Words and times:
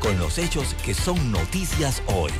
con 0.00 0.18
los 0.18 0.38
hechos 0.38 0.74
que 0.84 0.94
son 0.94 1.32
noticias 1.32 2.02
hoy. 2.06 2.30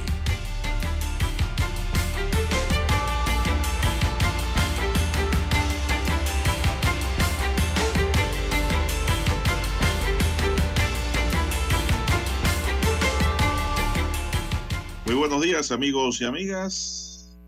Muy 15.07 15.15
buenos 15.15 15.43
días 15.43 15.73
amigos 15.73 16.21
y 16.21 16.25
amigas. 16.25 17.39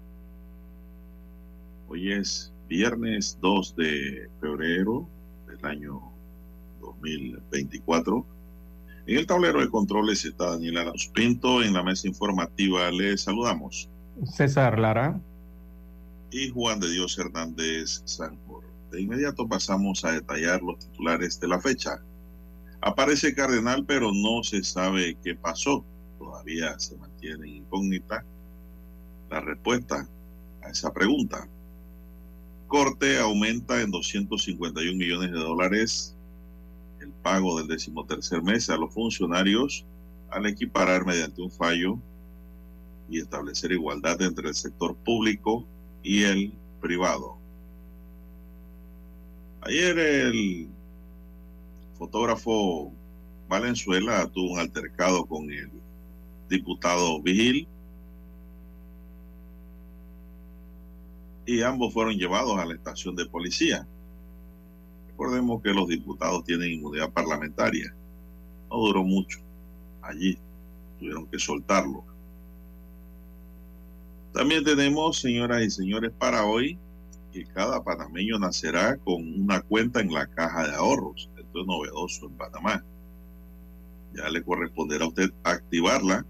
Hoy 1.88 2.13
es 2.13 2.52
viernes 2.69 3.38
2 3.41 3.77
de 3.77 4.30
febrero 4.41 5.09
del 5.47 5.65
año 5.65 6.01
2024. 6.80 8.40
En 9.11 9.19
el 9.19 9.27
tablero 9.27 9.61
de 9.61 9.69
controles 9.69 10.25
está 10.25 10.51
Daniel 10.51 10.77
Arauz 10.77 11.09
Pinto. 11.09 11.65
En 11.65 11.73
la 11.73 11.83
mesa 11.83 12.07
informativa 12.07 12.89
le 12.93 13.19
saludamos. 13.19 13.89
César 14.25 14.79
Lara. 14.79 15.21
Y 16.30 16.51
Juan 16.51 16.79
de 16.79 16.93
Dios 16.93 17.19
Hernández 17.19 18.02
Sanjor. 18.05 18.63
De 18.93 19.01
inmediato 19.01 19.49
pasamos 19.49 20.05
a 20.05 20.13
detallar 20.13 20.63
los 20.63 20.79
titulares 20.79 21.41
de 21.41 21.49
la 21.49 21.61
fecha. 21.61 22.01
Aparece 22.83 23.35
Cardenal, 23.35 23.85
pero 23.85 24.13
no 24.13 24.45
se 24.45 24.63
sabe 24.63 25.19
qué 25.24 25.35
pasó. 25.35 25.85
Todavía 26.17 26.79
se 26.79 26.97
mantiene 26.97 27.49
incógnita 27.49 28.24
la 29.29 29.41
respuesta 29.41 30.09
a 30.63 30.69
esa 30.71 30.93
pregunta. 30.93 31.49
Corte 32.69 33.19
aumenta 33.19 33.83
en 33.83 33.91
251 33.91 34.97
millones 34.97 35.33
de 35.33 35.39
dólares 35.41 36.15
el 37.01 37.12
pago 37.12 37.59
del 37.59 37.68
decimotercer 37.68 38.43
mes 38.43 38.70
a 38.70 38.76
los 38.76 38.93
funcionarios 38.93 39.84
al 40.30 40.46
equiparar 40.46 41.04
mediante 41.04 41.43
un 41.43 41.51
fallo 41.51 41.98
y 43.09 43.18
establecer 43.20 43.73
igualdad 43.73 44.20
entre 44.23 44.48
el 44.48 44.54
sector 44.54 44.95
público 44.96 45.66
y 46.02 46.23
el 46.23 46.52
privado. 46.80 47.37
Ayer 49.62 49.98
el 49.98 50.68
fotógrafo 51.98 52.93
Valenzuela 53.48 54.26
tuvo 54.28 54.52
un 54.52 54.60
altercado 54.60 55.26
con 55.26 55.51
el 55.51 55.71
diputado 56.48 57.21
Vigil 57.21 57.68
y 61.46 61.62
ambos 61.62 61.93
fueron 61.93 62.15
llevados 62.15 62.59
a 62.59 62.65
la 62.65 62.74
estación 62.74 63.16
de 63.16 63.26
policía. 63.26 63.87
Recordemos 65.21 65.62
que 65.62 65.75
los 65.75 65.87
diputados 65.87 66.44
tienen 66.44 66.71
inmunidad 66.71 67.12
parlamentaria. 67.12 67.94
No 68.71 68.78
duró 68.78 69.04
mucho. 69.04 69.38
Allí 70.00 70.38
tuvieron 70.99 71.27
que 71.27 71.38
soltarlo. 71.38 72.03
También 74.32 74.65
tenemos, 74.65 75.21
señoras 75.21 75.62
y 75.62 75.71
señores, 75.71 76.10
para 76.19 76.47
hoy 76.47 76.78
que 77.34 77.44
cada 77.44 77.84
panameño 77.84 78.38
nacerá 78.38 78.97
con 78.97 79.43
una 79.43 79.61
cuenta 79.61 80.00
en 80.00 80.11
la 80.11 80.27
caja 80.27 80.67
de 80.67 80.75
ahorros. 80.75 81.28
Esto 81.37 81.61
es 81.61 81.66
novedoso 81.66 82.25
en 82.25 82.33
Panamá. 82.39 82.83
Ya 84.15 84.27
le 84.31 84.43
corresponderá 84.43 85.05
a 85.05 85.09
usted 85.09 85.31
activarla. 85.45 86.25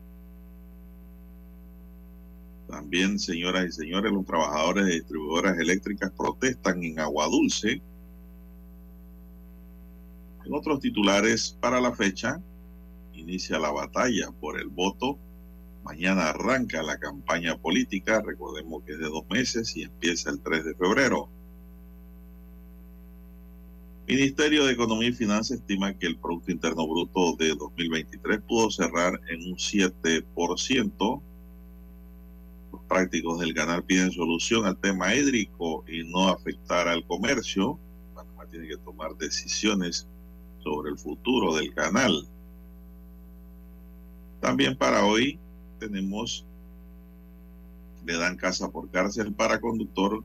También, 2.68 3.20
señoras 3.20 3.68
y 3.68 3.70
señores, 3.70 4.10
los 4.10 4.26
trabajadores 4.26 4.86
de 4.86 4.94
distribuidoras 4.94 5.56
eléctricas 5.60 6.10
protestan 6.10 6.82
en 6.82 6.98
Agua 6.98 7.26
Dulce 7.26 7.80
en 10.44 10.54
otros 10.54 10.80
titulares 10.80 11.56
para 11.60 11.80
la 11.80 11.92
fecha, 11.92 12.42
inicia 13.12 13.58
la 13.58 13.70
batalla 13.70 14.30
por 14.40 14.58
el 14.58 14.68
voto. 14.68 15.18
Mañana 15.84 16.30
arranca 16.30 16.82
la 16.82 16.98
campaña 16.98 17.56
política, 17.56 18.22
recordemos 18.24 18.82
que 18.84 18.92
es 18.92 18.98
de 18.98 19.06
dos 19.06 19.24
meses 19.30 19.76
y 19.76 19.82
empieza 19.82 20.30
el 20.30 20.40
3 20.40 20.64
de 20.64 20.74
febrero. 20.74 21.28
Ministerio 24.06 24.64
de 24.64 24.72
Economía 24.72 25.10
y 25.10 25.12
Finanzas 25.12 25.58
estima 25.58 25.96
que 25.96 26.06
el 26.06 26.18
Producto 26.18 26.50
Interno 26.50 26.86
Bruto 26.86 27.36
de 27.36 27.54
2023 27.54 28.40
pudo 28.40 28.70
cerrar 28.70 29.20
en 29.28 29.52
un 29.52 29.56
7%. 29.56 31.22
Los 32.72 32.82
prácticos 32.88 33.38
del 33.38 33.54
canal 33.54 33.84
piden 33.84 34.10
solución 34.10 34.66
al 34.66 34.76
tema 34.78 35.14
hídrico 35.14 35.84
y 35.86 36.02
no 36.10 36.28
afectar 36.28 36.88
al 36.88 37.06
comercio. 37.06 37.78
Panamá 38.12 38.46
tiene 38.46 38.66
que 38.66 38.78
tomar 38.78 39.16
decisiones 39.16 40.08
sobre 40.62 40.90
el 40.90 40.98
futuro 40.98 41.54
del 41.54 41.72
canal. 41.74 42.26
También 44.40 44.76
para 44.76 45.04
hoy 45.04 45.38
tenemos, 45.78 46.46
le 48.04 48.16
dan 48.16 48.36
casa 48.36 48.70
por 48.70 48.90
cárcel 48.90 49.32
para 49.32 49.60
conductor 49.60 50.22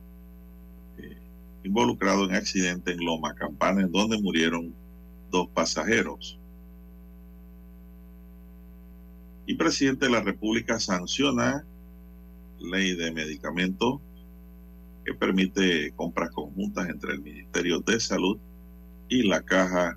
eh, 0.98 1.16
involucrado 1.64 2.24
en 2.24 2.34
accidente 2.34 2.92
en 2.92 3.04
Loma 3.04 3.34
Campana, 3.34 3.82
en 3.82 3.92
donde 3.92 4.20
murieron 4.20 4.74
dos 5.30 5.48
pasajeros. 5.48 6.38
Y 9.46 9.54
presidente 9.54 10.06
de 10.06 10.12
la 10.12 10.22
República 10.22 10.80
sanciona 10.80 11.64
ley 12.58 12.96
de 12.96 13.12
medicamentos 13.12 14.00
que 15.04 15.14
permite 15.14 15.92
compras 15.94 16.30
conjuntas 16.30 16.88
entre 16.88 17.12
el 17.12 17.20
Ministerio 17.20 17.80
de 17.80 18.00
Salud 18.00 18.38
y 19.08 19.22
la 19.22 19.42
Caja 19.42 19.96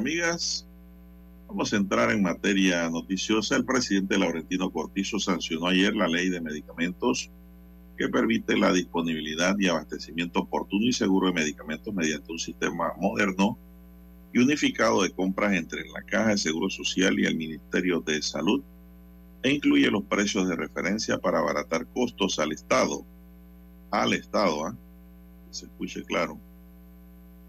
Amigas, 0.00 0.66
vamos 1.46 1.74
a 1.74 1.76
entrar 1.76 2.10
en 2.10 2.22
materia 2.22 2.88
noticiosa. 2.88 3.54
El 3.54 3.66
presidente 3.66 4.16
Laurentino 4.16 4.70
Cortizo 4.70 5.18
sancionó 5.18 5.66
ayer 5.66 5.94
la 5.94 6.08
ley 6.08 6.30
de 6.30 6.40
medicamentos 6.40 7.30
que 7.98 8.08
permite 8.08 8.56
la 8.56 8.72
disponibilidad 8.72 9.54
y 9.58 9.68
abastecimiento 9.68 10.40
oportuno 10.40 10.86
y 10.86 10.94
seguro 10.94 11.26
de 11.26 11.34
medicamentos 11.34 11.92
mediante 11.92 12.32
un 12.32 12.38
sistema 12.38 12.94
moderno 12.98 13.58
y 14.32 14.38
unificado 14.38 15.02
de 15.02 15.10
compras 15.10 15.52
entre 15.52 15.86
la 15.90 16.00
Caja 16.02 16.30
de 16.30 16.38
Seguro 16.38 16.70
Social 16.70 17.18
y 17.18 17.26
el 17.26 17.36
Ministerio 17.36 18.00
de 18.00 18.22
Salud 18.22 18.62
e 19.42 19.52
incluye 19.52 19.90
los 19.90 20.04
precios 20.04 20.48
de 20.48 20.56
referencia 20.56 21.18
para 21.18 21.40
abaratar 21.40 21.86
costos 21.88 22.38
al 22.38 22.52
Estado. 22.52 23.04
Al 23.90 24.14
Estado, 24.14 24.64
¿ah? 24.64 24.74
que 25.46 25.54
se 25.54 25.66
escuche 25.66 26.02
claro 26.04 26.40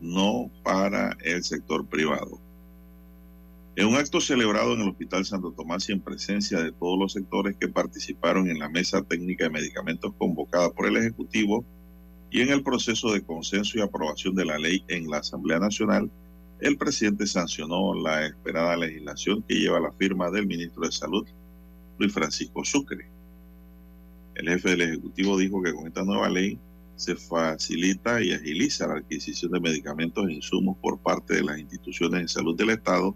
no 0.02 0.52
para 0.64 1.16
el 1.24 1.44
sector 1.44 1.86
privado. 1.86 2.41
En 3.78 3.88
un 3.88 3.96
acto 3.96 4.20
celebrado 4.20 4.74
en 4.74 4.82
el 4.82 4.90
Hospital 4.90 5.24
Santo 5.24 5.54
Tomás 5.54 5.88
y 5.88 5.94
en 5.94 6.02
presencia 6.02 6.60
de 6.60 6.74
todos 6.74 7.00
los 7.00 7.14
sectores 7.14 7.56
que 7.56 7.70
participaron 7.70 8.50
en 8.50 8.60
la 8.60 8.68
mesa 8.68 9.02
técnica 9.02 9.46
de 9.46 9.50
medicamentos 9.50 10.14
convocada 10.18 10.72
por 10.72 10.88
el 10.88 10.98
Ejecutivo 10.98 11.64
y 12.30 12.42
en 12.42 12.50
el 12.50 12.64
proceso 12.64 13.14
de 13.14 13.22
consenso 13.22 13.78
y 13.78 13.82
aprobación 13.82 14.36
de 14.36 14.44
la 14.44 14.58
ley 14.58 14.84
en 14.90 15.10
la 15.10 15.20
Asamblea 15.20 15.58
Nacional, 15.60 16.12
el 16.60 16.78
presidente 16.78 17.26
sancionó 17.26 17.94
la 17.94 18.26
esperada 18.26 18.76
legislación 18.76 19.42
que 19.44 19.56
lleva 19.56 19.80
la 19.80 19.94
firma 19.94 20.30
del 20.30 20.48
ministro 20.48 20.84
de 20.86 20.92
Salud, 20.92 21.26
Luis 21.98 22.14
Francisco 22.14 22.66
Sucre. 22.66 23.10
El 24.36 24.50
jefe 24.50 24.72
del 24.72 24.82
Ejecutivo 24.82 25.38
dijo 25.38 25.64
que 25.64 25.74
con 25.74 25.88
esta 25.88 26.04
nueva 26.04 26.30
ley 26.30 26.60
se 26.98 27.16
facilita 27.16 28.22
y 28.22 28.34
agiliza 28.34 28.88
la 28.88 28.96
adquisición 28.96 29.54
de 29.54 29.62
medicamentos 29.62 30.28
e 30.28 30.34
insumos 30.34 30.76
por 30.82 31.00
parte 31.00 31.36
de 31.36 31.44
las 31.44 31.58
instituciones 31.58 32.22
de 32.22 32.28
salud 32.28 32.58
del 32.58 32.72
Estado 32.72 33.16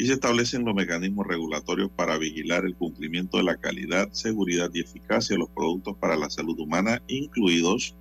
y 0.00 0.06
se 0.06 0.14
establecen 0.14 0.64
los 0.64 0.74
mecanismos 0.74 1.26
regulatorios 1.26 1.90
para 1.90 2.16
vigilar 2.16 2.64
el 2.64 2.74
cumplimiento 2.74 3.36
de 3.36 3.42
la 3.42 3.58
calidad, 3.58 4.08
seguridad 4.12 4.70
y 4.72 4.80
eficacia 4.80 5.34
de 5.34 5.40
los 5.40 5.50
productos 5.50 5.94
para 5.98 6.16
la 6.16 6.30
salud 6.30 6.58
humana, 6.58 7.02
incluidos 7.06 7.94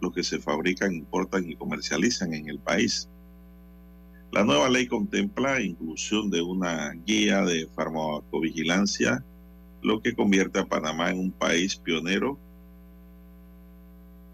los 0.00 0.14
que 0.14 0.22
se 0.22 0.38
fabrican, 0.38 0.94
importan 0.94 1.46
y 1.46 1.54
comercializan 1.54 2.32
en 2.32 2.48
el 2.48 2.58
país. 2.58 3.06
La 4.32 4.44
nueva 4.44 4.70
ley 4.70 4.86
contempla 4.86 5.60
inclusión 5.60 6.30
de 6.30 6.40
una 6.40 6.92
guía 7.04 7.42
de 7.42 7.68
farmacovigilancia, 7.76 9.22
lo 9.82 10.00
que 10.00 10.14
convierte 10.14 10.58
a 10.58 10.64
Panamá 10.64 11.10
en 11.10 11.18
un 11.18 11.32
país 11.32 11.76
pionero 11.76 12.38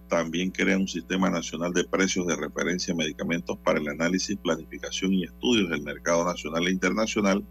también 0.08 0.50
crea 0.50 0.76
un 0.76 0.88
sistema 0.88 1.30
nacional 1.30 1.72
de 1.72 1.84
precios 1.84 2.26
de 2.26 2.36
referencia 2.36 2.92
de 2.92 2.98
medicamentos 2.98 3.56
para 3.58 3.78
el 3.78 3.88
análisis, 3.88 4.36
planificación 4.36 5.12
y 5.12 5.24
estudios 5.24 5.70
del 5.70 5.82
mercado 5.82 6.24
nacional 6.24 6.66
e 6.66 6.70
internacional, 6.72 7.44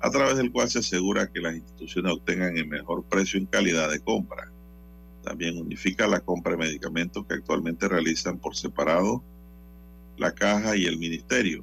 a 0.00 0.10
través 0.10 0.36
del 0.36 0.50
cual 0.50 0.68
se 0.70 0.78
asegura 0.80 1.30
que 1.30 1.40
las 1.40 1.54
instituciones 1.54 2.12
obtengan 2.12 2.56
el 2.56 2.66
mejor 2.66 3.04
precio 3.04 3.38
en 3.38 3.46
calidad 3.46 3.90
de 3.90 4.00
compra. 4.00 4.50
También 5.22 5.58
unifica 5.58 6.06
la 6.06 6.20
compra 6.20 6.52
de 6.52 6.58
medicamentos 6.58 7.26
que 7.26 7.34
actualmente 7.34 7.86
realizan 7.86 8.38
por 8.38 8.56
separado 8.56 9.22
la 10.16 10.32
caja 10.32 10.76
y 10.76 10.86
el 10.86 10.98
ministerio. 10.98 11.62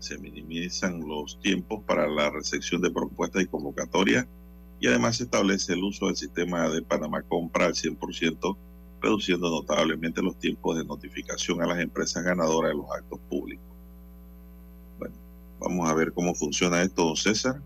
Se 0.00 0.18
minimizan 0.18 1.06
los 1.06 1.40
tiempos 1.40 1.82
para 1.86 2.08
la 2.08 2.30
recepción 2.30 2.82
de 2.82 2.90
propuestas 2.90 3.42
y 3.42 3.46
convocatorias 3.46 4.26
y 4.80 4.88
además 4.88 5.16
se 5.16 5.24
establece 5.24 5.72
el 5.72 5.84
uso 5.84 6.06
del 6.06 6.16
sistema 6.16 6.68
de 6.68 6.82
Panamá 6.82 7.22
Compra 7.22 7.66
al 7.66 7.74
100% 7.74 8.56
reduciendo 9.06 9.48
notablemente 9.48 10.20
los 10.20 10.36
tiempos 10.36 10.76
de 10.76 10.84
notificación 10.84 11.62
a 11.62 11.66
las 11.66 11.78
empresas 11.78 12.24
ganadoras 12.24 12.72
de 12.72 12.76
los 12.76 12.90
actos 12.90 13.20
públicos. 13.30 13.64
Bueno, 14.98 15.14
vamos 15.60 15.88
a 15.88 15.94
ver 15.94 16.12
cómo 16.12 16.34
funciona 16.34 16.82
esto, 16.82 17.04
don 17.04 17.16
César. 17.16 17.60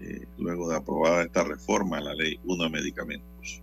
Eh, 0.00 0.26
luego 0.38 0.68
de 0.68 0.76
aprobada 0.76 1.22
esta 1.22 1.44
reforma 1.44 1.98
a 1.98 2.00
la 2.00 2.14
ley 2.14 2.40
1 2.44 2.64
de 2.64 2.70
medicamentos. 2.70 3.62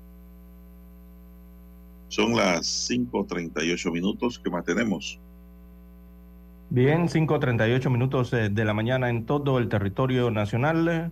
Son 2.07 2.35
las 2.35 2.89
5.38 2.89 3.91
minutos 3.91 4.39
que 4.39 4.49
más 4.49 4.63
tenemos. 4.63 5.19
Bien, 6.69 7.07
5.38 7.07 7.89
minutos 7.89 8.31
eh, 8.33 8.49
de 8.49 8.65
la 8.65 8.73
mañana 8.73 9.09
en 9.09 9.25
todo 9.25 9.57
el 9.57 9.67
territorio 9.67 10.31
nacional. 10.31 11.11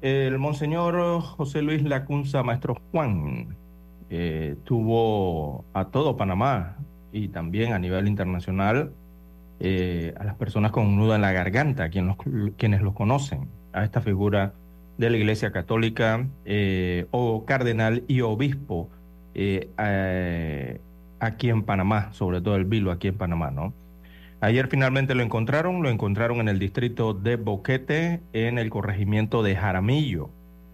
El 0.00 0.38
monseñor 0.38 1.20
José 1.20 1.62
Luis 1.62 1.82
Lacunza, 1.82 2.42
maestro 2.42 2.76
Juan, 2.90 3.56
eh, 4.14 4.56
tuvo 4.64 5.64
a 5.72 5.86
todo 5.86 6.18
Panamá 6.18 6.76
y 7.14 7.28
también 7.28 7.72
a 7.72 7.78
nivel 7.78 8.06
internacional 8.06 8.92
eh, 9.58 10.12
a 10.20 10.24
las 10.24 10.34
personas 10.34 10.70
con 10.70 10.86
un 10.86 10.98
nudo 10.98 11.14
en 11.14 11.22
la 11.22 11.32
garganta, 11.32 11.88
quienes 11.88 12.18
los, 12.18 12.52
quienes 12.58 12.82
los 12.82 12.92
conocen, 12.92 13.48
a 13.72 13.84
esta 13.84 14.02
figura 14.02 14.52
de 14.98 15.08
la 15.08 15.16
Iglesia 15.16 15.50
Católica 15.50 16.26
eh, 16.44 17.06
o 17.10 17.46
cardenal 17.46 18.04
y 18.06 18.20
obispo 18.20 18.90
aquí 21.18 21.48
en 21.48 21.62
Panamá, 21.62 22.12
sobre 22.12 22.42
todo 22.42 22.56
el 22.56 22.66
Vilo 22.66 22.90
aquí 22.90 23.08
en 23.08 23.16
Panamá, 23.16 23.50
¿no? 23.50 23.72
Ayer 24.42 24.68
finalmente 24.68 25.14
lo 25.14 25.22
encontraron, 25.22 25.82
lo 25.82 25.88
encontraron 25.88 26.38
en 26.40 26.50
el 26.50 26.58
distrito 26.58 27.14
de 27.14 27.36
Boquete, 27.36 28.20
en 28.34 28.58
el 28.58 28.68
corregimiento 28.68 29.42
de 29.42 29.56
Jaramillo, 29.56 30.28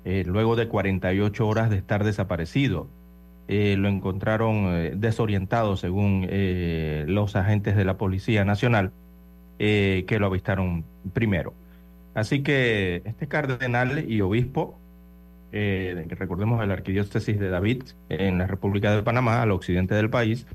luego 0.05 0.57
de 0.57 0.67
48 0.67 1.47
horas 1.47 1.71
de 1.71 1.77
estar 1.77 2.03
desaparecido. 2.03 2.89
Eh, 3.51 3.77
lo 3.79 3.89
encontraron 3.89 4.67
eh, 4.75 4.93
desorientado 4.95 5.79
según 5.79 6.27
eh, 6.29 7.07
los 7.09 7.35
agentes 7.35 7.77
de 7.77 7.85
la 7.87 7.97
Policía 7.97 8.45
Nacional 8.45 8.93
que 9.59 10.19
lo 10.21 10.27
avistaron 10.27 10.85
primero. 11.13 11.53
Así 12.15 12.45
que 12.45 13.03
este 13.05 13.27
cardenal 13.27 14.09
y 14.09 14.21
obispo, 14.21 14.79
recordemos 15.51 16.63
el 16.63 16.71
arquidiócesis 16.71 17.41
de 17.41 17.49
David 17.49 17.83
en 18.09 18.39
la 18.39 18.47
República 18.47 18.95
de 18.95 19.03
Panamá, 19.03 19.43
al 19.43 19.51
occidente 19.51 19.97
del 19.97 20.11
país, 20.11 20.47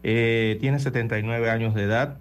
tiene 0.00 0.78
79 0.78 1.50
años 1.50 1.74
de 1.74 1.82
edad. 1.82 2.20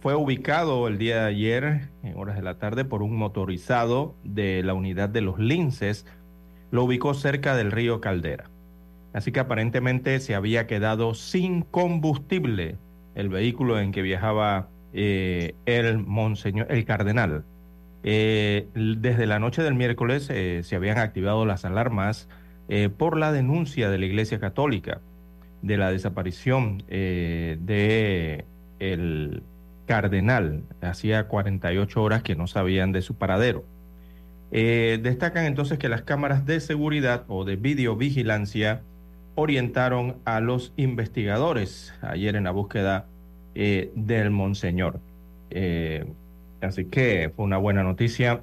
fue 0.00 0.16
ubicado 0.16 0.88
el 0.88 0.98
día 0.98 1.20
de 1.20 1.28
ayer, 1.28 1.90
en 2.02 2.16
horas 2.16 2.34
de 2.34 2.42
la 2.42 2.58
tarde, 2.58 2.84
por 2.84 3.04
un 3.04 3.14
motorizado 3.14 4.16
de 4.24 4.64
la 4.64 4.74
unidad 4.74 5.10
de 5.10 5.20
los 5.20 5.38
linces. 5.38 6.06
Lo 6.72 6.82
ubicó 6.82 7.14
cerca 7.14 7.54
del 7.54 7.70
río 7.70 8.00
Caldera. 8.00 8.50
Así 9.14 9.30
que 9.30 9.40
aparentemente 9.40 10.18
se 10.18 10.34
había 10.34 10.66
quedado 10.66 11.14
sin 11.14 11.62
combustible 11.62 12.76
el 13.14 13.28
vehículo 13.28 13.78
en 13.78 13.92
que 13.92 14.02
viajaba 14.02 14.68
eh, 14.92 15.54
el 15.66 15.98
monseñor, 15.98 16.66
el 16.68 16.84
cardenal. 16.84 17.44
Eh, 18.02 18.66
desde 18.74 19.26
la 19.26 19.38
noche 19.38 19.62
del 19.62 19.74
miércoles 19.74 20.28
eh, 20.30 20.60
se 20.64 20.76
habían 20.76 20.98
activado 20.98 21.46
las 21.46 21.64
alarmas 21.64 22.28
por 22.96 23.18
la 23.18 23.30
denuncia 23.30 23.90
de 23.90 23.98
la 23.98 24.06
Iglesia 24.06 24.40
Católica 24.40 25.02
de 25.60 25.76
la 25.76 25.90
desaparición 25.90 26.78
de 26.88 28.46
el 28.78 29.42
cardenal. 29.84 30.62
Hacía 30.80 31.28
48 31.28 32.02
horas 32.02 32.22
que 32.22 32.36
no 32.36 32.46
sabían 32.46 32.90
de 32.92 33.02
su 33.02 33.16
paradero. 33.16 33.66
Destacan 34.50 35.44
entonces 35.44 35.78
que 35.78 35.90
las 35.90 36.02
cámaras 36.04 36.46
de 36.46 36.58
seguridad 36.60 37.24
o 37.28 37.44
de 37.44 37.56
videovigilancia 37.56 38.80
orientaron 39.34 40.16
a 40.24 40.40
los 40.40 40.72
investigadores 40.76 41.94
ayer 42.02 42.36
en 42.36 42.44
la 42.44 42.50
búsqueda 42.50 43.06
eh, 43.54 43.90
del 43.94 44.30
Monseñor. 44.30 45.00
Eh, 45.50 46.06
así 46.60 46.86
que 46.86 47.32
fue 47.34 47.44
una 47.44 47.58
buena 47.58 47.82
noticia 47.82 48.42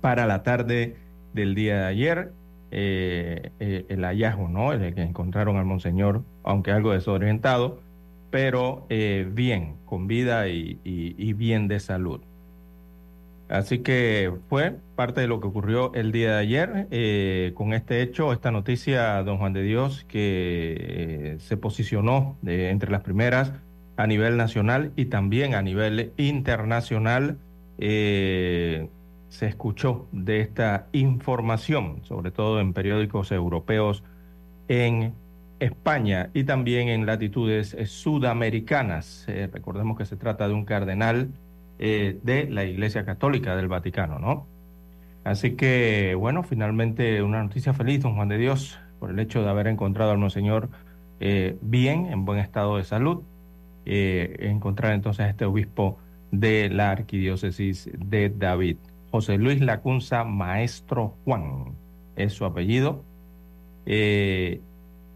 para 0.00 0.26
la 0.26 0.42
tarde 0.42 0.96
del 1.34 1.54
día 1.54 1.80
de 1.80 1.86
ayer. 1.86 2.32
eh, 2.72 3.50
el 3.60 4.04
hallazgo, 4.04 4.48
¿no? 4.48 4.72
El 4.72 4.94
que 4.94 5.02
encontraron 5.02 5.56
al 5.56 5.64
Monseñor, 5.64 6.24
aunque 6.42 6.72
algo 6.72 6.92
desorientado, 6.92 7.80
pero 8.30 8.86
bien, 8.88 9.76
con 9.86 10.08
vida 10.08 10.48
y 10.48 11.32
bien 11.34 11.68
de 11.68 11.80
salud. 11.80 12.20
Así 13.48 13.78
que 13.78 14.32
fue 14.48 14.76
parte 14.96 15.20
de 15.20 15.28
lo 15.28 15.40
que 15.40 15.46
ocurrió 15.46 15.94
el 15.94 16.10
día 16.10 16.32
de 16.32 16.38
ayer 16.38 16.88
eh, 16.90 17.52
con 17.54 17.74
este 17.74 18.02
hecho, 18.02 18.32
esta 18.32 18.50
noticia, 18.50 19.22
don 19.22 19.38
Juan 19.38 19.52
de 19.52 19.62
Dios, 19.62 20.04
que 20.08 20.76
eh, 20.78 21.36
se 21.38 21.56
posicionó 21.56 22.36
eh, 22.44 22.70
entre 22.72 22.90
las 22.90 23.02
primeras 23.02 23.52
a 23.96 24.06
nivel 24.08 24.36
nacional 24.36 24.92
y 24.96 25.06
también 25.06 25.54
a 25.54 25.62
nivel 25.62 26.12
internacional. 26.16 27.38
se 27.78 29.46
escuchó 29.46 30.08
de 30.12 30.40
esta 30.40 30.86
información, 30.92 32.00
sobre 32.04 32.30
todo 32.30 32.60
en 32.60 32.72
periódicos 32.72 33.30
europeos 33.32 34.02
en 34.68 35.14
España 35.60 36.30
y 36.34 36.44
también 36.44 36.88
en 36.88 37.06
latitudes 37.06 37.76
sudamericanas. 37.86 39.26
Recordemos 39.52 39.96
que 39.98 40.04
se 40.04 40.16
trata 40.16 40.48
de 40.48 40.54
un 40.54 40.64
cardenal 40.64 41.30
eh, 41.78 42.18
de 42.22 42.48
la 42.50 42.64
Iglesia 42.64 43.04
Católica 43.04 43.56
del 43.56 43.68
Vaticano, 43.68 44.18
¿no? 44.18 44.46
Así 45.26 45.56
que, 45.56 46.14
bueno, 46.14 46.44
finalmente 46.44 47.20
una 47.20 47.42
noticia 47.42 47.74
feliz, 47.74 48.00
don 48.00 48.14
Juan 48.14 48.28
de 48.28 48.38
Dios, 48.38 48.78
por 49.00 49.10
el 49.10 49.18
hecho 49.18 49.42
de 49.42 49.50
haber 49.50 49.66
encontrado 49.66 50.12
al 50.12 50.18
Monseñor 50.18 50.68
eh, 51.18 51.56
bien, 51.62 52.06
en 52.06 52.24
buen 52.24 52.38
estado 52.38 52.76
de 52.76 52.84
salud, 52.84 53.22
eh, 53.86 54.36
encontrar 54.38 54.92
entonces 54.92 55.26
a 55.26 55.28
este 55.28 55.44
obispo 55.44 55.98
de 56.30 56.68
la 56.68 56.90
Arquidiócesis 56.92 57.90
de 57.98 58.28
David. 58.30 58.76
José 59.10 59.36
Luis 59.36 59.60
Lacunza, 59.60 60.22
Maestro 60.22 61.14
Juan, 61.24 61.74
es 62.14 62.32
su 62.32 62.44
apellido. 62.44 63.02
Eh, 63.84 64.60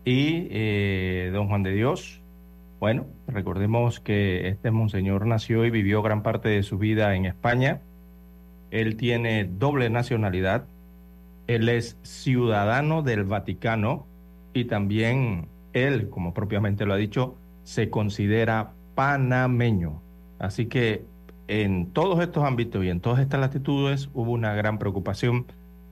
y 0.04 1.28
don 1.30 1.48
Juan 1.48 1.62
de 1.62 1.72
Dios, 1.72 2.19
bueno, 2.80 3.06
recordemos 3.28 4.00
que 4.00 4.48
este 4.48 4.70
monseñor 4.70 5.26
nació 5.26 5.66
y 5.66 5.70
vivió 5.70 6.00
gran 6.00 6.22
parte 6.22 6.48
de 6.48 6.62
su 6.62 6.78
vida 6.78 7.14
en 7.14 7.26
España. 7.26 7.82
Él 8.70 8.96
tiene 8.96 9.44
doble 9.44 9.90
nacionalidad. 9.90 10.64
Él 11.46 11.68
es 11.68 11.98
ciudadano 12.02 13.02
del 13.02 13.24
Vaticano 13.24 14.06
y 14.54 14.64
también 14.64 15.46
él, 15.74 16.08
como 16.08 16.32
propiamente 16.32 16.86
lo 16.86 16.94
ha 16.94 16.96
dicho, 16.96 17.36
se 17.64 17.90
considera 17.90 18.72
panameño. 18.94 20.00
Así 20.38 20.64
que 20.64 21.04
en 21.48 21.90
todos 21.92 22.22
estos 22.22 22.44
ámbitos 22.44 22.82
y 22.82 22.88
en 22.88 23.00
todas 23.00 23.20
estas 23.20 23.40
latitudes 23.40 24.08
hubo 24.14 24.32
una 24.32 24.54
gran 24.54 24.78
preocupación 24.78 25.44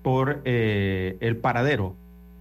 por 0.02 0.40
eh, 0.47 1.18
el 1.21 1.37
paradero 1.37 1.97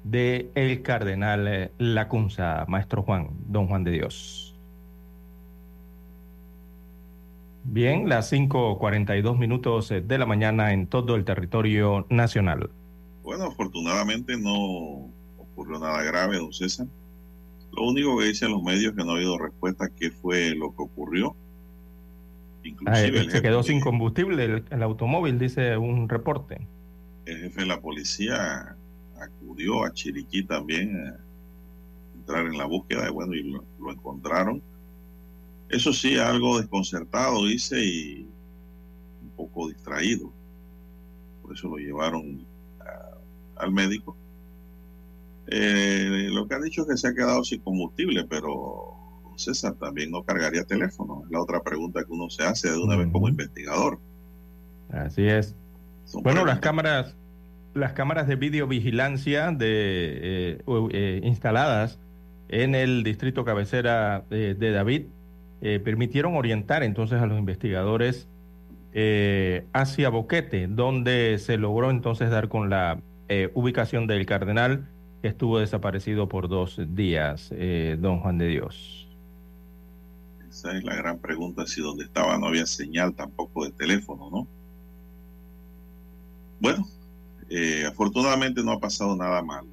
de 0.09 0.49
el 0.55 0.81
cardenal 0.81 1.47
eh, 1.47 1.71
Lacunza, 1.77 2.65
maestro 2.67 3.03
Juan, 3.03 3.29
don 3.47 3.67
Juan 3.67 3.83
de 3.83 3.91
Dios. 3.91 4.55
Bien, 7.63 8.07
las 8.07 8.31
5.42 8.31 9.37
minutos 9.37 9.91
eh, 9.91 10.01
de 10.01 10.17
la 10.17 10.25
mañana 10.25 10.71
en 10.71 10.87
todo 10.87 11.15
el 11.15 11.25
territorio 11.25 12.05
nacional. 12.09 12.69
Bueno, 13.23 13.45
afortunadamente 13.45 14.37
no 14.37 15.11
ocurrió 15.37 15.77
nada 15.79 16.01
grave, 16.03 16.37
don 16.37 16.53
César. 16.53 16.87
Lo 17.73 17.83
único 17.83 18.17
que 18.17 18.25
dicen 18.25 18.51
los 18.51 18.63
medios 18.63 18.91
es 18.91 18.97
que 18.97 19.03
no 19.03 19.11
ha 19.11 19.15
habido 19.15 19.37
respuesta 19.37 19.89
qué 19.99 20.11
fue 20.11 20.55
lo 20.55 20.73
que 20.73 20.83
ocurrió. 20.83 21.35
Ah, 22.85 23.01
el 23.01 23.31
se 23.31 23.41
quedó 23.41 23.63
sin 23.63 23.79
combustible 23.79 24.43
el, 24.43 24.65
el 24.69 24.83
automóvil, 24.83 25.37
dice 25.39 25.77
un 25.77 26.09
reporte. 26.09 26.67
el 27.25 27.37
jefe 27.41 27.61
de 27.61 27.67
la 27.67 27.81
policía 27.81 28.75
acudió 29.19 29.83
a 29.83 29.93
Chiriquí 29.93 30.43
también 30.43 30.95
a 31.07 31.17
entrar 32.15 32.45
en 32.45 32.57
la 32.57 32.65
búsqueda 32.65 33.07
y 33.07 33.11
bueno, 33.11 33.33
y 33.33 33.43
lo, 33.43 33.63
lo 33.79 33.91
encontraron. 33.91 34.61
Eso 35.69 35.91
sí, 35.93 36.17
algo 36.17 36.57
desconcertado, 36.59 37.45
dice, 37.45 37.83
y 37.83 38.29
un 39.21 39.29
poco 39.35 39.67
distraído. 39.67 40.31
Por 41.41 41.53
eso 41.53 41.67
lo 41.69 41.77
llevaron 41.77 42.45
a- 42.79 43.61
al 43.63 43.71
médico. 43.71 44.15
Eh, 45.47 46.27
lo 46.31 46.47
que 46.47 46.55
ha 46.55 46.59
dicho 46.59 46.81
es 46.81 46.87
que 46.87 46.97
se 46.97 47.07
ha 47.07 47.13
quedado 47.13 47.43
sin 47.43 47.61
combustible, 47.61 48.25
pero 48.29 48.93
César 49.37 49.75
también 49.75 50.11
no 50.11 50.23
cargaría 50.23 50.63
teléfono. 50.65 51.21
Es 51.25 51.31
la 51.31 51.41
otra 51.41 51.61
pregunta 51.61 52.03
que 52.03 52.11
uno 52.11 52.29
se 52.29 52.43
hace 52.43 52.69
de 52.71 52.77
una 52.77 52.97
vez 52.97 53.07
como 53.11 53.29
investigador. 53.29 53.99
Así 54.89 55.25
es. 55.27 55.55
Son 56.05 56.23
Bueno, 56.23 56.45
las 56.45 56.59
cámaras, 56.59 57.15
las 57.77 57.93
cámaras 57.93 58.27
de 58.27 58.35
videovigilancia 58.35 59.51
de, 59.51 60.57
eh, 60.59 60.61
eh, 60.91 61.21
instaladas 61.23 61.99
en 62.49 62.75
el 62.75 63.03
distrito 63.03 63.45
cabecera 63.45 64.23
de, 64.29 64.55
de 64.55 64.71
David 64.71 65.03
eh, 65.61 65.79
permitieron 65.83 66.35
orientar 66.35 66.83
entonces 66.83 67.19
a 67.21 67.25
los 67.25 67.39
investigadores 67.39 68.27
eh, 68.93 69.65
hacia 69.73 70.09
Boquete, 70.09 70.67
donde 70.67 71.37
se 71.39 71.57
logró 71.57 71.91
entonces 71.91 72.29
dar 72.29 72.47
con 72.47 72.69
la 72.69 72.99
eh, 73.27 73.51
ubicación 73.53 74.07
del 74.07 74.25
cardenal 74.25 74.87
que 75.21 75.27
estuvo 75.27 75.59
desaparecido 75.59 76.29
por 76.29 76.47
dos 76.47 76.79
días, 76.95 77.49
eh, 77.55 77.97
don 77.99 78.19
Juan 78.19 78.37
de 78.37 78.47
Dios. 78.47 79.07
Esa 80.49 80.77
es 80.77 80.83
la 80.83 80.95
gran 80.95 81.19
pregunta, 81.19 81.67
si 81.67 81.81
donde 81.81 82.05
estaba 82.05 82.37
no 82.37 82.47
había 82.47 82.65
señal 82.65 83.13
tampoco 83.13 83.65
de 83.65 83.71
teléfono, 83.71 84.29
¿no? 84.31 84.47
Bueno, 86.59 86.87
eh, 87.49 87.85
afortunadamente 87.87 88.63
no 88.63 88.71
ha 88.71 88.79
pasado 88.79 89.15
nada 89.15 89.41
mal. 89.41 89.65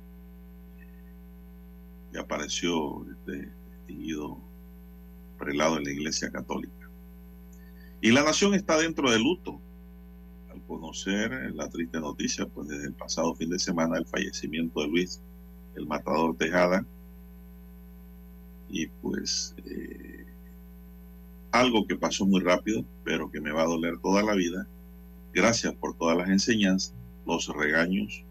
Ya 2.12 2.20
apareció 2.20 3.04
este 3.10 3.50
distinguido 3.78 4.38
prelado 5.38 5.78
en 5.78 5.84
la 5.84 5.90
Iglesia 5.90 6.30
Católica. 6.30 6.88
Y 8.00 8.10
la 8.10 8.22
nación 8.22 8.54
está 8.54 8.78
dentro 8.78 9.10
de 9.10 9.18
luto 9.18 9.60
al 10.52 10.60
conocer 10.62 11.52
la 11.54 11.68
triste 11.68 11.98
noticia, 12.00 12.46
pues 12.46 12.68
desde 12.68 12.86
el 12.86 12.92
pasado 12.92 13.34
fin 13.34 13.50
de 13.50 13.58
semana, 13.58 13.98
el 13.98 14.06
fallecimiento 14.06 14.80
de 14.80 14.88
Luis, 14.88 15.20
el 15.74 15.86
matador 15.86 16.36
Tejada. 16.36 16.84
Y 18.68 18.86
pues 18.86 19.54
eh, 19.66 20.26
algo 21.50 21.86
que 21.86 21.96
pasó 21.96 22.26
muy 22.26 22.40
rápido, 22.40 22.84
pero 23.04 23.30
que 23.30 23.40
me 23.40 23.52
va 23.52 23.62
a 23.62 23.66
doler 23.66 23.98
toda 23.98 24.22
la 24.22 24.34
vida. 24.34 24.66
Gracias 25.32 25.74
por 25.74 25.96
todas 25.96 26.16
las 26.16 26.28
enseñanzas, 26.28 26.94
los 27.26 27.48
regaños, 27.48 28.24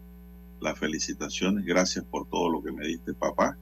las 0.60 0.78
felicitaciones. 0.78 1.64
Gracias 1.64 2.04
por 2.04 2.26
todo 2.28 2.48
lo 2.48 2.62
que 2.62 2.72
me 2.72 2.86
diste, 2.86 3.14
papá. 3.14 3.56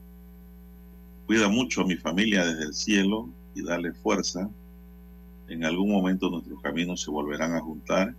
Cuida 1.25 1.47
mucho 1.47 1.81
a 1.81 1.85
mi 1.85 1.95
familia 1.95 2.45
desde 2.45 2.63
el 2.63 2.73
cielo 2.73 3.29
y 3.55 3.63
dale 3.63 3.93
fuerza. 3.93 4.49
En 5.47 5.63
algún 5.65 5.91
momento 5.91 6.29
nuestros 6.29 6.61
caminos 6.61 7.01
se 7.01 7.11
volverán 7.11 7.53
a 7.53 7.61
juntar 7.61 8.15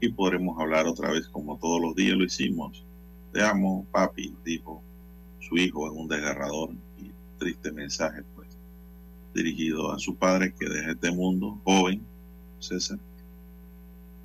y 0.00 0.08
podremos 0.08 0.58
hablar 0.60 0.86
otra 0.86 1.10
vez 1.10 1.28
como 1.28 1.58
todos 1.58 1.80
los 1.80 1.94
días 1.94 2.16
lo 2.16 2.24
hicimos. 2.24 2.84
Te 3.32 3.42
amo, 3.42 3.86
papi, 3.92 4.34
dijo 4.44 4.82
su 5.40 5.56
hijo 5.56 5.90
en 5.90 5.98
un 5.98 6.08
desgarrador 6.08 6.70
y 6.98 7.10
triste 7.38 7.72
mensaje, 7.72 8.22
pues 8.34 8.48
dirigido 9.34 9.92
a 9.92 9.98
su 9.98 10.14
padre 10.14 10.54
que 10.58 10.68
deja 10.68 10.92
este 10.92 11.10
mundo, 11.10 11.58
joven, 11.64 12.04
César, 12.58 12.98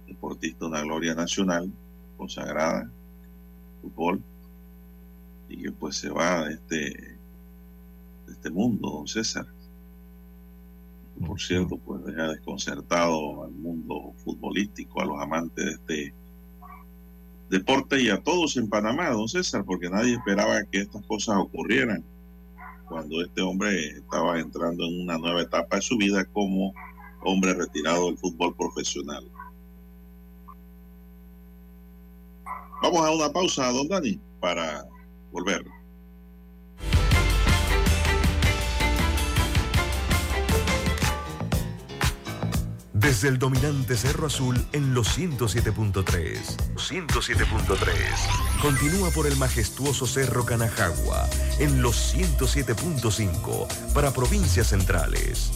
deportista 0.06 0.66
de 0.66 0.72
una 0.72 0.82
gloria 0.82 1.16
nacional, 1.16 1.72
consagrada, 2.18 2.92
fútbol, 3.82 4.22
y 5.50 5.64
que 5.64 5.72
pues 5.72 5.98
se 5.98 6.10
va 6.10 6.48
de 6.48 6.56
este, 6.56 6.76
de 8.26 8.34
este 8.34 8.50
mundo, 8.50 8.90
don 8.90 9.08
César. 9.08 9.46
Por 11.26 11.40
cierto, 11.40 11.78
pues 11.78 12.06
deja 12.06 12.30
desconcertado 12.30 13.44
al 13.44 13.52
mundo 13.52 14.14
futbolístico, 14.24 15.02
a 15.02 15.06
los 15.06 15.22
amantes 15.22 15.66
de 15.66 15.72
este 15.72 16.14
deporte 17.50 18.02
y 18.02 18.10
a 18.10 18.22
todos 18.22 18.58
en 18.58 18.70
Panamá, 18.70 19.10
don 19.10 19.28
César, 19.28 19.64
porque 19.66 19.90
nadie 19.90 20.16
esperaba 20.16 20.64
que 20.66 20.82
estas 20.82 21.06
cosas 21.06 21.38
ocurrieran 21.38 22.04
cuando 22.88 23.22
este 23.22 23.42
hombre 23.42 23.90
estaba 23.90 24.40
entrando 24.40 24.86
en 24.86 25.02
una 25.02 25.18
nueva 25.18 25.42
etapa 25.42 25.78
de 25.78 25.82
su 25.82 25.98
vida 25.98 26.26
como 26.26 26.74
hombre 27.22 27.54
retirado 27.54 28.08
del 28.08 28.18
fútbol 28.18 28.56
profesional. 28.56 29.26
Vamos 32.90 33.06
a 33.06 33.12
una 33.12 33.30
pausa, 33.34 33.70
don 33.74 33.86
Dani, 33.90 34.18
para 34.40 34.86
volver. 35.34 35.66
Desde 42.94 43.28
el 43.28 43.40
dominante 43.40 43.98
Cerro 43.98 44.28
Azul 44.28 44.66
en 44.72 44.94
los 44.94 45.20
107.3. 45.20 46.56
107.3. 46.76 48.62
Continúa 48.62 49.10
por 49.10 49.28
el 49.28 49.36
majestuoso 49.36 50.08
Cerro 50.08 50.46
Canajagua 50.46 51.28
en 51.60 51.82
los 51.82 52.16
107.5 52.16 53.68
para 53.94 54.12
provincias 54.12 54.68
centrales. 54.68 55.52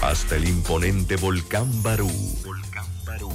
Hasta 0.00 0.36
el 0.36 0.48
imponente 0.48 1.16
Volcán 1.16 1.82
Barú. 1.82 2.10
Volcán 2.42 2.86
Barú 3.04 3.34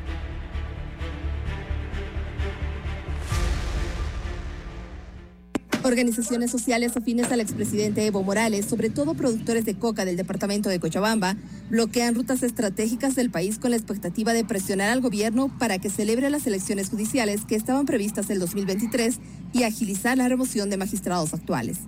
Organizaciones 5.83 6.51
sociales 6.51 6.95
afines 6.95 7.31
al 7.31 7.39
expresidente 7.39 8.05
Evo 8.05 8.21
Morales, 8.21 8.67
sobre 8.67 8.91
todo 8.91 9.15
productores 9.15 9.65
de 9.65 9.73
coca 9.73 10.05
del 10.05 10.15
departamento 10.15 10.69
de 10.69 10.79
Cochabamba, 10.79 11.35
bloquean 11.71 12.13
rutas 12.13 12.43
estratégicas 12.43 13.15
del 13.15 13.31
país 13.31 13.57
con 13.57 13.71
la 13.71 13.77
expectativa 13.77 14.31
de 14.31 14.45
presionar 14.45 14.91
al 14.91 15.01
gobierno 15.01 15.51
para 15.57 15.79
que 15.79 15.89
celebre 15.89 16.29
las 16.29 16.45
elecciones 16.45 16.89
judiciales 16.89 17.45
que 17.45 17.55
estaban 17.55 17.87
previstas 17.87 18.29
el 18.29 18.39
2023 18.39 19.17
y 19.53 19.63
agilizar 19.63 20.19
la 20.19 20.29
remoción 20.29 20.69
de 20.69 20.77
magistrados 20.77 21.33
actuales. 21.33 21.79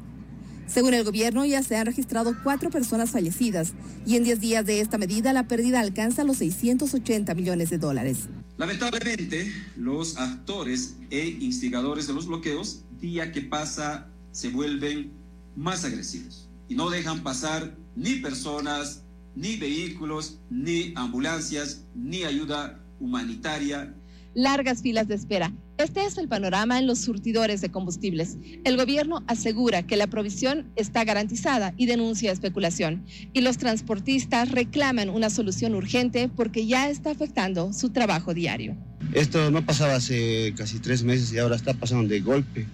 Según 0.65 0.95
el 0.95 1.03
gobierno, 1.03 1.45
ya 1.45 1.61
se 1.61 1.75
han 1.75 1.85
registrado 1.85 2.35
cuatro 2.41 2.71
personas 2.71 3.11
fallecidas 3.11 3.73
y 4.07 4.15
en 4.15 4.23
10 4.23 4.39
días 4.39 4.65
de 4.65 4.81
esta 4.81 4.97
medida 4.97 5.33
la 5.33 5.47
pérdida 5.47 5.79
alcanza 5.79 6.23
los 6.23 6.37
680 6.37 7.35
millones 7.35 7.69
de 7.69 7.77
dólares. 7.77 8.27
Lamentablemente, 8.57 9.51
los 9.75 10.17
actores 10.17 10.95
e 11.11 11.27
instigadores 11.27 12.07
de 12.07 12.13
los 12.13 12.27
bloqueos, 12.27 12.83
día 13.03 13.33
que 13.33 13.41
pasa, 13.41 14.07
se 14.31 14.47
vuelven 14.47 15.11
más 15.57 15.83
agresivos 15.83 16.49
y 16.69 16.75
no 16.75 16.89
dejan 16.89 17.21
pasar 17.21 17.75
ni 17.97 18.15
personas, 18.15 19.03
ni 19.35 19.57
vehículos, 19.57 20.39
ni 20.49 20.93
ambulancias, 20.95 21.85
ni 21.93 22.23
ayuda 22.23 22.79
humanitaria. 23.01 23.93
Largas 24.35 24.81
filas 24.81 25.09
de 25.09 25.15
espera. 25.15 25.51
Este 25.77 26.05
es 26.05 26.17
el 26.17 26.29
panorama 26.29 26.79
en 26.79 26.87
los 26.87 26.99
surtidores 26.99 27.59
de 27.59 27.69
combustibles. 27.69 28.37
El 28.63 28.77
gobierno 28.77 29.21
asegura 29.27 29.83
que 29.83 29.97
la 29.97 30.07
provisión 30.07 30.71
está 30.77 31.03
garantizada 31.03 31.73
y 31.75 31.87
denuncia 31.87 32.31
especulación. 32.31 33.05
Y 33.33 33.41
los 33.41 33.57
transportistas 33.57 34.49
reclaman 34.51 35.09
una 35.09 35.29
solución 35.29 35.75
urgente 35.75 36.29
porque 36.29 36.65
ya 36.65 36.89
está 36.89 37.11
afectando 37.11 37.73
su 37.73 37.89
trabajo 37.89 38.33
diario. 38.33 38.77
Esto 39.13 39.51
no 39.51 39.65
pasaba 39.65 39.95
hace 39.95 40.53
casi 40.55 40.79
tres 40.79 41.03
meses 41.03 41.33
y 41.33 41.37
ahora 41.37 41.57
está 41.57 41.73
pasando 41.73 42.07
de 42.07 42.21
golpe. 42.21 42.65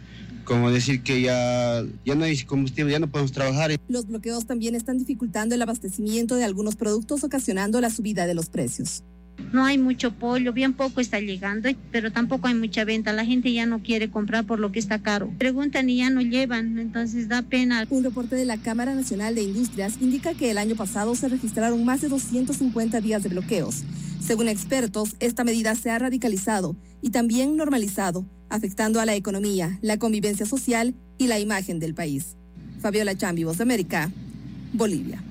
Como 0.50 0.72
decir 0.72 1.04
que 1.04 1.22
ya, 1.22 1.86
ya 2.04 2.16
no 2.16 2.24
hay 2.24 2.36
combustible, 2.40 2.92
ya 2.92 2.98
no 2.98 3.08
podemos 3.08 3.32
trabajar. 3.32 3.70
Los 3.88 4.08
bloqueos 4.08 4.48
también 4.48 4.74
están 4.74 4.98
dificultando 4.98 5.54
el 5.54 5.62
abastecimiento 5.62 6.38
de 6.38 6.44
algunos 6.44 6.76
productos, 6.76 7.24
ocasionando 7.24 7.80
la 7.82 7.92
subida 7.92 8.26
de 8.26 8.34
los 8.34 8.50
precios. 8.50 9.04
No 9.54 9.64
hay 9.64 9.78
mucho 9.78 10.12
pollo, 10.12 10.52
bien 10.52 10.74
poco 10.74 11.02
está 11.02 11.20
llegando, 11.20 11.70
pero 11.92 12.12
tampoco 12.12 12.48
hay 12.48 12.56
mucha 12.56 12.84
venta. 12.84 13.14
La 13.14 13.26
gente 13.26 13.54
ya 13.54 13.68
no 13.68 13.84
quiere 13.84 14.10
comprar 14.10 14.44
por 14.48 14.60
lo 14.60 14.72
que 14.72 14.80
está 14.80 14.98
caro. 15.04 15.32
Preguntan 15.38 15.88
y 15.88 15.98
ya 15.98 16.10
no 16.10 16.22
llevan, 16.22 16.80
entonces 16.80 17.28
da 17.28 17.44
pena. 17.44 17.86
Un 17.88 18.04
reporte 18.04 18.36
de 18.36 18.46
la 18.46 18.58
Cámara 18.58 18.96
Nacional 18.96 19.36
de 19.36 19.44
Industrias 19.44 19.98
indica 20.02 20.34
que 20.34 20.50
el 20.50 20.58
año 20.58 20.76
pasado 20.76 21.14
se 21.14 21.30
registraron 21.30 21.86
más 21.86 22.02
de 22.02 22.10
250 22.10 23.02
días 23.02 23.22
de 23.22 23.30
bloqueos. 23.30 23.84
Según 24.20 24.50
expertos, 24.50 25.16
esta 25.20 25.44
medida 25.44 25.76
se 25.76 25.92
ha 25.92 26.00
radicalizado 26.00 26.76
y 27.04 27.12
también 27.12 27.56
normalizado, 27.56 28.26
afectando 28.50 29.00
a 29.00 29.06
la 29.06 29.16
economía, 29.16 29.78
la 29.82 29.98
convivencia 29.98 30.46
social 30.46 30.96
y 31.18 31.28
la 31.28 31.40
imagen 31.40 31.80
del 31.80 31.94
país. 31.94 32.36
Fabiola 32.82 33.16
Chambi, 33.16 33.44
Voz 33.44 33.58
de 33.58 33.64
América, 33.64 34.12
Bolivia. 34.74 35.22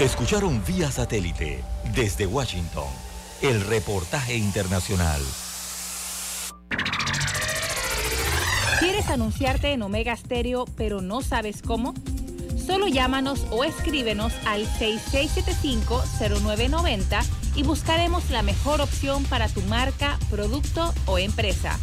Escucharon 0.00 0.62
vía 0.64 0.90
satélite 0.90 1.62
desde 1.94 2.26
Washington 2.26 2.86
el 3.42 3.60
reportaje 3.62 4.36
internacional. 4.36 5.20
¿Quieres 8.78 9.08
anunciarte 9.08 9.72
en 9.72 9.82
Omega 9.82 10.16
Stereo 10.16 10.66
pero 10.76 11.02
no 11.02 11.20
sabes 11.20 11.62
cómo? 11.62 11.94
Solo 12.64 12.86
llámanos 12.86 13.44
o 13.50 13.64
escríbenos 13.64 14.32
al 14.44 14.66
6675-0990 14.66 17.24
y 17.58 17.62
buscaremos 17.64 18.30
la 18.30 18.42
mejor 18.42 18.80
opción 18.80 19.24
para 19.24 19.48
tu 19.48 19.60
marca, 19.62 20.16
producto 20.30 20.94
o 21.06 21.18
empresa. 21.18 21.76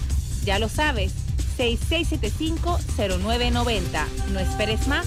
Ya 0.46 0.58
lo 0.58 0.70
sabes, 0.70 1.12
6675-0990. 1.58 4.08
No 4.32 4.40
esperes 4.40 4.88
más. 4.88 5.06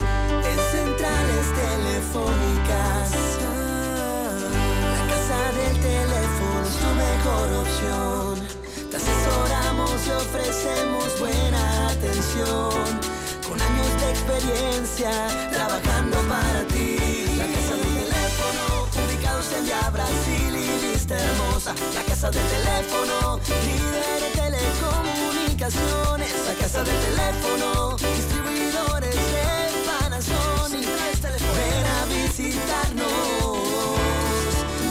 En 0.00 0.58
centrales 0.72 1.46
telefónicas, 1.62 3.12
la 4.90 5.06
casa 5.06 5.40
del 5.58 5.76
teléfono 5.78 6.66
es 6.66 6.74
tu 6.82 6.90
mejor 7.06 7.46
opción. 7.62 8.34
Te 8.90 8.96
asesoramos 8.96 9.94
y 10.08 10.10
ofrecemos 10.10 11.20
buena 11.20 11.88
atención. 11.88 12.82
Con 13.48 13.62
años 13.62 13.92
de 14.00 14.10
experiencia, 14.10 15.12
trabajando 15.52 16.18
para 16.28 16.66
ti. 16.66 17.01
Via 19.64 19.90
Brasil 19.90 20.54
y 20.56 20.92
Vista 20.92 21.14
Hermosa. 21.16 21.74
La 21.94 22.02
casa 22.02 22.30
del 22.30 22.46
teléfono, 22.48 23.38
líder 23.64 24.20
de 24.22 24.30
telecomunicaciones. 24.40 26.32
La 26.46 26.54
casa 26.54 26.82
del 26.84 26.98
teléfono, 27.00 27.96
distribuidores 27.96 29.14
de 29.14 29.44
Panasonic. 29.86 30.88
Ven 31.56 31.86
a 31.86 32.04
visitarnos. 32.06 33.58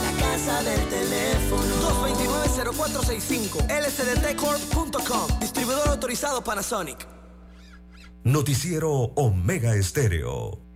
La 0.02 0.12
casa 0.20 0.62
del 0.62 0.88
teléfono. 0.88 1.72
229-0465 2.62 3.66
lsdtcorp.com 3.68 5.40
Distribuidor 5.40 5.88
autorizado 5.88 6.42
Panasonic. 6.42 7.06
Noticiero 8.24 8.90
Omega 9.16 9.74
Estéreo. 9.74 10.71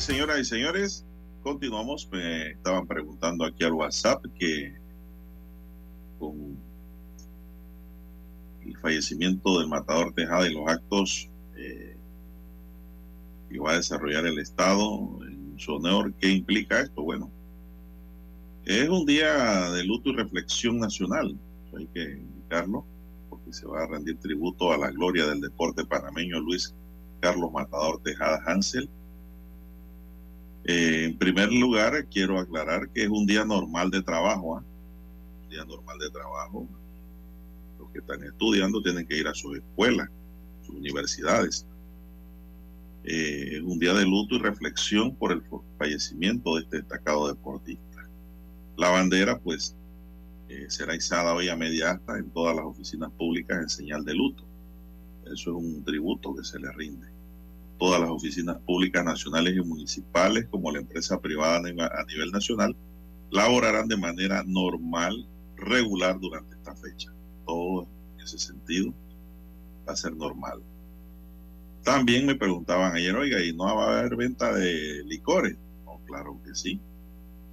Señoras 0.00 0.38
y 0.38 0.44
señores, 0.44 1.04
continuamos. 1.42 2.08
Me 2.12 2.52
estaban 2.52 2.86
preguntando 2.86 3.44
aquí 3.44 3.64
al 3.64 3.72
WhatsApp 3.72 4.24
que 4.38 4.76
con 6.20 6.56
el 8.64 8.76
fallecimiento 8.78 9.58
del 9.58 9.68
matador 9.68 10.12
Tejada 10.12 10.48
y 10.48 10.54
los 10.54 10.68
actos 10.68 11.28
eh, 11.56 11.96
que 13.50 13.58
va 13.58 13.72
a 13.72 13.76
desarrollar 13.76 14.24
el 14.26 14.38
Estado 14.38 15.18
en 15.26 15.58
su 15.58 15.74
honor, 15.74 16.14
¿qué 16.14 16.30
implica 16.30 16.80
esto? 16.80 17.02
Bueno, 17.02 17.30
es 18.66 18.88
un 18.88 19.04
día 19.04 19.72
de 19.72 19.82
luto 19.82 20.10
y 20.10 20.16
reflexión 20.16 20.78
nacional, 20.78 21.36
hay 21.76 21.86
que 21.88 22.18
indicarlo, 22.18 22.84
porque 23.28 23.52
se 23.52 23.66
va 23.66 23.82
a 23.82 23.88
rendir 23.88 24.16
tributo 24.18 24.72
a 24.72 24.78
la 24.78 24.92
gloria 24.92 25.26
del 25.26 25.40
deporte 25.40 25.84
panameño 25.84 26.38
Luis 26.38 26.72
Carlos 27.20 27.50
Matador 27.52 28.00
Tejada 28.02 28.40
Hansel. 28.46 28.88
Eh, 30.68 31.06
en 31.06 31.16
primer 31.16 31.50
lugar, 31.50 32.06
quiero 32.10 32.38
aclarar 32.38 32.90
que 32.90 33.04
es 33.04 33.08
un 33.08 33.24
día 33.24 33.42
normal 33.42 33.90
de 33.90 34.02
trabajo, 34.02 34.58
¿ah? 34.58 34.64
un 35.44 35.48
día 35.48 35.64
normal 35.64 35.98
de 35.98 36.10
trabajo. 36.10 36.68
Los 37.78 37.90
que 37.90 38.00
están 38.00 38.22
estudiando 38.22 38.82
tienen 38.82 39.06
que 39.06 39.16
ir 39.16 39.26
a 39.28 39.34
sus 39.34 39.56
escuelas, 39.56 40.10
sus 40.66 40.74
universidades. 40.74 41.66
Eh, 43.02 43.56
es 43.56 43.62
un 43.62 43.78
día 43.78 43.94
de 43.94 44.04
luto 44.04 44.34
y 44.34 44.40
reflexión 44.40 45.16
por 45.16 45.32
el 45.32 45.42
fallecimiento 45.78 46.56
de 46.56 46.64
este 46.64 46.76
destacado 46.76 47.28
deportista. 47.28 48.06
La 48.76 48.90
bandera, 48.90 49.38
pues, 49.38 49.74
eh, 50.50 50.66
será 50.68 50.94
izada 50.94 51.32
hoy 51.32 51.48
a 51.48 51.56
media 51.56 51.92
asta 51.92 52.18
en 52.18 52.28
todas 52.28 52.54
las 52.54 52.66
oficinas 52.66 53.10
públicas 53.12 53.58
en 53.58 53.70
señal 53.70 54.04
de 54.04 54.12
luto. 54.12 54.44
Eso 55.24 55.32
es 55.32 55.64
un 55.64 55.82
tributo 55.82 56.36
que 56.36 56.44
se 56.44 56.58
le 56.58 56.70
rinde. 56.72 57.17
Todas 57.78 58.00
las 58.00 58.10
oficinas 58.10 58.58
públicas 58.66 59.04
nacionales 59.04 59.56
y 59.56 59.60
municipales, 59.60 60.46
como 60.50 60.70
la 60.70 60.80
empresa 60.80 61.20
privada 61.20 61.58
a 61.58 62.04
nivel 62.04 62.30
nacional, 62.32 62.76
laborarán 63.30 63.88
de 63.88 63.96
manera 63.96 64.42
normal, 64.46 65.26
regular 65.56 66.18
durante 66.18 66.56
esta 66.56 66.74
fecha. 66.76 67.12
Todo 67.46 67.88
en 68.16 68.24
ese 68.24 68.38
sentido 68.38 68.92
va 69.86 69.92
a 69.92 69.96
ser 69.96 70.14
normal. 70.16 70.62
También 71.82 72.26
me 72.26 72.34
preguntaban 72.34 72.94
ayer, 72.94 73.14
oiga, 73.16 73.42
¿y 73.42 73.54
no 73.54 73.64
va 73.64 73.96
a 73.96 74.00
haber 74.00 74.16
venta 74.16 74.52
de 74.52 75.04
licores? 75.04 75.56
No, 75.84 76.00
claro 76.06 76.40
que 76.44 76.54
sí. 76.54 76.80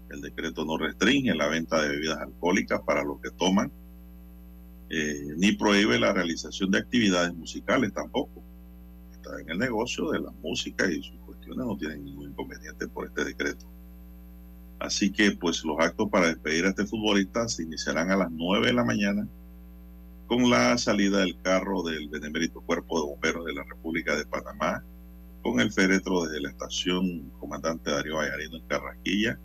El 0.09 0.21
decreto 0.21 0.65
no 0.65 0.77
restringe 0.77 1.33
la 1.33 1.47
venta 1.47 1.81
de 1.81 1.89
bebidas 1.89 2.19
alcohólicas 2.19 2.81
para 2.81 3.03
los 3.03 3.21
que 3.21 3.31
toman, 3.31 3.71
eh, 4.89 5.33
ni 5.38 5.53
prohíbe 5.53 5.97
la 5.99 6.13
realización 6.13 6.71
de 6.71 6.79
actividades 6.79 7.33
musicales 7.33 7.93
tampoco. 7.93 8.44
Está 9.25 9.41
en 9.41 9.49
el 9.49 9.57
negocio 9.57 10.11
de 10.11 10.19
la 10.19 10.31
música 10.43 10.88
y 10.88 11.01
sus 11.01 11.17
cuestiones 11.25 11.65
no 11.65 11.75
tienen 11.77 12.05
ningún 12.05 12.29
inconveniente 12.29 12.88
por 12.88 13.07
este 13.07 13.25
decreto. 13.25 13.65
Así 14.77 15.11
que 15.11 15.31
pues 15.31 15.63
los 15.63 15.79
actos 15.79 16.09
para 16.11 16.27
despedir 16.27 16.65
a 16.65 16.69
este 16.69 16.85
futbolista 16.85 17.47
se 17.47 17.63
iniciarán 17.63 18.11
a 18.11 18.17
las 18.17 18.29
9 18.29 18.67
de 18.67 18.73
la 18.73 18.83
mañana 18.83 19.27
con 20.27 20.47
la 20.49 20.77
salida 20.77 21.19
del 21.19 21.39
carro 21.41 21.81
del 21.81 22.07
Benemérito 22.07 22.61
Cuerpo 22.61 22.99
de 22.99 23.07
Bomberos 23.07 23.45
de 23.45 23.53
la 23.53 23.63
República 23.63 24.15
de 24.15 24.25
Panamá, 24.25 24.83
con 25.41 25.59
el 25.59 25.71
féretro 25.71 26.25
desde 26.25 26.41
la 26.41 26.49
estación 26.49 27.31
Comandante 27.39 27.91
Darío 27.91 28.17
Vallarino 28.17 28.57
en 28.57 28.67
Carrasquilla, 28.67 29.39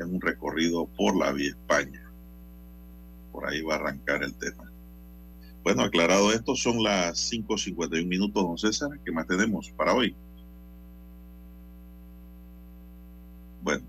en 0.00 0.14
un 0.14 0.20
recorrido 0.20 0.86
por 0.96 1.16
la 1.16 1.32
Vía 1.32 1.50
España. 1.50 2.08
Por 3.32 3.48
ahí 3.48 3.62
va 3.62 3.74
a 3.74 3.78
arrancar 3.78 4.22
el 4.22 4.34
tema. 4.34 4.67
Bueno, 5.62 5.82
aclarado 5.82 6.32
esto, 6.32 6.54
son 6.54 6.82
las 6.82 7.32
5.51 7.32 8.06
minutos, 8.06 8.42
don 8.42 8.58
César, 8.58 8.90
¿qué 9.04 9.12
más 9.12 9.26
tenemos 9.26 9.70
para 9.70 9.92
hoy? 9.92 10.14
Bueno, 13.62 13.84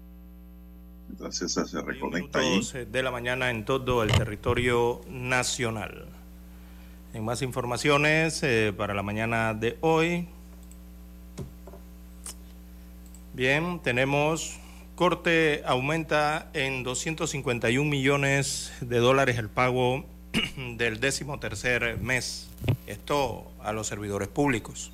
mientras 1.08 1.38
César 1.38 1.68
se 1.68 1.82
reconecta 1.82 2.40
ahí. 2.40 2.62
de 2.90 3.04
la 3.04 3.12
mañana 3.12 3.50
en 3.50 3.66
todo 3.66 4.04
el 4.04 4.12
territorio 4.12 5.02
nacional. 5.10 6.06
En 7.14 7.24
más 7.24 7.42
informaciones 7.42 8.44
eh, 8.44 8.74
para 8.76 8.94
la 8.94 9.04
mañana 9.04 9.54
de 9.54 9.78
hoy. 9.82 10.28
Bien, 13.34 13.80
tenemos 13.82 14.60
Corte 15.00 15.64
aumenta 15.66 16.50
en 16.54 16.84
251 16.84 17.90
millones 17.90 18.74
de 18.82 18.98
dólares 18.98 19.38
el 19.38 19.48
pago 19.48 20.04
del 20.78 21.00
décimo 21.00 21.40
tercer 21.40 21.98
mes. 21.98 22.50
Esto 22.88 23.52
a 23.62 23.74
los 23.74 23.88
servidores 23.88 24.28
públicos. 24.28 24.92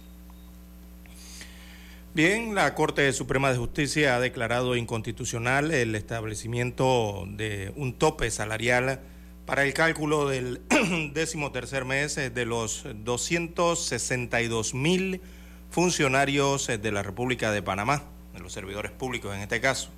Bien, 2.14 2.56
la 2.56 2.74
Corte 2.76 3.12
Suprema 3.12 3.52
de 3.52 3.58
Justicia 3.58 4.16
ha 4.16 4.20
declarado 4.20 4.78
inconstitucional 4.78 5.72
el 5.72 5.96
establecimiento 5.96 7.26
de 7.28 7.74
un 7.76 7.94
tope 7.94 8.32
salarial 8.32 9.02
para 9.46 9.64
el 9.64 9.74
cálculo 9.74 10.30
del 10.30 10.62
décimo 11.14 11.52
tercer 11.52 11.84
mes 11.84 12.16
de 12.16 12.46
los 12.46 12.86
262 13.04 14.74
mil 14.74 15.22
funcionarios 15.70 16.68
de 16.68 16.92
la 16.92 17.04
República 17.04 17.52
de 17.52 17.62
Panamá 17.62 18.04
de 18.34 18.40
los 18.40 18.54
servidores 18.54 18.92
públicos 18.92 19.36
en 19.36 19.42
este 19.42 19.60
caso. 19.60 19.90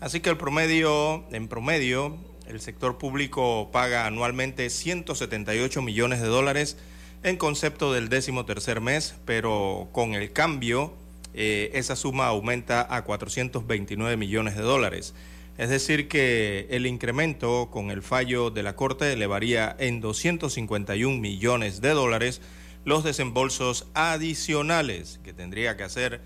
Así 0.00 0.20
que 0.20 0.30
el 0.30 0.36
promedio, 0.36 1.24
en 1.30 1.48
promedio, 1.48 2.16
el 2.50 2.60
sector 2.60 2.98
público 2.98 3.70
paga 3.72 4.06
anualmente 4.06 4.68
178 4.70 5.82
millones 5.82 6.20
de 6.20 6.26
dólares 6.26 6.76
en 7.22 7.36
concepto 7.36 7.92
del 7.92 8.08
décimo 8.08 8.44
tercer 8.44 8.80
mes, 8.80 9.14
pero 9.24 9.88
con 9.92 10.14
el 10.14 10.32
cambio 10.32 10.92
eh, 11.32 11.70
esa 11.74 11.94
suma 11.94 12.26
aumenta 12.26 12.94
a 12.94 13.04
429 13.04 14.16
millones 14.16 14.56
de 14.56 14.62
dólares. 14.62 15.14
Es 15.58 15.68
decir, 15.68 16.08
que 16.08 16.66
el 16.70 16.86
incremento 16.86 17.68
con 17.70 17.90
el 17.90 18.02
fallo 18.02 18.50
de 18.50 18.62
la 18.62 18.74
Corte 18.74 19.12
elevaría 19.12 19.76
en 19.78 20.00
251 20.00 21.18
millones 21.18 21.80
de 21.80 21.90
dólares 21.90 22.40
los 22.84 23.04
desembolsos 23.04 23.86
adicionales 23.94 25.20
que 25.22 25.32
tendría 25.32 25.76
que 25.76 25.84
hacer 25.84 26.20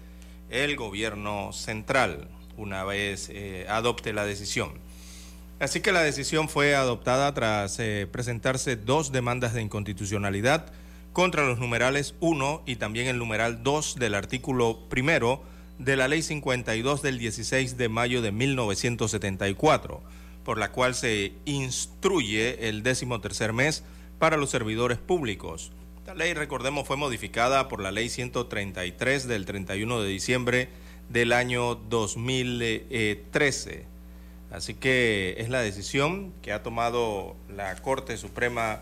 el 0.51 0.77
gobierno 0.77 1.53
central 1.53 2.29
una 2.57 2.85
vez 2.85 3.29
eh, 3.31 3.67
adopte 3.69 4.13
la 4.13 4.25
decisión. 4.25 4.84
Así 5.61 5.81
que 5.81 5.93
la 5.93 6.03
decisión 6.03 6.49
fue 6.49 6.75
adoptada 6.75 7.33
tras 7.33 7.79
eh, 7.79 8.09
presentarse 8.11 8.77
dos 8.77 9.13
demandas 9.13 9.55
de 9.55 9.63
inconstitucionalidad 9.63 10.73
contra 11.13 11.47
los 11.47 11.59
numerales 11.59 12.15
1 12.21 12.63
y 12.67 12.77
también 12.77 13.07
el 13.07 13.19
numeral 13.19 13.63
2 13.63 13.97
del 13.97 14.15
artículo 14.15 14.81
primero 14.89 15.43
de 15.79 15.97
la 15.97 16.09
Ley 16.09 16.23
52 16.23 17.03
del 17.03 17.19
16 17.19 17.77
de 17.77 17.89
mayo 17.89 18.21
de 18.21 18.33
1974, 18.33 20.03
por 20.45 20.59
la 20.59 20.73
cual 20.73 20.97
se 20.97 21.33
instruye 21.45 22.69
el 22.69 22.83
décimo 22.83 23.21
tercer 23.21 23.53
mes 23.53 23.85
para 24.19 24.37
los 24.37 24.51
servidores 24.51 24.99
públicos. 24.99 25.71
Esta 25.99 26.15
ley, 26.15 26.35
recordemos, 26.35 26.87
fue 26.87 26.97
modificada 26.97 27.69
por 27.69 27.81
la 27.81 27.91
Ley 27.91 28.11
133 28.11 29.27
del 29.27 29.47
31 29.47 30.03
de 30.03 30.09
diciembre 30.09 30.69
del 31.09 31.33
año 31.33 31.77
2013. 31.77 33.94
Así 34.55 34.75
que 34.75 35.35
es 35.39 35.49
la 35.49 35.61
decisión 35.63 36.33
que 36.41 36.53
ha 36.53 36.63
tomado 36.63 37.35
la 37.49 37.75
Corte 37.75 38.17
Suprema 38.17 38.81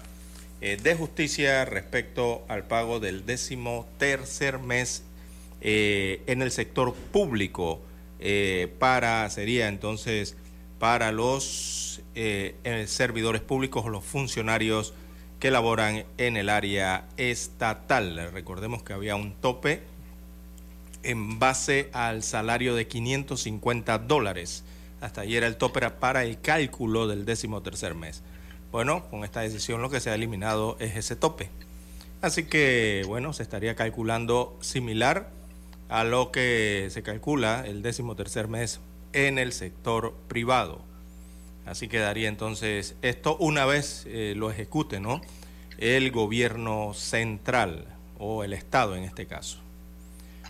eh, 0.60 0.76
de 0.76 0.94
Justicia 0.94 1.64
respecto 1.64 2.44
al 2.48 2.64
pago 2.64 3.00
del 3.00 3.24
décimo 3.24 3.88
tercer 3.96 4.58
mes 4.58 5.02
eh, 5.62 6.20
en 6.26 6.42
el 6.42 6.50
sector 6.50 6.92
público 6.94 7.80
eh, 8.20 8.70
para, 8.78 9.30
sería 9.30 9.68
entonces 9.68 10.36
para 10.78 11.10
los 11.10 12.02
servidores 12.84 13.40
públicos 13.40 13.86
o 13.86 13.88
los 13.88 14.04
funcionarios 14.04 14.92
que 15.40 15.50
laboran 15.50 16.04
en 16.18 16.36
el 16.36 16.50
área 16.50 17.06
estatal. 17.16 18.30
Recordemos 18.30 18.82
que 18.82 18.92
había 18.92 19.16
un 19.16 19.32
tope 19.32 19.80
en 21.02 21.38
base 21.38 21.88
al 21.94 22.22
salario 22.22 22.74
de 22.74 22.86
550 22.88 23.98
dólares. 24.00 24.64
Hasta 25.02 25.22
ayer 25.22 25.42
el 25.42 25.56
tope 25.56 25.80
era 25.80 25.98
para 25.98 26.22
el 26.22 26.40
cálculo 26.40 27.08
del 27.08 27.24
décimo 27.24 27.60
tercer 27.60 27.96
mes. 27.96 28.22
Bueno, 28.70 29.04
con 29.10 29.24
esta 29.24 29.40
decisión 29.40 29.82
lo 29.82 29.90
que 29.90 29.98
se 29.98 30.10
ha 30.10 30.14
eliminado 30.14 30.76
es 30.78 30.96
ese 30.96 31.16
tope. 31.16 31.50
Así 32.22 32.44
que, 32.44 33.02
bueno, 33.08 33.32
se 33.32 33.42
estaría 33.42 33.74
calculando 33.74 34.56
similar 34.60 35.28
a 35.88 36.04
lo 36.04 36.30
que 36.30 36.86
se 36.90 37.02
calcula 37.02 37.64
el 37.66 37.82
décimo 37.82 38.14
tercer 38.14 38.46
mes 38.46 38.78
en 39.12 39.38
el 39.38 39.52
sector 39.52 40.14
privado. 40.28 40.80
Así 41.66 41.88
quedaría 41.88 42.28
entonces 42.28 42.94
esto 43.02 43.36
una 43.38 43.66
vez 43.66 44.04
eh, 44.06 44.34
lo 44.36 44.52
ejecute, 44.52 45.00
¿no? 45.00 45.20
El 45.78 46.12
gobierno 46.12 46.94
central 46.94 47.86
o 48.20 48.44
el 48.44 48.52
Estado 48.52 48.94
en 48.94 49.02
este 49.02 49.26
caso. 49.26 49.61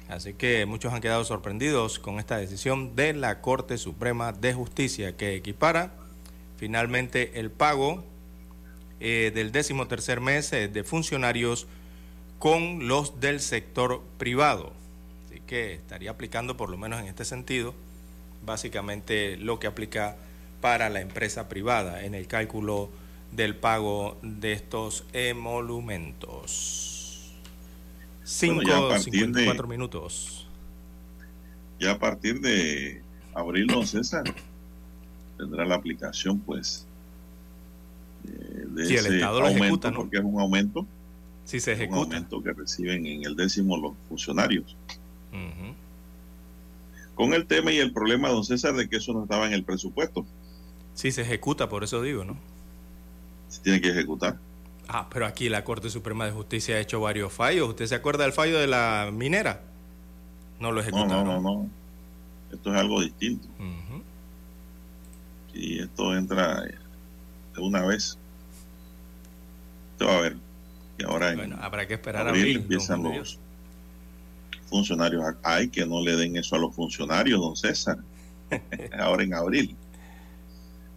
Así 0.08 0.34
que 0.34 0.66
muchos 0.66 0.92
han 0.92 1.00
quedado 1.00 1.24
sorprendidos 1.24 1.98
con 1.98 2.18
esta 2.18 2.36
decisión 2.36 2.96
de 2.96 3.14
la 3.14 3.40
Corte 3.40 3.78
Suprema 3.78 4.32
de 4.32 4.52
Justicia 4.52 5.16
que 5.16 5.34
equipara 5.34 5.94
finalmente 6.56 7.40
el 7.40 7.50
pago 7.50 8.04
eh, 9.00 9.32
del 9.34 9.52
décimo 9.52 9.88
tercer 9.88 10.20
mes 10.20 10.52
eh, 10.52 10.68
de 10.68 10.84
funcionarios 10.84 11.66
con 12.38 12.86
los 12.88 13.20
del 13.20 13.40
sector 13.40 14.02
privado. 14.18 14.72
Así 15.26 15.40
que 15.46 15.74
estaría 15.74 16.10
aplicando, 16.10 16.56
por 16.56 16.70
lo 16.70 16.76
menos 16.76 17.00
en 17.00 17.06
este 17.06 17.24
sentido, 17.24 17.74
básicamente 18.44 19.36
lo 19.36 19.58
que 19.58 19.66
aplica 19.66 20.16
para 20.60 20.88
la 20.88 21.00
empresa 21.00 21.48
privada 21.48 22.04
en 22.04 22.14
el 22.14 22.26
cálculo 22.26 22.90
del 23.32 23.56
pago 23.56 24.18
de 24.22 24.52
estos 24.52 25.04
emolumentos. 25.12 26.91
5 28.24 28.98
54 28.98 29.66
minutos. 29.66 30.46
Ya 31.80 31.92
a 31.92 31.98
partir 31.98 32.40
de 32.40 33.02
abril, 33.34 33.66
don 33.66 33.86
César, 33.86 34.22
tendrá 35.36 35.64
la 35.64 35.74
aplicación, 35.74 36.38
pues, 36.38 36.86
eh, 38.28 38.64
de 38.68 38.86
si 38.86 38.94
ese 38.94 39.08
el 39.08 39.14
Estado 39.14 39.40
lo 39.40 39.48
ejecuta, 39.48 39.90
¿no? 39.90 39.98
porque 39.98 40.18
es 40.18 40.24
un 40.24 40.40
aumento. 40.40 40.86
Si 41.44 41.58
se 41.58 41.72
Un 41.72 41.76
ejecuta. 41.78 42.00
aumento 42.16 42.42
que 42.42 42.52
reciben 42.52 43.04
en 43.06 43.24
el 43.24 43.34
décimo 43.34 43.76
los 43.76 43.94
funcionarios. 44.08 44.76
Con 47.14 47.34
el 47.34 47.46
tema 47.46 47.72
y 47.72 47.78
el 47.78 47.92
problema, 47.92 48.28
don 48.30 48.44
César, 48.44 48.74
de 48.74 48.88
que 48.88 48.96
eso 48.96 49.12
no 49.12 49.24
estaba 49.24 49.46
en 49.46 49.52
el 49.52 49.64
presupuesto. 49.64 50.24
Si 50.94 51.10
se 51.10 51.22
ejecuta, 51.22 51.68
por 51.68 51.84
eso 51.84 52.00
digo, 52.00 52.24
¿no? 52.24 52.36
Se 53.48 53.60
tiene 53.60 53.80
que 53.80 53.88
ejecutar. 53.90 54.38
Ah, 54.94 55.06
pero 55.10 55.24
aquí 55.24 55.48
la 55.48 55.64
Corte 55.64 55.88
Suprema 55.88 56.26
de 56.26 56.32
Justicia 56.32 56.76
ha 56.76 56.78
hecho 56.78 57.00
varios 57.00 57.32
fallos. 57.32 57.66
¿Usted 57.66 57.86
se 57.86 57.94
acuerda 57.94 58.24
del 58.24 58.34
fallo 58.34 58.58
de 58.58 58.66
la 58.66 59.10
minera? 59.10 59.62
No 60.60 60.70
lo 60.70 60.82
ejecutaron. 60.82 61.24
no, 61.24 61.40
no, 61.40 61.40
no. 61.40 61.70
Esto 62.52 62.74
es 62.74 62.78
algo 62.78 63.00
distinto. 63.00 63.48
Y 65.54 65.80
esto 65.80 66.14
entra 66.14 66.60
de 66.62 67.60
una 67.60 67.86
vez. 67.86 68.18
Usted 69.92 70.06
va 70.06 70.18
a 70.18 70.20
ver. 70.20 70.36
Y 70.98 71.04
ahora 71.04 71.30
en 71.30 71.38
Bueno, 71.38 71.56
habrá 71.62 71.88
que 71.88 71.94
esperar 71.94 72.26
a 72.26 72.28
abril 72.28 72.42
abril. 72.42 72.54
don 72.56 72.62
empiezan 72.64 73.02
los, 73.02 73.38
funcionarios, 74.66 75.24
hay 75.42 75.68
que 75.68 75.86
no 75.86 76.02
le 76.02 76.16
den 76.16 76.36
eso 76.36 76.56
a 76.56 76.58
los 76.58 76.74
funcionarios, 76.74 77.40
don 77.40 77.56
César, 77.56 77.96
ahora 78.98 79.22
en 79.22 79.32
abril, 79.32 79.74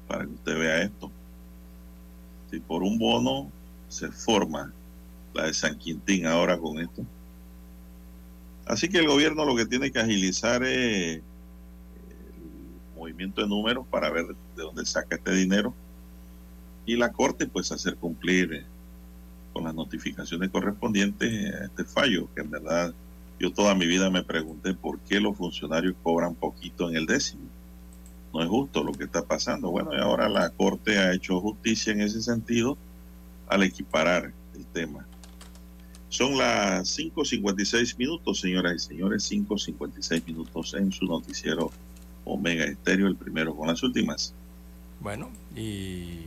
para 0.08 0.26
que 0.26 0.32
usted 0.32 0.60
vea 0.60 0.82
esto. 0.82 1.10
Si 2.52 2.60
por 2.60 2.84
un 2.84 2.98
bono 2.98 3.52
se 3.88 4.12
forma 4.12 4.74
la 5.34 5.46
de 5.46 5.54
San 5.54 5.78
Quintín 5.78 6.26
ahora 6.26 6.58
con 6.58 6.80
esto. 6.80 7.06
Así 8.66 8.90
que 8.90 9.00
el 9.00 9.08
gobierno 9.08 9.46
lo 9.46 9.56
que 9.56 9.66
tiene 9.66 9.92
que 9.92 10.00
agilizar 10.00 10.64
es 10.64 11.18
el 11.18 11.24
movimiento 12.98 13.42
de 13.42 13.48
números 13.48 13.86
para 13.90 14.10
ver 14.10 14.28
de 14.28 14.64
dónde 14.64 14.86
saca 14.86 15.16
este 15.16 15.34
dinero 15.34 15.74
y 16.86 16.96
la 16.96 17.12
Corte 17.12 17.48
pues 17.48 17.72
hacer 17.72 17.96
cumplir 17.96 18.66
con 19.54 19.64
las 19.64 19.74
notificaciones 19.74 20.50
correspondientes 20.50 21.54
a 21.54 21.66
este 21.66 21.84
fallo, 21.84 22.28
que 22.34 22.42
en 22.42 22.52
verdad 22.52 22.94
yo 23.40 23.52
toda 23.52 23.76
mi 23.76 23.86
vida 23.86 24.10
me 24.10 24.24
pregunté 24.24 24.74
por 24.74 25.00
qué 25.00 25.20
los 25.20 25.38
funcionarios 25.38 25.96
cobran 26.04 26.36
poquito 26.36 26.90
en 26.90 26.96
el 26.96 27.06
décimo. 27.06 27.44
No 28.34 28.42
es 28.42 28.50
justo 28.50 28.84
lo 28.84 28.92
que 28.92 29.06
está 29.06 29.24
pasando. 29.24 29.72
Bueno, 29.72 29.94
y 29.94 30.00
ahora 30.00 30.28
la 30.30 30.50
Corte 30.50 30.98
ha 31.00 31.14
hecho 31.14 31.40
justicia 31.40 31.94
en 31.94 32.02
ese 32.02 32.22
sentido 32.22 32.78
al 33.56 33.64
equiparar 33.64 34.32
el 34.56 34.66
tema. 34.68 35.06
Son 36.10 36.38
las 36.38 36.98
5.56 36.98 37.98
minutos, 37.98 38.40
señoras 38.40 38.74
y 38.76 38.80
señores, 38.80 39.30
5.56 39.32 40.26
minutos 40.26 40.74
en 40.76 40.92
su 40.92 41.06
noticiero 41.06 41.72
Omega 42.24 42.66
Estéreo, 42.66 43.08
el 43.08 43.16
primero 43.16 43.56
con 43.56 43.68
las 43.68 43.84
últimas. 43.84 44.34
Bueno, 45.00 45.30
y 45.56 46.20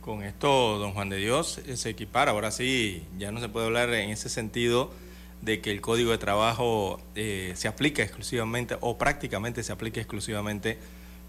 con 0.00 0.22
esto, 0.22 0.78
don 0.78 0.92
Juan 0.92 1.08
de 1.08 1.16
Dios, 1.16 1.58
eh, 1.66 1.76
se 1.76 1.90
equipara. 1.90 2.32
Ahora 2.32 2.50
sí, 2.50 3.02
ya 3.18 3.32
no 3.32 3.40
se 3.40 3.48
puede 3.48 3.66
hablar 3.66 3.92
en 3.94 4.10
ese 4.10 4.28
sentido 4.28 4.90
de 5.40 5.60
que 5.60 5.70
el 5.70 5.80
código 5.80 6.10
de 6.10 6.18
trabajo 6.18 7.00
eh, 7.14 7.52
se 7.56 7.68
aplica 7.68 8.02
exclusivamente 8.02 8.76
o 8.80 8.98
prácticamente 8.98 9.62
se 9.62 9.72
aplica 9.72 10.00
exclusivamente 10.00 10.78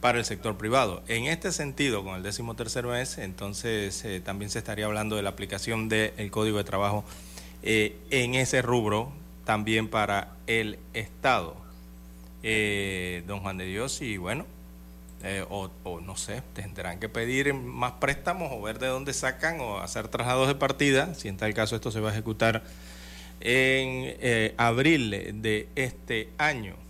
para 0.05 0.19
el 0.19 0.25
sector 0.25 0.55
privado. 0.55 1.01
En 1.07 1.25
este 1.25 1.51
sentido, 1.51 2.03
con 2.03 2.13
el 2.13 2.21
décimo 2.21 2.53
tercer 2.53 2.85
mes, 2.85 3.17
entonces 3.17 4.05
eh, 4.05 4.21
también 4.23 4.51
se 4.51 4.59
estaría 4.59 4.85
hablando 4.85 5.15
de 5.15 5.23
la 5.23 5.31
aplicación 5.31 5.89
del 5.89 6.29
código 6.29 6.59
de 6.59 6.63
trabajo 6.63 7.03
eh, 7.63 7.97
en 8.11 8.35
ese 8.35 8.61
rubro 8.61 9.11
también 9.45 9.87
para 9.87 10.35
el 10.45 10.77
Estado. 10.93 11.55
Eh, 12.43 13.23
don 13.25 13.39
Juan 13.39 13.57
de 13.57 13.65
Dios, 13.65 13.99
y 14.03 14.17
bueno, 14.17 14.45
o, 15.49 15.71
o, 15.83 15.99
no 16.01 16.15
sé, 16.15 16.43
tendrán 16.53 16.99
que 16.99 17.09
pedir 17.09 17.55
más 17.55 17.93
préstamos 17.93 18.51
o 18.51 18.61
ver 18.61 18.77
de 18.77 18.85
dónde 18.85 19.11
sacan 19.11 19.59
o 19.59 19.79
hacer 19.79 20.07
traslados 20.09 20.47
de 20.47 20.53
partida. 20.53 21.15
Si 21.15 21.29
en 21.29 21.37
tal 21.37 21.51
caso 21.55 21.75
esto 21.75 21.89
se 21.89 21.99
va 21.99 22.09
a 22.09 22.13
ejecutar 22.13 22.63
en 23.41 24.53
abril 24.57 25.41
de 25.41 25.67
este 25.73 26.29
año, 26.37 26.84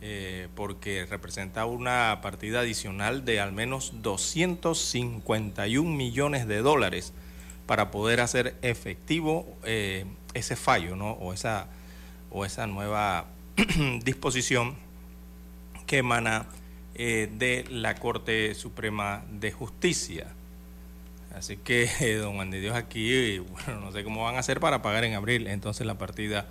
eh, 0.00 0.48
porque 0.54 1.06
representa 1.06 1.64
una 1.66 2.20
partida 2.22 2.60
adicional 2.60 3.24
de 3.24 3.40
al 3.40 3.52
menos 3.52 4.02
251 4.02 5.90
millones 5.90 6.46
de 6.46 6.58
dólares 6.58 7.12
para 7.66 7.90
poder 7.90 8.20
hacer 8.20 8.56
efectivo 8.62 9.46
eh, 9.64 10.04
ese 10.34 10.54
fallo, 10.56 10.96
¿no? 10.96 11.12
O 11.12 11.32
esa, 11.32 11.68
o 12.30 12.44
esa 12.44 12.66
nueva 12.66 13.26
disposición 14.04 14.76
que 15.86 15.98
emana 15.98 16.46
eh, 16.94 17.30
de 17.32 17.64
la 17.70 17.94
Corte 17.94 18.54
Suprema 18.54 19.24
de 19.30 19.52
Justicia. 19.52 20.26
Así 21.34 21.56
que, 21.56 22.16
don 22.20 22.34
Juan 22.34 22.50
de 22.50 22.60
Dios, 22.60 22.76
aquí, 22.76 23.38
bueno, 23.38 23.80
no 23.80 23.92
sé 23.92 24.04
cómo 24.04 24.24
van 24.24 24.36
a 24.36 24.40
hacer 24.40 24.60
para 24.60 24.82
pagar 24.82 25.04
en 25.04 25.14
abril 25.14 25.46
entonces 25.46 25.86
la 25.86 25.98
partida 25.98 26.46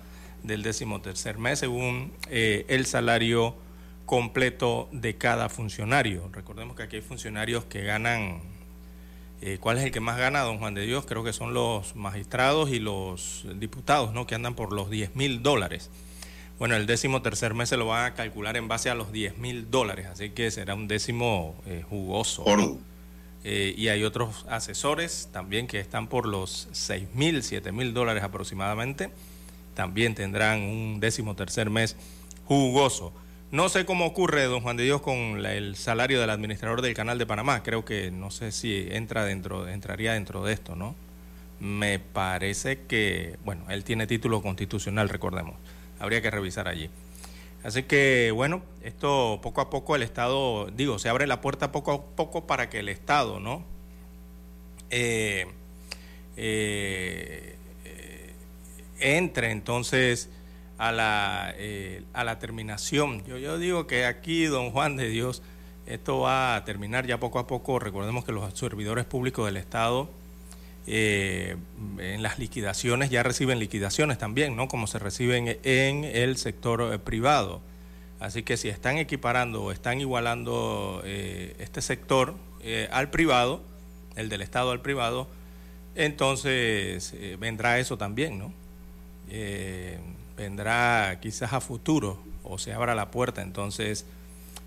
del 0.46 0.62
décimo 0.62 1.00
tercer 1.00 1.38
mes 1.38 1.58
según 1.58 2.12
eh, 2.30 2.64
el 2.68 2.86
salario 2.86 3.54
completo 4.04 4.88
de 4.92 5.16
cada 5.16 5.48
funcionario. 5.48 6.30
Recordemos 6.32 6.76
que 6.76 6.84
aquí 6.84 6.96
hay 6.96 7.02
funcionarios 7.02 7.64
que 7.64 7.82
ganan, 7.82 8.40
eh, 9.40 9.58
¿cuál 9.60 9.78
es 9.78 9.84
el 9.84 9.90
que 9.90 10.00
más 10.00 10.16
gana, 10.16 10.40
don 10.40 10.58
Juan 10.58 10.74
de 10.74 10.86
Dios? 10.86 11.04
Creo 11.06 11.24
que 11.24 11.32
son 11.32 11.54
los 11.54 11.96
magistrados 11.96 12.70
y 12.70 12.78
los 12.78 13.44
diputados, 13.56 14.12
¿no? 14.12 14.26
Que 14.26 14.34
andan 14.34 14.54
por 14.54 14.72
los 14.72 14.90
10 14.90 15.16
mil 15.16 15.42
dólares. 15.42 15.90
Bueno, 16.58 16.74
el 16.76 16.86
décimo 16.86 17.20
tercer 17.20 17.52
mes 17.52 17.68
se 17.68 17.76
lo 17.76 17.86
van 17.86 18.06
a 18.06 18.14
calcular 18.14 18.56
en 18.56 18.66
base 18.66 18.88
a 18.88 18.94
los 18.94 19.12
10 19.12 19.36
mil 19.38 19.70
dólares, 19.70 20.06
así 20.06 20.30
que 20.30 20.50
será 20.50 20.74
un 20.74 20.88
décimo 20.88 21.54
eh, 21.66 21.84
jugoso. 21.86 22.44
¿no? 22.46 22.78
Eh, 23.44 23.74
y 23.76 23.88
hay 23.88 24.02
otros 24.02 24.46
asesores 24.48 25.28
también 25.32 25.66
que 25.66 25.78
están 25.78 26.08
por 26.08 26.26
los 26.26 26.68
6 26.72 27.08
mil, 27.14 27.42
7 27.42 27.72
mil 27.72 27.92
dólares 27.92 28.24
aproximadamente. 28.24 29.10
También 29.76 30.16
tendrán 30.16 30.62
un 30.62 30.98
décimo 30.98 31.36
tercer 31.36 31.70
mes 31.70 31.94
jugoso. 32.46 33.12
No 33.52 33.68
sé 33.68 33.84
cómo 33.86 34.06
ocurre, 34.06 34.42
don 34.46 34.62
Juan 34.62 34.76
de 34.76 34.82
Dios, 34.82 35.00
con 35.00 35.46
el 35.46 35.76
salario 35.76 36.20
del 36.20 36.30
administrador 36.30 36.82
del 36.82 36.94
Canal 36.94 37.18
de 37.18 37.26
Panamá. 37.26 37.62
Creo 37.62 37.84
que 37.84 38.10
no 38.10 38.32
sé 38.32 38.50
si 38.50 38.88
entra 38.90 39.24
dentro, 39.24 39.68
entraría 39.68 40.14
dentro 40.14 40.44
de 40.44 40.52
esto, 40.52 40.74
¿no? 40.74 40.96
Me 41.60 42.00
parece 42.00 42.80
que, 42.88 43.38
bueno, 43.44 43.62
él 43.70 43.84
tiene 43.84 44.08
título 44.08 44.42
constitucional, 44.42 45.08
recordemos 45.08 45.54
habría 45.98 46.22
que 46.22 46.30
revisar 46.30 46.68
allí. 46.68 46.90
Así 47.62 47.82
que 47.82 48.30
bueno, 48.32 48.62
esto 48.82 49.40
poco 49.42 49.60
a 49.60 49.70
poco 49.70 49.96
el 49.96 50.02
Estado, 50.02 50.66
digo, 50.66 50.98
se 50.98 51.08
abre 51.08 51.26
la 51.26 51.40
puerta 51.40 51.72
poco 51.72 51.92
a 51.92 52.16
poco 52.16 52.46
para 52.46 52.70
que 52.70 52.80
el 52.80 52.88
Estado, 52.88 53.40
¿no? 53.40 53.64
Eh, 54.90 55.46
eh, 56.36 57.55
entre 59.00 59.50
entonces 59.50 60.30
a 60.78 60.92
la, 60.92 61.54
eh, 61.56 62.02
a 62.12 62.24
la 62.24 62.38
terminación. 62.38 63.24
Yo, 63.24 63.38
yo 63.38 63.58
digo 63.58 63.86
que 63.86 64.04
aquí, 64.04 64.44
don 64.44 64.70
Juan 64.70 64.96
de 64.96 65.08
Dios, 65.08 65.42
esto 65.86 66.20
va 66.20 66.56
a 66.56 66.64
terminar 66.64 67.06
ya 67.06 67.18
poco 67.18 67.38
a 67.38 67.46
poco. 67.46 67.78
Recordemos 67.78 68.24
que 68.24 68.32
los 68.32 68.52
servidores 68.58 69.04
públicos 69.04 69.46
del 69.46 69.56
Estado 69.56 70.08
eh, 70.86 71.56
en 71.98 72.22
las 72.22 72.38
liquidaciones 72.38 73.10
ya 73.10 73.22
reciben 73.22 73.58
liquidaciones 73.58 74.18
también, 74.18 74.56
¿no? 74.56 74.68
Como 74.68 74.86
se 74.86 74.98
reciben 74.98 75.58
en 75.62 76.04
el 76.04 76.36
sector 76.36 76.92
eh, 76.92 76.98
privado. 76.98 77.60
Así 78.20 78.42
que 78.42 78.56
si 78.56 78.68
están 78.68 78.98
equiparando 78.98 79.62
o 79.62 79.72
están 79.72 80.00
igualando 80.00 81.02
este 81.04 81.82
sector 81.82 82.34
al 82.90 83.10
privado, 83.10 83.60
el 84.16 84.30
del 84.30 84.40
Estado 84.40 84.70
al 84.70 84.80
privado, 84.80 85.28
entonces 85.94 87.14
vendrá 87.38 87.78
eso 87.78 87.98
también, 87.98 88.38
¿no? 88.38 88.54
Eh, 89.30 89.98
vendrá 90.36 91.18
quizás 91.20 91.52
a 91.52 91.60
futuro 91.60 92.18
o 92.44 92.58
se 92.58 92.72
abra 92.72 92.94
la 92.94 93.10
puerta 93.10 93.42
entonces 93.42 94.06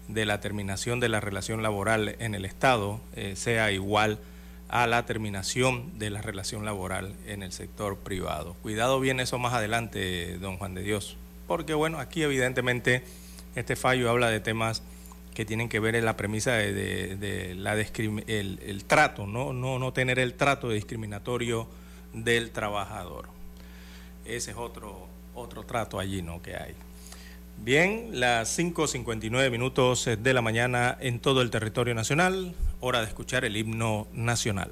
de 0.08 0.26
la 0.26 0.42
terminación 0.42 1.00
de 1.00 1.10
la 1.10 1.20
relación 1.20 1.62
laboral 1.62 2.16
en 2.20 2.34
el 2.34 2.44
Estado 2.44 3.00
eh, 3.16 3.36
sea 3.36 3.72
igual 3.72 4.20
a 4.68 4.88
la 4.88 5.06
terminación 5.06 5.98
de 5.98 6.10
la 6.10 6.22
relación 6.22 6.66
laboral 6.66 7.16
en 7.26 7.42
el 7.44 7.52
sector 7.52 7.98
privado. 7.98 8.56
Cuidado 8.62 9.00
bien 9.00 9.20
eso 9.20 9.40
más 9.40 9.54
adelante, 9.54 10.38
don 10.40 10.58
Juan 10.58 10.76
de 10.76 10.84
Dios, 10.84 11.18
porque 11.48 11.74
bueno, 11.74 12.00
aquí 12.00 12.22
evidentemente 12.22 13.04
este 13.56 13.76
fallo 13.76 14.10
habla 14.10 14.30
de 14.30 14.40
temas 14.40 14.84
que 15.34 15.46
tienen 15.46 15.70
que 15.70 15.80
ver 15.80 15.96
en 15.96 16.06
la 16.06 16.18
premisa 16.18 16.54
de, 16.54 17.56
la 17.58 17.74
el, 17.76 18.84
trato, 18.86 19.26
¿no? 19.26 19.54
No, 19.54 19.80
no 19.80 19.94
tener 19.94 20.20
el 20.20 20.34
trato 20.34 20.70
discriminatorio 20.70 21.68
del 22.14 22.52
trabajador. 22.52 23.39
Ese 24.26 24.52
es 24.52 24.58
otro, 24.58 25.08
otro 25.34 25.64
trato 25.64 26.00
allí, 26.00 26.22
¿no? 26.22 26.42
Que 26.42 26.56
hay. 26.56 26.76
Bien, 27.58 28.10
las 28.14 28.58
5.59 28.58 29.52
minutos 29.52 30.10
de 30.18 30.34
la 30.34 30.42
mañana 30.42 30.98
en 31.02 31.20
todo 31.20 31.42
el 31.42 31.50
territorio 31.50 31.94
nacional, 31.94 32.56
hora 32.80 33.02
de 33.02 33.08
escuchar 33.08 33.44
el 33.44 33.58
himno 33.58 34.08
nacional. 34.14 34.72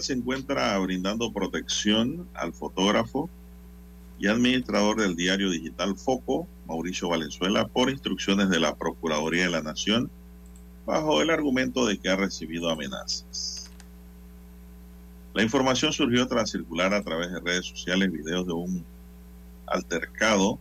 Se 0.00 0.12
encuentra 0.12 0.76
brindando 0.78 1.32
protección 1.32 2.28
al 2.34 2.52
fotógrafo 2.52 3.30
y 4.18 4.26
administrador 4.26 5.00
del 5.00 5.16
diario 5.16 5.48
digital 5.48 5.96
Foco, 5.96 6.46
Mauricio 6.66 7.08
Valenzuela, 7.08 7.66
por 7.66 7.88
instrucciones 7.88 8.50
de 8.50 8.60
la 8.60 8.76
Procuraduría 8.76 9.44
de 9.44 9.50
la 9.50 9.62
Nación, 9.62 10.10
bajo 10.84 11.22
el 11.22 11.30
argumento 11.30 11.86
de 11.86 11.96
que 11.96 12.10
ha 12.10 12.16
recibido 12.16 12.68
amenazas. 12.68 13.70
La 15.32 15.42
información 15.42 15.94
surgió 15.94 16.28
tras 16.28 16.50
circular 16.50 16.92
a 16.92 17.02
través 17.02 17.32
de 17.32 17.40
redes 17.40 17.64
sociales 17.64 18.12
videos 18.12 18.46
de 18.46 18.52
un 18.52 18.84
altercado 19.66 20.58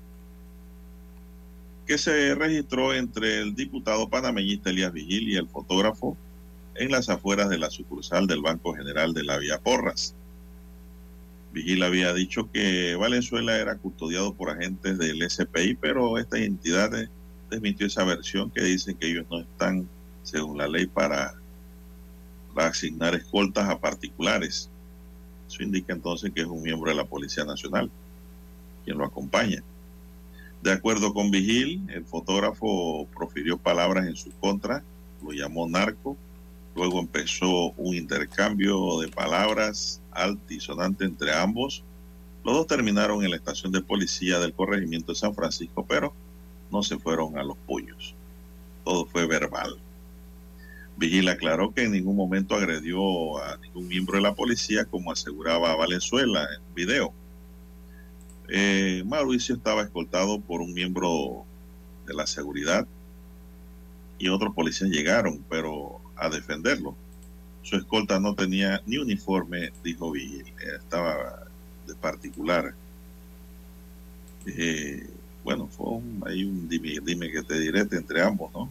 que 1.86 1.98
se 1.98 2.36
registró 2.36 2.94
entre 2.94 3.40
el 3.40 3.54
diputado 3.54 4.08
panameñista 4.08 4.70
Elías 4.70 4.94
Vigil 4.94 5.28
y 5.28 5.36
el 5.36 5.50
fotógrafo 5.50 6.16
en 6.76 6.92
las 6.92 7.10
afueras 7.10 7.50
de 7.50 7.58
la 7.58 7.70
sucursal 7.70 8.28
del 8.28 8.42
Banco 8.42 8.74
General 8.74 9.14
de 9.14 9.24
la 9.24 9.38
Vía 9.38 9.60
Porras. 9.60 10.16
Vigil 11.52 11.84
había 11.84 12.14
dicho 12.14 12.50
que 12.52 12.96
Valenzuela 12.96 13.58
era 13.58 13.78
custodiado 13.78 14.34
por 14.34 14.50
agentes 14.50 14.98
del 14.98 15.28
SPI, 15.30 15.76
pero 15.76 16.18
esta 16.18 16.38
entidad 16.38 16.92
desmintió 17.50 17.88
esa 17.88 18.04
versión 18.04 18.52
que 18.52 18.64
dicen 18.64 18.96
que 18.96 19.10
ellos 19.10 19.26
no 19.30 19.40
están, 19.40 19.88
según 20.24 20.58
la 20.58 20.68
ley, 20.68 20.86
para, 20.86 21.34
para 22.54 22.68
asignar 22.68 23.16
escoltas 23.16 23.68
a 23.68 23.80
particulares. 23.80 24.70
Eso 25.48 25.64
indica 25.64 25.94
entonces 25.94 26.32
que 26.32 26.42
es 26.42 26.48
un 26.48 26.62
miembro 26.62 26.92
de 26.92 26.98
la 26.98 27.06
Policía 27.06 27.44
Nacional 27.46 27.90
quien 28.86 28.98
lo 28.98 29.06
acompaña. 29.06 29.64
De 30.62 30.72
acuerdo 30.72 31.14
con 31.14 31.32
Vigil, 31.32 31.82
el 31.90 32.06
fotógrafo 32.06 33.08
profirió 33.16 33.58
palabras 33.58 34.08
en 34.08 34.16
su 34.16 34.32
contra, 34.40 34.84
lo 35.24 35.32
llamó 35.32 35.68
narco, 35.68 36.18
Luego 36.80 37.02
empezó 37.02 37.72
un 37.72 37.94
intercambio 37.94 39.02
de 39.02 39.10
palabras 39.10 40.00
altisonante 40.12 41.04
entre 41.04 41.36
ambos. 41.36 41.84
Los 42.46 42.56
dos 42.56 42.68
terminaron 42.68 43.22
en 43.22 43.32
la 43.32 43.36
estación 43.36 43.74
de 43.74 43.82
policía 43.82 44.40
del 44.40 44.54
corregimiento 44.54 45.12
de 45.12 45.18
San 45.18 45.36
Francisco, 45.36 45.86
pero 45.86 46.14
no 46.72 46.82
se 46.82 46.98
fueron 46.98 47.38
a 47.38 47.44
los 47.44 47.58
puños. 47.58 48.16
Todo 48.86 49.06
fue 49.08 49.28
verbal. 49.28 49.78
Vigil 50.96 51.28
aclaró 51.28 51.74
que 51.74 51.84
en 51.84 51.92
ningún 51.92 52.16
momento 52.16 52.56
agredió 52.56 53.44
a 53.44 53.58
ningún 53.58 53.90
miembro 53.90 54.16
de 54.16 54.22
la 54.22 54.34
policía, 54.34 54.86
como 54.86 55.12
aseguraba 55.12 55.76
Valenzuela 55.76 56.48
en 56.56 56.62
un 56.62 56.76
video. 56.76 57.14
Eh, 58.48 59.04
Mauricio 59.06 59.54
estaba 59.54 59.82
escoltado 59.82 60.40
por 60.40 60.62
un 60.62 60.74
miembro 60.74 61.44
de 62.08 62.14
la 62.14 62.26
seguridad 62.26 62.88
y 64.18 64.30
otros 64.30 64.56
policías 64.56 64.90
llegaron, 64.90 65.44
pero 65.50 65.99
a 66.20 66.30
defenderlo. 66.30 66.96
Su 67.64 67.76
escolta 67.76 68.20
no 68.20 68.36
tenía 68.36 68.82
ni 68.86 68.98
uniforme, 68.98 69.72
dijo 69.84 70.12
Vigil, 70.12 70.46
estaba 70.78 71.46
de 71.88 71.96
particular. 71.96 72.74
Eh, 74.46 75.08
bueno, 75.44 75.68
fue 75.68 75.88
un, 75.88 76.24
hay 76.26 76.44
un 76.44 76.68
dime, 76.68 77.32
que 77.32 77.44
te 77.44 77.60
diré 77.60 77.82
entre 77.82 78.22
ambos, 78.22 78.52
¿no? 78.54 78.70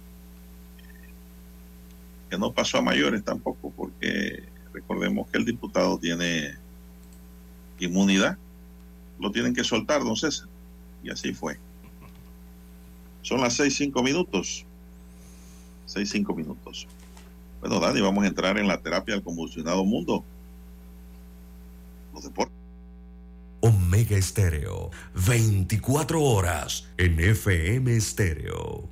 Que 2.31 2.39
no 2.39 2.53
pasó 2.53 2.79
a 2.79 2.83
mayores 2.83 3.25
tampoco, 3.25 3.71
porque 3.71 4.45
recordemos 4.73 5.29
que 5.29 5.39
el 5.39 5.45
diputado 5.45 5.99
tiene 5.99 6.57
inmunidad, 7.79 8.37
lo 9.19 9.31
tienen 9.31 9.55
que 9.55 9.65
soltar, 9.65 10.03
don 10.03 10.17
César, 10.17 10.49
y 11.03 11.11
así 11.11 11.33
fue. 11.33 11.59
Son 13.23 13.41
las 13.41 13.55
seis, 13.55 13.77
cinco 13.77 14.03
minutos. 14.03 14.65
Seis, 15.87 16.11
cinco 16.11 16.35
minutos. 16.35 16.87
Bueno, 17.61 17.81
Dani, 17.81 18.01
vamos 18.01 18.25
a 18.25 18.29
entrar 18.29 18.57
en 18.59 18.69
la 18.69 18.81
terapia 18.81 19.15
del 19.15 19.23
convulsionado 19.23 19.85
mundo. 19.85 20.25
Los 22.13 22.25
deportes. 22.25 22.57
Omega 23.61 24.17
Estéreo, 24.17 24.91
24 25.27 26.23
horas 26.23 26.89
en 26.97 27.19
FM 27.19 27.97
Estéreo. 27.97 28.89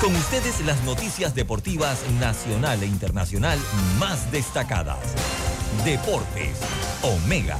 Con 0.00 0.16
ustedes 0.16 0.64
las 0.64 0.82
noticias 0.84 1.34
deportivas 1.34 2.02
nacional 2.18 2.82
e 2.82 2.86
internacional 2.86 3.58
más 3.98 4.32
destacadas. 4.32 5.14
Deportes, 5.84 6.58
Omega. 7.02 7.58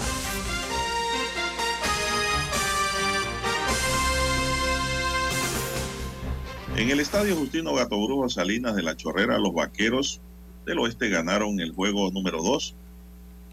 En 6.81 6.89
el 6.89 6.99
estadio 6.99 7.37
Justino 7.37 7.75
Gato 7.75 8.03
Brujo 8.03 8.31
Salinas 8.31 8.75
de 8.75 8.83
la 8.83 8.97
Chorrera, 8.97 9.39
los 9.39 9.53
vaqueros 9.53 10.19
del 10.65 10.79
oeste 10.79 11.11
ganaron 11.11 11.61
el 11.61 11.73
juego 11.73 12.11
número 12.11 12.43
2 12.43 12.75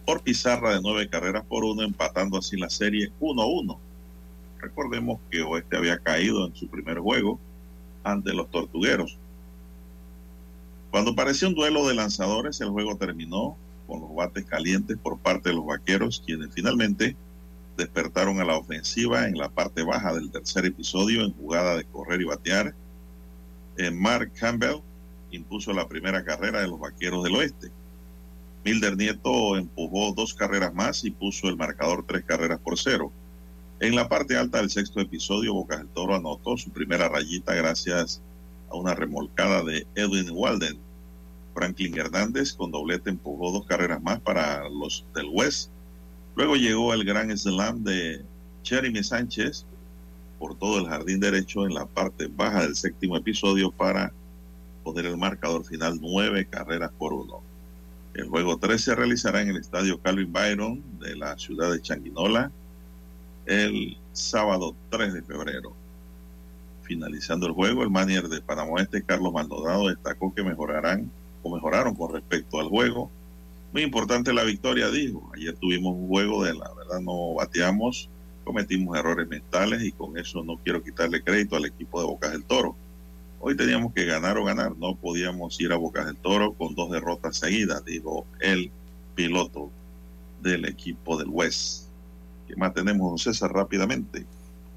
por 0.06 0.22
pizarra 0.22 0.74
de 0.74 0.82
nueve 0.82 1.10
carreras 1.10 1.44
por 1.44 1.66
uno, 1.66 1.84
empatando 1.84 2.38
así 2.38 2.56
la 2.56 2.70
serie 2.70 3.12
1-1. 3.20 3.78
Recordemos 4.62 5.20
que 5.30 5.42
Oeste 5.42 5.76
había 5.76 6.00
caído 6.00 6.48
en 6.48 6.56
su 6.56 6.70
primer 6.70 7.00
juego 7.00 7.38
ante 8.06 8.34
los 8.34 8.50
tortugueros. 8.50 9.18
Cuando 10.90 11.14
parecía 11.14 11.50
un 11.50 11.56
duelo 11.56 11.86
de 11.86 11.96
lanzadores, 11.96 12.62
el 12.62 12.70
juego 12.70 12.96
terminó 12.96 13.58
con 13.88 14.00
los 14.00 14.16
bates 14.16 14.46
calientes 14.46 14.98
por 14.98 15.20
parte 15.20 15.50
de 15.50 15.56
los 15.56 15.66
vaqueros, 15.66 16.24
quienes 16.26 16.54
finalmente 16.54 17.18
despertaron 17.76 18.40
a 18.40 18.46
la 18.46 18.58
ofensiva 18.58 19.28
en 19.28 19.38
la 19.38 19.50
parte 19.50 19.84
baja 19.84 20.14
del 20.14 20.32
tercer 20.32 20.66
episodio 20.66 21.26
en 21.26 21.34
jugada 21.34 21.76
de 21.76 21.84
correr 21.84 22.22
y 22.22 22.24
batear 22.24 22.74
Mark 23.94 24.32
Campbell 24.40 24.82
impuso 25.32 25.74
la 25.74 25.88
primera 25.88 26.24
carrera 26.24 26.62
de 26.62 26.68
los 26.68 26.80
Vaqueros 26.80 27.24
del 27.24 27.36
Oeste. 27.36 27.70
Milder 28.66 28.98
Nieto 28.98 29.56
empujó 29.56 30.14
dos 30.14 30.34
carreras 30.34 30.74
más 30.74 31.06
y 31.06 31.12
puso 31.12 31.48
el 31.48 31.58
marcador 31.58 32.04
tres 32.08 32.24
carreras 32.26 32.60
por 32.60 32.78
cero. 32.78 33.12
En 33.80 33.96
la 33.96 34.10
parte 34.10 34.36
alta 34.36 34.58
del 34.58 34.72
sexto 34.72 35.00
episodio, 35.00 35.54
Bocas 35.54 35.78
del 35.78 35.90
Toro 35.90 36.16
anotó 36.16 36.58
su 36.58 36.72
primera 36.72 37.08
rayita 37.08 37.54
gracias 37.54 38.22
a 38.70 38.76
una 38.76 38.96
remolcada 38.96 39.64
de 39.64 39.86
Edwin 39.96 40.32
Walden. 40.32 40.80
Franklin 41.54 41.98
Hernández 41.98 42.54
con 42.54 42.72
doblete 42.72 43.12
empujó 43.12 43.52
dos 43.52 43.68
carreras 43.68 44.02
más 44.02 44.20
para 44.20 44.68
los 44.70 45.06
del 45.14 45.28
West. 45.32 45.70
Luego 46.36 46.56
llegó 46.56 46.94
el 46.94 47.04
gran 47.06 47.36
slam 47.38 47.84
de 47.84 48.26
Jeremy 48.64 49.04
Sánchez 49.04 49.67
por 50.40 50.56
todo 50.56 50.80
el 50.80 50.88
jardín 50.88 51.20
derecho 51.20 51.66
en 51.66 51.74
la 51.74 51.86
parte 51.86 52.28
baja 52.28 52.62
del 52.62 52.76
séptimo 52.76 53.18
episodio 53.18 53.72
para 53.72 54.14
poner 54.84 55.06
el 55.06 55.18
marcador 55.18 55.66
final 55.66 55.98
nueve 56.00 56.48
carreras 56.50 56.92
por 56.98 57.14
uno. 57.14 57.42
El 58.14 58.28
juego 58.30 58.58
3 58.58 58.82
se 58.82 58.96
realizará 58.96 59.42
en 59.42 59.50
el 59.50 59.58
estadio 59.58 60.00
Calvin 60.02 60.32
Byron 60.32 60.82
de 61.00 61.16
la 61.16 61.38
ciudad 61.38 61.72
de 61.72 61.82
Changuinola 61.82 62.52
el 63.46 63.98
sábado 64.12 64.76
3 64.90 65.14
de 65.14 65.22
febrero. 65.22 65.74
Finalizando 66.82 67.48
el 67.48 67.54
juego, 67.54 67.84
el 67.84 67.90
manager 67.90 68.28
de 68.28 68.42
Panamá 68.42 68.82
Este, 68.82 69.04
Carlos 69.04 69.34
Maldonado, 69.34 69.90
destacó 69.90 70.34
que 70.34 70.44
mejorarán 70.44 71.12
o 71.44 71.54
mejoraron 71.54 71.96
con 71.96 72.14
respecto 72.14 72.60
al 72.60 72.70
juego. 72.70 73.12
Muy 73.74 73.84
importante 73.84 74.34
la 74.34 74.44
victoria, 74.44 74.90
dijo. 74.90 75.30
Ayer 75.36 75.56
tuvimos 75.56 75.94
un 75.96 76.08
juego 76.08 76.44
de 76.44 76.54
la 76.54 76.74
verdad 76.74 77.00
no 77.02 77.36
bateamos 77.36 78.10
cometimos 78.48 78.98
errores 78.98 79.28
mentales 79.28 79.84
y 79.84 79.92
con 79.92 80.18
eso 80.18 80.42
no 80.42 80.56
quiero 80.58 80.82
quitarle 80.82 81.22
crédito 81.22 81.58
al 81.58 81.66
equipo 81.66 82.00
de 82.00 82.08
Bocas 82.08 82.32
del 82.32 82.46
Toro. 82.46 82.76
Hoy 83.42 83.58
teníamos 83.58 83.94
que 83.94 84.06
ganar 84.06 84.38
o 84.38 84.46
ganar, 84.46 84.76
no 84.78 84.96
podíamos 84.96 85.60
ir 85.60 85.74
a 85.74 85.76
Bocas 85.76 86.06
del 86.06 86.16
Toro 86.16 86.54
con 86.54 86.74
dos 86.74 86.90
derrotas 86.90 87.36
seguidas, 87.38 87.84
dijo 87.84 88.26
el 88.40 88.72
piloto 89.16 89.70
del 90.42 90.66
equipo 90.66 91.18
del 91.18 91.28
West. 91.28 91.90
¿Qué 92.48 92.56
más 92.56 92.74
tenemos, 92.74 93.22
César, 93.22 93.52
rápidamente? 93.52 94.26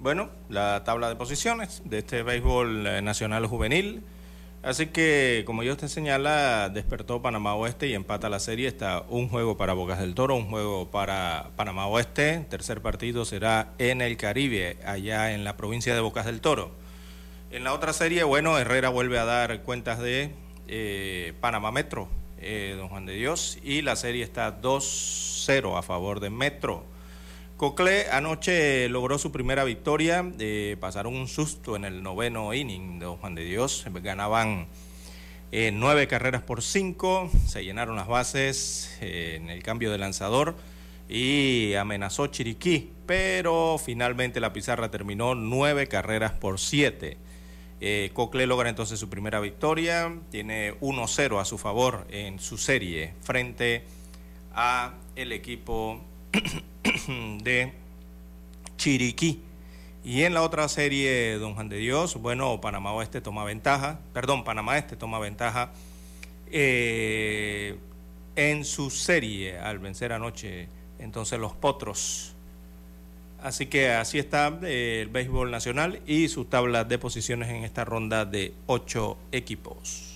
bueno, 0.01 0.31
la 0.49 0.83
tabla 0.83 1.11
de 1.11 1.16
posiciones 1.16 1.83
de 1.85 1.99
este 1.99 2.23
béisbol 2.23 2.87
eh, 2.87 3.03
nacional 3.03 3.47
juvenil. 3.47 4.03
Así 4.62 4.88
que, 4.88 5.42
como 5.46 5.62
yo 5.62 5.78
te 5.78 5.88
señala, 5.88 6.68
despertó 6.68 7.22
Panamá 7.22 7.54
Oeste 7.54 7.86
y 7.88 7.94
empata 7.94 8.28
la 8.28 8.40
serie. 8.40 8.68
Está 8.68 9.04
un 9.08 9.30
juego 9.30 9.56
para 9.56 9.72
Bocas 9.72 9.98
del 9.98 10.14
Toro, 10.14 10.36
un 10.36 10.50
juego 10.50 10.90
para 10.90 11.48
Panamá 11.56 11.86
Oeste. 11.86 12.44
Tercer 12.50 12.82
partido 12.82 13.24
será 13.24 13.72
en 13.78 14.02
el 14.02 14.18
Caribe, 14.18 14.76
allá 14.84 15.32
en 15.32 15.44
la 15.44 15.56
provincia 15.56 15.94
de 15.94 16.00
Bocas 16.00 16.26
del 16.26 16.42
Toro. 16.42 16.72
En 17.50 17.64
la 17.64 17.72
otra 17.72 17.94
serie, 17.94 18.22
bueno, 18.22 18.58
Herrera 18.58 18.90
vuelve 18.90 19.18
a 19.18 19.24
dar 19.24 19.62
cuentas 19.62 19.98
de 19.98 20.34
eh, 20.68 21.32
Panamá 21.40 21.72
Metro, 21.72 22.08
eh, 22.38 22.74
don 22.76 22.88
Juan 22.88 23.06
de 23.06 23.14
Dios, 23.14 23.58
y 23.62 23.80
la 23.80 23.96
serie 23.96 24.22
está 24.22 24.61
2-0 24.61 25.78
a 25.78 25.82
favor 25.82 26.20
de 26.20 26.28
Metro. 26.28 26.84
Cocle 27.61 28.06
anoche 28.11 28.88
logró 28.88 29.18
su 29.18 29.32
primera 29.32 29.64
victoria, 29.64 30.24
eh, 30.38 30.78
pasaron 30.80 31.14
un 31.14 31.28
susto 31.28 31.76
en 31.76 31.84
el 31.84 32.02
noveno 32.02 32.54
inning 32.54 32.98
de 32.98 33.04
Juan 33.04 33.34
de 33.34 33.44
Dios, 33.44 33.84
ganaban 34.02 34.66
eh, 35.52 35.70
nueve 35.70 36.08
carreras 36.08 36.40
por 36.40 36.62
cinco, 36.62 37.30
se 37.46 37.62
llenaron 37.62 37.96
las 37.96 38.08
bases 38.08 38.96
eh, 39.02 39.34
en 39.36 39.50
el 39.50 39.62
cambio 39.62 39.92
de 39.92 39.98
lanzador 39.98 40.56
y 41.06 41.74
amenazó 41.74 42.28
Chiriquí, 42.28 42.92
pero 43.04 43.76
finalmente 43.76 44.40
la 44.40 44.54
pizarra 44.54 44.90
terminó 44.90 45.34
nueve 45.34 45.86
carreras 45.86 46.32
por 46.32 46.58
siete. 46.58 47.18
Cocle 48.14 48.46
logra 48.46 48.70
entonces 48.70 48.98
su 48.98 49.11
primera 49.11 49.38
victoria, 49.38 50.11
tiene 50.30 50.80
1-0 50.80 51.38
a 51.38 51.44
su 51.44 51.58
favor 51.58 52.06
en 52.08 52.38
su 52.38 52.56
serie 52.56 53.12
frente 53.20 53.84
a 54.54 54.94
el 55.14 55.32
equipo 55.32 56.00
de 57.43 57.72
Chiriquí. 58.76 59.43
Y 60.05 60.22
en 60.22 60.33
la 60.35 60.43
otra 60.43 60.68
serie, 60.68 61.35
Don 61.39 61.55
Juan 61.55 61.68
de 61.68 61.76
Dios, 61.76 62.16
bueno, 62.16 62.61
Panamá 62.61 62.93
Oeste 62.93 63.20
toma 63.20 63.45
ventaja, 63.45 64.01
perdón, 64.14 64.45
Panamá 64.45 64.78
Este 64.78 64.97
toma 64.97 65.18
ventaja 65.18 65.72
eh, 66.51 67.76
en 68.35 68.64
su 68.64 68.91
serie 68.91 69.59
al 69.59 69.78
vencer 69.78 70.12
anoche 70.12 70.68
entonces 70.99 71.39
los 71.39 71.53
Potros. 71.53 72.35
Así 73.43 73.66
que 73.66 73.91
así 73.91 74.18
está 74.18 74.59
eh, 74.62 75.01
el 75.03 75.09
béisbol 75.09 75.51
nacional 75.51 76.01
y 76.07 76.28
sus 76.28 76.49
tablas 76.49 76.89
de 76.89 76.99
posiciones 76.99 77.49
en 77.49 77.64
esta 77.64 77.85
ronda 77.85 78.24
de 78.24 78.53
ocho 78.66 79.16
equipos. 79.33 80.09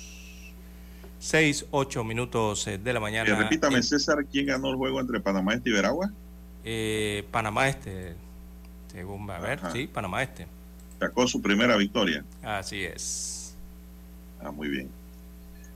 Seis, 1.29 1.65
ocho 1.71 2.05
minutos 2.05 2.67
eh, 2.67 2.77
de 2.77 2.93
la 2.93 3.01
mañana. 3.01 3.31
Eh, 3.31 3.35
repítame, 3.35 3.77
en- 3.79 3.83
César, 3.83 4.27
¿quién 4.31 4.45
ganó 4.45 4.69
el 4.69 4.77
juego 4.77 5.01
entre 5.01 5.21
Panamá 5.21 5.55
Este 5.55 5.71
y 5.71 5.73
Veragua? 5.73 6.11
Eh, 6.63 7.25
Panamá 7.31 7.67
Este, 7.67 8.15
según 8.93 9.27
va 9.27 9.37
a 9.37 9.41
ver, 9.41 9.59
Ajá. 9.59 9.71
sí, 9.73 9.87
Panamá 9.87 10.23
Este. 10.23 10.47
Sacó 11.01 11.27
su 11.27 11.41
primera 11.41 11.79
victoria. 11.79 12.23
Así 12.43 12.83
es. 12.85 13.55
Ah, 14.43 14.51
muy 14.51 14.69
bien. 14.69 14.91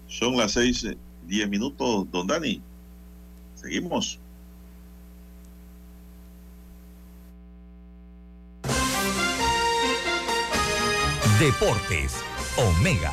Son 0.07 0.37
las 0.37 0.53
seis, 0.53 0.85
eh, 0.85 0.99
diez 1.27 1.49
minutos, 1.49 2.07
don 2.11 2.27
Dani. 2.27 2.61
Seguimos. 3.55 4.19
Deportes, 11.39 12.15
Omega. 12.57 13.13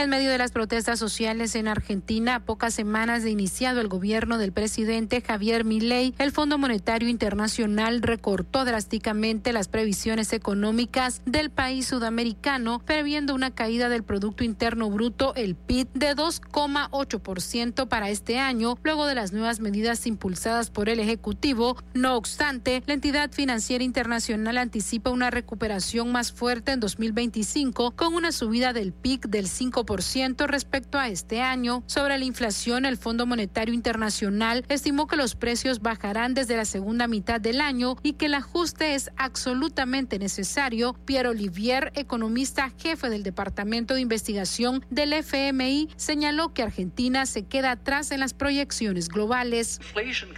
En 0.00 0.08
medio 0.08 0.30
de 0.30 0.38
las 0.38 0.50
protestas 0.50 0.98
sociales 0.98 1.54
en 1.54 1.68
Argentina, 1.68 2.36
a 2.36 2.40
pocas 2.40 2.72
semanas 2.72 3.22
de 3.22 3.28
iniciado 3.28 3.82
el 3.82 3.88
gobierno 3.88 4.38
del 4.38 4.50
presidente 4.50 5.20
Javier 5.20 5.66
Milei, 5.66 6.14
el 6.16 6.32
Fondo 6.32 6.56
Monetario 6.56 7.10
Internacional 7.10 8.00
recortó 8.00 8.64
drásticamente 8.64 9.52
las 9.52 9.68
previsiones 9.68 10.32
económicas 10.32 11.20
del 11.26 11.50
país 11.50 11.86
sudamericano, 11.86 12.78
previendo 12.78 13.34
una 13.34 13.50
caída 13.50 13.90
del 13.90 14.02
Producto 14.02 14.42
Interno 14.42 14.88
Bruto, 14.88 15.34
el 15.34 15.54
PIB, 15.54 15.88
de 15.92 16.16
2,8% 16.16 17.86
para 17.86 18.08
este 18.08 18.38
año, 18.38 18.78
luego 18.82 19.04
de 19.04 19.16
las 19.16 19.32
nuevas 19.32 19.60
medidas 19.60 20.06
impulsadas 20.06 20.70
por 20.70 20.88
el 20.88 20.98
Ejecutivo. 20.98 21.76
No 21.92 22.16
obstante, 22.16 22.82
la 22.86 22.94
entidad 22.94 23.32
financiera 23.32 23.84
internacional 23.84 24.56
anticipa 24.56 25.10
una 25.10 25.28
recuperación 25.28 26.10
más 26.10 26.32
fuerte 26.32 26.72
en 26.72 26.80
2025, 26.80 27.90
con 27.90 28.14
una 28.14 28.32
subida 28.32 28.72
del 28.72 28.94
PIB 28.94 29.26
del 29.28 29.44
5% 29.44 29.89
respecto 30.46 30.98
a 30.98 31.08
este 31.08 31.40
año. 31.40 31.82
Sobre 31.86 32.16
la 32.16 32.24
inflación, 32.24 32.86
el 32.86 32.96
Fondo 32.96 33.26
Monetario 33.26 33.74
Internacional 33.74 34.64
estimó 34.68 35.06
que 35.06 35.16
los 35.16 35.34
precios 35.34 35.80
bajarán 35.80 36.34
desde 36.34 36.56
la 36.56 36.64
segunda 36.64 37.08
mitad 37.08 37.40
del 37.40 37.60
año 37.60 37.96
y 38.02 38.12
que 38.12 38.26
el 38.26 38.34
ajuste 38.34 38.94
es 38.94 39.10
absolutamente 39.16 40.18
necesario. 40.18 40.94
Pierre 41.04 41.30
Olivier, 41.30 41.90
economista 41.96 42.70
jefe 42.78 43.10
del 43.10 43.24
Departamento 43.24 43.94
de 43.94 44.00
Investigación 44.00 44.84
del 44.90 45.12
FMI, 45.12 45.88
señaló 45.96 46.54
que 46.54 46.62
Argentina 46.62 47.26
se 47.26 47.46
queda 47.46 47.72
atrás 47.72 48.12
en 48.12 48.20
las 48.20 48.32
proyecciones 48.32 49.08
globales. 49.08 49.80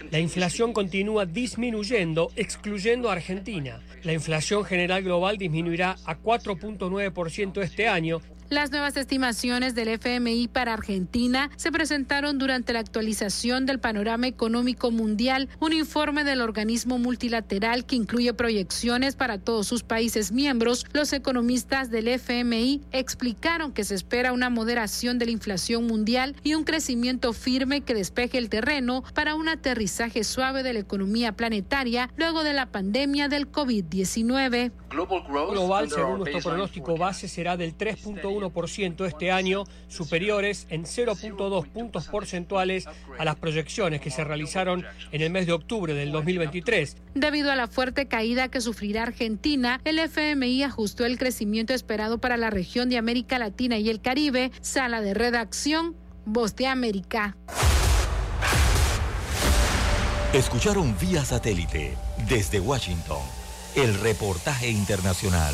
La 0.09 0.19
inflación 0.19 0.73
continúa 0.73 1.25
disminuyendo, 1.25 2.31
excluyendo 2.35 3.09
a 3.09 3.13
Argentina. 3.13 3.79
La 4.03 4.13
inflación 4.13 4.65
general 4.65 5.03
global 5.03 5.37
disminuirá 5.37 5.95
a 6.05 6.19
4.9% 6.19 7.61
este 7.61 7.87
año 7.87 8.21
Las 8.49 8.71
nuevas 8.71 8.97
estimaciones 8.97 9.73
del 9.73 9.87
FMI 9.87 10.47
para 10.47 10.73
Argentina 10.73 11.49
se 11.55 11.71
presentaron 11.71 12.37
durante 12.37 12.73
la 12.73 12.79
actualización 12.79 13.65
del 13.65 13.79
panorama 13.79 14.27
económico 14.27 14.91
mundial, 14.91 15.49
un 15.59 15.73
informe 15.73 16.23
del 16.23 16.41
organismo 16.41 16.99
multilateral 16.99 17.85
que 17.85 17.95
incluye 17.95 18.33
proyecciones 18.33 19.15
para 19.15 19.37
todos 19.37 19.65
sus 19.65 19.83
países 19.83 20.31
miembros. 20.31 20.85
Los 20.91 21.13
economistas 21.13 21.89
del 21.89 22.09
FMI 22.09 22.81
explicaron 22.91 23.71
que 23.71 23.85
se 23.85 23.95
espera 23.95 24.33
una 24.33 24.49
moderación 24.49 25.19
de 25.19 25.25
la 25.25 25.31
inflación 25.31 25.87
mundial 25.87 26.35
y 26.43 26.55
un 26.55 26.63
crecimiento 26.63 27.33
firme 27.33 27.81
que 27.81 27.93
despeje 27.93 28.37
el 28.37 28.49
terreno 28.49 29.03
para 29.13 29.35
un 29.35 29.47
aterrizaje 29.47 30.23
suave 30.23 30.63
de 30.63 30.73
la 30.73 30.79
economía 30.79 31.31
planetaria 31.31 32.09
luego 32.17 32.43
de 32.43 32.53
la 32.53 32.67
pandemia 32.67 33.29
del 33.29 33.51
COVID-19. 33.51 34.71
global, 35.51 35.89
según 35.89 36.19
nuestro 36.19 36.41
pronóstico 36.41 36.97
base, 36.97 37.27
será 37.27 37.57
del 37.57 37.75
3.1% 37.77 38.32
este 39.05 39.31
año, 39.31 39.63
superiores 39.87 40.67
en 40.69 40.83
0.2 40.83 41.67
puntos 41.69 42.07
porcentuales 42.07 42.87
a 43.17 43.25
las 43.25 43.35
proyecciones 43.35 44.01
que 44.01 44.09
se 44.09 44.23
realizaron 44.23 44.85
en 45.11 45.21
el 45.21 45.29
mes 45.29 45.45
de 45.45 45.53
octubre 45.53 45.93
del 45.93 46.11
2023. 46.11 46.97
Debido 47.15 47.51
a 47.51 47.55
la 47.55 47.67
fuerte 47.67 48.07
caída 48.07 48.49
que 48.49 48.61
sufrirá 48.61 49.03
Argentina, 49.03 49.79
el 49.83 49.99
FMI 49.99 50.63
ajustó 50.63 51.05
el 51.05 51.17
crecimiento 51.17 51.73
esperado 51.73 52.19
para 52.19 52.37
la 52.37 52.49
región 52.49 52.89
de 52.89 52.97
América 52.97 53.39
Latina 53.39 53.77
y 53.77 53.89
el 53.89 54.01
Caribe. 54.01 54.51
Sala 54.61 55.01
de 55.01 55.13
redacción, 55.13 55.95
Voz 56.25 56.55
de 56.55 56.67
América. 56.67 57.35
Escucharon 60.33 60.95
vía 60.99 61.23
satélite 61.23 61.95
desde 62.27 62.59
Washington 62.59 63.21
el 63.75 63.93
reportaje 63.99 64.69
internacional. 64.69 65.53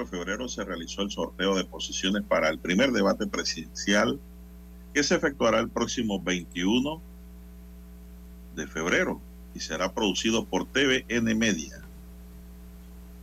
De 0.00 0.06
febrero 0.06 0.48
se 0.48 0.64
realizó 0.64 1.02
el 1.02 1.10
sorteo 1.10 1.54
de 1.54 1.64
posiciones 1.64 2.22
para 2.22 2.48
el 2.48 2.58
primer 2.58 2.92
debate 2.92 3.26
presidencial 3.26 4.18
que 4.92 5.02
se 5.02 5.14
efectuará 5.14 5.60
el 5.60 5.68
próximo 5.68 6.20
21 6.20 7.00
de 8.56 8.66
febrero 8.66 9.20
y 9.54 9.60
será 9.60 9.92
producido 9.92 10.44
por 10.44 10.66
TVN 10.66 11.36
Media. 11.38 11.80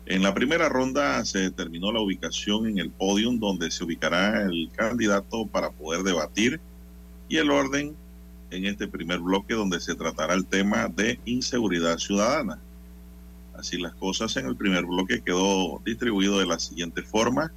En 0.06 0.24
la 0.24 0.34
primera 0.34 0.70
ronda 0.70 1.24
se 1.26 1.40
determinó 1.40 1.92
la 1.92 2.00
ubicación 2.00 2.68
en 2.68 2.78
el 2.78 2.90
podium 2.90 3.40
donde 3.40 3.70
se 3.70 3.84
ubicará 3.84 4.44
el 4.44 4.70
candidato 4.74 5.46
para 5.48 5.72
poder 5.72 6.04
debatir 6.04 6.62
y 7.28 7.38
el 7.38 7.52
orden 7.52 7.94
en 8.50 8.66
este 8.66 8.88
primer 8.88 9.20
bloque 9.20 9.54
donde 9.54 9.82
se 9.82 9.96
tratará 9.96 10.34
el 10.34 10.46
tema 10.46 10.88
de 10.88 11.20
inseguridad 11.26 11.98
ciudadana. 11.98 12.62
Así 13.58 13.78
las 13.78 13.94
cosas 13.96 14.38
en 14.38 14.46
el 14.46 14.56
primer 14.56 14.86
bloque 14.86 15.22
quedó 15.22 15.82
distribuido 15.84 16.38
de 16.38 16.46
la 16.46 16.60
siguiente 16.60 17.02
forma. 17.02 17.52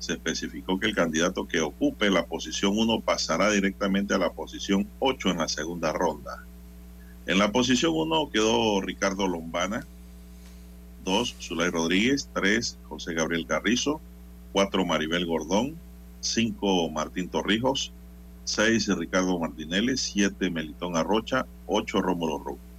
Se 0.00 0.14
especificó 0.14 0.80
que 0.80 0.88
el 0.88 0.96
candidato 0.96 1.46
que 1.46 1.60
ocupe 1.60 2.10
la 2.10 2.26
posición 2.26 2.76
1 2.76 3.00
pasará 3.02 3.52
directamente 3.52 4.14
a 4.14 4.18
la 4.18 4.32
posición 4.32 4.88
8 4.98 5.30
en 5.30 5.38
la 5.38 5.48
segunda 5.48 5.92
ronda. 5.92 6.44
En 7.26 7.38
la 7.38 7.52
posición 7.52 7.92
1 7.94 8.30
quedó 8.32 8.80
Ricardo 8.80 9.28
Lombana, 9.28 9.86
2 11.04 11.36
Zulay 11.40 11.70
Rodríguez, 11.70 12.28
3 12.34 12.78
José 12.88 13.14
Gabriel 13.14 13.46
Carrizo, 13.46 14.00
4 14.52 14.84
Maribel 14.84 15.24
Gordón, 15.24 15.76
5 16.20 16.90
Martín 16.90 17.28
Torrijos, 17.28 17.92
6 18.44 18.88
Ricardo 18.98 19.38
Martinelli, 19.38 19.96
7 19.96 20.50
Melitón 20.50 20.96
Arrocha, 20.96 21.46
8 21.66 22.02
Rómulo 22.02 22.38
Roque. 22.38 22.71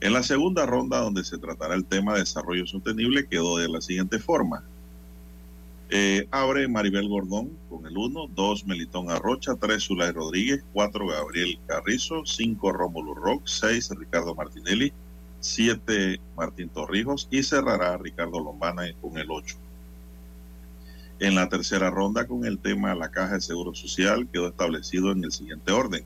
En 0.00 0.12
la 0.12 0.22
segunda 0.22 0.66
ronda, 0.66 1.00
donde 1.00 1.24
se 1.24 1.38
tratará 1.38 1.74
el 1.74 1.84
tema 1.84 2.14
de 2.14 2.20
desarrollo 2.20 2.66
sostenible, 2.66 3.26
quedó 3.26 3.56
de 3.56 3.68
la 3.68 3.80
siguiente 3.80 4.18
forma. 4.18 4.62
Eh, 5.88 6.26
abre 6.32 6.66
Maribel 6.66 7.08
Gordón 7.08 7.50
con 7.70 7.86
el 7.86 7.96
1, 7.96 8.30
2 8.34 8.66
Melitón 8.66 9.10
Arrocha, 9.10 9.54
3 9.54 9.82
Zulay 9.82 10.10
Rodríguez, 10.10 10.64
4 10.72 11.06
Gabriel 11.06 11.58
Carrizo, 11.66 12.26
5 12.26 12.72
Rómulo 12.72 13.14
Rock, 13.14 13.42
6 13.46 13.90
Ricardo 13.96 14.34
Martinelli, 14.34 14.92
7 15.40 16.20
Martín 16.36 16.68
Torrijos 16.70 17.28
y 17.30 17.44
cerrará 17.44 17.96
Ricardo 17.98 18.40
Lombana 18.40 18.82
con 19.00 19.16
el 19.16 19.30
8. 19.30 19.56
En 21.20 21.36
la 21.36 21.48
tercera 21.48 21.88
ronda 21.88 22.26
con 22.26 22.44
el 22.44 22.58
tema 22.58 22.94
la 22.94 23.10
Caja 23.10 23.34
de 23.34 23.40
Seguro 23.40 23.74
Social 23.74 24.28
quedó 24.30 24.48
establecido 24.48 25.12
en 25.12 25.24
el 25.24 25.32
siguiente 25.32 25.72
orden. 25.72 26.04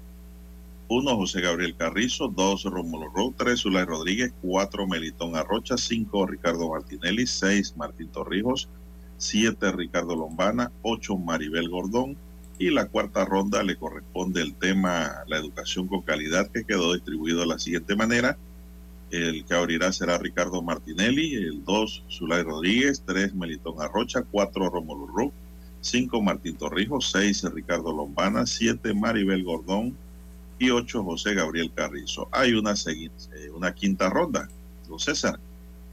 1 0.93 1.17
José 1.17 1.41
Gabriel 1.41 1.77
Carrizo, 1.77 2.27
2 2.27 2.65
Rómulo 2.65 3.13
Rock, 3.15 3.37
3 3.39 3.61
Zulay 3.61 3.85
Rodríguez, 3.85 4.33
4 4.43 4.89
Melitón 4.89 5.37
Arrocha, 5.37 5.77
5 5.79 6.27
Ricardo 6.27 6.69
Martinelli, 6.69 7.29
6 7.29 7.77
Martín 7.77 8.09
Torrijos, 8.09 8.69
7 9.17 9.71
Ricardo 9.71 10.17
Lombana, 10.17 10.73
8 10.83 11.17
Maribel 11.17 11.69
Gordón. 11.69 12.17
Y 12.59 12.71
la 12.71 12.89
cuarta 12.89 13.25
ronda 13.25 13.63
le 13.63 13.77
corresponde 13.77 14.43
el 14.43 14.57
tema 14.57 15.23
la 15.29 15.37
educación 15.37 15.87
con 15.87 16.03
calidad 16.03 16.51
que 16.51 16.65
quedó 16.65 16.93
distribuido 16.93 17.39
de 17.39 17.47
la 17.47 17.61
siguiente 17.61 17.95
manera. 17.95 18.37
El 19.13 19.45
que 19.45 19.55
abrirá 19.55 19.93
será 19.93 20.19
Ricardo 20.19 20.61
Martinelli, 20.61 21.35
el 21.35 21.65
2 21.65 22.07
Zulay 22.11 22.43
Rodríguez, 22.43 23.05
3 23.07 23.37
Melitón 23.37 23.81
Arrocha, 23.81 24.25
4 24.29 24.69
Rómulo 24.69 25.07
Ruc, 25.07 25.33
5 25.83 26.21
Martín 26.21 26.57
Torrijos, 26.57 27.13
6 27.13 27.45
Ricardo 27.55 27.93
Lombana, 27.93 28.45
7 28.45 28.93
Maribel 28.93 29.45
Gordón 29.45 29.97
y 30.61 30.71
8 30.71 31.03
José 31.03 31.35
Gabriel 31.35 31.73
Carrizo. 31.75 32.29
Hay 32.31 32.53
una, 32.53 32.75
una 33.57 33.75
quinta 33.75 34.09
ronda, 34.11 34.49
don 34.87 35.01
César 35.01 35.41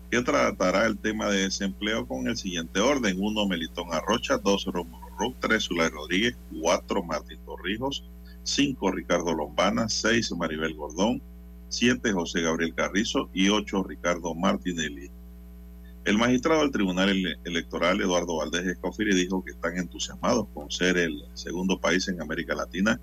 que 0.10 0.22
tratará 0.22 0.86
el 0.86 0.98
tema 0.98 1.30
de 1.30 1.44
desempleo 1.44 2.08
con 2.08 2.28
el 2.28 2.38
siguiente 2.38 2.80
orden. 2.80 3.18
1 3.20 3.48
Melitón 3.48 3.94
Arrocha, 3.94 4.38
2 4.38 4.66
Rómulo 4.66 5.08
Rock, 5.18 5.36
3 5.40 5.64
Zulay 5.64 5.90
Rodríguez, 5.90 6.38
4 6.62 7.04
Martín 7.04 7.40
Torrijos, 7.46 8.04
5 8.44 8.92
Ricardo 8.92 9.34
Lombana, 9.34 9.90
6 9.90 10.32
Maribel 10.38 10.76
Gordón, 10.76 11.22
7 11.70 12.12
José 12.12 12.42
Gabriel 12.42 12.74
Carrizo 12.74 13.30
y 13.34 13.50
8 13.50 13.84
Ricardo 13.84 14.34
Martinelli. 14.34 15.10
El 16.06 16.18
magistrado 16.18 16.62
del 16.62 16.72
Tribunal 16.72 17.10
Electoral, 17.44 18.00
Eduardo 18.00 18.38
Valdés 18.38 18.66
Escofiri, 18.66 19.14
dijo 19.14 19.44
que 19.44 19.52
están 19.52 19.78
entusiasmados 19.78 20.48
con 20.54 20.72
ser 20.72 20.98
el 20.98 21.22
segundo 21.34 21.80
país 21.82 22.08
en 22.08 22.22
América 22.22 22.56
Latina 22.56 22.98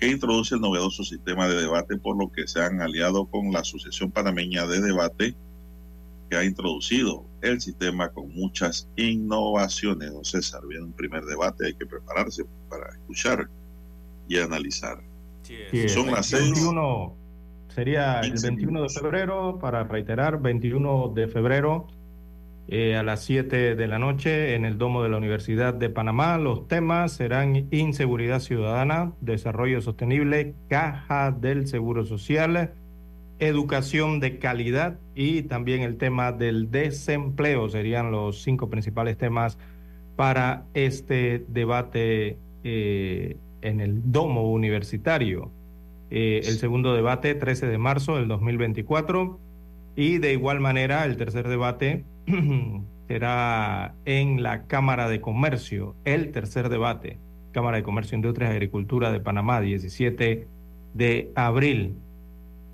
que 0.00 0.08
introduce 0.08 0.54
el 0.54 0.62
novedoso 0.62 1.04
sistema 1.04 1.46
de 1.46 1.60
debate, 1.60 1.98
por 1.98 2.16
lo 2.16 2.32
que 2.32 2.48
se 2.48 2.60
han 2.62 2.80
aliado 2.80 3.26
con 3.26 3.52
la 3.52 3.60
Asociación 3.60 4.10
Panameña 4.10 4.66
de 4.66 4.80
Debate 4.80 5.36
que 6.30 6.36
ha 6.36 6.44
introducido 6.44 7.24
el 7.42 7.60
sistema 7.60 8.08
con 8.10 8.32
muchas 8.32 8.88
innovaciones. 8.96 10.12
Don 10.12 10.24
César, 10.24 10.62
viene 10.66 10.84
un 10.84 10.92
primer 10.92 11.24
debate, 11.24 11.66
hay 11.66 11.74
que 11.74 11.86
prepararse 11.86 12.44
para 12.68 12.88
escuchar 12.90 13.48
y 14.28 14.38
analizar. 14.38 15.02
Sí, 15.42 15.88
Son 15.88 16.08
el 16.08 16.14
las 16.14 16.30
21, 16.30 17.16
Sería 17.68 18.20
el 18.20 18.40
21 18.40 18.82
de 18.82 18.88
febrero, 18.88 19.58
para 19.60 19.84
reiterar, 19.84 20.40
21 20.40 21.12
de 21.14 21.28
febrero 21.28 21.88
eh, 22.72 22.94
a 22.94 23.02
las 23.02 23.24
7 23.24 23.74
de 23.74 23.88
la 23.88 23.98
noche 23.98 24.54
en 24.54 24.64
el 24.64 24.78
Domo 24.78 25.02
de 25.02 25.08
la 25.08 25.16
Universidad 25.16 25.74
de 25.74 25.90
Panamá. 25.90 26.38
Los 26.38 26.68
temas 26.68 27.12
serán 27.12 27.66
inseguridad 27.72 28.38
ciudadana, 28.38 29.12
desarrollo 29.20 29.80
sostenible, 29.80 30.54
caja 30.68 31.32
del 31.32 31.66
Seguro 31.66 32.06
Social, 32.06 32.72
educación 33.40 34.20
de 34.20 34.38
calidad 34.38 35.00
y 35.16 35.42
también 35.42 35.82
el 35.82 35.96
tema 35.96 36.30
del 36.30 36.70
desempleo 36.70 37.68
serían 37.68 38.12
los 38.12 38.42
cinco 38.42 38.70
principales 38.70 39.18
temas 39.18 39.58
para 40.14 40.64
este 40.72 41.44
debate 41.48 42.38
eh, 42.62 43.36
en 43.62 43.80
el 43.80 44.12
domo 44.12 44.48
universitario. 44.48 45.50
Eh, 46.10 46.42
el 46.44 46.54
segundo 46.58 46.94
debate, 46.94 47.34
13 47.34 47.66
de 47.66 47.78
marzo 47.78 48.14
del 48.14 48.28
2024. 48.28 49.40
Y 49.96 50.18
de 50.18 50.32
igual 50.32 50.60
manera, 50.60 51.04
el 51.04 51.16
tercer 51.16 51.48
debate 51.48 52.04
será 53.08 53.94
en 54.04 54.42
la 54.42 54.66
Cámara 54.66 55.08
de 55.08 55.20
Comercio, 55.20 55.96
el 56.04 56.30
tercer 56.32 56.68
debate, 56.68 57.18
Cámara 57.52 57.78
de 57.78 57.82
Comercio, 57.82 58.16
Industria 58.16 58.48
y 58.48 58.52
Agricultura 58.52 59.10
de 59.10 59.20
Panamá, 59.20 59.60
17 59.60 60.46
de 60.94 61.32
abril. 61.34 61.96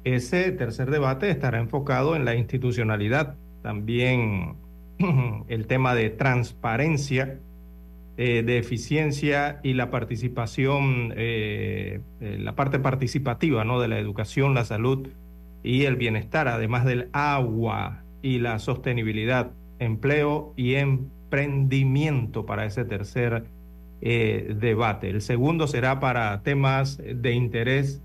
Ese 0.05 0.53
tercer 0.53 0.91
debate 0.91 1.31
estará 1.31 1.59
enfocado 1.59 2.17
en 2.17 2.25
la 2.25 2.35
institucionalidad, 2.35 3.37
también 3.63 4.57
el 5.49 5.67
tema 5.67 5.95
de 5.95 6.11
transparencia, 6.11 7.39
eh, 8.19 8.43
de 8.43 8.59
eficiencia 8.59 9.61
y 9.63 9.75
la 9.75 9.91
participación, 9.91 11.13
eh, 11.17 12.01
eh, 12.21 12.39
la 12.41 12.55
parte 12.55 12.79
participativa 12.79 13.65
¿no? 13.65 13.81
de 13.81 13.89
la 13.89 13.99
educación, 13.99 14.55
la 14.55 14.65
salud 14.65 15.09
y 15.63 15.85
el 15.85 15.97
bienestar, 15.97 16.49
además 16.49 16.85
del 16.85 17.09
agua 17.13 18.06
y 18.27 18.39
la 18.39 18.59
sostenibilidad, 18.59 19.53
empleo 19.79 20.53
y 20.57 20.75
emprendimiento 20.75 22.47
para 22.47 22.65
ese 22.65 22.85
tercer 22.85 23.45
debate. 24.01 25.09
El 25.09 25.23
segundo 25.23 25.67
será 25.67 26.01
para 26.01 26.43
temas 26.43 26.99
de 26.99 27.33
interés 27.33 28.03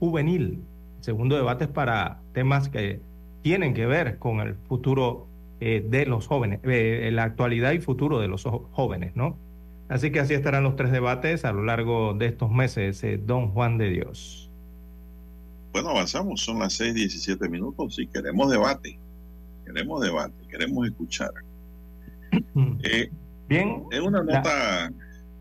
juvenil, 0.00 0.62
segundo 1.00 1.36
debate 1.36 1.64
es 1.64 1.70
para 1.70 2.20
temas 2.32 2.68
que 2.68 3.00
tienen 3.42 3.74
que 3.74 3.86
ver 3.86 4.18
con 4.18 4.40
el 4.40 4.54
futuro 4.54 5.26
eh, 5.60 5.84
de 5.88 6.06
los 6.06 6.26
jóvenes, 6.26 6.60
eh, 6.64 7.10
la 7.12 7.24
actualidad 7.24 7.72
y 7.72 7.80
futuro 7.80 8.18
de 8.20 8.28
los 8.28 8.44
jóvenes, 8.44 9.16
¿no? 9.16 9.36
Así 9.88 10.10
que 10.12 10.20
así 10.20 10.34
estarán 10.34 10.64
los 10.64 10.76
tres 10.76 10.92
debates 10.92 11.44
a 11.44 11.52
lo 11.52 11.64
largo 11.64 12.14
de 12.14 12.26
estos 12.26 12.50
meses, 12.50 13.02
eh, 13.04 13.18
don 13.18 13.52
Juan 13.52 13.78
de 13.78 13.88
Dios. 13.90 14.50
Bueno, 15.72 15.90
avanzamos, 15.90 16.42
son 16.42 16.58
las 16.58 16.78
6:17 16.78 17.48
minutos 17.48 17.98
y 17.98 18.06
queremos 18.06 18.50
debate, 18.50 18.98
queremos 19.68 20.00
debate, 20.00 20.34
queremos 20.48 20.86
escuchar. 20.86 21.30
Bien. 23.48 23.84
En 23.90 24.02
una 24.02 24.22
nota, 24.22 24.92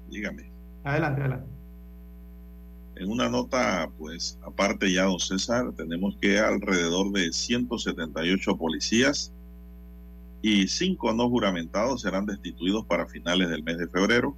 dígame. 0.09 0.51
Adelante, 0.83 1.21
adelante. 1.21 1.47
En 2.95 3.09
una 3.09 3.29
nota, 3.29 3.89
pues, 3.97 4.39
aparte 4.43 4.91
ya, 4.91 5.03
don 5.03 5.19
César, 5.19 5.71
tenemos 5.73 6.17
que 6.19 6.39
alrededor 6.39 7.11
de 7.11 7.31
178 7.31 8.57
policías 8.57 9.31
y 10.41 10.67
cinco 10.67 11.13
no 11.13 11.29
juramentados 11.29 12.01
serán 12.01 12.25
destituidos 12.25 12.85
para 12.85 13.07
finales 13.07 13.49
del 13.49 13.63
mes 13.63 13.77
de 13.77 13.87
febrero. 13.87 14.35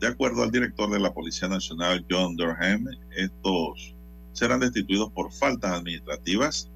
De 0.00 0.06
acuerdo 0.06 0.42
al 0.42 0.50
director 0.50 0.90
de 0.90 1.00
la 1.00 1.12
Policía 1.12 1.48
Nacional, 1.48 2.04
John 2.08 2.36
Durham, 2.36 2.86
estos 3.16 3.94
serán 4.32 4.60
destituidos 4.60 5.10
por 5.12 5.32
faltas 5.32 5.72
administrativas, 5.72 6.70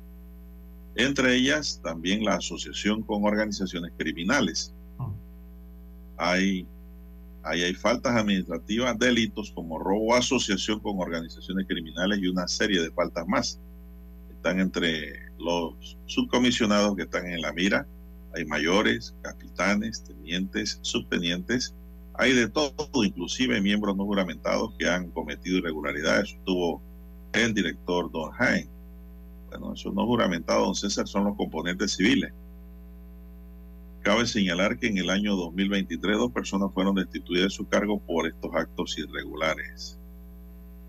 entre 0.94 1.34
ellas 1.36 1.80
también 1.82 2.24
la 2.24 2.36
asociación 2.36 3.02
con 3.02 3.24
organizaciones 3.24 3.92
criminales. 3.96 4.74
Hay, 6.16 6.66
ahí 7.42 7.62
hay 7.62 7.74
faltas 7.74 8.14
administrativas, 8.14 8.98
delitos 8.98 9.50
como 9.52 9.78
robo, 9.78 10.14
asociación 10.14 10.80
con 10.80 10.98
organizaciones 10.98 11.66
criminales 11.66 12.18
y 12.20 12.28
una 12.28 12.46
serie 12.46 12.82
de 12.82 12.90
faltas 12.90 13.26
más. 13.26 13.58
Están 14.30 14.60
entre 14.60 15.30
los 15.38 15.96
subcomisionados 16.06 16.94
que 16.96 17.02
están 17.02 17.26
en 17.26 17.40
la 17.40 17.52
mira. 17.52 17.86
Hay 18.34 18.44
mayores, 18.44 19.14
capitanes, 19.22 20.04
tenientes, 20.04 20.78
subtenientes. 20.82 21.74
Hay 22.14 22.34
de 22.34 22.48
todo, 22.48 22.74
inclusive 23.04 23.60
miembros 23.60 23.96
no 23.96 24.04
juramentados 24.04 24.74
que 24.78 24.88
han 24.88 25.10
cometido 25.10 25.58
irregularidades. 25.58 26.34
Estuvo 26.34 26.82
el 27.32 27.54
director 27.54 28.10
Don 28.10 28.30
Jaime. 29.52 29.60
Bueno, 29.60 29.74
esos 29.74 29.94
no 29.94 30.06
don 30.64 30.74
César, 30.74 31.06
son 31.06 31.24
los 31.24 31.36
componentes 31.36 31.92
civiles. 31.92 32.32
Cabe 34.02 34.26
señalar 34.26 34.78
que 34.78 34.88
en 34.88 34.98
el 34.98 35.10
año 35.10 35.36
2023 35.36 36.18
dos 36.18 36.32
personas 36.32 36.72
fueron 36.72 36.96
destituidas 36.96 37.44
de 37.44 37.50
su 37.50 37.68
cargo 37.68 38.00
por 38.00 38.26
estos 38.26 38.52
actos 38.54 38.98
irregulares. 38.98 39.98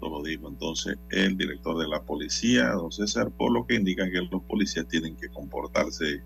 Lo 0.01 0.21
dijo 0.21 0.49
entonces 0.49 0.97
el 1.11 1.37
director 1.37 1.77
de 1.77 1.87
la 1.87 2.01
policía, 2.01 2.71
don 2.71 2.91
César, 2.91 3.29
por 3.31 3.51
lo 3.51 3.65
que 3.65 3.75
indica 3.75 4.09
que 4.09 4.19
los 4.19 4.41
policías 4.43 4.87
tienen 4.87 5.15
que 5.15 5.29
comportarse 5.29 6.23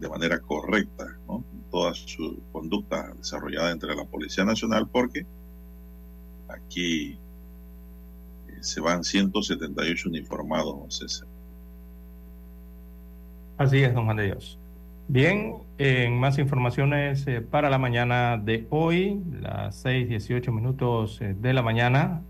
de 0.00 0.08
manera 0.08 0.40
correcta, 0.40 1.16
¿no? 1.26 1.44
Toda 1.70 1.94
su 1.94 2.42
conducta 2.52 3.14
desarrollada 3.16 3.70
entre 3.70 3.94
la 3.94 4.04
Policía 4.04 4.44
Nacional, 4.44 4.88
porque 4.88 5.26
aquí 6.48 7.18
se 8.66 8.80
van 8.80 9.04
178 9.04 10.08
uniformados, 10.08 10.78
don 10.78 10.90
César. 10.90 11.28
Así 13.58 13.82
es, 13.82 13.94
don 13.94 14.04
Juan 14.04 14.16
de 14.18 14.24
Dios. 14.24 14.58
Bien, 15.08 15.54
en 15.78 16.18
más 16.18 16.38
informaciones 16.38 17.26
eh, 17.26 17.40
para 17.40 17.70
la 17.70 17.78
mañana 17.78 18.38
de 18.38 18.66
hoy, 18.70 19.22
las 19.40 19.76
6, 19.76 20.08
18 20.08 20.50
minutos 20.52 21.20
eh, 21.20 21.34
de 21.38 21.52
la 21.52 21.62
mañana. 21.62 22.22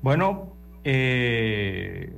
Bueno, 0.00 0.54
eh, 0.84 2.16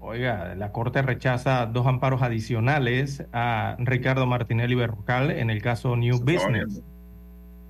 oiga, 0.00 0.54
la 0.54 0.72
Corte 0.72 1.02
rechaza 1.02 1.66
dos 1.66 1.86
amparos 1.86 2.22
adicionales 2.22 3.24
a 3.32 3.76
Ricardo 3.78 4.26
Martinelli 4.26 4.74
Berrocal 4.74 5.30
en 5.32 5.50
el 5.50 5.60
caso 5.60 5.94
New 5.94 6.18
Business. 6.20 6.82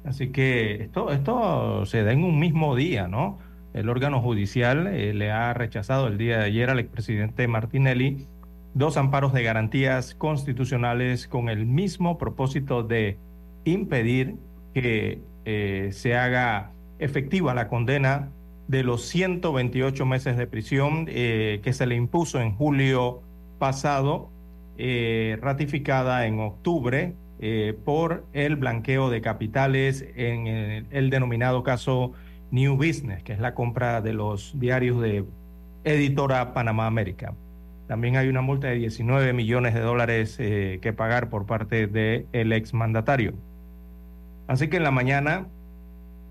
Así 0.04 0.30
que 0.30 0.84
esto, 0.84 1.10
esto 1.10 1.84
se 1.84 2.04
da 2.04 2.12
en 2.12 2.22
un 2.22 2.38
mismo 2.38 2.76
día, 2.76 3.08
¿no? 3.08 3.38
El 3.78 3.88
órgano 3.90 4.20
judicial 4.20 4.88
eh, 4.88 5.14
le 5.14 5.30
ha 5.30 5.54
rechazado 5.54 6.08
el 6.08 6.18
día 6.18 6.38
de 6.38 6.46
ayer 6.46 6.68
al 6.68 6.80
expresidente 6.80 7.46
Martinelli 7.46 8.26
dos 8.74 8.96
amparos 8.96 9.32
de 9.32 9.44
garantías 9.44 10.16
constitucionales 10.16 11.28
con 11.28 11.48
el 11.48 11.64
mismo 11.64 12.18
propósito 12.18 12.82
de 12.82 13.18
impedir 13.64 14.34
que 14.74 15.20
eh, 15.44 15.90
se 15.92 16.16
haga 16.16 16.72
efectiva 16.98 17.54
la 17.54 17.68
condena 17.68 18.30
de 18.66 18.82
los 18.82 19.02
128 19.06 20.04
meses 20.06 20.36
de 20.36 20.48
prisión 20.48 21.06
eh, 21.08 21.60
que 21.62 21.72
se 21.72 21.86
le 21.86 21.94
impuso 21.94 22.40
en 22.40 22.56
julio 22.56 23.22
pasado, 23.60 24.30
ratificada 25.40 26.26
en 26.26 26.38
octubre 26.38 27.14
por 27.84 28.24
el 28.32 28.54
blanqueo 28.54 29.10
de 29.10 29.20
capitales 29.20 30.06
en 30.14 30.86
el 30.92 31.10
denominado 31.10 31.64
caso 31.64 32.12
New 32.50 32.76
Business, 32.76 33.22
que 33.22 33.32
es 33.32 33.38
la 33.38 33.54
compra 33.54 34.00
de 34.00 34.12
los 34.12 34.58
diarios 34.58 35.00
de 35.00 35.24
editora 35.84 36.54
Panamá 36.54 36.86
América. 36.86 37.34
También 37.86 38.16
hay 38.16 38.28
una 38.28 38.42
multa 38.42 38.68
de 38.68 38.74
19 38.74 39.32
millones 39.32 39.74
de 39.74 39.80
dólares 39.80 40.36
eh, 40.38 40.78
que 40.82 40.92
pagar 40.92 41.30
por 41.30 41.46
parte 41.46 41.86
del 41.86 42.26
el 42.32 42.52
exmandatario. 42.52 43.34
Así 44.46 44.68
que 44.68 44.76
en 44.76 44.82
la 44.82 44.90
mañana 44.90 45.46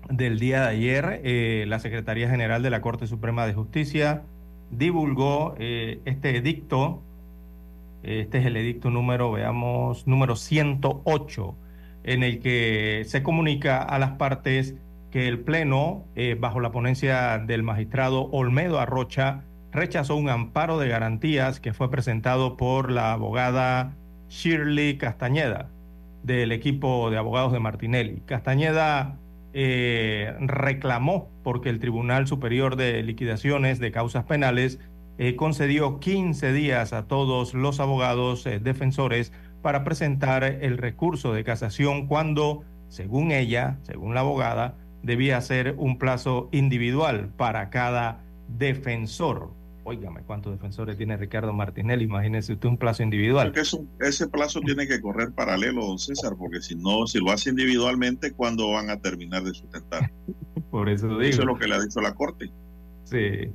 del 0.08 0.38
día 0.38 0.62
de 0.62 0.68
ayer, 0.68 1.20
eh, 1.24 1.64
la 1.68 1.80
Secretaría 1.80 2.28
General 2.30 2.62
de 2.62 2.70
la 2.70 2.80
Corte 2.80 3.06
Suprema 3.06 3.46
de 3.46 3.54
Justicia 3.54 4.22
divulgó 4.70 5.54
eh, 5.58 6.00
este 6.04 6.36
edicto. 6.36 7.02
Este 8.04 8.38
es 8.38 8.46
el 8.46 8.56
edicto 8.56 8.90
número, 8.90 9.32
veamos, 9.32 10.06
número 10.06 10.36
108, 10.36 11.54
en 12.04 12.22
el 12.22 12.38
que 12.38 13.02
se 13.06 13.24
comunica 13.24 13.82
a 13.82 13.98
las 13.98 14.12
partes 14.12 14.76
que 15.10 15.28
el 15.28 15.40
Pleno, 15.40 16.04
eh, 16.14 16.36
bajo 16.38 16.60
la 16.60 16.70
ponencia 16.70 17.38
del 17.38 17.62
magistrado 17.62 18.28
Olmedo 18.30 18.78
Arrocha, 18.78 19.44
rechazó 19.72 20.16
un 20.16 20.28
amparo 20.28 20.78
de 20.78 20.88
garantías 20.88 21.60
que 21.60 21.72
fue 21.72 21.90
presentado 21.90 22.56
por 22.56 22.90
la 22.90 23.12
abogada 23.12 23.96
Shirley 24.28 24.98
Castañeda 24.98 25.70
del 26.22 26.52
equipo 26.52 27.10
de 27.10 27.16
abogados 27.16 27.52
de 27.52 27.60
Martinelli. 27.60 28.22
Castañeda 28.26 29.18
eh, 29.54 30.34
reclamó 30.40 31.30
porque 31.42 31.70
el 31.70 31.80
Tribunal 31.80 32.26
Superior 32.26 32.76
de 32.76 33.02
Liquidaciones 33.02 33.78
de 33.78 33.92
Causas 33.92 34.24
Penales 34.24 34.78
eh, 35.16 35.36
concedió 35.36 36.00
15 36.00 36.52
días 36.52 36.92
a 36.92 37.06
todos 37.06 37.54
los 37.54 37.80
abogados 37.80 38.44
defensores 38.44 39.32
para 39.62 39.84
presentar 39.84 40.44
el 40.44 40.78
recurso 40.78 41.32
de 41.32 41.44
casación 41.44 42.06
cuando, 42.06 42.62
según 42.88 43.32
ella, 43.32 43.78
según 43.82 44.14
la 44.14 44.20
abogada, 44.20 44.76
debía 45.02 45.40
ser 45.40 45.74
un 45.78 45.98
plazo 45.98 46.48
individual 46.52 47.30
para 47.36 47.70
cada 47.70 48.20
defensor. 48.48 49.50
Óigame, 49.84 50.20
¿cuántos 50.20 50.52
defensores 50.52 50.98
tiene 50.98 51.16
Ricardo 51.16 51.52
Martinelli? 51.54 52.04
Imagínese 52.04 52.52
usted 52.52 52.68
un 52.68 52.76
plazo 52.76 53.02
individual. 53.02 53.52
Eso, 53.56 53.84
ese 54.00 54.28
plazo 54.28 54.60
tiene 54.60 54.86
que 54.86 55.00
correr 55.00 55.32
paralelo, 55.32 55.86
don 55.86 55.98
César, 55.98 56.34
porque 56.38 56.60
si 56.60 56.74
no, 56.74 57.06
si 57.06 57.18
lo 57.18 57.30
hace 57.30 57.50
individualmente, 57.50 58.32
¿cuándo 58.32 58.70
van 58.70 58.90
a 58.90 58.98
terminar 58.98 59.44
de 59.44 59.54
sustentar? 59.54 60.10
Por 60.70 60.90
eso 60.90 61.08
digo. 61.08 61.22
Eso 61.22 61.40
es 61.40 61.46
lo 61.46 61.58
que 61.58 61.68
le 61.68 61.76
ha 61.76 61.80
dicho 61.80 62.00
la 62.00 62.14
Corte. 62.14 62.50
Sí. 63.04 63.50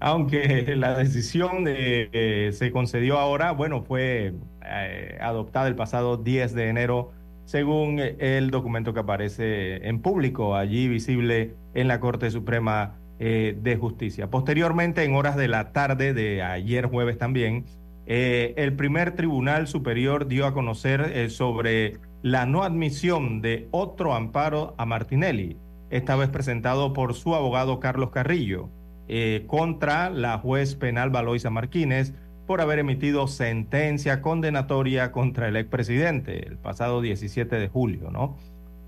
Aunque 0.00 0.74
la 0.76 0.98
decisión 0.98 1.64
de, 1.64 2.10
eh, 2.12 2.50
se 2.52 2.70
concedió 2.70 3.18
ahora, 3.18 3.52
bueno, 3.52 3.82
fue 3.82 4.34
eh, 4.66 5.18
adoptada 5.20 5.68
el 5.68 5.76
pasado 5.76 6.16
10 6.16 6.54
de 6.54 6.68
enero, 6.68 7.12
según 7.44 7.98
el 8.00 8.50
documento 8.50 8.94
que 8.94 9.00
aparece 9.00 9.86
en 9.86 10.00
público, 10.00 10.54
allí 10.54 10.88
visible 10.88 11.54
en 11.74 11.88
la 11.88 12.00
Corte 12.00 12.30
Suprema 12.30 12.96
eh, 13.18 13.56
de 13.60 13.76
Justicia. 13.76 14.30
Posteriormente, 14.30 15.04
en 15.04 15.14
horas 15.14 15.36
de 15.36 15.48
la 15.48 15.72
tarde 15.72 16.14
de 16.14 16.42
ayer 16.42 16.86
jueves 16.86 17.18
también, 17.18 17.64
eh, 18.06 18.54
el 18.56 18.74
primer 18.74 19.14
Tribunal 19.14 19.68
Superior 19.68 20.26
dio 20.26 20.46
a 20.46 20.54
conocer 20.54 21.12
eh, 21.14 21.30
sobre 21.30 21.98
la 22.22 22.46
no 22.46 22.62
admisión 22.62 23.40
de 23.42 23.68
otro 23.70 24.14
amparo 24.14 24.74
a 24.78 24.86
Martinelli, 24.86 25.56
esta 25.90 26.16
vez 26.16 26.28
presentado 26.28 26.92
por 26.92 27.14
su 27.14 27.34
abogado 27.34 27.78
Carlos 27.78 28.10
Carrillo, 28.10 28.70
eh, 29.08 29.44
contra 29.46 30.10
la 30.10 30.38
juez 30.38 30.74
penal 30.74 31.10
Valoisa 31.10 31.50
Martínez 31.50 32.14
por 32.52 32.60
haber 32.60 32.80
emitido 32.80 33.28
sentencia 33.28 34.20
condenatoria 34.20 35.10
contra 35.10 35.48
el 35.48 35.56
expresidente 35.56 36.46
el 36.46 36.58
pasado 36.58 37.00
17 37.00 37.56
de 37.56 37.68
julio, 37.68 38.10
¿no? 38.10 38.36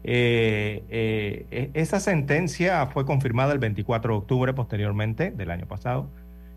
Eh, 0.03 0.85
eh, 0.91 1.71
esa 1.73 1.99
sentencia 1.99 2.85
fue 2.89 3.07
confirmada 3.07 3.55
el 3.55 3.59
24 3.61 4.13
de 4.13 4.19
octubre 4.19 4.53
posteriormente 4.53 5.31
del 5.31 5.51
año 5.51 5.67
pasado 5.67 6.11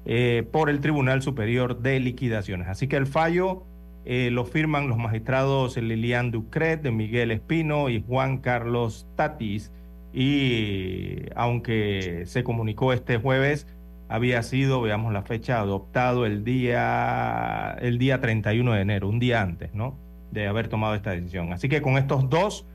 eh, 0.05 0.45
por 0.51 0.70
el 0.70 0.82
Tribunal 0.82 1.22
Superior 1.22 1.80
de 1.80 2.01
Liquidaciones. 2.01 2.68
Así 2.68 2.89
que 2.89 2.97
el 2.97 3.08
fallo 3.08 3.64
eh, 4.03 4.30
lo 4.30 4.43
firman 4.43 4.89
los 4.89 4.97
magistrados 4.97 5.78
Lilian 5.78 6.32
Ducret, 6.32 6.91
Miguel 6.91 7.32
Espino 7.32 7.88
y 7.88 8.03
Juan 8.05 8.39
Carlos 8.39 9.08
Tatis. 9.16 9.72
Y 10.12 11.20
aunque 11.38 12.24
se 12.26 12.43
comunicó 12.43 12.91
este 12.91 13.16
jueves, 13.16 13.66
había 14.10 14.41
sido, 14.43 14.82
veamos 14.82 15.14
la 15.14 15.24
fecha, 15.24 15.60
adoptado 15.60 16.26
el 16.26 16.43
día, 16.43 17.78
el 17.82 17.97
día 17.97 18.22
31 18.22 18.74
de 18.74 18.82
enero, 18.82 19.10
un 19.10 19.20
día 19.20 19.41
antes, 19.41 19.74
¿no? 19.74 19.97
De 20.32 20.47
haber 20.47 20.68
tomado 20.68 20.95
esta 20.95 21.12
decisión. 21.12 21.53
Así 21.53 21.70
que 21.70 21.82
con 21.82 21.97
estos 21.97 22.30
dos 22.30 22.66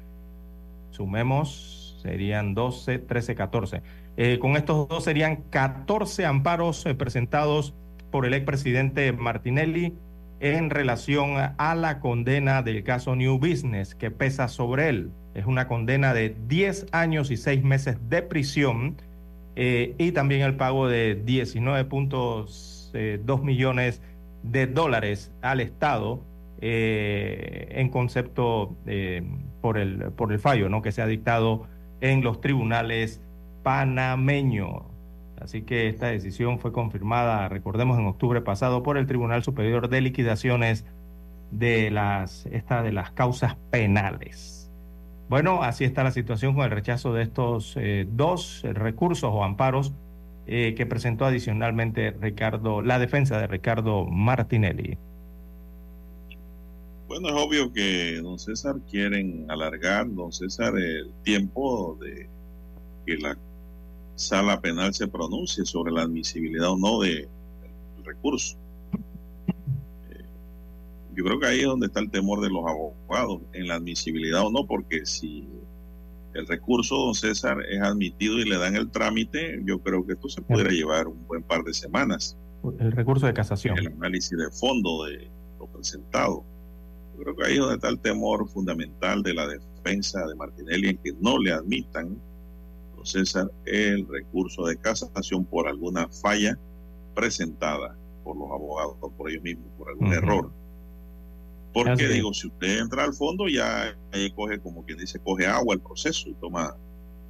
sumemos, 0.91 1.99
serían 2.03 2.55
12, 2.55 2.99
13, 2.99 3.35
14. 3.35 3.83
Eh, 4.17 4.39
con 4.39 4.57
estos 4.57 4.89
dos 4.89 5.05
serían 5.05 5.37
14 5.51 6.27
amparos 6.27 6.85
eh, 6.85 6.95
presentados 6.95 7.75
por 8.11 8.27
el 8.27 8.35
expresidente 8.35 9.13
Martinelli 9.13 9.95
en 10.41 10.71
relación 10.71 11.37
a 11.57 11.75
la 11.75 12.01
condena 12.01 12.63
del 12.63 12.83
caso 12.83 13.15
New 13.15 13.39
Business 13.39 13.95
que 13.95 14.11
pesa 14.11 14.49
sobre 14.49 14.89
él. 14.89 15.13
Es 15.35 15.47
una 15.47 15.69
condena 15.69 16.13
de 16.13 16.35
10 16.49 16.87
años 16.93 17.31
y 17.31 17.37
6 17.37 17.63
meses 17.63 17.97
de 18.11 18.23
prisión 18.23 18.97
eh, 19.57 19.95
y 19.99 20.13
también 20.13 20.43
el 20.43 20.55
pago 20.57 20.87
de 20.89 21.23
19.2 21.25 23.43
millones 23.43 24.01
de 24.43 24.67
dólares 24.67 25.33
al 25.43 25.61
Estado 25.61 26.21
eh, 26.61 27.69
en 27.73 27.89
concepto 27.89 28.77
eh, 28.87 29.23
por, 29.61 29.79
el, 29.79 30.13
por 30.13 30.33
el 30.33 30.39
fallo 30.39 30.69
¿no? 30.69 30.81
que 30.81 30.93
se 30.93 31.03
ha 31.03 31.07
dictado 31.07 31.67
en 32.01 32.23
los 32.23 32.41
tribunales 32.41 33.21
panameños. 33.63 34.85
Así 35.41 35.63
que 35.63 35.89
esta 35.89 36.07
decisión 36.07 36.61
fue 36.61 36.73
confirmada, 36.73 37.49
recordemos, 37.49 37.99
en 37.99 38.07
octubre 38.07 38.41
pasado 38.43 38.85
por 38.85 38.97
el 38.97 39.09
Tribunal 39.09 39.43
Superior 39.43 39.89
de 39.89 40.01
Liquidaciones 40.01 40.87
de 41.51 41.91
las, 41.91 42.47
esta, 42.47 42.85
de 42.85 42.93
las 42.93 43.11
causas 43.11 43.57
penales. 43.73 44.62
Bueno, 45.29 45.63
así 45.63 45.85
está 45.85 46.05
la 46.05 46.11
situación 46.11 46.55
con 46.55 46.65
el 46.65 46.71
rechazo 46.71 47.15
de 47.15 47.23
estos 47.23 47.75
eh, 47.77 48.07
dos 48.11 48.63
recursos 48.65 49.31
o 49.33 49.45
amparos 49.45 49.93
eh, 50.47 50.75
que 50.77 50.87
presentó 50.87 51.25
adicionalmente 51.25 52.11
Ricardo, 52.11 52.83
la 52.83 52.99
defensa 52.99 53.39
de 53.39 53.47
Ricardo 53.47 54.05
Martinelli. 54.07 54.99
Bueno, 57.07 57.29
es 57.29 57.35
obvio 57.35 57.73
que 57.73 58.21
don 58.23 58.39
César 58.39 58.77
quieren 58.91 59.47
alargar, 59.49 60.13
don 60.13 60.33
César, 60.33 60.77
el 60.77 61.13
tiempo 61.23 61.97
de 62.01 62.29
que 63.07 63.19
la 63.19 63.37
sala 64.17 64.61
penal 64.61 64.93
se 64.95 65.09
pronuncie 65.09 65.65
sobre 65.65 65.93
la 65.93 66.03
admisibilidad 66.03 66.71
o 66.71 66.77
no 66.77 67.01
de, 67.01 67.29
del 67.97 68.05
recurso. 68.05 68.57
Yo 71.15 71.25
creo 71.25 71.39
que 71.39 71.47
ahí 71.47 71.61
es 71.61 71.67
donde 71.67 71.87
está 71.87 72.01
el 72.01 72.11
temor 72.11 72.41
de 72.41 72.51
los 72.51 72.65
abogados, 72.67 73.43
en 73.53 73.69
la 73.69 73.75
admisibilidad 73.77 74.47
o 74.47 74.51
no, 74.51 74.67
porque 74.67 75.05
si 75.05 75.49
el 76.35 76.47
recurso, 76.47 76.97
don 76.97 77.15
César, 77.15 77.59
es 77.69 77.81
admitido 77.83 78.39
y 78.39 78.49
le 78.49 78.57
dan 78.57 78.77
el 78.77 78.91
trámite, 78.91 79.61
yo 79.65 79.81
creo 79.81 80.07
que 80.07 80.15
esto 80.15 80.29
se 80.29 80.41
pudiera 80.41 80.71
llevar 80.71 81.07
un 81.07 81.27
buen 81.27 81.43
par 81.43 81.63
de 81.63 81.75
semanas. 81.75 82.37
El 82.79 82.93
recurso 82.93 83.27
de 83.27 83.35
casación. 83.35 83.79
El 83.79 83.89
análisis 83.89 84.37
de 84.39 84.51
fondo 84.51 85.05
de 85.05 85.31
lo 85.59 85.67
presentado. 85.67 86.45
Yo 87.15 87.23
creo 87.23 87.37
que 87.37 87.47
ahí 87.47 87.53
es 87.55 87.59
donde 87.59 87.75
está 87.75 87.89
el 87.89 87.99
temor 87.99 88.49
fundamental 88.49 89.23
de 89.23 89.35
la 89.35 89.47
defensa 89.47 90.27
de 90.27 90.35
Martinelli 90.35 90.89
en 90.91 90.99
que 90.99 91.13
no 91.21 91.39
le 91.39 91.53
admitan 91.53 92.17
César 93.05 93.51
el 93.65 94.07
recurso 94.09 94.67
de 94.67 94.77
casación 94.77 95.45
por 95.45 95.69
alguna 95.69 96.09
falla 96.09 96.59
presentada 97.15 97.97
por 98.25 98.37
los 98.37 98.51
abogados 98.51 98.97
o 99.01 99.11
por 99.11 99.31
ellos 99.31 99.43
mismos, 99.43 99.67
por 99.77 99.89
algún 99.91 100.09
uh 100.09 100.11
-huh. 100.11 100.17
error. 100.17 100.53
Porque 101.73 101.91
Así 101.93 102.07
digo, 102.07 102.31
es. 102.33 102.39
si 102.39 102.49
usted 102.49 102.81
entra 102.81 103.05
al 103.05 103.15
fondo, 103.15 103.49
ya 103.49 103.97
coge, 104.35 104.61
como 104.61 104.85
quien 104.85 104.99
dice, 104.99 105.19
coge 105.21 105.47
agua 105.47 105.75
el 105.75 105.81
proceso 105.81 106.29
y 106.29 106.35
toma 106.35 106.77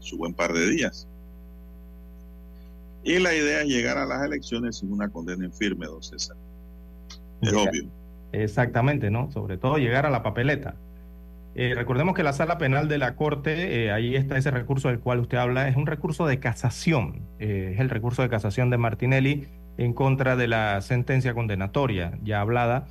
su 0.00 0.18
buen 0.18 0.34
par 0.34 0.52
de 0.52 0.68
días. 0.68 1.08
Y 3.04 3.18
la 3.18 3.34
idea 3.34 3.62
es 3.62 3.68
llegar 3.68 3.98
a 3.98 4.06
las 4.06 4.24
elecciones 4.24 4.78
sin 4.78 4.92
una 4.92 5.08
condena 5.10 5.44
en 5.44 5.52
firme, 5.52 5.86
don 5.86 6.02
César. 6.02 6.36
Es 7.40 7.50
Llega. 7.50 7.62
obvio. 7.62 7.84
Exactamente, 8.32 9.10
¿no? 9.10 9.30
Sobre 9.30 9.58
todo 9.58 9.76
llegar 9.78 10.06
a 10.06 10.10
la 10.10 10.22
papeleta. 10.22 10.76
Eh, 11.54 11.74
recordemos 11.74 12.14
que 12.14 12.22
la 12.22 12.32
sala 12.32 12.56
penal 12.56 12.88
de 12.88 12.96
la 12.98 13.14
Corte, 13.14 13.84
eh, 13.84 13.92
ahí 13.92 14.16
está 14.16 14.38
ese 14.38 14.50
recurso 14.50 14.88
del 14.88 15.00
cual 15.00 15.20
usted 15.20 15.36
habla, 15.36 15.68
es 15.68 15.76
un 15.76 15.86
recurso 15.86 16.26
de 16.26 16.40
casación, 16.40 17.28
eh, 17.38 17.72
es 17.74 17.80
el 17.80 17.90
recurso 17.90 18.22
de 18.22 18.30
casación 18.30 18.70
de 18.70 18.78
Martinelli 18.78 19.48
en 19.76 19.92
contra 19.92 20.34
de 20.36 20.48
la 20.48 20.80
sentencia 20.80 21.34
condenatoria 21.34 22.18
ya 22.22 22.40
hablada. 22.40 22.86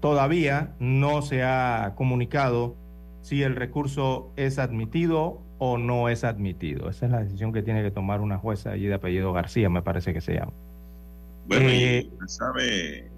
Todavía 0.00 0.74
no 0.78 1.22
se 1.22 1.42
ha 1.42 1.94
comunicado 1.96 2.76
si 3.22 3.42
el 3.42 3.56
recurso 3.56 4.32
es 4.36 4.58
admitido 4.58 5.42
o 5.58 5.76
no 5.78 6.08
es 6.08 6.24
admitido. 6.24 6.88
Esa 6.88 7.06
es 7.06 7.12
la 7.12 7.22
decisión 7.22 7.52
que 7.52 7.62
tiene 7.62 7.82
que 7.82 7.90
tomar 7.90 8.20
una 8.20 8.38
jueza 8.38 8.72
allí 8.72 8.86
de 8.86 8.94
apellido 8.94 9.32
García, 9.32 9.68
me 9.68 9.82
parece 9.82 10.14
que 10.14 10.20
se 10.20 10.34
llama. 10.34 10.52
Bueno, 11.46 11.68
y 11.68 12.10
sabe, 12.26 13.10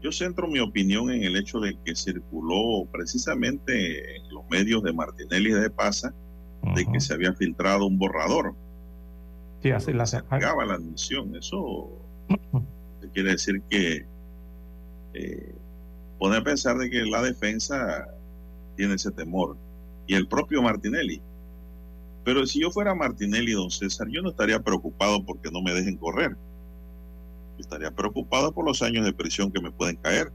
yo 0.00 0.12
centro 0.12 0.46
mi 0.46 0.60
opinión 0.60 1.10
en 1.10 1.24
el 1.24 1.36
hecho 1.36 1.58
de 1.58 1.76
que 1.84 1.94
circuló 1.94 2.86
precisamente 2.90 4.16
en 4.16 4.32
los 4.32 4.48
medios 4.48 4.82
de 4.82 4.92
Martinelli 4.92 5.50
de 5.52 5.70
Pasa 5.70 6.14
uh 6.62 6.66
-huh. 6.66 6.74
de 6.74 6.86
que 6.86 7.00
se 7.00 7.14
había 7.14 7.32
filtrado 7.34 7.86
un 7.86 7.98
borrador. 7.98 8.54
Sí, 9.62 9.70
así 9.70 9.92
la 9.92 10.06
se 10.06 10.22
la 10.30 10.74
admisión. 10.74 11.34
Eso 11.34 11.90
quiere 13.12 13.32
decir 13.32 13.60
que 13.68 14.06
eh, 15.14 15.54
pone 16.20 16.36
a 16.36 16.44
pensar 16.44 16.78
de 16.78 16.88
que 16.88 17.02
la 17.02 17.22
defensa 17.22 18.06
tiene 18.76 18.94
ese 18.94 19.10
temor 19.10 19.56
y 20.06 20.14
el 20.14 20.28
propio 20.28 20.62
Martinelli. 20.62 21.20
Pero 22.24 22.46
si 22.46 22.60
yo 22.60 22.70
fuera 22.70 22.94
Martinelli, 22.94 23.52
don 23.52 23.72
César, 23.72 24.06
yo 24.08 24.22
no 24.22 24.30
estaría 24.30 24.60
preocupado 24.60 25.24
porque 25.24 25.50
no 25.50 25.60
me 25.60 25.74
dejen 25.74 25.96
correr 25.96 26.36
estaría 27.60 27.90
preocupado 27.90 28.52
por 28.52 28.64
los 28.64 28.82
años 28.82 29.04
de 29.04 29.12
prisión 29.12 29.52
que 29.52 29.60
me 29.60 29.70
pueden 29.70 29.96
caer. 29.96 30.32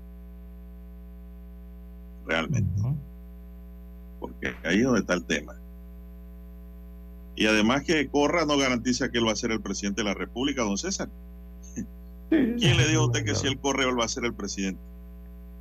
Realmente. 2.26 2.82
Porque 4.20 4.54
ahí 4.64 4.78
es 4.78 4.84
donde 4.84 5.02
está 5.02 5.14
el 5.14 5.26
tema. 5.26 5.56
Y 7.36 7.48
además 7.48 7.84
que 7.84 8.08
corra 8.08 8.46
no 8.46 8.58
garantiza 8.58 9.10
que 9.10 9.18
él 9.18 9.28
va 9.28 9.34
a 9.34 9.36
ser 9.36 9.52
el 9.52 9.62
presidente 9.62 10.02
de 10.02 10.06
la 10.06 10.14
República, 10.14 10.64
don 10.64 10.78
César. 10.78 11.10
¿Quién 12.30 12.78
le 12.78 12.88
dijo 12.88 13.02
a 13.02 13.06
usted 13.08 13.26
que 13.26 13.36
si 13.36 13.48
él 13.48 13.60
corre 13.60 13.84
él 13.84 14.00
va 14.00 14.06
a 14.06 14.10
ser 14.10 14.26
el 14.26 14.34
presidente? 14.34 14.82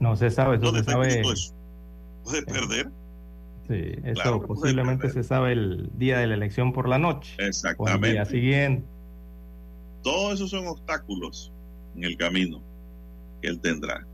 No 0.04 0.16
se 0.16 0.30
sabe. 0.30 0.58
¿Dónde 0.58 0.84
se 0.84 0.90
sabe... 0.90 1.20
eso? 1.20 1.54
¿Puede 2.24 2.42
perder? 2.42 2.90
Sí, 3.66 3.94
eso 4.04 4.20
claro 4.20 4.46
posiblemente 4.46 5.08
se 5.08 5.22
sabe 5.22 5.52
el 5.52 5.88
día 5.94 6.18
de 6.18 6.26
la 6.26 6.34
elección 6.34 6.74
por 6.74 6.90
la 6.90 6.98
noche. 6.98 7.34
Exactamente. 7.38 8.06
O 8.06 8.06
el 8.06 8.12
día 8.12 8.24
siguiente. 8.26 8.86
Todos 10.02 10.34
esos 10.34 10.50
son 10.50 10.66
obstáculos 10.66 11.50
en 11.96 12.04
el 12.04 12.18
camino 12.18 12.60
que 13.40 13.48
él 13.48 13.60
tendrá. 13.60 14.06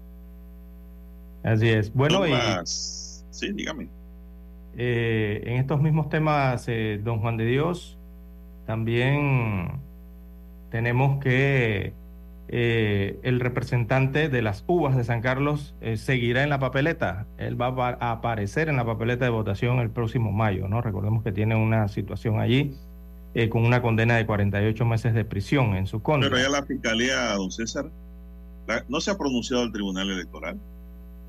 Así 1.43 1.68
es. 1.68 1.93
Bueno, 1.93 2.24
y, 2.24 2.30
más... 2.30 3.26
sí, 3.30 3.51
dígame. 3.53 3.88
Eh, 4.76 5.43
en 5.45 5.57
estos 5.57 5.82
mismos 5.82 6.09
temas, 6.09 6.68
eh, 6.68 7.01
don 7.03 7.18
Juan 7.18 7.36
de 7.36 7.47
Dios, 7.47 7.99
también 8.64 9.80
tenemos 10.70 11.20
que 11.20 11.95
eh, 12.53 13.20
el 13.22 13.38
representante 13.38 14.28
de 14.28 14.42
las 14.42 14.64
uvas 14.66 14.96
de 14.96 15.05
San 15.05 15.20
Carlos 15.20 15.76
eh, 15.80 15.96
seguirá 15.96 16.42
en 16.42 16.48
la 16.51 16.59
papeleta. 16.59 17.28
Él 17.38 17.61
va 17.61 17.68
a 18.01 18.11
aparecer 18.11 18.68
en 18.68 18.74
la 18.74 18.84
papeleta 18.84 19.24
de 19.24 19.30
votación 19.30 19.78
el 19.78 19.90
próximo 19.90 20.32
mayo, 20.32 20.66
¿no? 20.66 20.80
Recordemos 20.80 21.22
que 21.22 21.30
tiene 21.30 21.55
una 21.55 21.86
situación 21.86 22.40
allí 22.40 22.74
eh, 23.34 23.48
con 23.48 23.64
una 23.64 23.80
condena 23.80 24.16
de 24.16 24.26
48 24.26 24.84
meses 24.84 25.14
de 25.14 25.24
prisión 25.24 25.76
en 25.76 25.86
su 25.86 26.03
contra. 26.03 26.28
Pero 26.28 26.42
ya 26.42 26.48
la 26.48 26.66
fiscalía, 26.66 27.34
don 27.34 27.53
César, 27.53 27.88
la, 28.66 28.84
¿no 28.88 29.01
se 29.01 29.12
ha 29.12 29.16
pronunciado 29.16 29.62
el 29.62 29.70
Tribunal 29.70 30.11
Electoral? 30.11 30.59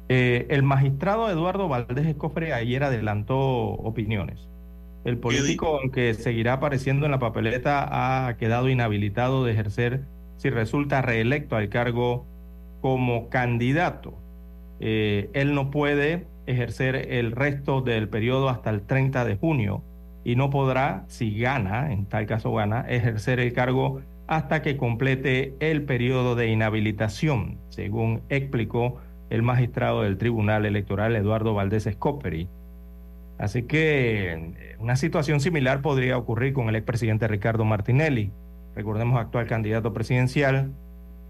Eh, 0.09 0.47
el 0.49 0.63
magistrado 0.63 1.29
Eduardo 1.29 1.67
Valdés 1.67 2.07
Escofre 2.07 2.53
ayer 2.53 2.83
adelantó 2.83 3.37
opiniones. 3.37 4.39
El 5.05 5.19
político, 5.19 5.77
aunque 5.79 6.15
seguirá 6.15 6.53
apareciendo 6.53 7.05
en 7.05 7.11
la 7.11 7.19
papeleta, 7.19 8.27
ha 8.27 8.37
quedado 8.37 8.69
inhabilitado 8.69 9.45
de 9.45 9.51
ejercer 9.51 10.01
si 10.41 10.49
resulta 10.49 11.03
reelecto 11.03 11.55
al 11.55 11.69
cargo 11.69 12.25
como 12.81 13.29
candidato. 13.29 14.15
Eh, 14.79 15.29
él 15.33 15.53
no 15.53 15.69
puede 15.69 16.25
ejercer 16.47 16.95
el 17.13 17.31
resto 17.31 17.81
del 17.81 18.09
periodo 18.09 18.49
hasta 18.49 18.71
el 18.71 18.81
30 18.81 19.23
de 19.23 19.35
junio 19.35 19.83
y 20.23 20.35
no 20.35 20.49
podrá, 20.49 21.05
si 21.07 21.37
gana, 21.37 21.93
en 21.93 22.07
tal 22.07 22.25
caso 22.25 22.51
gana, 22.55 22.81
ejercer 22.89 23.39
el 23.39 23.53
cargo 23.53 24.01
hasta 24.25 24.63
que 24.63 24.77
complete 24.77 25.53
el 25.59 25.83
periodo 25.83 26.33
de 26.33 26.47
inhabilitación, 26.47 27.59
según 27.69 28.21
explicó 28.29 28.99
el 29.29 29.43
magistrado 29.43 30.01
del 30.01 30.17
Tribunal 30.17 30.65
Electoral 30.65 31.15
Eduardo 31.15 31.53
Valdés 31.53 31.87
Scoperi. 31.91 32.47
Así 33.37 33.61
que 33.61 34.33
eh, 34.33 34.75
una 34.79 34.95
situación 34.95 35.39
similar 35.39 35.83
podría 35.83 36.17
ocurrir 36.17 36.53
con 36.53 36.67
el 36.67 36.75
expresidente 36.77 37.27
Ricardo 37.27 37.63
Martinelli, 37.63 38.31
recordemos 38.75 39.19
actual 39.19 39.47
candidato 39.47 39.93
presidencial, 39.93 40.71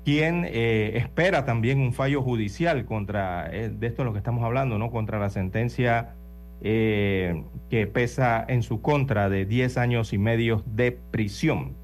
quien 0.04 0.46
eh, 0.46 0.94
espera 0.96 1.46
también 1.46 1.80
un 1.80 1.94
fallo 1.94 2.22
judicial 2.22 2.86
contra, 2.86 3.50
eh, 3.52 3.70
de 3.70 3.88
esto 3.88 4.02
es 4.02 4.06
lo 4.06 4.14
que 4.14 4.20
estamos 4.20 4.44
hablando, 4.44 4.78
¿no? 4.78 4.92
Contra 4.92 5.20
la 5.20 5.30
sentencia 5.30 6.16
eh, 6.62 7.44
que 7.70 7.88
pesa 7.88 8.44
en 8.48 8.64
su 8.64 8.82
contra 8.82 9.30
de 9.30 9.46
10 9.46 9.78
años 9.78 10.14
y 10.14 10.18
medio 10.18 10.64
de 10.66 10.92
prisión. 10.92 11.76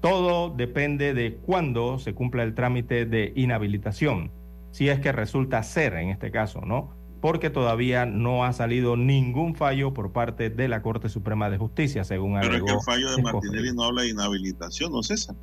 Todo 0.00 0.50
depende 0.50 1.12
de 1.12 1.34
cuándo 1.34 1.98
se 1.98 2.14
cumpla 2.14 2.42
el 2.42 2.54
trámite 2.54 3.04
de 3.04 3.32
inhabilitación, 3.36 4.30
si 4.70 4.88
es 4.88 5.00
que 5.00 5.12
resulta 5.12 5.62
ser 5.62 5.94
en 5.94 6.10
este 6.10 6.30
caso, 6.30 6.60
¿no? 6.60 6.97
Porque 7.20 7.50
todavía 7.50 8.06
no 8.06 8.44
ha 8.44 8.52
salido 8.52 8.96
ningún 8.96 9.54
fallo 9.54 9.92
por 9.92 10.12
parte 10.12 10.50
de 10.50 10.68
la 10.68 10.82
Corte 10.82 11.08
Suprema 11.08 11.50
de 11.50 11.58
Justicia, 11.58 12.04
según 12.04 12.38
Pero 12.40 12.56
es 12.56 12.62
que 12.62 12.72
el 12.72 12.80
fallo 12.80 13.16
de 13.16 13.22
Martinelli 13.22 13.74
no 13.74 13.84
habla 13.84 14.02
de 14.02 14.10
inhabilitación, 14.10 14.92
¿no, 14.92 15.02
César? 15.02 15.34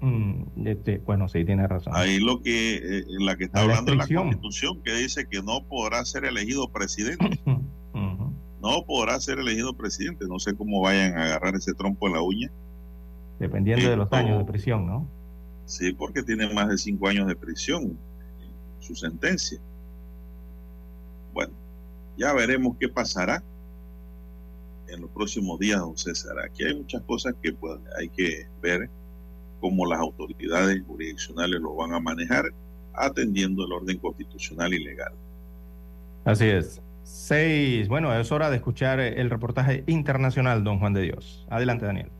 Mm, 0.00 0.66
este, 0.66 0.98
bueno, 0.98 1.28
sí, 1.28 1.44
tiene 1.44 1.66
razón. 1.66 1.92
Ahí 1.96 2.18
lo 2.18 2.42
que, 2.42 2.76
eh, 2.76 3.04
la 3.20 3.36
que 3.36 3.44
está 3.44 3.60
La 3.60 3.64
hablando 3.64 3.92
es 3.92 3.98
la. 3.98 4.16
Constitución, 4.16 4.82
que 4.82 4.92
dice 4.94 5.26
que 5.26 5.42
no 5.42 5.64
podrá 5.64 6.04
ser 6.04 6.24
elegido 6.24 6.68
presidente. 6.68 7.40
No 8.62 8.84
podrá 8.86 9.18
ser 9.18 9.40
elegido 9.40 9.74
presidente. 9.74 10.24
No 10.28 10.38
sé 10.38 10.54
cómo 10.54 10.80
vayan 10.80 11.18
a 11.18 11.24
agarrar 11.24 11.56
ese 11.56 11.74
trompo 11.74 12.06
en 12.06 12.14
la 12.14 12.22
uña. 12.22 12.48
Dependiendo 13.40 13.90
de 13.90 13.96
los 13.96 14.12
años 14.12 14.38
de 14.38 14.44
prisión, 14.44 14.86
¿no? 14.86 15.08
Sí, 15.66 15.92
porque 15.92 16.22
tiene 16.22 16.52
más 16.54 16.68
de 16.68 16.78
cinco 16.78 17.08
años 17.08 17.26
de 17.26 17.34
prisión 17.34 17.98
su 18.78 18.94
sentencia. 18.94 19.58
Ya 22.16 22.32
veremos 22.32 22.76
qué 22.78 22.88
pasará 22.88 23.42
en 24.88 25.00
los 25.00 25.10
próximos 25.10 25.58
días, 25.58 25.80
don 25.80 25.96
César. 25.96 26.38
Aquí 26.38 26.64
hay 26.64 26.74
muchas 26.74 27.02
cosas 27.02 27.34
que 27.42 27.52
pues, 27.52 27.78
hay 27.98 28.08
que 28.08 28.46
ver 28.60 28.90
cómo 29.60 29.86
las 29.86 30.00
autoridades 30.00 30.82
jurisdiccionales 30.86 31.60
lo 31.60 31.74
van 31.74 31.94
a 31.94 32.00
manejar 32.00 32.44
atendiendo 32.94 33.64
el 33.64 33.72
orden 33.72 33.98
constitucional 33.98 34.74
y 34.74 34.84
legal. 34.84 35.12
Así 36.24 36.46
es. 36.46 36.80
Seis. 37.04 37.88
Bueno, 37.88 38.14
es 38.14 38.30
hora 38.30 38.50
de 38.50 38.56
escuchar 38.56 39.00
el 39.00 39.30
reportaje 39.30 39.84
internacional, 39.86 40.62
don 40.62 40.78
Juan 40.78 40.92
de 40.92 41.02
Dios. 41.02 41.46
Adelante, 41.48 41.86
Daniel. 41.86 42.10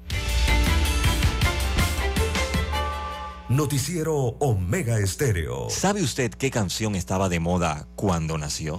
Noticiero 3.49 4.17
Omega 4.17 4.99
Estéreo. 4.99 5.69
¿Sabe 5.69 6.03
usted 6.03 6.33
qué 6.33 6.51
canción 6.51 6.95
estaba 6.95 7.29
de 7.29 7.39
moda 7.39 7.87
cuando 7.97 8.39
nació? 8.39 8.79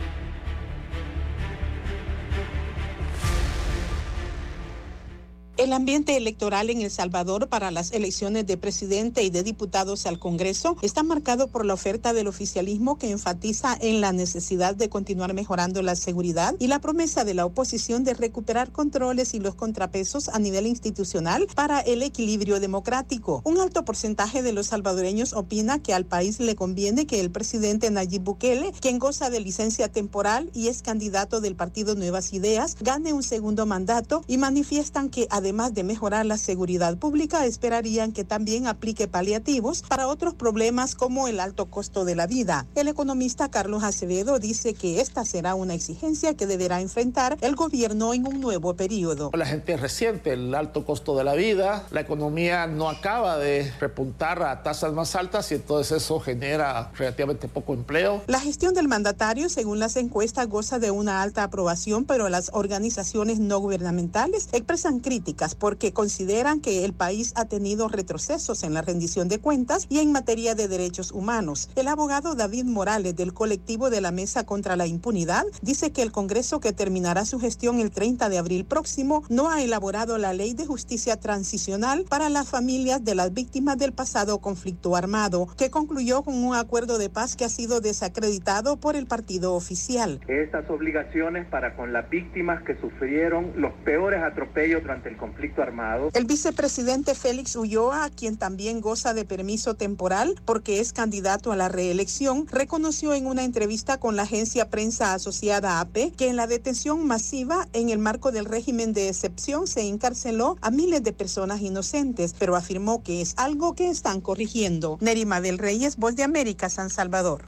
El 5.61 5.73
ambiente 5.73 6.17
electoral 6.17 6.71
en 6.71 6.81
El 6.81 6.89
Salvador 6.89 7.47
para 7.47 7.69
las 7.69 7.91
elecciones 7.91 8.47
de 8.47 8.57
presidente 8.57 9.21
y 9.21 9.29
de 9.29 9.43
diputados 9.43 10.07
al 10.07 10.17
Congreso 10.17 10.75
está 10.81 11.03
marcado 11.03 11.49
por 11.49 11.67
la 11.67 11.75
oferta 11.75 12.13
del 12.13 12.25
oficialismo 12.25 12.97
que 12.97 13.11
enfatiza 13.11 13.77
en 13.79 14.01
la 14.01 14.11
necesidad 14.11 14.73
de 14.73 14.89
continuar 14.89 15.35
mejorando 15.35 15.83
la 15.83 15.95
seguridad 15.95 16.55
y 16.57 16.65
la 16.65 16.79
promesa 16.79 17.25
de 17.25 17.35
la 17.35 17.45
oposición 17.45 18.03
de 18.03 18.15
recuperar 18.15 18.71
controles 18.71 19.35
y 19.35 19.39
los 19.39 19.53
contrapesos 19.53 20.29
a 20.29 20.39
nivel 20.39 20.65
institucional 20.65 21.45
para 21.53 21.79
el 21.81 22.01
equilibrio 22.01 22.59
democrático. 22.59 23.43
Un 23.45 23.59
alto 23.59 23.85
porcentaje 23.85 24.41
de 24.41 24.53
los 24.53 24.65
salvadoreños 24.65 25.33
opina 25.33 25.77
que 25.77 25.93
al 25.93 26.05
país 26.05 26.39
le 26.39 26.55
conviene 26.55 27.05
que 27.05 27.19
el 27.19 27.29
presidente 27.29 27.91
Nayib 27.91 28.23
Bukele, 28.23 28.73
quien 28.79 28.97
goza 28.97 29.29
de 29.29 29.39
licencia 29.39 29.89
temporal 29.89 30.49
y 30.55 30.69
es 30.69 30.81
candidato 30.81 31.39
del 31.39 31.55
partido 31.55 31.93
Nuevas 31.93 32.33
Ideas, 32.33 32.77
gane 32.81 33.13
un 33.13 33.21
segundo 33.21 33.67
mandato 33.67 34.23
y 34.27 34.37
manifiestan 34.39 35.11
que 35.11 35.27
además 35.29 35.50
de 35.51 35.83
mejorar 35.83 36.25
la 36.25 36.37
seguridad 36.37 36.97
pública, 36.97 37.45
esperarían 37.45 38.13
que 38.13 38.23
también 38.23 38.67
aplique 38.67 39.09
paliativos 39.09 39.81
para 39.81 40.07
otros 40.07 40.33
problemas 40.33 40.95
como 40.95 41.27
el 41.27 41.41
alto 41.41 41.65
costo 41.65 42.05
de 42.05 42.15
la 42.15 42.25
vida. 42.25 42.67
El 42.73 42.87
economista 42.87 43.51
Carlos 43.51 43.83
Acevedo 43.83 44.39
dice 44.39 44.73
que 44.73 45.01
esta 45.01 45.25
será 45.25 45.53
una 45.53 45.73
exigencia 45.73 46.35
que 46.35 46.47
deberá 46.47 46.79
enfrentar 46.79 47.37
el 47.41 47.55
gobierno 47.57 48.13
en 48.13 48.27
un 48.27 48.39
nuevo 48.39 48.73
periodo. 48.77 49.29
La 49.33 49.45
gente 49.45 49.75
resiente 49.75 50.31
el 50.31 50.55
alto 50.55 50.85
costo 50.85 51.17
de 51.17 51.25
la 51.25 51.33
vida, 51.33 51.85
la 51.91 51.99
economía 51.99 52.65
no 52.65 52.87
acaba 52.87 53.37
de 53.37 53.69
repuntar 53.81 54.41
a 54.43 54.63
tasas 54.63 54.93
más 54.93 55.17
altas 55.17 55.51
y 55.51 55.55
entonces 55.55 56.01
eso 56.01 56.21
genera 56.21 56.91
relativamente 56.97 57.49
poco 57.49 57.73
empleo. 57.73 58.23
La 58.27 58.39
gestión 58.39 58.73
del 58.73 58.87
mandatario, 58.87 59.49
según 59.49 59.79
las 59.79 59.97
encuestas, 59.97 60.47
goza 60.47 60.79
de 60.79 60.91
una 60.91 61.21
alta 61.21 61.43
aprobación, 61.43 62.05
pero 62.05 62.29
las 62.29 62.51
organizaciones 62.53 63.39
no 63.39 63.59
gubernamentales 63.59 64.47
expresan 64.53 65.01
críticas 65.01 65.40
porque 65.55 65.91
consideran 65.91 66.61
que 66.61 66.85
el 66.85 66.93
país 66.93 67.33
ha 67.35 67.45
tenido 67.45 67.87
retrocesos 67.87 68.63
en 68.63 68.75
la 68.75 68.83
rendición 68.83 69.27
de 69.27 69.39
cuentas 69.39 69.87
y 69.89 69.97
en 69.97 70.11
materia 70.11 70.53
de 70.53 70.67
derechos 70.67 71.11
humanos. 71.11 71.69
El 71.75 71.87
abogado 71.87 72.35
David 72.35 72.65
Morales 72.65 73.15
del 73.15 73.33
colectivo 73.33 73.89
de 73.89 74.01
la 74.01 74.11
Mesa 74.11 74.45
contra 74.45 74.75
la 74.75 74.85
Impunidad 74.85 75.45
dice 75.63 75.91
que 75.91 76.03
el 76.03 76.11
Congreso 76.11 76.59
que 76.59 76.73
terminará 76.73 77.25
su 77.25 77.39
gestión 77.39 77.79
el 77.79 77.89
30 77.89 78.29
de 78.29 78.37
abril 78.37 78.65
próximo 78.65 79.23
no 79.29 79.49
ha 79.49 79.63
elaborado 79.63 80.19
la 80.19 80.33
ley 80.33 80.53
de 80.53 80.67
justicia 80.67 81.19
transicional 81.19 82.05
para 82.07 82.29
las 82.29 82.47
familias 82.47 83.03
de 83.03 83.15
las 83.15 83.33
víctimas 83.33 83.79
del 83.79 83.93
pasado 83.93 84.39
conflicto 84.39 84.95
armado, 84.95 85.47
que 85.57 85.71
concluyó 85.71 86.21
con 86.21 86.35
un 86.35 86.53
acuerdo 86.55 86.99
de 86.99 87.09
paz 87.09 87.35
que 87.35 87.45
ha 87.45 87.49
sido 87.49 87.81
desacreditado 87.81 88.77
por 88.77 88.95
el 88.95 89.07
partido 89.07 89.55
oficial. 89.55 90.19
Estas 90.27 90.69
obligaciones 90.69 91.47
para 91.47 91.75
con 91.75 91.93
las 91.93 92.07
víctimas 92.09 92.61
que 92.61 92.79
sufrieron 92.79 93.53
los 93.55 93.73
peores 93.83 94.21
atropellos 94.21 94.83
durante 94.83 95.09
el 95.09 95.17
conflicto 95.17 95.30
armado. 95.57 96.09
El 96.13 96.25
vicepresidente 96.25 97.15
Félix 97.15 97.55
Ulloa, 97.55 98.09
quien 98.09 98.37
también 98.37 98.81
goza 98.81 99.13
de 99.13 99.25
permiso 99.25 99.75
temporal 99.75 100.39
porque 100.45 100.79
es 100.79 100.93
candidato 100.93 101.51
a 101.51 101.55
la 101.55 101.69
reelección, 101.69 102.47
reconoció 102.47 103.13
en 103.13 103.25
una 103.25 103.43
entrevista 103.43 103.99
con 103.99 104.15
la 104.15 104.23
agencia 104.23 104.69
prensa 104.69 105.13
asociada 105.13 105.79
AP 105.79 106.15
que 106.15 106.29
en 106.29 106.35
la 106.35 106.47
detención 106.47 107.05
masiva 107.05 107.67
en 107.73 107.89
el 107.89 107.99
marco 107.99 108.31
del 108.31 108.45
régimen 108.45 108.93
de 108.93 109.09
excepción 109.09 109.67
se 109.67 109.81
encarceló 109.87 110.57
a 110.61 110.71
miles 110.71 111.03
de 111.03 111.13
personas 111.13 111.61
inocentes, 111.61 112.35
pero 112.37 112.55
afirmó 112.55 113.03
que 113.03 113.21
es 113.21 113.33
algo 113.37 113.73
que 113.73 113.89
están 113.89 114.21
corrigiendo. 114.21 114.97
Nerima 115.01 115.41
del 115.41 115.57
Reyes, 115.57 115.97
Voz 115.97 116.15
de 116.15 116.23
América, 116.23 116.69
San 116.69 116.89
Salvador. 116.89 117.45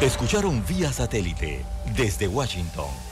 Escucharon 0.00 0.64
vía 0.66 0.92
satélite 0.92 1.64
desde 1.96 2.26
Washington 2.26 3.11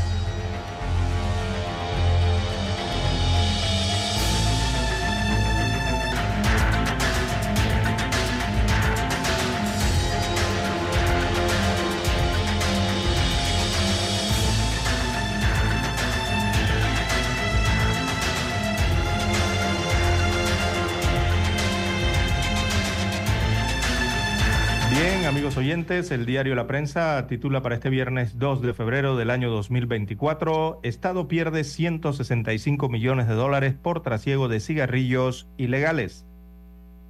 El 25.71 26.25
diario 26.25 26.53
La 26.53 26.67
Prensa 26.67 27.27
titula 27.27 27.61
para 27.61 27.75
este 27.75 27.89
viernes 27.89 28.37
2 28.37 28.61
de 28.61 28.73
febrero 28.73 29.15
del 29.15 29.29
año 29.29 29.49
2024, 29.49 30.81
Estado 30.83 31.29
pierde 31.29 31.63
165 31.63 32.89
millones 32.89 33.29
de 33.29 33.35
dólares 33.35 33.73
por 33.81 34.01
trasiego 34.01 34.49
de 34.49 34.59
cigarrillos 34.59 35.47
ilegales. 35.55 36.25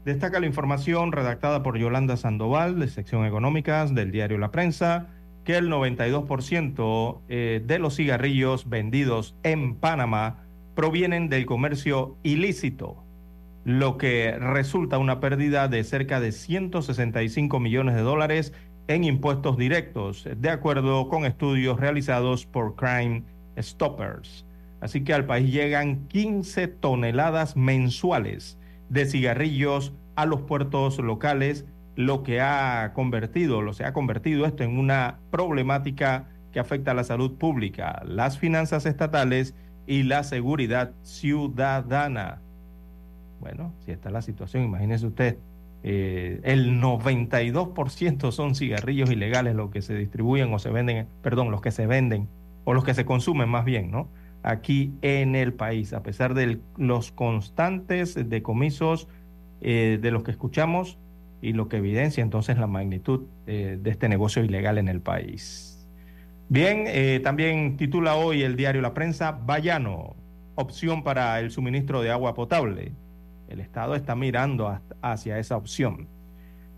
Destaca 0.05 0.39
la 0.39 0.45
información 0.45 1.11
redactada 1.11 1.63
por 1.63 1.79
Yolanda 1.79 2.17
Sandoval, 2.17 2.79
de 2.79 2.87
sección 2.87 3.25
económicas 3.25 3.95
del 3.95 4.11
diario 4.11 4.37
La 4.37 4.51
Prensa, 4.51 5.07
que 5.43 5.57
el 5.57 5.67
92% 5.67 7.21
eh, 7.29 7.63
de 7.65 7.79
los 7.79 7.95
cigarrillos 7.95 8.69
vendidos 8.69 9.35
en 9.41 9.73
Panamá 9.73 10.43
provienen 10.75 11.29
del 11.29 11.47
comercio 11.47 12.15
ilícito 12.21 13.03
lo 13.63 13.97
que 13.97 14.35
resulta 14.39 14.97
una 14.97 15.19
pérdida 15.19 15.67
de 15.67 15.83
cerca 15.83 16.19
de 16.19 16.31
165 16.31 17.59
millones 17.59 17.95
de 17.95 18.01
dólares 18.01 18.53
en 18.87 19.03
impuestos 19.03 19.57
directos, 19.57 20.27
de 20.35 20.49
acuerdo 20.49 21.07
con 21.07 21.25
estudios 21.25 21.79
realizados 21.79 22.45
por 22.45 22.75
Crime 22.75 23.23
Stoppers. 23.59 24.45
Así 24.81 25.03
que 25.03 25.13
al 25.13 25.25
país 25.25 25.51
llegan 25.51 26.07
15 26.07 26.67
toneladas 26.67 27.55
mensuales 27.55 28.57
de 28.89 29.05
cigarrillos 29.05 29.93
a 30.15 30.25
los 30.25 30.41
puertos 30.41 30.97
locales, 30.97 31.65
lo 31.95 32.23
que 32.23 32.41
ha 32.41 32.91
convertido, 32.93 33.61
lo 33.61 33.73
se 33.73 33.85
ha 33.85 33.93
convertido 33.93 34.45
esto 34.45 34.63
en 34.63 34.77
una 34.77 35.19
problemática 35.29 36.29
que 36.51 36.59
afecta 36.59 36.91
a 36.91 36.95
la 36.95 37.03
salud 37.03 37.37
pública, 37.37 38.01
las 38.05 38.39
finanzas 38.39 38.85
estatales 38.85 39.55
y 39.87 40.03
la 40.03 40.23
seguridad 40.23 40.93
ciudadana. 41.03 42.41
Bueno, 43.41 43.73
si 43.85 43.91
está 43.91 44.09
la 44.09 44.21
situación, 44.21 44.63
imagínese 44.63 45.07
usted, 45.07 45.37
eh, 45.83 46.39
el 46.43 46.79
92% 46.79 48.31
son 48.31 48.55
cigarrillos 48.55 49.11
ilegales 49.11 49.55
los 49.55 49.71
que 49.71 49.81
se 49.81 49.95
distribuyen 49.95 50.53
o 50.53 50.59
se 50.59 50.69
venden, 50.69 51.07
perdón, 51.21 51.51
los 51.51 51.59
que 51.59 51.71
se 51.71 51.87
venden 51.87 52.27
o 52.63 52.73
los 52.73 52.83
que 52.83 52.93
se 52.93 53.03
consumen 53.03 53.49
más 53.49 53.65
bien, 53.65 53.91
¿no? 53.91 54.07
Aquí 54.43 54.93
en 55.01 55.35
el 55.35 55.53
país, 55.53 55.91
a 55.93 56.03
pesar 56.03 56.33
de 56.33 56.59
los 56.77 57.11
constantes 57.11 58.17
decomisos 58.29 59.07
eh, 59.61 59.99
de 60.01 60.11
los 60.11 60.23
que 60.23 60.31
escuchamos 60.31 60.97
y 61.41 61.53
lo 61.53 61.67
que 61.67 61.77
evidencia 61.77 62.23
entonces 62.23 62.57
la 62.57 62.67
magnitud 62.67 63.25
eh, 63.47 63.77
de 63.81 63.89
este 63.89 64.07
negocio 64.07 64.43
ilegal 64.43 64.77
en 64.77 64.87
el 64.87 65.01
país. 65.01 65.87
Bien, 66.49 66.83
eh, 66.87 67.21
también 67.23 67.77
titula 67.77 68.15
hoy 68.15 68.43
el 68.43 68.55
diario 68.55 68.81
La 68.81 68.93
Prensa, 68.93 69.31
Bayano, 69.31 70.15
opción 70.55 71.03
para 71.03 71.39
el 71.39 71.49
suministro 71.49 72.01
de 72.01 72.11
agua 72.11 72.33
potable. 72.33 72.91
El 73.51 73.59
Estado 73.59 73.95
está 73.95 74.15
mirando 74.15 74.79
hacia 75.01 75.39
esa 75.39 75.57
opción. 75.57 76.07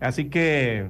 Así 0.00 0.26
que 0.26 0.88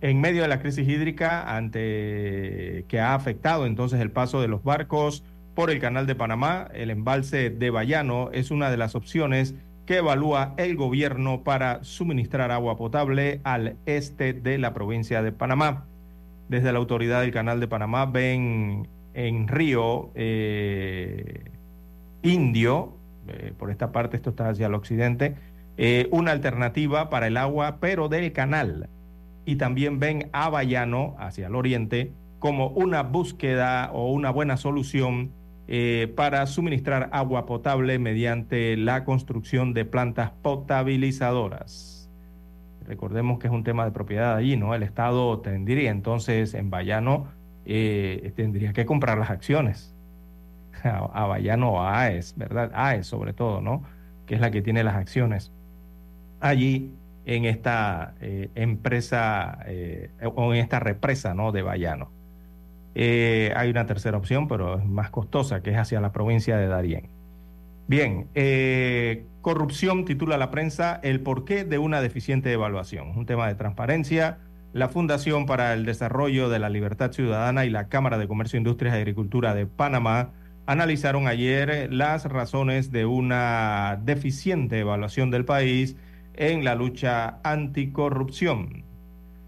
en 0.00 0.20
medio 0.20 0.42
de 0.42 0.48
la 0.48 0.60
crisis 0.60 0.88
hídrica, 0.88 1.56
ante 1.56 2.84
que 2.88 3.00
ha 3.00 3.14
afectado 3.14 3.66
entonces 3.66 4.00
el 4.00 4.10
paso 4.10 4.40
de 4.40 4.48
los 4.48 4.62
barcos 4.62 5.24
por 5.54 5.70
el 5.70 5.80
canal 5.80 6.06
de 6.06 6.14
Panamá, 6.14 6.68
el 6.72 6.90
embalse 6.90 7.50
de 7.50 7.70
Bayano 7.70 8.30
es 8.32 8.50
una 8.50 8.70
de 8.70 8.76
las 8.76 8.94
opciones 8.94 9.54
que 9.86 9.96
evalúa 9.96 10.54
el 10.56 10.76
gobierno 10.76 11.42
para 11.42 11.82
suministrar 11.82 12.52
agua 12.52 12.76
potable 12.76 13.40
al 13.42 13.76
este 13.86 14.32
de 14.32 14.58
la 14.58 14.72
provincia 14.72 15.22
de 15.22 15.32
Panamá 15.32 15.86
desde 16.48 16.72
la 16.72 16.78
autoridad 16.78 17.20
del 17.20 17.30
Canal 17.30 17.60
de 17.60 17.68
Panamá 17.68 18.06
ven 18.06 18.88
en 19.14 19.48
Río 19.48 20.10
eh, 20.14 21.44
Indio, 22.22 22.94
eh, 23.28 23.52
por 23.56 23.70
esta 23.70 23.92
parte 23.92 24.16
esto 24.16 24.30
está 24.30 24.48
hacia 24.48 24.66
el 24.66 24.74
occidente, 24.74 25.36
eh, 25.76 26.08
una 26.10 26.32
alternativa 26.32 27.10
para 27.10 27.26
el 27.26 27.36
agua, 27.36 27.78
pero 27.80 28.08
del 28.08 28.32
canal. 28.32 28.88
Y 29.44 29.56
también 29.56 29.98
ven 29.98 30.28
a 30.32 30.48
Bayano, 30.50 31.14
hacia 31.18 31.46
el 31.46 31.54
oriente, 31.54 32.12
como 32.38 32.68
una 32.68 33.02
búsqueda 33.02 33.90
o 33.92 34.12
una 34.12 34.30
buena 34.30 34.56
solución 34.56 35.32
para 36.16 36.46
suministrar 36.46 37.10
agua 37.12 37.44
potable 37.44 37.98
mediante 37.98 38.74
la 38.78 39.04
construcción 39.04 39.74
de 39.74 39.84
plantas 39.84 40.30
potabilizadoras. 40.40 41.98
Recordemos 42.88 43.38
que 43.38 43.48
es 43.48 43.52
un 43.52 43.64
tema 43.64 43.84
de 43.84 43.90
propiedad 43.90 44.34
allí, 44.34 44.56
¿no? 44.56 44.74
El 44.74 44.82
Estado 44.82 45.40
tendría 45.40 45.90
entonces 45.90 46.54
en 46.54 46.70
Bayano, 46.70 47.28
eh, 47.66 48.32
tendría 48.34 48.72
que 48.72 48.86
comprar 48.86 49.18
las 49.18 49.28
acciones 49.28 49.94
a, 50.84 51.26
Bayano 51.26 51.82
a 51.82 52.02
AES, 52.02 52.34
¿verdad? 52.36 52.70
AES 52.74 53.06
sobre 53.06 53.32
todo, 53.32 53.60
¿no? 53.60 53.82
Que 54.26 54.34
es 54.34 54.40
la 54.40 54.50
que 54.50 54.62
tiene 54.62 54.84
las 54.84 54.94
acciones 54.96 55.52
allí 56.40 56.92
en 57.26 57.44
esta 57.44 58.14
eh, 58.20 58.50
empresa 58.54 59.58
eh, 59.66 60.10
o 60.22 60.54
en 60.54 60.60
esta 60.60 60.80
represa, 60.80 61.34
¿no? 61.34 61.52
De 61.52 61.62
Bayano. 61.62 62.10
hay 62.94 63.70
una 63.70 63.86
tercera 63.86 64.16
opción, 64.16 64.48
pero 64.48 64.78
es 64.78 64.84
más 64.84 65.10
costosa, 65.10 65.62
que 65.62 65.70
es 65.70 65.76
hacia 65.76 66.00
la 66.00 66.12
provincia 66.12 66.56
de 66.56 66.68
Darién. 66.68 67.18
Bien, 67.88 68.28
eh, 68.34 69.24
corrupción 69.40 70.04
titula 70.04 70.36
la 70.36 70.50
prensa 70.50 71.00
El 71.02 71.20
porqué 71.22 71.64
de 71.64 71.78
una 71.78 72.02
deficiente 72.02 72.52
evaluación. 72.52 73.16
Un 73.16 73.24
tema 73.24 73.48
de 73.48 73.54
transparencia. 73.54 74.36
La 74.74 74.90
Fundación 74.90 75.46
para 75.46 75.72
el 75.72 75.86
Desarrollo 75.86 76.50
de 76.50 76.58
la 76.58 76.68
Libertad 76.68 77.12
Ciudadana 77.12 77.64
y 77.64 77.70
la 77.70 77.88
Cámara 77.88 78.18
de 78.18 78.28
Comercio, 78.28 78.58
Industrias 78.58 78.94
y 78.94 78.98
Agricultura 78.98 79.54
de 79.54 79.64
Panamá 79.64 80.32
analizaron 80.68 81.26
ayer 81.26 81.88
las 81.90 82.26
razones 82.26 82.92
de 82.92 83.06
una 83.06 83.98
deficiente 84.04 84.78
evaluación 84.80 85.30
del 85.30 85.46
país 85.46 85.96
en 86.34 86.62
la 86.62 86.74
lucha 86.74 87.38
anticorrupción. 87.42 88.84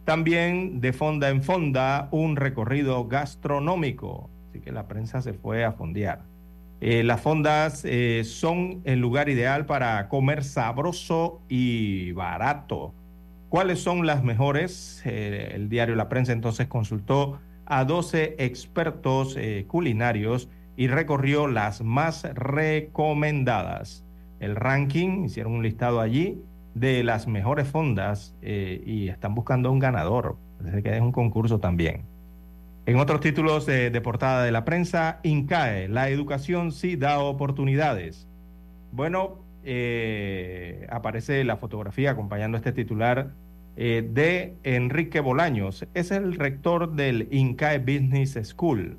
También 0.07 0.81
de 0.81 0.95
fonda 0.95 1.29
en 1.29 1.43
fonda 1.43 2.09
un 2.11 2.37
recorrido 2.37 3.07
gastronómico. 3.07 4.31
Así 4.49 4.61
que 4.61 4.73
la 4.73 4.89
prensa 4.89 5.21
se 5.21 5.35
fue 5.35 5.63
a 5.63 5.73
fondear. 5.73 6.23
Eh, 6.81 7.03
las 7.03 7.21
fondas 7.21 7.85
eh, 7.85 8.23
son 8.25 8.81
el 8.85 8.99
lugar 9.01 9.29
ideal 9.29 9.67
para 9.67 10.09
comer 10.09 10.43
sabroso 10.43 11.43
y 11.51 12.13
barato. 12.13 12.95
¿Cuáles 13.51 13.83
son 13.83 14.07
las 14.07 14.25
mejores? 14.25 15.03
Eh, 15.05 15.53
el 15.55 15.69
diario 15.69 15.97
La 15.97 16.09
Prensa 16.09 16.33
entonces 16.33 16.67
consultó 16.67 17.39
a 17.67 17.85
12 17.85 18.37
expertos 18.39 19.37
culinarios 19.69 20.49
y 20.81 20.87
recorrió 20.87 21.47
las 21.47 21.83
más 21.83 22.25
recomendadas. 22.33 24.03
El 24.39 24.57
ranking, 24.57 25.25
hicieron 25.27 25.53
un 25.53 25.63
listado 25.63 26.01
allí 26.01 26.41
de 26.73 27.05
las 27.05 27.27
mejores 27.27 27.69
fondas 27.69 28.35
y 28.41 29.09
están 29.09 29.35
buscando 29.35 29.71
un 29.71 29.79
ganador. 29.79 30.39
Parece 30.57 30.83
que 30.83 30.97
es 30.97 31.03
un 31.03 31.13
concurso 31.13 31.61
también. 31.61 32.07
En 32.87 32.97
otros 32.97 33.21
títulos 33.21 33.67
de, 33.67 34.01
portada 34.01 34.43
de 34.43 34.53
la 34.53 34.65
prensa, 34.65 35.21
INCAE, 35.23 35.89
la 35.89 36.09
educación 36.09 36.73
sí 36.73 36.97
da 36.97 37.19
oportunidades. 37.19 38.27
Bueno, 38.91 39.45
eh, 39.65 40.87
aparece 40.89 41.45
la 41.45 41.59
fotografía 41.59 42.13
acompañando 42.13 42.57
este 42.57 42.73
titular 42.73 43.35
eh, 43.77 44.09
de 44.11 44.57
Enrique 44.63 45.21
Bolaños. 45.21 45.87
Es 45.93 46.11
el 46.11 46.37
rector 46.37 46.95
del 46.95 47.29
INCAE 47.31 47.81
Business 47.81 48.39
School. 48.45 48.97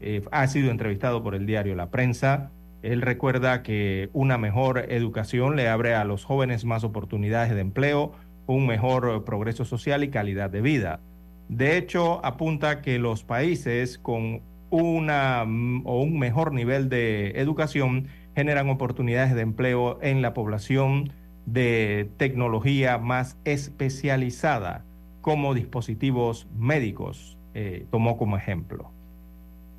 Eh, 0.00 0.22
ha 0.32 0.46
sido 0.46 0.70
entrevistado 0.70 1.22
por 1.22 1.34
el 1.34 1.46
diario 1.46 1.74
La 1.74 1.90
Prensa. 1.90 2.50
Él 2.82 3.02
recuerda 3.02 3.62
que 3.62 4.08
una 4.12 4.38
mejor 4.38 4.86
educación 4.88 5.56
le 5.56 5.68
abre 5.68 5.94
a 5.94 6.04
los 6.04 6.24
jóvenes 6.24 6.64
más 6.64 6.84
oportunidades 6.84 7.54
de 7.54 7.60
empleo, 7.60 8.12
un 8.46 8.66
mejor 8.66 9.24
progreso 9.24 9.64
social 9.64 10.02
y 10.02 10.08
calidad 10.08 10.50
de 10.50 10.62
vida. 10.62 11.00
De 11.48 11.76
hecho, 11.76 12.24
apunta 12.24 12.80
que 12.80 12.98
los 12.98 13.24
países 13.24 13.98
con 13.98 14.40
una 14.70 15.44
mm, 15.44 15.82
o 15.84 16.00
un 16.00 16.18
mejor 16.18 16.52
nivel 16.52 16.88
de 16.88 17.32
educación 17.32 18.06
generan 18.34 18.70
oportunidades 18.70 19.34
de 19.34 19.42
empleo 19.42 19.98
en 20.00 20.22
la 20.22 20.32
población 20.32 21.12
de 21.46 22.10
tecnología 22.16 22.98
más 22.98 23.36
especializada, 23.44 24.84
como 25.20 25.52
dispositivos 25.54 26.46
médicos, 26.56 27.36
eh, 27.54 27.86
tomó 27.90 28.16
como 28.16 28.36
ejemplo. 28.36 28.92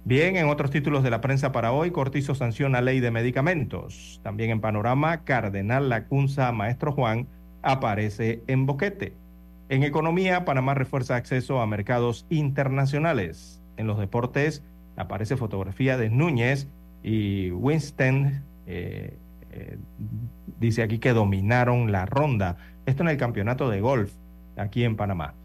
Bien, 0.04 0.36
en 0.36 0.49
otros 0.49 0.72
títulos 0.72 1.04
de 1.04 1.12
la 1.12 1.22
prensa 1.22 1.52
para 1.52 1.72
hoy, 1.72 1.91
Cortizo 1.91 2.34
sanciona 2.34 2.82
ley 2.82 2.99
de 2.99 3.12
medicamentos. 3.12 4.20
También 4.24 4.49
en 4.49 4.60
Panorama, 4.60 5.24
Cardenal 5.24 5.89
Lacunza 5.89 6.52
Maestro 6.52 6.91
Juan 6.91 7.28
aparece 7.62 8.41
en 8.47 8.66
boquete. 8.66 9.14
En 9.70 9.84
economía, 9.84 10.43
Panamá 10.43 10.74
refuerza 10.74 11.16
acceso 11.16 11.62
a 11.62 11.68
mercados 11.68 12.26
internacionales. 12.32 13.62
En 13.78 13.86
los 13.86 13.99
deportes 13.99 14.64
aparece 14.97 15.38
fotografía 15.38 15.97
de 15.97 16.10
Núñez 16.10 16.68
y 17.04 17.52
Winston. 17.52 18.43
Eh, 18.66 19.18
eh, 19.52 19.78
dice 20.60 20.82
aquí 20.82 20.97
que 20.97 21.14
dominaron 21.14 21.91
la 21.91 22.08
ronda. 22.08 22.58
Esto 22.88 23.04
en 23.04 23.10
el 23.10 23.18
campeonato 23.18 23.70
de 23.70 23.82
golf 23.82 24.12
aquí 24.58 24.84
en 24.84 24.95
Panamá. 24.95 25.36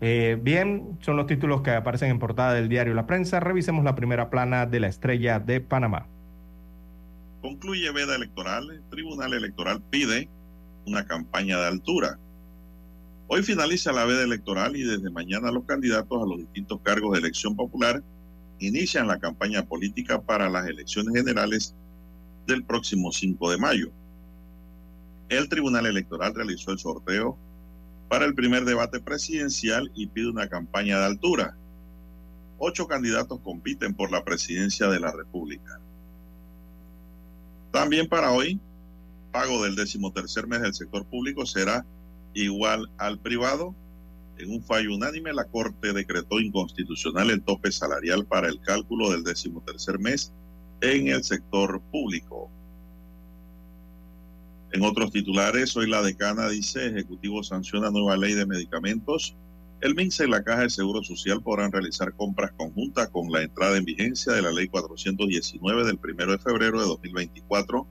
Eh, 0.00 0.38
bien, 0.40 0.98
son 1.00 1.16
los 1.16 1.26
títulos 1.26 1.62
que 1.62 1.70
aparecen 1.70 2.10
en 2.10 2.18
portada 2.18 2.54
del 2.54 2.68
diario 2.68 2.94
La 2.94 3.06
Prensa. 3.06 3.40
Revisemos 3.40 3.84
la 3.84 3.94
primera 3.94 4.30
plana 4.30 4.66
de 4.66 4.80
la 4.80 4.88
estrella 4.88 5.40
de 5.40 5.60
Panamá. 5.60 6.06
Concluye 7.42 7.90
veda 7.90 8.14
electoral. 8.14 8.70
El 8.70 8.82
Tribunal 8.90 9.34
Electoral 9.34 9.82
pide 9.90 10.28
una 10.86 11.06
campaña 11.06 11.58
de 11.58 11.66
altura. 11.66 12.18
Hoy 13.26 13.42
finaliza 13.42 13.92
la 13.92 14.04
veda 14.04 14.22
electoral 14.22 14.74
y 14.76 14.84
desde 14.84 15.10
mañana 15.10 15.50
los 15.52 15.64
candidatos 15.64 16.22
a 16.22 16.26
los 16.26 16.38
distintos 16.38 16.80
cargos 16.82 17.12
de 17.12 17.18
elección 17.18 17.56
popular 17.56 18.02
inician 18.58 19.06
la 19.06 19.18
campaña 19.18 19.64
política 19.64 20.20
para 20.20 20.48
las 20.48 20.66
elecciones 20.66 21.14
generales 21.14 21.74
del 22.46 22.64
próximo 22.64 23.12
5 23.12 23.50
de 23.50 23.58
mayo. 23.58 23.90
El 25.28 25.48
Tribunal 25.48 25.86
Electoral 25.86 26.34
realizó 26.34 26.72
el 26.72 26.78
sorteo 26.78 27.36
para 28.08 28.24
el 28.24 28.34
primer 28.34 28.64
debate 28.64 29.00
presidencial 29.00 29.90
y 29.94 30.06
pide 30.06 30.30
una 30.30 30.48
campaña 30.48 30.98
de 30.98 31.06
altura. 31.06 31.56
Ocho 32.58 32.86
candidatos 32.86 33.40
compiten 33.40 33.94
por 33.94 34.10
la 34.10 34.24
presidencia 34.24 34.88
de 34.88 34.98
la 34.98 35.12
República. 35.12 35.78
También 37.70 38.08
para 38.08 38.32
hoy, 38.32 38.58
pago 39.30 39.62
del 39.62 39.76
decimotercer 39.76 40.46
mes 40.46 40.62
del 40.62 40.74
sector 40.74 41.04
público 41.04 41.46
será 41.46 41.84
igual 42.34 42.90
al 42.96 43.18
privado. 43.18 43.74
En 44.38 44.50
un 44.50 44.62
fallo 44.62 44.94
unánime, 44.94 45.32
la 45.32 45.44
Corte 45.44 45.92
decretó 45.92 46.40
inconstitucional 46.40 47.30
el 47.30 47.42
tope 47.42 47.70
salarial 47.70 48.24
para 48.24 48.48
el 48.48 48.60
cálculo 48.60 49.10
del 49.10 49.24
decimotercer 49.24 49.98
mes 49.98 50.32
en 50.80 51.08
el 51.08 51.22
sector 51.24 51.80
público. 51.90 52.50
En 54.70 54.82
otros 54.82 55.10
titulares, 55.10 55.74
hoy 55.76 55.88
la 55.88 56.02
decana 56.02 56.48
dice, 56.48 56.88
Ejecutivo 56.88 57.42
sanciona 57.42 57.90
nueva 57.90 58.18
ley 58.18 58.34
de 58.34 58.44
medicamentos. 58.44 59.34
El 59.80 59.94
MINSA 59.94 60.24
y 60.24 60.28
la 60.28 60.42
Caja 60.42 60.62
de 60.62 60.70
Seguro 60.70 61.02
Social 61.02 61.40
podrán 61.42 61.72
realizar 61.72 62.12
compras 62.14 62.52
conjuntas 62.52 63.08
con 63.08 63.32
la 63.32 63.42
entrada 63.42 63.78
en 63.78 63.86
vigencia 63.86 64.34
de 64.34 64.42
la 64.42 64.50
ley 64.50 64.68
419 64.68 65.86
del 65.86 65.98
1 66.02 66.32
de 66.32 66.38
febrero 66.38 66.80
de 66.80 66.86
2024. 66.86 67.86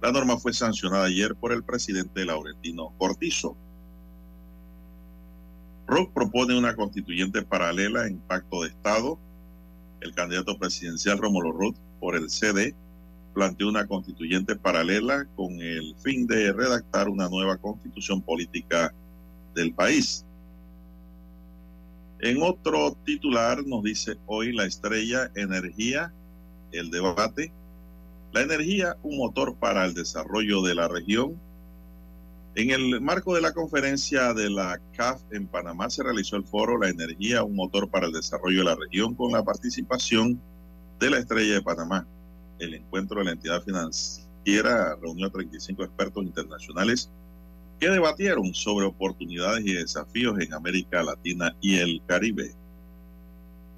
La 0.00 0.12
norma 0.12 0.38
fue 0.38 0.52
sancionada 0.52 1.06
ayer 1.06 1.34
por 1.34 1.52
el 1.52 1.64
presidente 1.64 2.24
Laurentino 2.24 2.92
Cortizo. 2.98 3.56
ROC 5.88 6.12
propone 6.12 6.56
una 6.56 6.76
constituyente 6.76 7.42
paralela 7.42 8.06
en 8.06 8.18
pacto 8.18 8.62
de 8.62 8.68
Estado. 8.68 9.18
El 10.00 10.14
candidato 10.14 10.56
presidencial 10.56 11.18
Rómulo 11.18 11.50
Ruth 11.50 11.76
por 11.98 12.14
el 12.14 12.30
CD 12.30 12.76
planteó 13.36 13.68
una 13.68 13.86
constituyente 13.86 14.56
paralela 14.56 15.26
con 15.36 15.60
el 15.60 15.94
fin 15.98 16.26
de 16.26 16.54
redactar 16.54 17.10
una 17.10 17.28
nueva 17.28 17.58
constitución 17.58 18.22
política 18.22 18.94
del 19.54 19.74
país. 19.74 20.24
En 22.20 22.40
otro 22.40 22.96
titular 23.04 23.62
nos 23.66 23.82
dice 23.82 24.16
hoy 24.24 24.54
la 24.54 24.64
estrella 24.64 25.30
energía, 25.34 26.14
el 26.72 26.90
debate. 26.90 27.52
La 28.32 28.40
energía, 28.40 28.96
un 29.02 29.18
motor 29.18 29.54
para 29.56 29.84
el 29.84 29.92
desarrollo 29.92 30.62
de 30.62 30.74
la 30.74 30.88
región. 30.88 31.38
En 32.54 32.70
el 32.70 33.02
marco 33.02 33.34
de 33.34 33.42
la 33.42 33.52
conferencia 33.52 34.32
de 34.32 34.48
la 34.48 34.80
CAF 34.96 35.20
en 35.30 35.46
Panamá 35.46 35.90
se 35.90 36.02
realizó 36.02 36.36
el 36.36 36.44
foro 36.44 36.78
La 36.78 36.88
energía, 36.88 37.42
un 37.42 37.54
motor 37.54 37.90
para 37.90 38.06
el 38.06 38.12
desarrollo 38.12 38.60
de 38.60 38.64
la 38.64 38.76
región 38.76 39.14
con 39.14 39.30
la 39.32 39.44
participación 39.44 40.40
de 40.98 41.10
la 41.10 41.18
estrella 41.18 41.52
de 41.52 41.62
Panamá. 41.62 42.06
El 42.58 42.74
encuentro 42.74 43.18
de 43.18 43.24
la 43.26 43.32
entidad 43.32 43.62
financiera 43.62 44.96
reunió 45.00 45.26
a 45.26 45.30
35 45.30 45.84
expertos 45.84 46.24
internacionales 46.24 47.10
que 47.78 47.90
debatieron 47.90 48.54
sobre 48.54 48.86
oportunidades 48.86 49.64
y 49.66 49.74
desafíos 49.74 50.38
en 50.40 50.54
América 50.54 51.02
Latina 51.02 51.54
y 51.60 51.76
el 51.76 52.00
Caribe. 52.06 52.54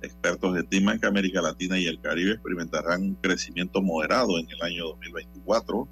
Expertos 0.00 0.56
estiman 0.56 1.00
que 1.00 1.06
América 1.06 1.42
Latina 1.42 1.78
y 1.78 1.86
el 1.86 2.00
Caribe 2.00 2.32
experimentarán 2.32 3.02
un 3.02 3.14
crecimiento 3.14 3.82
moderado 3.82 4.38
en 4.38 4.48
el 4.50 4.62
año 4.62 4.86
2024. 4.88 5.88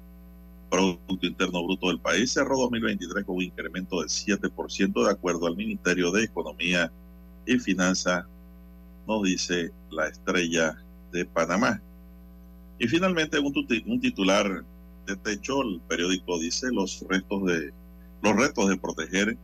Producto 0.69 1.25
Interno 1.25 1.63
Bruto 1.63 1.87
del 1.87 1.99
país 1.99 2.31
cerró 2.31 2.57
2023 2.57 3.25
con 3.25 3.37
un 3.37 3.43
incremento 3.43 3.99
del 3.99 4.09
7% 4.09 5.05
de 5.05 5.11
acuerdo 5.11 5.47
al 5.47 5.55
Ministerio 5.55 6.11
de 6.11 6.25
Economía 6.25 6.91
y 7.45 7.57
Finanzas, 7.59 8.25
nos 9.07 9.23
dice 9.23 9.71
la 9.89 10.07
estrella 10.07 10.77
de 11.11 11.25
Panamá. 11.25 11.81
Y 12.79 12.87
finalmente 12.87 13.39
un, 13.39 14.01
titular 14.01 14.63
de 15.05 15.15
techo, 15.15 15.61
el 15.63 15.81
periódico 15.87 16.39
dice 16.39 16.67
los 16.71 17.03
restos 17.09 17.45
de 17.45 17.73
los 18.21 18.35
retos 18.35 18.69
de 18.69 18.77
proteger 18.77 19.37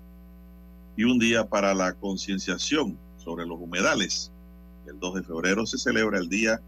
y 0.98 1.04
un 1.04 1.20
día 1.20 1.48
para 1.48 1.74
la 1.74 1.94
concienciación 1.94 2.98
sobre 3.18 3.46
los 3.46 3.60
humedales. 3.60 4.32
El 4.88 5.00
2 5.00 5.16
de 5.16 5.24
febrero 5.24 5.66
se 5.66 5.78
celebra 5.78 6.20
el 6.20 6.30
Día 6.30 6.62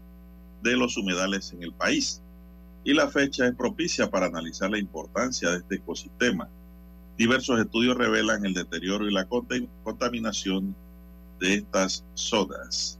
de 0.62 0.76
los 0.76 0.96
Humedales 0.96 1.52
en 1.52 1.62
el 1.62 1.72
país 1.72 2.22
y 2.84 2.94
la 2.94 3.08
fecha 3.08 3.46
es 3.46 3.54
propicia 3.54 4.10
para 4.10 4.26
analizar 4.26 4.70
la 4.70 4.78
importancia 4.78 5.50
de 5.50 5.58
este 5.58 5.76
ecosistema. 5.76 6.48
Diversos 7.18 7.60
estudios 7.60 7.96
revelan 7.96 8.44
el 8.44 8.54
deterioro 8.54 9.08
y 9.08 9.12
la 9.12 9.26
contaminación 9.26 10.74
de 11.40 11.54
estas 11.54 12.04
zonas. 12.14 12.98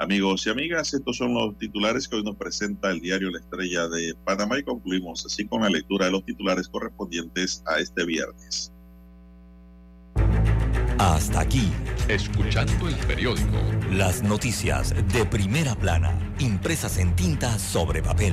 Amigos 0.00 0.46
y 0.46 0.50
amigas, 0.50 0.94
estos 0.94 1.18
son 1.18 1.34
los 1.34 1.58
titulares 1.58 2.08
que 2.08 2.16
hoy 2.16 2.22
nos 2.22 2.34
presenta 2.34 2.90
el 2.90 3.00
diario 3.00 3.30
La 3.30 3.38
Estrella 3.38 3.86
de 3.86 4.14
Panamá 4.24 4.58
y 4.58 4.62
concluimos 4.62 5.26
así 5.26 5.46
con 5.46 5.60
la 5.60 5.68
lectura 5.68 6.06
de 6.06 6.12
los 6.12 6.24
titulares 6.24 6.70
correspondientes 6.70 7.62
a 7.66 7.78
este 7.80 8.06
viernes. 8.06 8.72
Hasta 10.96 11.40
aquí, 11.40 11.70
escuchando 12.08 12.88
el 12.88 12.94
periódico. 13.06 13.58
Las 13.92 14.22
noticias 14.22 14.94
de 15.12 15.26
primera 15.26 15.74
plana, 15.74 16.18
impresas 16.38 16.96
en 16.96 17.14
tinta 17.14 17.58
sobre 17.58 18.02
papel. 18.02 18.32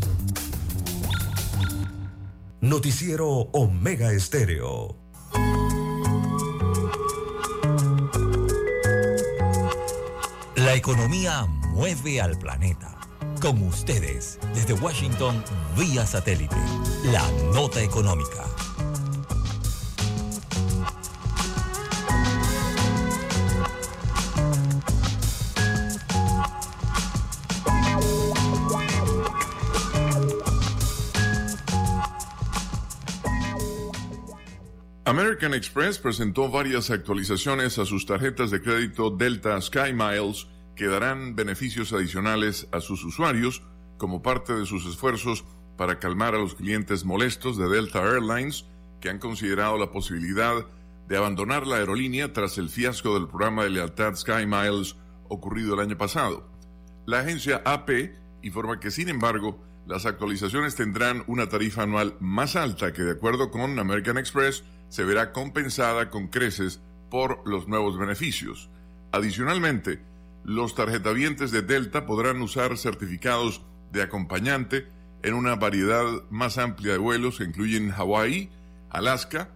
Noticiero 2.61 3.27
Omega 3.53 4.13
Estéreo. 4.13 4.95
La 10.55 10.75
economía 10.75 11.47
mueve 11.71 12.21
al 12.21 12.37
planeta. 12.37 12.99
Con 13.41 13.63
ustedes, 13.63 14.37
desde 14.53 14.73
Washington, 14.73 15.43
vía 15.75 16.05
satélite, 16.05 16.55
la 17.05 17.27
nota 17.51 17.81
económica. 17.81 18.45
American 35.11 35.53
Express 35.53 35.99
presentó 35.99 36.49
varias 36.49 36.89
actualizaciones 36.89 37.77
a 37.79 37.85
sus 37.85 38.05
tarjetas 38.05 38.49
de 38.49 38.61
crédito 38.61 39.09
Delta 39.09 39.59
Sky 39.59 39.91
Miles 39.91 40.47
que 40.73 40.87
darán 40.87 41.35
beneficios 41.35 41.91
adicionales 41.91 42.69
a 42.71 42.79
sus 42.79 43.03
usuarios 43.03 43.61
como 43.97 44.21
parte 44.21 44.53
de 44.53 44.65
sus 44.65 44.85
esfuerzos 44.85 45.43
para 45.75 45.99
calmar 45.99 46.33
a 46.33 46.37
los 46.37 46.55
clientes 46.55 47.03
molestos 47.03 47.57
de 47.57 47.67
Delta 47.67 48.01
Airlines 48.01 48.63
que 49.01 49.09
han 49.09 49.19
considerado 49.19 49.77
la 49.77 49.91
posibilidad 49.91 50.65
de 51.09 51.17
abandonar 51.17 51.67
la 51.67 51.75
aerolínea 51.75 52.31
tras 52.31 52.57
el 52.57 52.69
fiasco 52.69 53.13
del 53.15 53.27
programa 53.27 53.65
de 53.65 53.71
lealtad 53.71 54.15
Sky 54.15 54.45
Miles 54.45 54.95
ocurrido 55.27 55.73
el 55.73 55.81
año 55.81 55.97
pasado. 55.97 56.49
La 57.05 57.19
agencia 57.19 57.61
AP 57.65 58.13
informa 58.43 58.79
que, 58.79 58.91
sin 58.91 59.09
embargo, 59.09 59.61
las 59.85 60.05
actualizaciones 60.05 60.77
tendrán 60.77 61.25
una 61.27 61.49
tarifa 61.49 61.83
anual 61.83 62.15
más 62.21 62.55
alta 62.55 62.93
que, 62.93 63.01
de 63.01 63.11
acuerdo 63.11 63.51
con 63.51 63.77
American 63.77 64.17
Express, 64.17 64.63
se 64.91 65.05
verá 65.05 65.31
compensada 65.31 66.09
con 66.09 66.27
creces 66.27 66.81
por 67.09 67.41
los 67.47 67.69
nuevos 67.69 67.97
beneficios. 67.97 68.69
Adicionalmente, 69.13 70.01
los 70.43 70.75
tarjetavientes 70.75 71.51
de 71.51 71.61
Delta 71.61 72.05
podrán 72.05 72.41
usar 72.41 72.77
certificados 72.77 73.61
de 73.93 74.01
acompañante 74.01 74.87
en 75.23 75.33
una 75.33 75.55
variedad 75.55 76.05
más 76.29 76.57
amplia 76.57 76.91
de 76.91 76.97
vuelos 76.97 77.37
que 77.37 77.45
incluyen 77.45 77.91
Hawái, 77.91 78.49
Alaska, 78.89 79.49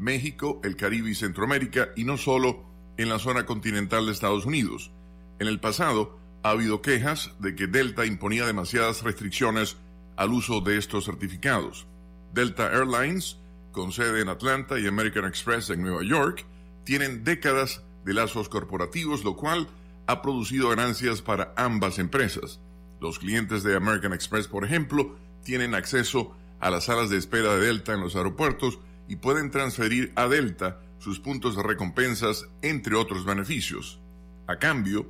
México, 0.00 0.60
el 0.64 0.74
Caribe 0.74 1.10
y 1.10 1.14
Centroamérica, 1.14 1.90
y 1.94 2.02
no 2.02 2.16
solo 2.16 2.64
en 2.96 3.08
la 3.08 3.20
zona 3.20 3.46
continental 3.46 4.06
de 4.06 4.12
Estados 4.12 4.44
Unidos. 4.44 4.90
En 5.38 5.46
el 5.46 5.60
pasado, 5.60 6.18
ha 6.42 6.50
habido 6.50 6.82
quejas 6.82 7.30
de 7.38 7.54
que 7.54 7.68
Delta 7.68 8.06
imponía 8.06 8.44
demasiadas 8.44 9.02
restricciones 9.02 9.76
al 10.16 10.32
uso 10.32 10.60
de 10.62 10.78
estos 10.78 11.04
certificados. 11.04 11.86
Delta 12.34 12.72
Airlines 12.72 13.39
con 13.72 13.92
sede 13.92 14.20
en 14.20 14.28
Atlanta 14.28 14.78
y 14.78 14.86
American 14.86 15.24
Express 15.24 15.70
en 15.70 15.82
Nueva 15.82 16.02
York, 16.02 16.44
tienen 16.84 17.24
décadas 17.24 17.82
de 18.04 18.14
lazos 18.14 18.48
corporativos, 18.48 19.24
lo 19.24 19.36
cual 19.36 19.68
ha 20.06 20.22
producido 20.22 20.70
ganancias 20.70 21.22
para 21.22 21.52
ambas 21.56 21.98
empresas. 21.98 22.60
Los 23.00 23.18
clientes 23.18 23.62
de 23.62 23.76
American 23.76 24.12
Express, 24.12 24.48
por 24.48 24.64
ejemplo, 24.64 25.16
tienen 25.44 25.74
acceso 25.74 26.34
a 26.58 26.70
las 26.70 26.84
salas 26.84 27.10
de 27.10 27.16
espera 27.16 27.54
de 27.54 27.66
Delta 27.66 27.94
en 27.94 28.00
los 28.00 28.16
aeropuertos 28.16 28.78
y 29.08 29.16
pueden 29.16 29.50
transferir 29.50 30.12
a 30.16 30.28
Delta 30.28 30.80
sus 30.98 31.18
puntos 31.18 31.56
de 31.56 31.62
recompensas, 31.62 32.46
entre 32.62 32.94
otros 32.96 33.24
beneficios. 33.24 34.00
A 34.46 34.56
cambio, 34.56 35.06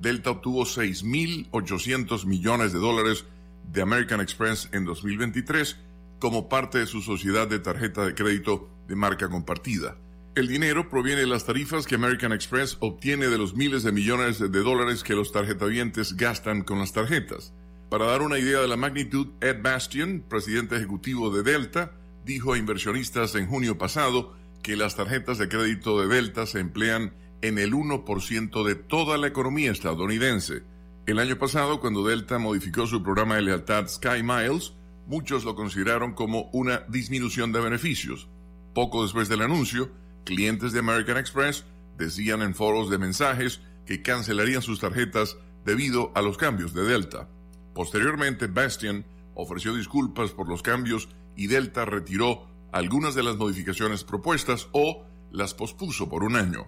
Delta 0.00 0.30
obtuvo 0.30 0.64
6.800 0.64 2.24
millones 2.24 2.72
de 2.72 2.78
dólares 2.78 3.24
de 3.70 3.82
American 3.82 4.20
Express 4.20 4.68
en 4.72 4.84
2023 4.84 5.76
como 6.24 6.48
parte 6.48 6.78
de 6.78 6.86
su 6.86 7.02
sociedad 7.02 7.48
de 7.48 7.58
tarjeta 7.58 8.06
de 8.06 8.14
crédito 8.14 8.70
de 8.88 8.96
marca 8.96 9.28
compartida. 9.28 9.98
El 10.34 10.48
dinero 10.48 10.88
proviene 10.88 11.20
de 11.20 11.26
las 11.26 11.44
tarifas 11.44 11.86
que 11.86 11.96
American 11.96 12.32
Express 12.32 12.78
obtiene 12.80 13.28
de 13.28 13.36
los 13.36 13.54
miles 13.54 13.82
de 13.82 13.92
millones 13.92 14.38
de 14.38 14.48
dólares 14.48 15.02
que 15.02 15.12
los 15.12 15.32
tarjetavientes 15.32 16.16
gastan 16.16 16.62
con 16.62 16.78
las 16.78 16.94
tarjetas. 16.94 17.52
Para 17.90 18.06
dar 18.06 18.22
una 18.22 18.38
idea 18.38 18.60
de 18.60 18.68
la 18.68 18.78
magnitud, 18.78 19.32
Ed 19.42 19.60
Bastian, 19.60 20.24
presidente 20.26 20.76
ejecutivo 20.76 21.28
de 21.28 21.42
Delta, 21.42 21.92
dijo 22.24 22.54
a 22.54 22.58
inversionistas 22.58 23.34
en 23.34 23.46
junio 23.46 23.76
pasado 23.76 24.34
que 24.62 24.76
las 24.76 24.96
tarjetas 24.96 25.36
de 25.36 25.50
crédito 25.50 26.00
de 26.00 26.06
Delta 26.06 26.46
se 26.46 26.60
emplean 26.60 27.12
en 27.42 27.58
el 27.58 27.74
1% 27.74 28.64
de 28.64 28.74
toda 28.76 29.18
la 29.18 29.26
economía 29.26 29.72
estadounidense. 29.72 30.62
El 31.04 31.18
año 31.18 31.38
pasado, 31.38 31.80
cuando 31.80 32.02
Delta 32.02 32.38
modificó 32.38 32.86
su 32.86 33.02
programa 33.02 33.34
de 33.34 33.42
lealtad 33.42 33.88
Sky 33.88 34.22
Miles, 34.22 34.72
muchos 35.06 35.44
lo 35.44 35.54
consideraron 35.54 36.12
como 36.12 36.50
una 36.52 36.80
disminución 36.88 37.52
de 37.52 37.60
beneficios. 37.60 38.28
Poco 38.74 39.02
después 39.02 39.28
del 39.28 39.42
anuncio, 39.42 39.90
clientes 40.24 40.72
de 40.72 40.80
American 40.80 41.16
Express 41.16 41.64
decían 41.96 42.42
en 42.42 42.54
foros 42.54 42.90
de 42.90 42.98
mensajes 42.98 43.60
que 43.86 44.02
cancelarían 44.02 44.62
sus 44.62 44.80
tarjetas 44.80 45.36
debido 45.64 46.12
a 46.14 46.22
los 46.22 46.36
cambios 46.36 46.74
de 46.74 46.84
Delta. 46.84 47.28
Posteriormente, 47.74 48.46
Bastian 48.46 49.04
ofreció 49.34 49.74
disculpas 49.74 50.30
por 50.30 50.48
los 50.48 50.62
cambios 50.62 51.08
y 51.36 51.46
Delta 51.46 51.84
retiró 51.84 52.46
algunas 52.72 53.14
de 53.14 53.22
las 53.22 53.36
modificaciones 53.36 54.04
propuestas 54.04 54.68
o 54.72 55.04
las 55.30 55.54
pospuso 55.54 56.08
por 56.08 56.24
un 56.24 56.36
año. 56.36 56.66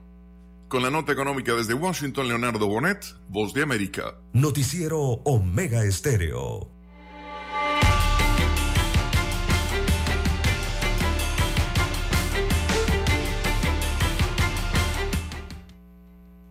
Con 0.68 0.82
la 0.82 0.90
nota 0.90 1.12
económica 1.12 1.54
desde 1.54 1.74
Washington, 1.74 2.28
Leonardo 2.28 2.66
Bonet, 2.66 3.04
Voz 3.28 3.54
de 3.54 3.62
América. 3.62 4.16
Noticiero 4.32 4.98
Omega 5.00 5.84
Estéreo. 5.84 6.75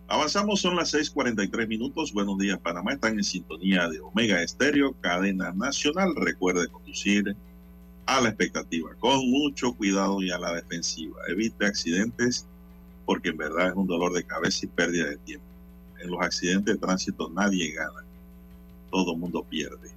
Avanzamos, 0.08 0.60
son 0.60 0.76
las 0.76 0.94
6:43 0.94 1.66
minutos. 1.66 2.12
Buenos 2.12 2.38
días, 2.38 2.60
Panamá. 2.60 2.92
Están 2.92 3.14
en 3.14 3.24
sintonía 3.24 3.88
de 3.88 3.98
Omega 3.98 4.40
Estéreo, 4.40 4.94
cadena 5.00 5.50
nacional. 5.50 6.14
Recuerde 6.14 6.68
conducir 6.68 7.34
a 8.06 8.20
la 8.20 8.28
expectativa, 8.28 8.94
con 9.00 9.28
mucho 9.28 9.72
cuidado 9.72 10.22
y 10.22 10.30
a 10.30 10.38
la 10.38 10.54
defensiva. 10.54 11.16
Evite 11.26 11.66
accidentes, 11.66 12.46
porque 13.04 13.30
en 13.30 13.36
verdad 13.36 13.70
es 13.70 13.74
un 13.74 13.88
dolor 13.88 14.12
de 14.12 14.22
cabeza 14.22 14.66
y 14.66 14.68
pérdida 14.68 15.06
de 15.06 15.16
tiempo. 15.16 15.46
En 16.00 16.08
los 16.08 16.20
accidentes 16.20 16.74
de 16.74 16.80
tránsito 16.80 17.28
nadie 17.30 17.72
gana, 17.72 18.04
todo 18.92 19.16
mundo 19.16 19.42
pierde. 19.42 19.90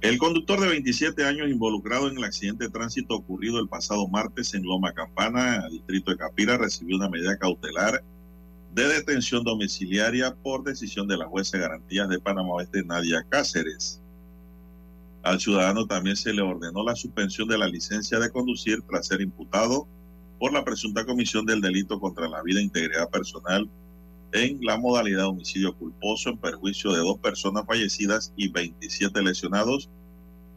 El 0.00 0.16
conductor 0.16 0.60
de 0.60 0.68
27 0.68 1.24
años 1.24 1.50
involucrado 1.50 2.08
en 2.08 2.18
el 2.18 2.24
accidente 2.24 2.64
de 2.64 2.70
tránsito 2.70 3.16
ocurrido 3.16 3.58
el 3.58 3.68
pasado 3.68 4.06
martes 4.06 4.54
en 4.54 4.62
Loma 4.62 4.92
Campana, 4.92 5.68
distrito 5.68 6.12
de 6.12 6.18
Capira, 6.18 6.56
recibió 6.56 6.96
una 6.96 7.08
medida 7.08 7.36
cautelar 7.36 8.04
de 8.72 8.86
detención 8.86 9.42
domiciliaria 9.42 10.34
por 10.34 10.62
decisión 10.62 11.08
de 11.08 11.16
la 11.16 11.26
jueza 11.26 11.56
de 11.56 11.64
garantías 11.64 12.08
de 12.08 12.20
Panamá 12.20 12.54
Oeste, 12.54 12.84
Nadia 12.84 13.26
Cáceres. 13.28 14.00
Al 15.22 15.40
ciudadano 15.40 15.86
también 15.86 16.16
se 16.16 16.32
le 16.32 16.40
ordenó 16.40 16.82
la 16.84 16.94
suspensión 16.94 17.48
de 17.48 17.58
la 17.58 17.66
licencia 17.66 18.18
de 18.18 18.30
conducir 18.30 18.80
tras 18.88 19.08
ser 19.08 19.20
imputado 19.20 19.86
por 20.38 20.52
la 20.52 20.64
presunta 20.64 21.04
comisión 21.04 21.44
del 21.44 21.60
delito 21.60 22.00
contra 22.00 22.28
la 22.28 22.42
vida 22.42 22.60
e 22.60 22.64
integridad 22.64 23.10
personal 23.10 23.68
en 24.32 24.64
la 24.64 24.78
modalidad 24.78 25.22
de 25.22 25.24
homicidio 25.24 25.76
culposo 25.76 26.30
en 26.30 26.38
perjuicio 26.38 26.92
de 26.92 26.98
dos 26.98 27.18
personas 27.18 27.66
fallecidas 27.66 28.32
y 28.36 28.48
27 28.48 29.20
lesionados 29.22 29.90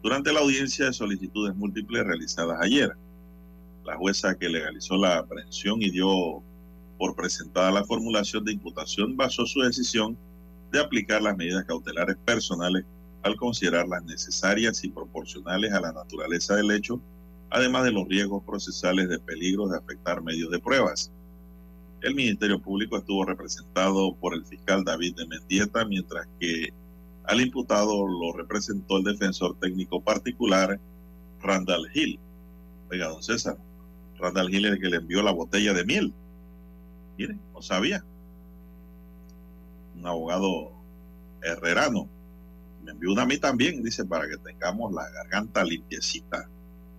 durante 0.02 0.32
la 0.32 0.40
audiencia 0.40 0.86
de 0.86 0.92
solicitudes 0.92 1.54
múltiples 1.56 2.04
realizadas 2.04 2.58
ayer. 2.62 2.92
La 3.84 3.96
jueza 3.96 4.36
que 4.36 4.48
legalizó 4.48 4.96
la 4.96 5.18
aprehensión 5.18 5.82
y 5.82 5.90
dio 5.90 6.42
por 6.98 7.14
presentada 7.14 7.70
la 7.70 7.84
formulación 7.84 8.44
de 8.44 8.52
imputación 8.52 9.16
basó 9.16 9.46
su 9.46 9.60
decisión 9.60 10.16
de 10.72 10.80
aplicar 10.80 11.22
las 11.22 11.36
medidas 11.36 11.64
cautelares 11.64 12.16
personales 12.24 12.84
al 13.22 13.36
considerarlas 13.36 14.04
necesarias 14.04 14.84
y 14.84 14.90
proporcionales 14.90 15.72
a 15.72 15.80
la 15.80 15.92
naturaleza 15.92 16.56
del 16.56 16.70
hecho, 16.70 17.00
además 17.50 17.84
de 17.84 17.92
los 17.92 18.06
riesgos 18.08 18.42
procesales 18.44 19.08
de 19.08 19.18
peligro 19.18 19.68
de 19.68 19.78
afectar 19.78 20.22
medios 20.22 20.50
de 20.50 20.58
pruebas. 20.58 21.10
El 22.02 22.14
Ministerio 22.14 22.60
Público 22.60 22.98
estuvo 22.98 23.24
representado 23.24 24.14
por 24.16 24.34
el 24.34 24.44
fiscal 24.44 24.84
David 24.84 25.16
de 25.16 25.26
Mendieta, 25.26 25.86
mientras 25.86 26.28
que 26.38 26.68
al 27.24 27.40
imputado 27.40 28.06
lo 28.06 28.32
representó 28.32 28.98
el 28.98 29.04
defensor 29.04 29.56
técnico 29.58 30.02
particular 30.02 30.78
Randall 31.40 31.88
Hill. 31.94 32.18
Oiga, 32.90 33.08
don 33.08 33.22
César, 33.22 33.56
Randall 34.18 34.54
Hill 34.54 34.66
es 34.66 34.72
el 34.72 34.80
que 34.80 34.90
le 34.90 34.96
envió 34.98 35.22
la 35.22 35.32
botella 35.32 35.72
de 35.72 35.84
miel. 35.84 36.12
Miren, 37.16 37.40
no 37.52 37.62
sabía. 37.62 38.04
Un 39.96 40.06
abogado 40.06 40.72
herrerano. 41.42 42.08
Me 42.84 42.92
envió 42.92 43.12
una 43.12 43.22
a 43.22 43.26
mí 43.26 43.38
también, 43.38 43.82
dice, 43.82 44.04
para 44.04 44.28
que 44.28 44.36
tengamos 44.36 44.92
la 44.92 45.08
garganta 45.10 45.64
limpiecita 45.64 46.48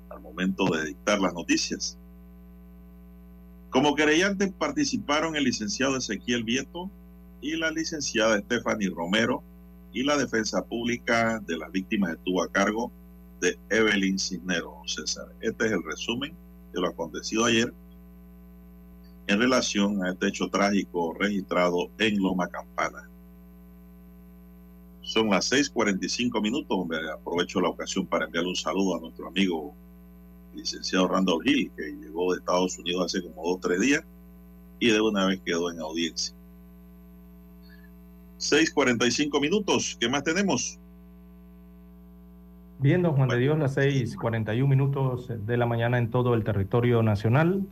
al 0.10 0.22
momento 0.22 0.66
de 0.66 0.86
dictar 0.86 1.20
las 1.20 1.34
noticias. 1.34 1.98
Como 3.70 3.96
querellantes 3.96 4.52
participaron 4.54 5.36
el 5.36 5.44
licenciado 5.44 5.98
Ezequiel 5.98 6.44
Vieto 6.44 6.90
y 7.42 7.58
la 7.58 7.72
licenciada 7.72 8.40
Stephanie 8.40 8.90
Romero 8.90 9.44
y 9.92 10.04
la 10.04 10.18
defensa 10.18 10.64
pública 10.64 11.40
de 11.46 11.58
las 11.58 11.72
víctimas 11.72 12.14
estuvo 12.14 12.42
a 12.42 12.52
cargo 12.52 12.92
de 13.42 13.60
Evelyn 13.70 14.18
Cisnero. 14.18 14.82
César, 14.86 15.28
este 15.42 15.66
es 15.66 15.72
el 15.74 15.84
resumen 15.84 16.34
de 16.74 16.82
lo 16.82 16.88
acontecido 16.88 17.46
ayer 17.46 17.74
en 19.28 19.40
relación 19.40 20.04
a 20.04 20.12
este 20.12 20.28
hecho 20.28 20.50
trágico 20.50 21.14
registrado 21.14 21.90
en 21.98 22.22
Loma 22.22 22.48
Campana. 22.48 23.10
Son 25.02 25.30
las 25.30 25.52
6:45 25.52 26.42
minutos. 26.42 26.88
Me 26.88 26.98
aprovecho 27.12 27.62
la 27.62 27.70
ocasión 27.70 28.06
para 28.06 28.26
enviarle 28.26 28.50
un 28.50 28.56
saludo 28.56 28.98
a 28.98 29.00
nuestro 29.00 29.28
amigo 29.28 29.74
licenciado 30.56 31.08
Randall 31.08 31.42
Hill, 31.46 31.72
que 31.76 31.84
llegó 31.84 32.34
de 32.34 32.40
Estados 32.40 32.78
Unidos 32.80 33.06
hace 33.06 33.22
como 33.22 33.44
dos 33.44 33.58
o 33.58 33.60
tres 33.60 33.80
días 33.80 34.04
y 34.80 34.90
de 34.90 35.02
una 35.02 35.28
vez 35.28 35.42
quedó 35.46 35.72
en 35.72 35.80
audiencia. 35.80 36.36
6:45 38.38 39.40
minutos. 39.40 39.98
¿Qué 40.00 40.10
más 40.10 40.24
tenemos? 40.24 40.80
Bien, 42.80 43.02
don 43.02 43.16
Juan 43.16 43.30
de 43.30 43.38
Dios, 43.38 43.58
las 43.58 43.78
6:41 43.78 44.68
minutos 44.68 45.32
de 45.46 45.58
la 45.58 45.66
mañana 45.66 45.98
en 45.98 46.10
todo 46.10 46.34
el 46.34 46.44
territorio 46.44 47.02
nacional. 47.04 47.66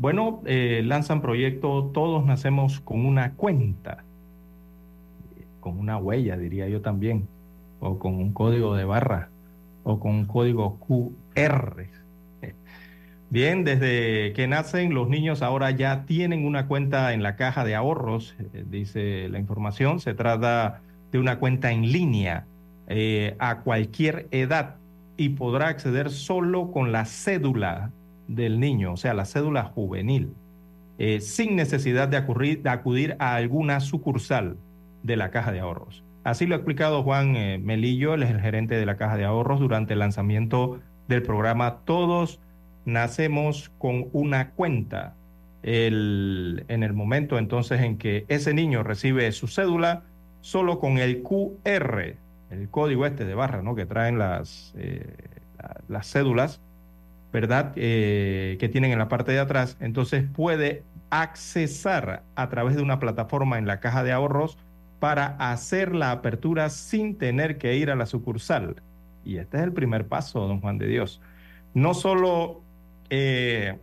Bueno, 0.00 0.40
eh, 0.46 0.80
lanzan 0.82 1.20
proyecto 1.20 1.90
Todos 1.92 2.24
Nacemos 2.24 2.80
con 2.80 3.04
una 3.04 3.34
cuenta, 3.34 4.02
con 5.60 5.78
una 5.78 5.98
huella, 5.98 6.38
diría 6.38 6.66
yo 6.70 6.80
también, 6.80 7.28
o 7.80 7.98
con 7.98 8.14
un 8.14 8.32
código 8.32 8.74
de 8.74 8.86
barra, 8.86 9.28
o 9.84 10.00
con 10.00 10.12
un 10.12 10.24
código 10.24 10.78
QR. 10.78 11.84
Bien, 13.28 13.62
desde 13.62 14.32
que 14.32 14.48
nacen 14.48 14.94
los 14.94 15.10
niños 15.10 15.42
ahora 15.42 15.70
ya 15.70 16.06
tienen 16.06 16.46
una 16.46 16.66
cuenta 16.66 17.12
en 17.12 17.22
la 17.22 17.36
caja 17.36 17.66
de 17.66 17.74
ahorros, 17.74 18.34
eh, 18.38 18.64
dice 18.70 19.28
la 19.28 19.38
información. 19.38 20.00
Se 20.00 20.14
trata 20.14 20.80
de 21.12 21.18
una 21.18 21.38
cuenta 21.38 21.72
en 21.72 21.92
línea 21.92 22.46
eh, 22.88 23.36
a 23.38 23.58
cualquier 23.58 24.28
edad 24.30 24.76
y 25.18 25.28
podrá 25.28 25.68
acceder 25.68 26.08
solo 26.08 26.72
con 26.72 26.90
la 26.90 27.04
cédula 27.04 27.90
del 28.30 28.60
niño, 28.60 28.92
o 28.92 28.96
sea, 28.96 29.12
la 29.12 29.24
cédula 29.24 29.64
juvenil, 29.64 30.34
eh, 30.98 31.20
sin 31.20 31.56
necesidad 31.56 32.08
de 32.08 32.16
acudir, 32.16 33.16
a 33.18 33.34
alguna 33.34 33.80
sucursal 33.80 34.56
de 35.02 35.16
la 35.16 35.30
caja 35.30 35.50
de 35.50 35.60
ahorros. 35.60 36.04
Así 36.22 36.46
lo 36.46 36.54
ha 36.54 36.58
explicado 36.58 37.02
Juan 37.02 37.34
eh, 37.36 37.58
Melillo, 37.58 38.14
él 38.14 38.22
es 38.22 38.30
el 38.30 38.40
gerente 38.40 38.76
de 38.76 38.86
la 38.86 38.96
caja 38.96 39.16
de 39.16 39.24
ahorros, 39.24 39.58
durante 39.58 39.94
el 39.94 39.98
lanzamiento 39.98 40.80
del 41.08 41.22
programa 41.22 41.78
Todos 41.84 42.40
Nacemos 42.86 43.70
con 43.78 44.08
una 44.12 44.50
cuenta. 44.52 45.14
El, 45.62 46.64
en 46.68 46.82
el 46.82 46.94
momento 46.94 47.36
entonces 47.36 47.82
en 47.82 47.98
que 47.98 48.24
ese 48.28 48.54
niño 48.54 48.82
recibe 48.82 49.30
su 49.32 49.46
cédula, 49.46 50.04
solo 50.40 50.78
con 50.78 50.96
el 50.96 51.22
QR, 51.22 52.16
el 52.50 52.70
código 52.70 53.04
este 53.04 53.26
de 53.26 53.34
barra, 53.34 53.60
¿no? 53.60 53.74
Que 53.74 53.84
traen 53.84 54.18
las, 54.18 54.74
eh, 54.78 55.14
las 55.88 56.10
cédulas, 56.10 56.62
¿verdad? 57.32 57.72
Eh, 57.76 58.56
que 58.58 58.68
tienen 58.68 58.92
en 58.92 58.98
la 58.98 59.08
parte 59.08 59.32
de 59.32 59.40
atrás, 59.40 59.76
entonces 59.80 60.24
puede 60.32 60.82
accesar 61.10 62.22
a 62.34 62.48
través 62.48 62.76
de 62.76 62.82
una 62.82 62.98
plataforma 62.98 63.58
en 63.58 63.66
la 63.66 63.80
caja 63.80 64.02
de 64.02 64.12
ahorros 64.12 64.58
para 65.00 65.26
hacer 65.38 65.94
la 65.94 66.12
apertura 66.12 66.68
sin 66.68 67.16
tener 67.16 67.58
que 67.58 67.76
ir 67.76 67.90
a 67.90 67.96
la 67.96 68.06
sucursal. 68.06 68.76
Y 69.24 69.36
este 69.38 69.58
es 69.58 69.62
el 69.64 69.72
primer 69.72 70.06
paso, 70.06 70.46
don 70.46 70.60
Juan 70.60 70.78
de 70.78 70.86
Dios. 70.86 71.20
No 71.74 71.94
solo 71.94 72.60
eh, 73.08 73.78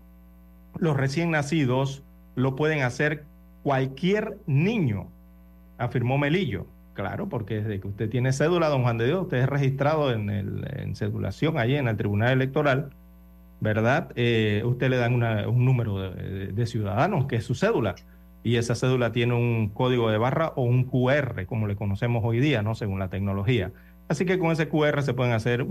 los 0.79 0.95
recién 0.95 1.31
nacidos 1.31 2.03
lo 2.35 2.55
pueden 2.55 2.83
hacer 2.83 3.23
cualquier 3.63 4.37
niño, 4.45 5.07
afirmó 5.77 6.17
Melillo. 6.17 6.65
claro, 6.93 7.29
porque 7.29 7.61
desde 7.61 7.79
que 7.79 7.87
usted 7.87 8.09
tiene 8.09 8.33
cédula, 8.33 8.69
don 8.69 8.83
Juan 8.83 8.97
de 8.97 9.05
Dios, 9.05 9.23
usted 9.23 9.37
es 9.37 9.49
registrado 9.49 10.11
en, 10.11 10.29
el, 10.29 10.65
en 10.79 10.95
cedulación 10.95 11.59
allí 11.59 11.75
en 11.75 11.87
el 11.87 11.97
Tribunal 11.97 12.31
Electoral, 12.31 12.89
¿verdad? 13.59 14.11
Eh, 14.15 14.61
usted 14.65 14.89
le 14.89 14.97
dan 14.97 15.13
un 15.15 15.65
número 15.65 16.11
de, 16.11 16.65
ciudadanos, 16.65 17.25
que 17.25 17.37
es 17.37 17.43
su 17.43 17.55
cédula, 17.55 17.95
y 18.43 18.55
esa 18.55 18.75
cédula 18.75 19.11
tiene 19.11 19.33
un 19.33 19.69
código 19.69 20.09
de 20.09 20.17
barra 20.17 20.53
o 20.55 20.63
un 20.63 20.83
QR, 20.83 21.45
como 21.45 21.67
le 21.67 21.75
conocemos 21.75 22.23
hoy 22.23 22.39
día, 22.39 22.61
¿no? 22.61 22.75
Según 22.75 22.99
la 22.99 23.09
tecnología. 23.09 23.71
Así 24.07 24.25
que 24.25 24.39
con 24.39 24.51
ese 24.51 24.69
QR 24.69 25.01
se 25.01 25.13
pueden 25.13 25.33
hacer 25.33 25.65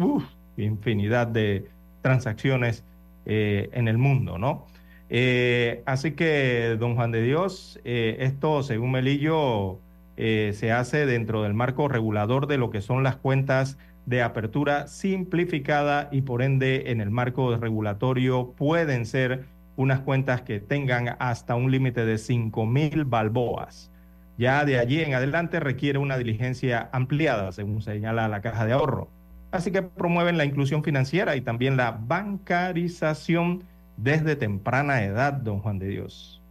infinidad 0.57 1.27
de 1.27 1.65
transacciones 2.03 2.85
eh, 3.25 3.71
en 3.73 3.89
el 3.89 3.99
mundo, 3.99 4.37
¿no? 4.37 4.67
Eh, 5.09 5.83
así 5.87 6.13
que, 6.13 6.77
don 6.79 6.97
Juan 6.97 7.13
de 7.13 7.23
Dios, 7.23 7.81
esto, 7.85 8.63
según 8.63 8.91
Melillo, 8.91 9.79
se 10.17 10.73
hace 10.73 11.07
dentro 11.07 11.43
del 11.43 11.55
marco 11.55 11.89
regulador 11.89 12.47
de 12.47 12.59
lo 12.59 12.71
que 12.71 12.81
son 12.81 13.05
las 13.05 13.17
cuentas 13.17 13.79
de 14.07 14.23
apertura 14.23 14.87
simplificada 14.87 16.09
y 16.13 16.23
por 16.23 16.43
ende 16.43 16.91
en 16.91 17.01
el 17.01 17.11
marco 17.11 17.57
regulatorio 17.57 18.53
pueden 18.57 19.05
ser 19.05 19.45
unas 19.77 20.01
cuentas 20.01 20.43
que 20.43 20.61
tengan 20.61 21.17
hasta 21.19 21.55
un 21.55 21.71
límite 21.71 22.07
de 22.07 22.17
5 22.17 22.65
mil 22.67 23.05
balboas. 23.05 23.91
Ya 24.39 24.65
de 24.65 24.79
allí 24.79 25.01
en 25.01 25.15
adelante 25.15 25.61
requiere 25.61 25.99
una 25.99 26.17
diligencia 26.19 26.89
ampliada, 26.93 27.53
según 27.53 27.83
señala 27.83 28.29
la 28.29 28.41
caja 28.41 28.65
de 28.65 28.73
ahorro. 28.73 29.09
Así 29.51 29.71
que 29.71 29.83
promueven 29.83 30.39
la 30.39 30.45
inclusión 30.45 30.83
financiera 30.83 31.37
y 31.37 31.41
también 31.41 31.77
la 31.77 31.93
bancarización 31.93 33.65
desde 33.97 34.37
temprana 34.37 35.03
edad, 35.03 35.33
don 35.33 35.61
Juan 35.61 35.79
de 35.79 35.89
Dios. 35.89 36.43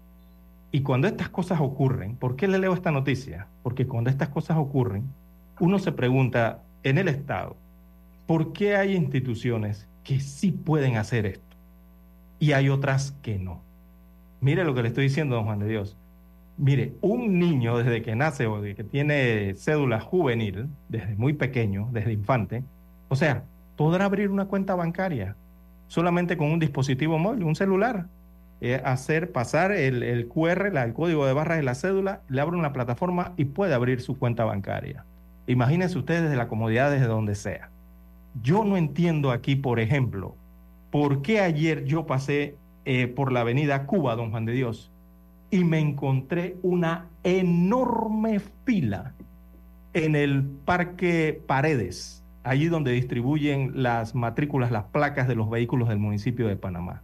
Y 0.72 0.82
cuando 0.82 1.08
estas 1.08 1.30
cosas 1.30 1.62
ocurren, 1.62 2.16
¿por 2.16 2.36
qué 2.36 2.48
le 2.48 2.60
leo 2.60 2.74
esta 2.74 2.92
noticia? 2.92 3.48
Porque 3.64 3.88
cuando 3.88 4.10
estas 4.10 4.30
cosas 4.30 4.58
ocurren, 4.58 5.04
uno 5.60 5.80
se 5.80 5.92
pregunta 5.92 6.64
en 6.86 7.00
el 7.00 7.08
Estado, 7.08 7.58
¿por 8.28 8.54
qué 8.54 8.76
hay 8.76 8.96
instituciones 8.96 9.88
que 10.04 10.20
sí 10.20 10.52
pueden 10.52 10.98
hacer 10.98 11.26
esto 11.26 11.58
y 12.40 12.52
hay 12.54 12.70
otras 12.70 13.12
que 13.24 13.40
no? 13.40 13.62
Mire 14.40 14.64
lo 14.64 14.76
que 14.76 14.84
le 14.84 14.90
estoy 14.90 15.06
diciendo, 15.06 15.36
don 15.36 15.46
Juan 15.46 15.60
de 15.60 15.68
Dios. 15.68 15.98
Mire, 16.58 16.94
un 17.02 17.40
niño 17.40 17.80
desde 17.80 18.04
que 18.04 18.16
nace 18.16 18.46
o 18.46 18.62
desde 18.62 18.76
que 18.76 18.84
tiene 18.84 19.56
cédula 19.56 20.00
juvenil, 20.00 20.68
desde 20.88 21.16
muy 21.16 21.34
pequeño, 21.34 21.90
desde 21.92 22.14
infante, 22.14 22.64
o 23.10 23.16
sea, 23.16 23.44
podrá 23.76 24.06
abrir 24.06 24.30
una 24.30 24.46
cuenta 24.46 24.76
bancaria 24.76 25.36
solamente 25.88 26.38
con 26.38 26.52
un 26.52 26.60
dispositivo 26.60 27.18
móvil, 27.18 27.44
un 27.44 27.56
celular. 27.56 28.06
Eh, 28.62 28.80
hacer 28.86 29.32
pasar 29.32 29.72
el, 29.72 30.28
QR, 30.28 30.68
el 30.68 30.94
código 30.94 31.26
de 31.26 31.34
barras 31.34 31.58
de 31.58 31.64
la 31.64 31.76
cédula, 31.76 32.22
le 32.30 32.42
abre 32.42 32.56
una 32.58 32.74
plataforma 32.74 33.34
y 33.38 33.46
puede 33.46 33.74
abrir 33.74 34.02
su 34.02 34.18
cuenta 34.18 34.46
bancaria. 34.46 35.04
Imagínense 35.48 35.98
ustedes 35.98 36.24
desde 36.24 36.36
la 36.36 36.48
comodidad 36.48 36.92
desde 36.92 37.08
donde 37.08 37.36
sea. 37.36 37.70
Yo 38.42 38.64
no 38.64 38.78
entiendo 38.78 39.32
aquí, 39.32 39.56
por 39.56 39.80
ejemplo, 39.80 40.36
por 40.92 41.22
qué 41.22 41.40
ayer 41.40 41.86
yo 41.86 42.06
pasé 42.06 42.56
eh, 42.86 43.08
por 43.08 43.32
la 43.32 43.42
avenida 43.42 43.86
Cuba, 43.86 44.16
don 44.16 44.32
Juan 44.32 44.46
de 44.46 44.54
Dios, 44.54 44.92
y 45.52 45.64
me 45.64 45.80
encontré 45.80 46.58
una 46.64 47.08
enorme 47.24 48.40
fila 48.66 49.14
en 49.94 50.16
el 50.16 50.44
Parque 50.44 51.42
Paredes, 51.48 52.24
allí 52.44 52.68
donde 52.68 52.92
distribuyen 52.92 53.72
las 53.82 54.16
matrículas, 54.16 54.72
las 54.72 54.86
placas 54.86 55.28
de 55.28 55.36
los 55.36 55.50
vehículos 55.50 55.88
del 55.88 56.00
municipio 56.00 56.48
de 56.48 56.58
Panamá. 56.58 57.02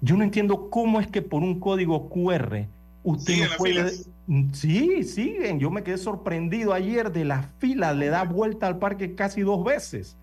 Yo 0.00 0.16
no 0.16 0.24
entiendo 0.24 0.68
cómo 0.68 1.00
es 1.00 1.06
que 1.06 1.22
por 1.22 1.42
un 1.42 1.60
código 1.60 2.10
QR 2.10 2.66
usted 3.04 3.34
¿Siguen 3.34 3.44
no 3.44 3.48
las 3.50 3.58
puede... 3.58 3.72
filas? 3.74 4.10
Sí, 4.52 5.04
siguen. 5.04 5.60
Yo 5.60 5.70
me 5.70 5.82
quedé 5.82 5.98
sorprendido 5.98 6.72
ayer 6.72 7.12
de 7.12 7.24
la 7.24 7.42
fila, 7.58 7.92
le 7.92 8.08
da 8.08 8.24
vuelta 8.24 8.66
al 8.66 8.78
parque 8.78 9.14
casi 9.14 9.42
dos 9.42 9.64
veces. 9.64 10.16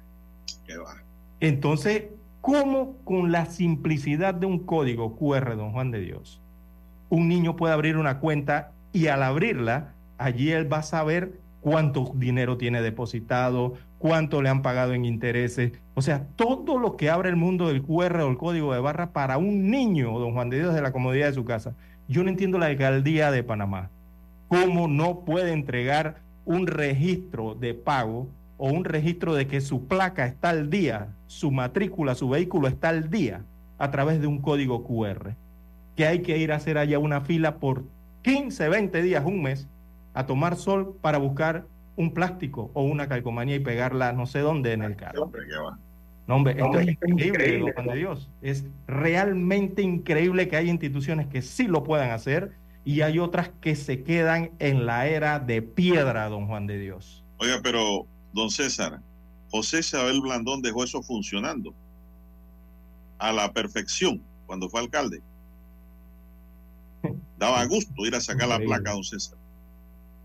Qué 0.66 0.78
va. 0.78 0.96
Entonces, 1.40 2.06
¿cómo 2.42 2.98
con 3.04 3.32
la 3.32 3.46
simplicidad 3.46 4.34
de 4.34 4.48
un 4.48 4.60
código 4.60 5.16
QR, 5.16 5.56
don 5.56 5.72
Juan 5.72 5.92
de 5.92 6.02
Dios, 6.02 6.42
un 7.10 7.28
niño 7.28 7.56
puede 7.56 7.74
abrir 7.74 7.98
una 7.98 8.20
cuenta 8.20 8.72
y 8.92 9.08
al 9.08 9.24
abrirla, 9.24 9.94
allí 10.18 10.52
él 10.52 10.72
va 10.72 10.78
a 10.78 10.84
saber 10.84 11.40
cuánto 11.62 12.12
dinero 12.16 12.58
tiene 12.58 12.82
depositado, 12.82 13.76
cuánto 13.98 14.42
le 14.42 14.50
han 14.50 14.62
pagado 14.62 14.94
en 14.94 15.06
intereses, 15.06 15.74
o 15.94 16.02
sea, 16.02 16.26
todo 16.36 16.80
lo 16.80 16.98
que 16.98 17.10
abre 17.10 17.30
el 17.30 17.36
mundo 17.36 17.68
del 17.68 17.84
QR 17.84 18.22
o 18.22 18.30
el 18.30 18.38
código 18.38 18.74
de 18.74 18.80
barra 18.80 19.12
para 19.12 19.38
un 19.38 19.70
niño, 19.70 20.18
don 20.18 20.34
Juan 20.34 20.50
de 20.50 20.60
Dios, 20.60 20.74
de 20.74 20.82
la 20.82 20.92
comodidad 20.92 21.28
de 21.28 21.34
su 21.34 21.46
casa. 21.46 21.76
Yo 22.12 22.24
no 22.24 22.30
entiendo 22.30 22.60
la 22.60 22.66
alcaldía 22.66 23.32
de 23.32 23.42
Panamá, 23.42 23.90
cómo 24.50 24.90
no 24.90 25.22
puede 25.22 25.54
entregar 25.54 26.18
un 26.44 26.68
registro 26.68 27.56
de 27.56 27.74
pago 27.74 28.28
o 28.58 28.68
un 28.70 28.84
registro 28.84 29.34
de 29.34 29.48
que 29.48 29.62
su 29.62 29.88
placa 29.88 30.26
está 30.26 30.50
al 30.50 30.70
día, 30.70 31.08
su 31.28 31.52
matrícula, 31.52 32.14
su 32.14 32.28
vehículo 32.28 32.68
está 32.68 32.90
al 32.90 33.10
día 33.10 33.46
a 33.78 33.92
través 33.92 34.20
de 34.20 34.28
un 34.28 34.42
código 34.42 34.84
QR, 34.84 35.36
que 35.96 36.06
hay 36.06 36.22
que 36.22 36.38
ir 36.38 36.52
a 36.52 36.58
hacer 36.58 36.78
allá 36.78 37.00
una 37.00 37.22
fila 37.22 37.60
por 37.60 37.86
15, 38.24 38.68
20 38.68 39.02
días, 39.04 39.24
un 39.26 39.42
mes, 39.42 39.70
a 40.14 40.26
tomar 40.26 40.58
sol 40.58 40.98
para 41.00 41.18
buscar 41.18 41.64
un 41.96 42.14
plástico 42.14 42.72
o 42.74 42.84
una 42.84 43.08
calcomanía 43.08 43.56
y 43.56 43.60
pegarla 43.60 44.12
no 44.12 44.26
sé 44.26 44.40
dónde 44.40 44.74
en 44.74 44.84
el 44.84 44.98
carro. 44.98 45.32
Hombre, 46.32 46.56
qué 46.56 46.62
va. 46.62 46.68
No, 46.68 46.78
hombre, 46.78 46.92
esto 46.92 47.04
Hombre, 47.06 47.18
es 47.20 47.30
increíble, 47.30 47.74
Juan 47.74 47.88
de 47.88 47.96
Dios. 47.96 48.30
Es 48.42 48.66
realmente 48.88 49.82
increíble 49.82 50.48
que 50.48 50.58
hay 50.58 50.70
instituciones 50.70 51.28
que 51.28 51.42
sí 51.42 51.68
lo 51.68 51.84
puedan 51.84 52.12
hacer 52.12 52.52
y 52.84 53.02
hay 53.02 53.20
otras 53.20 53.50
que 53.62 53.76
se 53.76 54.04
quedan 54.04 54.52
en 54.60 54.86
la 54.86 55.08
era 55.08 55.40
de 55.40 55.62
piedra, 55.62 56.30
don 56.30 56.48
Juan 56.48 56.68
de 56.68 56.80
Dios. 56.80 57.24
Oiga, 57.38 57.60
pero, 57.64 58.06
don 58.34 58.50
César, 58.50 59.02
José 59.50 59.80
Isabel 59.80 60.22
Blandón 60.22 60.62
dejó 60.62 60.84
eso 60.84 61.02
funcionando 61.04 61.74
a 63.20 63.32
la 63.32 63.52
perfección 63.54 64.22
cuando 64.46 64.70
fue 64.70 64.80
alcalde. 64.80 65.22
Daba 67.38 67.64
gusto 67.66 68.06
ir 68.06 68.16
a 68.16 68.22
sacar 68.22 68.48
la 68.48 68.60
placa, 68.60 68.94
don 68.94 69.04
César. 69.04 69.38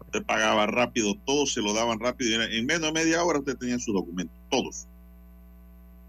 Usted 0.01 0.25
pagaba 0.25 0.67
rápido, 0.67 1.15
todos 1.25 1.53
se 1.53 1.61
lo 1.61 1.75
daban 1.75 1.99
rápido. 1.99 2.49
y 2.49 2.59
En 2.59 2.67
menos 2.67 2.93
de 2.93 2.93
media 2.93 3.25
hora 3.25 3.41
usted 3.41 3.57
tenía 3.57 3.79
su 3.79 3.93
documento, 3.93 4.33
todos. 4.49 4.87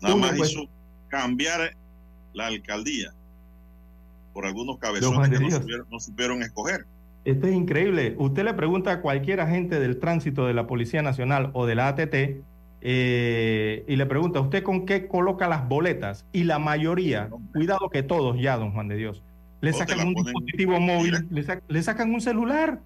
Nada 0.02 0.16
más 0.16 0.34
pues- 0.36 0.52
hizo 0.52 0.68
cambiar 1.08 1.76
la 2.34 2.48
alcaldía 2.48 3.14
por 4.34 4.46
algunos 4.46 4.78
cabezones 4.78 5.30
que 5.30 5.40
no 5.40 5.50
supieron, 5.50 5.88
no 5.90 6.00
supieron 6.00 6.44
escoger. 6.44 6.86
Esto 7.26 7.48
es 7.48 7.56
increíble. 7.56 8.16
Usted 8.20 8.44
le 8.44 8.54
pregunta 8.54 8.92
a 8.92 9.02
cualquier 9.02 9.42
agente 9.42 9.80
del 9.80 10.00
tránsito 10.00 10.46
de 10.46 10.54
la 10.54 10.68
Policía 10.68 11.02
Nacional 11.02 11.50
o 11.54 11.66
de 11.66 11.76
la 11.76 11.88
ATT 11.90 12.44
eh, 12.82 13.84
y 13.88 13.96
le 13.96 14.06
pregunta, 14.06 14.40
¿usted 14.40 14.64
con 14.64 14.86
qué 14.86 15.08
coloca 15.08 15.50
las 15.50 15.68
boletas? 15.68 16.26
Y 16.32 16.44
la 16.44 16.60
mayoría, 16.60 17.30
cuidado 17.52 17.90
que 17.90 18.04
todos 18.04 18.40
ya, 18.40 18.58
don 18.58 18.72
Juan 18.72 18.88
de 18.88 18.96
Dios, 18.96 19.24
le 19.62 19.74
sacan 19.74 20.08
un 20.08 20.14
dispositivo 20.14 20.80
móvil, 20.80 21.28
le 21.68 21.84
sacan 21.84 22.14
un 22.14 22.22
celular 22.22 22.80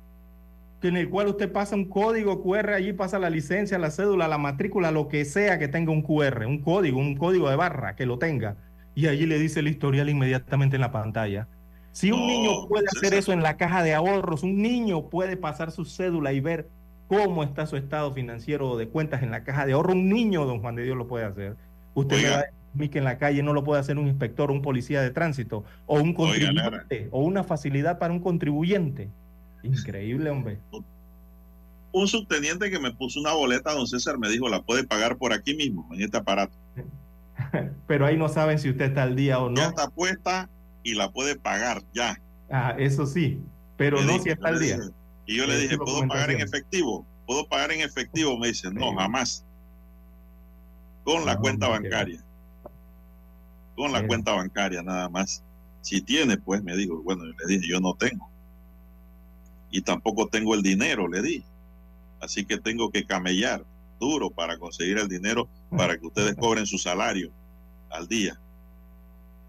en 0.90 0.98
el 0.98 1.10
cual 1.10 1.28
usted 1.28 1.52
pasa 1.52 1.76
un 1.76 1.86
código 1.90 2.42
QR, 2.42 2.74
allí 2.74 2.94
pasa 2.94 3.20
la 3.20 3.30
licencia, 3.30 3.78
la 3.78 3.92
cédula, 3.92 4.28
la 4.28 4.38
matrícula, 4.38 4.92
lo 4.92 5.08
que 5.08 5.26
sea 5.26 5.60
que 5.60 5.68
tenga 5.68 5.92
un 5.92 6.02
QR, 6.02 6.46
un 6.48 6.62
código, 6.62 7.00
un 7.00 7.16
código 7.18 7.50
de 7.50 7.56
barra 7.56 7.96
que 7.96 8.06
lo 8.06 8.18
tenga, 8.20 8.58
y 8.96 9.08
allí 9.08 9.26
le 9.26 9.40
dice 9.40 9.60
el 9.62 9.68
historial 9.68 10.10
inmediatamente 10.10 10.76
en 10.78 10.82
la 10.82 10.92
pantalla. 10.92 11.48
Si 11.92 12.12
un 12.12 12.26
No, 12.28 12.28
niño 12.28 12.68
puede 12.68 12.86
hacer 12.88 13.14
eso 13.14 13.34
en 13.34 13.44
la 13.44 13.58
caja 13.58 13.84
de 13.84 13.94
ahorros, 13.94 14.44
un 14.44 14.62
niño 14.62 15.10
puede 15.10 15.38
pasar 15.38 15.72
su 15.72 15.86
cédula 15.86 16.34
y 16.34 16.40
ver 16.40 16.72
cómo 17.08 17.44
está 17.44 17.66
su 17.68 17.76
estado 17.78 18.14
financiero 18.14 18.78
de 18.78 18.90
cuentas 18.90 19.22
en 19.24 19.32
la 19.32 19.44
caja 19.44 19.66
de 19.66 19.74
ahorro, 19.74 19.94
un 19.94 20.10
niño, 20.10 20.46
don 20.46 20.62
Juan 20.62 20.76
de 20.76 20.84
Dios, 20.84 20.98
lo 20.98 21.08
puede 21.08 21.26
hacer. 21.26 21.58
Usted 21.94 22.20
me 22.20 22.30
Oiga. 22.30 22.32
va 22.32 22.40
a 22.40 22.44
decir 22.74 22.90
que 22.92 22.98
en 23.00 23.04
la 23.04 23.18
calle 23.18 23.44
no 23.44 23.54
lo 23.54 23.64
puede 23.64 23.82
hacer 23.82 23.98
un 23.98 24.08
inspector, 24.08 24.50
un 24.52 24.62
policía 24.62 25.02
de 25.02 25.12
tránsito, 25.12 25.66
o 25.86 26.00
un 26.00 26.16
Oiga, 26.16 26.54
contribuyente, 26.54 27.10
o 27.12 27.24
una 27.24 27.44
facilidad 27.44 28.00
para 28.00 28.14
un 28.14 28.22
contribuyente. 28.22 29.14
Increíble, 29.64 30.30
hombre. 30.30 30.60
Un 31.94 32.08
subteniente 32.08 32.72
que 32.72 32.80
me 32.80 32.92
puso 32.94 33.20
una 33.20 33.34
boleta, 33.34 33.74
don 33.74 33.86
César, 33.88 34.18
me 34.18 34.30
dijo, 34.30 34.48
la 34.50 34.62
puede 34.62 34.86
pagar 34.86 35.18
por 35.18 35.34
aquí 35.34 35.54
mismo, 35.56 35.88
en 35.94 36.02
este 36.02 36.18
aparato. 36.18 36.56
Pero 37.88 38.06
ahí 38.06 38.18
no 38.18 38.30
saben 38.30 38.60
si 38.60 38.70
usted 38.70 38.86
está 38.86 39.04
al 39.04 39.16
día 39.16 39.40
o 39.40 39.50
Ya 39.54 39.64
no. 39.64 39.70
está 39.70 39.90
puesta 39.90 40.50
y 40.84 40.94
la 40.94 41.12
puede 41.12 41.36
pagar 41.36 41.82
ya. 41.94 42.18
Ah, 42.50 42.76
eso 42.78 43.06
sí, 43.06 43.40
pero 43.78 44.02
no 44.02 44.08
dije, 44.14 44.24
si 44.24 44.30
está 44.30 44.48
al 44.50 44.60
día. 44.60 44.78
dije- 44.78 44.90
Y 45.26 45.38
yo 45.38 45.46
le 45.48 45.58
dije, 45.58 45.78
¿puedo 45.78 46.08
pagar 46.08 46.32
en 46.32 46.42
efectivo? 46.42 47.06
¿Puedo 47.26 47.46
pagar 47.48 47.72
en 47.72 47.82
efectivo? 47.82 48.38
Me 48.38 48.48
dice, 48.50 48.72
no, 48.72 48.94
jamás. 48.96 49.46
Con 51.04 51.26
la 51.26 51.36
No, 51.36 51.42
cuenta 51.42 51.68
bancaria. 51.68 52.22
Con 53.76 53.92
la 53.92 54.06
cuenta 54.08 54.34
bancaria 54.34 54.82
nada 54.84 55.10
más. 55.10 55.44
Si 55.82 56.02
tiene, 56.02 56.38
pues 56.38 56.64
me 56.64 56.76
dijo, 56.76 57.02
bueno, 57.04 57.26
yo 57.26 57.32
le 57.32 57.56
dije, 57.56 57.68
yo 57.70 57.80
no 57.80 57.94
tengo. 57.96 58.30
Y 59.72 59.82
tampoco 59.82 60.28
tengo 60.28 60.54
el 60.54 60.62
dinero, 60.62 61.08
le 61.08 61.22
dije. 61.22 61.46
Así 62.20 62.46
que 62.46 62.58
tengo 62.60 62.92
que 62.92 63.06
camellar 63.06 63.66
duro 64.00 64.30
para 64.30 64.58
conseguir 64.58 64.98
el 64.98 65.08
dinero 65.08 65.48
para 65.70 65.98
que 65.98 66.06
ustedes 66.06 66.36
cobren 66.40 66.66
su 66.66 66.78
salario 66.78 67.32
al 67.90 68.08
día. 68.08 68.40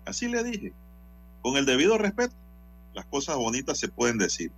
Así 0.04 0.28
le 0.28 0.42
dije. 0.42 0.72
Con 1.42 1.56
el 1.56 1.66
debido 1.66 1.98
respeto, 1.98 2.34
las 2.94 3.04
cosas 3.06 3.36
bonitas 3.36 3.78
se 3.78 3.88
pueden 3.88 4.18
decir. 4.18 4.52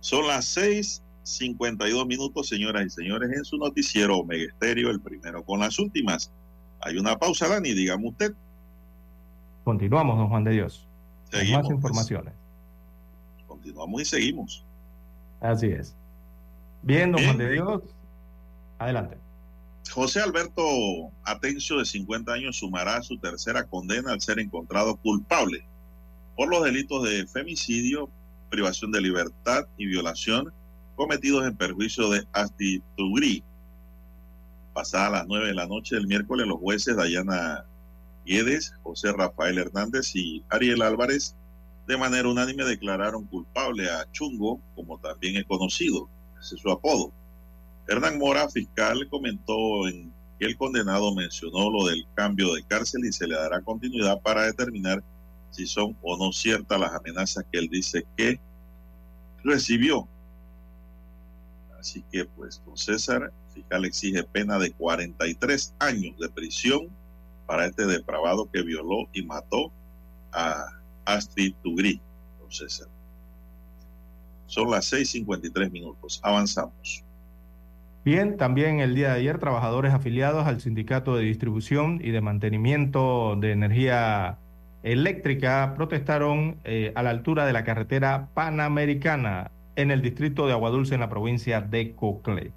Son 0.00 0.26
las 0.26 0.46
6 0.46 1.02
52 1.22 2.06
minutos, 2.06 2.48
señoras 2.48 2.86
y 2.86 2.90
señores, 2.90 3.30
en 3.32 3.44
su 3.44 3.56
noticiero 3.56 4.18
Omega 4.18 4.44
Estéreo, 4.44 4.90
el 4.90 5.00
primero 5.00 5.44
con 5.44 5.60
las 5.60 5.78
últimas. 5.78 6.32
Hay 6.80 6.96
una 6.96 7.18
pausa, 7.18 7.48
Dani, 7.48 7.72
dígame 7.72 8.08
usted. 8.08 8.34
Continuamos, 9.64 10.16
don 10.16 10.28
Juan 10.28 10.44
de 10.44 10.52
Dios. 10.52 10.88
Con 11.30 11.40
Seguimos, 11.40 11.70
más 11.70 12.08
pues. 12.08 12.39
Continuamos 13.60 14.00
y 14.00 14.04
seguimos. 14.06 14.64
Así 15.40 15.66
es. 15.66 15.94
Bien, 16.82 17.12
don 17.12 17.20
Bien, 17.20 17.26
Juan 17.26 17.38
de. 17.38 17.52
Dios. 17.52 17.82
Adelante. 18.78 19.18
José 19.90 20.20
Alberto 20.20 20.62
Atencio, 21.24 21.78
de 21.78 21.84
50 21.84 22.32
años, 22.32 22.56
sumará 22.56 23.02
su 23.02 23.18
tercera 23.18 23.64
condena 23.64 24.12
al 24.12 24.20
ser 24.22 24.38
encontrado 24.38 24.96
culpable 24.96 25.64
por 26.36 26.48
los 26.48 26.64
delitos 26.64 27.02
de 27.02 27.26
femicidio, 27.26 28.08
privación 28.48 28.92
de 28.92 29.02
libertad 29.02 29.66
y 29.76 29.86
violación 29.86 30.52
cometidos 30.96 31.46
en 31.46 31.54
perjuicio 31.54 32.08
de 32.08 32.26
Astitugri. 32.32 33.44
Pasada 34.72 35.10
las 35.10 35.26
9 35.26 35.48
de 35.48 35.54
la 35.54 35.66
noche 35.66 35.96
del 35.96 36.06
miércoles, 36.06 36.46
los 36.46 36.58
jueces 36.58 36.96
Dayana 36.96 37.66
Guedes, 38.24 38.74
José 38.82 39.12
Rafael 39.12 39.58
Hernández 39.58 40.14
y 40.14 40.42
Ariel 40.48 40.80
Álvarez 40.80 41.34
de 41.86 41.96
manera 41.96 42.28
unánime 42.28 42.64
declararon 42.64 43.26
culpable 43.26 43.90
a 43.90 44.10
Chungo, 44.12 44.60
como 44.74 44.98
también 44.98 45.36
es 45.36 45.44
conocido, 45.44 46.08
ese 46.40 46.54
es 46.54 46.60
su 46.60 46.70
apodo. 46.70 47.12
Hernán 47.88 48.18
Mora, 48.18 48.48
fiscal, 48.48 49.08
comentó 49.08 49.88
en 49.88 50.12
que 50.38 50.46
el 50.46 50.56
condenado 50.56 51.14
mencionó 51.14 51.70
lo 51.70 51.86
del 51.86 52.06
cambio 52.14 52.54
de 52.54 52.62
cárcel 52.62 53.04
y 53.04 53.12
se 53.12 53.26
le 53.26 53.34
dará 53.34 53.60
continuidad 53.60 54.20
para 54.22 54.44
determinar 54.44 55.02
si 55.50 55.66
son 55.66 55.96
o 56.02 56.16
no 56.16 56.32
ciertas 56.32 56.78
las 56.78 56.92
amenazas 56.94 57.44
que 57.50 57.58
él 57.58 57.68
dice 57.68 58.06
que 58.16 58.40
recibió. 59.42 60.06
Así 61.78 62.04
que, 62.12 62.24
pues, 62.24 62.62
don 62.64 62.76
César, 62.76 63.32
fiscal 63.52 63.84
exige 63.84 64.22
pena 64.22 64.58
de 64.58 64.70
43 64.72 65.74
años 65.78 66.16
de 66.18 66.28
prisión 66.28 66.88
para 67.46 67.66
este 67.66 67.86
depravado 67.86 68.48
que 68.50 68.62
violó 68.62 69.08
y 69.12 69.22
mató 69.22 69.72
a 70.32 70.79
Astrid 71.14 71.54
Tugri, 71.62 72.00
don 72.40 72.50
César. 72.50 72.88
Son 74.46 74.70
las 74.70 74.92
6:53 74.92 75.70
minutos. 75.70 76.20
Avanzamos. 76.22 77.04
Bien, 78.04 78.36
también 78.36 78.80
el 78.80 78.94
día 78.94 79.12
de 79.12 79.20
ayer, 79.20 79.38
trabajadores 79.38 79.92
afiliados 79.92 80.46
al 80.46 80.60
Sindicato 80.60 81.16
de 81.16 81.24
Distribución 81.24 82.00
y 82.02 82.10
de 82.10 82.20
Mantenimiento 82.20 83.36
de 83.36 83.52
Energía 83.52 84.38
Eléctrica 84.82 85.74
protestaron 85.76 86.56
eh, 86.64 86.92
a 86.94 87.02
la 87.02 87.10
altura 87.10 87.44
de 87.44 87.52
la 87.52 87.64
carretera 87.64 88.28
Panamericana 88.32 89.50
en 89.76 89.90
el 89.90 90.00
distrito 90.00 90.46
de 90.46 90.52
Aguadulce, 90.54 90.94
en 90.94 91.00
la 91.00 91.10
provincia 91.10 91.60
de 91.60 91.92
Cocle. 91.94 92.52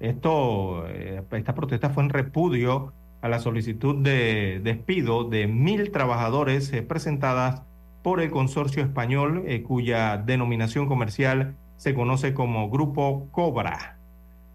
Esto, 0.00 0.86
eh, 0.88 1.22
esta 1.32 1.54
protesta 1.54 1.88
fue 1.88 2.02
en 2.02 2.10
repudio 2.10 2.92
a 3.22 3.28
la 3.30 3.38
solicitud 3.38 3.96
de 3.96 4.60
despido 4.62 5.24
de 5.24 5.46
mil 5.46 5.90
trabajadores 5.90 6.70
eh, 6.74 6.82
presentadas 6.82 7.62
por 8.04 8.20
el 8.20 8.30
consorcio 8.30 8.82
español, 8.82 9.44
eh, 9.46 9.62
cuya 9.62 10.18
denominación 10.18 10.86
comercial 10.86 11.54
se 11.78 11.94
conoce 11.94 12.34
como 12.34 12.68
Grupo 12.68 13.28
Cobra. 13.32 13.96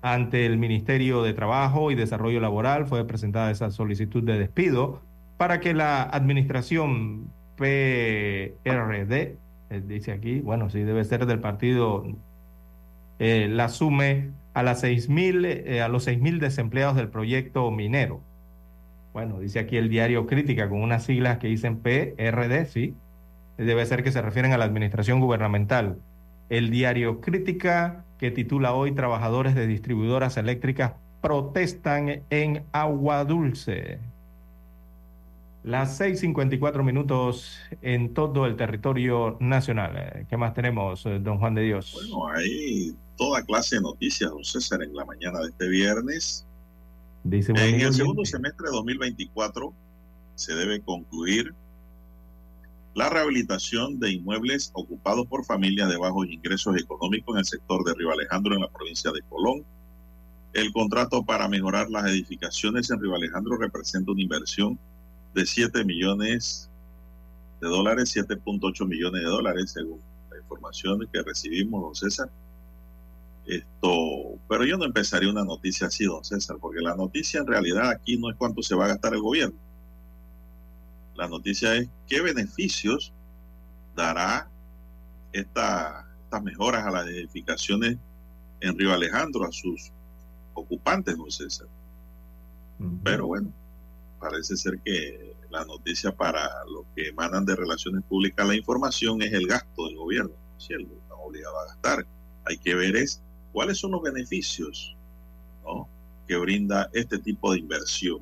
Ante 0.04 0.46
el 0.46 0.60
Ministerio 0.60 1.24
de 1.24 1.34
Trabajo 1.34 1.90
y 1.90 1.96
Desarrollo 1.96 2.40
Laboral 2.40 2.86
fue 2.86 3.06
presentada 3.06 3.50
esa 3.50 3.72
solicitud 3.72 4.24
de 4.24 4.38
despido 4.38 5.02
para 5.38 5.60
que 5.60 5.74
la 5.74 6.04
administración 6.04 7.32
PRD, 7.56 9.36
eh, 9.72 9.82
dice 9.84 10.12
aquí, 10.12 10.42
bueno, 10.42 10.70
sí 10.70 10.82
debe 10.84 11.04
ser 11.04 11.26
del 11.26 11.40
partido, 11.40 12.06
eh, 13.18 13.48
la 13.50 13.70
sume 13.70 14.30
a, 14.54 14.62
las 14.62 14.84
6.000, 14.84 15.46
eh, 15.66 15.82
a 15.82 15.88
los 15.88 16.08
6.000 16.08 16.38
desempleados 16.38 16.96
del 16.98 17.08
proyecto 17.08 17.72
minero. 17.72 18.22
Bueno, 19.12 19.40
dice 19.40 19.58
aquí 19.58 19.76
el 19.78 19.90
diario 19.90 20.28
Crítica 20.28 20.70
con 20.70 20.84
unas 20.84 21.04
siglas 21.04 21.40
que 21.40 21.48
dicen 21.48 21.80
PRD, 21.80 22.68
sí, 22.68 22.94
debe 23.65 23.86
ser 23.86 24.03
que 24.03 24.11
se 24.11 24.22
refieren 24.22 24.53
a 24.53 24.57
la 24.57 24.65
administración 24.65 25.19
gubernamental. 25.19 25.98
El 26.49 26.69
diario 26.69 27.22
Crítica 27.22 28.06
que 28.18 28.31
titula 28.31 28.73
hoy 28.73 28.94
Trabajadores 28.94 29.56
de 29.56 29.68
distribuidoras 29.68 30.38
eléctricas 30.38 30.94
protestan 31.22 32.23
en 32.30 32.64
Agua 32.72 33.23
Dulce. 33.26 33.99
Las 35.64 35.99
6:54 35.99 36.84
minutos 36.84 37.60
en 37.81 38.14
todo 38.14 38.45
el 38.45 38.56
territorio 38.56 39.38
nacional. 39.40 40.26
¿Qué 40.30 40.38
más 40.38 40.53
tenemos, 40.53 41.03
don 41.03 41.38
Juan 41.38 41.56
de 41.56 41.64
Dios? 41.64 41.91
Bueno, 41.94 42.27
hay 42.30 42.95
toda 43.18 43.44
clase 43.44 43.76
de 43.76 43.81
noticias, 43.81 44.30
don 44.30 44.44
César, 44.44 44.81
en 44.81 44.95
la 44.95 45.03
mañana 45.03 45.40
de 45.40 45.49
este 45.49 45.68
viernes. 45.68 46.45
Dice 47.26 47.52
En 47.52 47.81
el 47.81 47.94
segundo 47.94 48.23
semestre 48.23 48.68
de 48.69 48.76
2024 48.77 49.73
se 50.36 50.56
debe 50.56 50.80
concluir 50.80 51.53
la 52.95 53.10
rehabilitación 53.10 53.99
de 53.99 54.11
inmuebles 54.11 54.72
ocupados 54.74 55.28
por 55.28 55.45
familias 55.45 55.90
de 55.90 55.98
bajos 55.98 56.28
ingresos 56.28 56.76
económicos 56.78 57.36
en 57.36 57.40
el 57.40 57.45
sector 57.45 57.84
de 57.84 57.94
Río 57.94 58.11
Alejandro, 58.11 58.56
en 58.56 58.61
la 58.61 58.70
provincia 58.70 59.11
de 59.11 59.22
Colón. 59.30 59.64
El 60.53 60.72
contrato 60.74 61.24
para 61.24 61.48
mejorar 61.48 61.90
las 61.90 62.06
edificaciones 62.07 62.90
en 62.90 62.99
Río 62.99 63.16
Alejandro 63.16 63.57
representa 63.57 64.11
una 64.11 64.22
inversión 64.22 64.80
de 65.36 65.45
7 65.45 65.86
millones 65.86 66.70
de 67.61 67.68
dólares, 67.68 68.16
7.8 68.16 68.88
millones 68.88 69.22
de 69.22 69.30
dólares, 69.30 69.72
según 69.72 69.99
la 70.32 70.38
información 70.38 71.07
que 71.11 71.22
recibimos, 71.22 71.82
don 71.82 71.95
César. 71.95 72.30
Esto, 73.45 74.38
pero 74.48 74.64
yo 74.66 74.78
no 74.78 74.86
empezaría 74.86 75.30
una 75.30 75.44
noticia 75.44 75.88
así, 75.88 76.06
don 76.06 76.24
César, 76.24 76.57
porque 76.60 76.82
la 76.82 76.95
noticia 76.95 77.40
en 77.40 77.48
realidad 77.48 77.90
aquí 77.90 78.18
no 78.18 78.30
es 78.30 78.36
cuánto 78.36 78.64
se 78.64 78.76
va 78.76 78.86
a 78.86 78.90
gastar 78.90 79.14
el 79.14 79.22
gobierno. 79.22 79.57
La 81.20 81.28
noticia 81.28 81.76
es 81.76 81.90
qué 82.08 82.22
beneficios 82.22 83.12
dará 83.94 84.50
esta, 85.34 86.08
estas 86.24 86.41
mejoras 86.41 86.86
a 86.86 86.91
las 86.91 87.08
edificaciones 87.08 87.98
en 88.62 88.80
Río 88.80 88.94
Alejandro 88.94 89.44
a 89.44 89.52
sus 89.52 89.91
ocupantes, 90.54 91.18
don 91.18 91.30
César. 91.30 91.68
Pero 93.04 93.28
bueno, 93.28 93.52
parece 94.18 94.56
ser 94.56 94.80
que 94.80 95.36
la 95.50 95.66
noticia 95.66 96.16
para 96.16 96.50
los 96.72 96.86
que 96.96 97.10
emanan 97.10 97.46
de 97.46 97.58
relaciones 97.58 98.02
públicas 98.06 98.48
la 98.48 98.56
información 98.56 99.22
es 99.22 99.34
el 99.34 99.46
gasto 99.46 99.88
del 99.88 99.98
gobierno. 99.98 100.32
Si 100.58 100.72
él 100.72 100.88
está 101.04 101.16
obligado 101.16 101.60
a 101.60 101.66
gastar, 101.66 102.06
hay 102.46 102.58
que 102.60 102.76
ver 102.76 102.96
es 102.96 103.22
cuáles 103.52 103.78
son 103.78 103.91
los 103.91 104.02
beneficios 104.02 104.96
¿no? 105.66 105.86
que 106.30 106.38
brinda 106.38 106.90
este 106.94 107.20
tipo 107.20 107.52
de 107.52 107.60
inversión. 107.60 108.22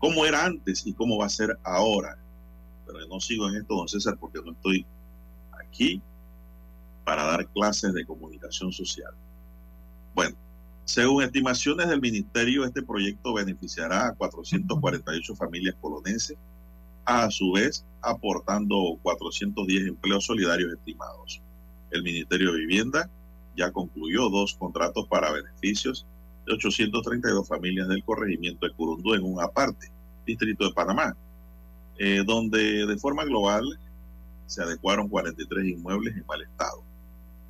¿Cómo 0.00 0.24
era 0.24 0.46
antes 0.46 0.86
y 0.86 0.94
cómo 0.94 1.18
va 1.18 1.26
a 1.26 1.30
ser 1.30 1.56
ahora? 1.62 2.16
Pero 2.86 3.06
no 3.06 3.20
sigo 3.20 3.48
en 3.48 3.56
esto, 3.56 3.76
don 3.76 3.86
César, 3.86 4.16
porque 4.18 4.40
no 4.44 4.52
estoy 4.52 4.84
aquí 5.52 6.02
para 7.04 7.24
dar 7.24 7.46
clases 7.48 7.92
de 7.92 8.06
comunicación 8.06 8.72
social. 8.72 9.12
Bueno, 10.14 10.34
según 10.86 11.22
estimaciones 11.22 11.88
del 11.88 12.00
ministerio, 12.00 12.64
este 12.64 12.82
proyecto 12.82 13.34
beneficiará 13.34 14.08
a 14.08 14.14
448 14.14 15.36
familias 15.36 15.76
polonenses, 15.80 16.36
a 17.04 17.30
su 17.30 17.52
vez 17.52 17.84
aportando 18.00 18.98
410 19.02 19.88
empleos 19.88 20.24
solidarios 20.24 20.72
estimados. 20.72 21.42
El 21.90 22.02
Ministerio 22.02 22.52
de 22.52 22.58
Vivienda 22.60 23.10
ya 23.56 23.70
concluyó 23.70 24.30
dos 24.30 24.54
contratos 24.54 25.06
para 25.08 25.30
beneficios 25.30 26.06
de 26.46 26.54
832 26.54 27.46
familias 27.46 27.88
del 27.88 28.04
corregimiento 28.04 28.66
de 28.66 28.72
Curundú 28.72 29.14
en 29.14 29.24
un 29.24 29.40
aparte, 29.40 29.90
distrito 30.26 30.66
de 30.66 30.74
Panamá, 30.74 31.16
eh, 31.98 32.22
donde 32.26 32.86
de 32.86 32.98
forma 32.98 33.24
global 33.24 33.78
se 34.46 34.62
adecuaron 34.62 35.08
43 35.08 35.66
inmuebles 35.66 36.16
en 36.16 36.26
mal 36.26 36.42
estado. 36.42 36.82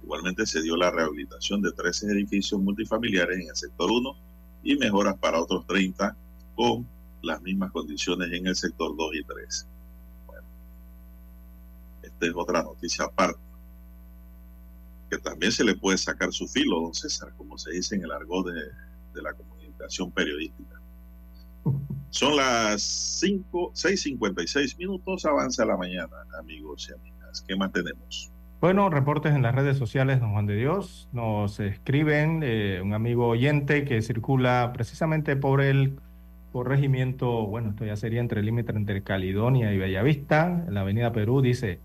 Igualmente 0.02 0.46
se 0.46 0.62
dio 0.62 0.76
la 0.76 0.90
rehabilitación 0.90 1.62
de 1.62 1.72
13 1.72 2.06
edificios 2.08 2.60
multifamiliares 2.60 3.38
en 3.38 3.48
el 3.48 3.56
sector 3.56 3.90
1 3.90 4.16
y 4.64 4.76
mejoras 4.76 5.16
para 5.18 5.40
otros 5.40 5.66
30 5.66 6.16
con 6.54 6.86
las 7.22 7.40
mismas 7.42 7.70
condiciones 7.70 8.32
en 8.32 8.46
el 8.46 8.56
sector 8.56 8.96
2 8.96 9.14
y 9.14 9.24
3. 9.24 9.66
Bueno, 10.26 10.46
esta 12.02 12.26
es 12.26 12.32
otra 12.34 12.62
noticia 12.62 13.04
aparte, 13.04 13.40
que 15.10 15.18
también 15.18 15.52
se 15.52 15.64
le 15.64 15.74
puede 15.74 15.98
sacar 15.98 16.32
su 16.32 16.46
filo, 16.46 16.80
don 16.80 16.94
César, 16.94 17.32
como 17.36 17.58
se 17.58 17.72
dice 17.72 17.96
en 17.96 18.04
el 18.04 18.12
argot 18.12 18.46
de, 18.46 18.62
de 19.14 19.22
la 19.22 19.32
comunicación 19.32 20.12
periodística. 20.12 20.80
Son 22.10 22.36
las 22.36 22.82
5, 22.82 23.72
6.56 23.74 24.78
minutos, 24.78 25.24
avanza 25.24 25.64
la 25.64 25.76
mañana, 25.76 26.16
amigos 26.38 26.88
y 26.88 26.92
amigas. 26.92 27.44
¿Qué 27.46 27.56
más 27.56 27.72
tenemos? 27.72 28.32
Bueno, 28.60 28.90
reportes 28.90 29.34
en 29.34 29.42
las 29.42 29.54
redes 29.54 29.78
sociales, 29.78 30.20
don 30.20 30.32
Juan 30.32 30.46
de 30.46 30.56
Dios. 30.56 31.08
Nos 31.12 31.60
escriben 31.60 32.42
eh, 32.42 32.80
un 32.82 32.92
amigo 32.94 33.28
oyente 33.28 33.84
que 33.84 34.02
circula 34.02 34.70
precisamente 34.74 35.34
por 35.36 35.60
el 35.60 35.98
corregimiento, 36.52 37.46
bueno, 37.46 37.70
esto 37.70 37.84
ya 37.84 37.96
sería 37.96 38.20
entre 38.20 38.40
el 38.40 38.46
límite 38.46 38.72
entre 38.72 39.02
Caledonia 39.02 39.72
y 39.72 39.78
Bellavista, 39.78 40.64
en 40.66 40.74
la 40.74 40.80
avenida 40.80 41.12
Perú, 41.12 41.40
dice, 41.40 41.80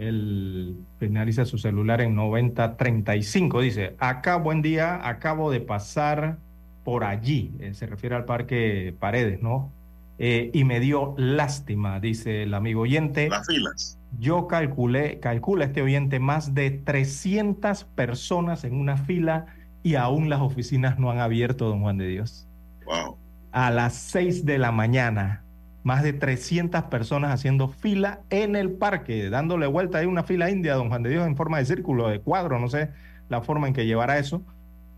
Él 0.00 0.76
finaliza 0.98 1.44
su 1.44 1.58
celular 1.58 2.00
en 2.00 2.14
9035. 2.14 3.60
Dice, 3.60 3.96
acá 3.98 4.36
buen 4.36 4.62
día, 4.62 5.06
acabo 5.06 5.50
de 5.50 5.60
pasar 5.60 6.38
por 6.84 7.04
allí. 7.04 7.52
Eh, 7.60 7.74
se 7.74 7.86
refiere 7.86 8.16
al 8.16 8.24
parque 8.24 8.94
Paredes, 8.98 9.42
¿no? 9.42 9.70
Eh, 10.18 10.50
y 10.54 10.64
me 10.64 10.80
dio 10.80 11.14
lástima, 11.18 12.00
dice 12.00 12.44
el 12.44 12.54
amigo 12.54 12.82
oyente. 12.82 13.28
Las 13.28 13.46
filas. 13.46 13.98
Yo 14.18 14.46
calculé, 14.48 15.20
calcula 15.20 15.66
este 15.66 15.82
oyente, 15.82 16.18
más 16.18 16.54
de 16.54 16.70
300 16.70 17.84
personas 17.84 18.64
en 18.64 18.74
una 18.74 18.96
fila 18.96 19.46
y 19.82 19.96
aún 19.96 20.30
las 20.30 20.40
oficinas 20.40 20.98
no 20.98 21.10
han 21.10 21.18
abierto, 21.18 21.68
don 21.68 21.82
Juan 21.82 21.98
de 21.98 22.08
Dios. 22.08 22.46
Wow. 22.86 23.18
A 23.52 23.70
las 23.70 23.94
6 23.94 24.46
de 24.46 24.56
la 24.56 24.72
mañana, 24.72 25.44
más 25.82 26.02
de 26.02 26.12
300 26.12 26.84
personas 26.84 27.32
haciendo 27.32 27.68
fila 27.68 28.20
en 28.30 28.56
el 28.56 28.70
parque, 28.72 29.30
dándole 29.30 29.66
vuelta. 29.66 29.98
Hay 29.98 30.06
una 30.06 30.22
fila 30.22 30.50
india, 30.50 30.74
don 30.74 30.88
Juan 30.88 31.02
de 31.02 31.10
Dios, 31.10 31.26
en 31.26 31.36
forma 31.36 31.58
de 31.58 31.64
círculo, 31.64 32.08
de 32.08 32.20
cuadro, 32.20 32.58
no 32.58 32.68
sé 32.68 32.90
la 33.30 33.40
forma 33.40 33.68
en 33.68 33.72
que 33.72 33.86
llevará 33.86 34.18
eso. 34.18 34.42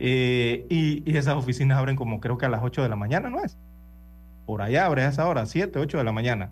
Eh, 0.00 0.66
y, 0.68 1.08
y 1.08 1.16
esas 1.16 1.36
oficinas 1.36 1.78
abren 1.78 1.94
como 1.94 2.18
creo 2.18 2.38
que 2.38 2.46
a 2.46 2.48
las 2.48 2.62
8 2.64 2.82
de 2.82 2.88
la 2.88 2.96
mañana, 2.96 3.30
¿no 3.30 3.44
es? 3.44 3.56
Por 4.46 4.62
allá 4.62 4.86
abre 4.86 5.02
a 5.02 5.08
esa 5.08 5.28
hora, 5.28 5.46
7, 5.46 5.78
8 5.78 5.98
de 5.98 6.04
la 6.04 6.10
mañana. 6.10 6.50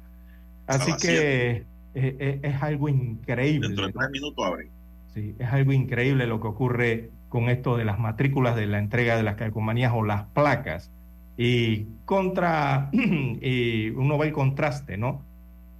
Así 0.68 0.92
que 1.02 1.50
eh, 1.50 1.64
eh, 1.94 2.40
es 2.44 2.62
algo 2.62 2.88
increíble. 2.88 3.66
Dentro 3.66 3.86
de 3.86 3.92
tres 3.92 4.10
minutos 4.10 4.46
abre. 4.46 4.68
Sí, 5.14 5.34
es 5.36 5.48
algo 5.48 5.72
increíble 5.72 6.28
lo 6.28 6.40
que 6.40 6.46
ocurre 6.46 7.10
con 7.28 7.48
esto 7.48 7.76
de 7.76 7.84
las 7.84 7.98
matrículas 7.98 8.54
de 8.54 8.66
la 8.66 8.78
entrega 8.78 9.16
de 9.16 9.24
las 9.24 9.34
calcomanías 9.34 9.92
o 9.92 10.04
las 10.04 10.26
placas. 10.26 10.92
Y 11.36 11.86
contra, 12.04 12.90
y 12.92 13.90
uno 13.90 14.18
ve 14.18 14.28
el 14.28 14.32
contraste, 14.32 14.96
¿no? 14.96 15.22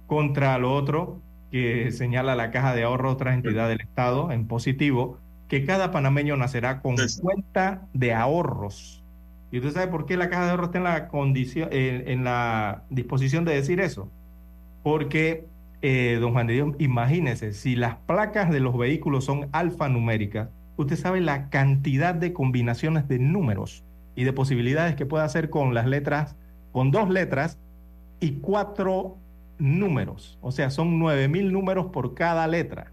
Contra 0.07 0.57
lo 0.57 0.73
otro 0.73 1.19
que 1.51 1.91
señala 1.91 2.35
la 2.35 2.49
Caja 2.49 2.73
de 2.73 2.83
Ahorro, 2.83 3.11
otra 3.11 3.33
entidad 3.33 3.67
del 3.67 3.81
Estado, 3.81 4.31
en 4.31 4.47
positivo, 4.47 5.19
que 5.49 5.65
cada 5.65 5.91
panameño 5.91 6.37
nacerá 6.37 6.81
con 6.81 6.95
cuenta 7.21 7.81
de 7.93 8.13
ahorros. 8.13 9.03
¿Y 9.51 9.57
usted 9.57 9.71
sabe 9.71 9.87
por 9.87 10.05
qué 10.05 10.15
la 10.15 10.29
Caja 10.29 10.45
de 10.45 10.51
Ahorro 10.51 10.65
está 10.65 10.77
en 10.77 10.85
la, 10.85 11.09
condición, 11.09 11.67
en, 11.73 12.07
en 12.07 12.23
la 12.23 12.83
disposición 12.89 13.43
de 13.43 13.53
decir 13.53 13.81
eso? 13.81 14.09
Porque, 14.81 15.45
eh, 15.81 16.17
don 16.21 16.31
Juan 16.31 16.47
de 16.47 16.53
Dios, 16.53 16.75
imagínese, 16.79 17.51
si 17.51 17.75
las 17.75 17.95
placas 17.95 18.49
de 18.49 18.61
los 18.61 18.77
vehículos 18.77 19.25
son 19.25 19.49
alfanuméricas, 19.51 20.47
usted 20.77 20.95
sabe 20.95 21.19
la 21.19 21.49
cantidad 21.49 22.15
de 22.15 22.31
combinaciones 22.31 23.09
de 23.09 23.19
números 23.19 23.83
y 24.15 24.23
de 24.23 24.33
posibilidades 24.33 24.95
que 24.95 25.05
puede 25.05 25.23
hacer 25.23 25.49
con 25.49 25.73
las 25.73 25.87
letras, 25.87 26.35
con 26.71 26.91
dos 26.91 27.09
letras 27.09 27.57
y 28.19 28.33
cuatro 28.33 29.17
números. 29.57 30.37
O 30.41 30.51
sea, 30.51 30.69
son 30.69 30.99
nueve 30.99 31.27
mil 31.27 31.51
números 31.53 31.87
por 31.91 32.13
cada 32.13 32.47
letra. 32.47 32.91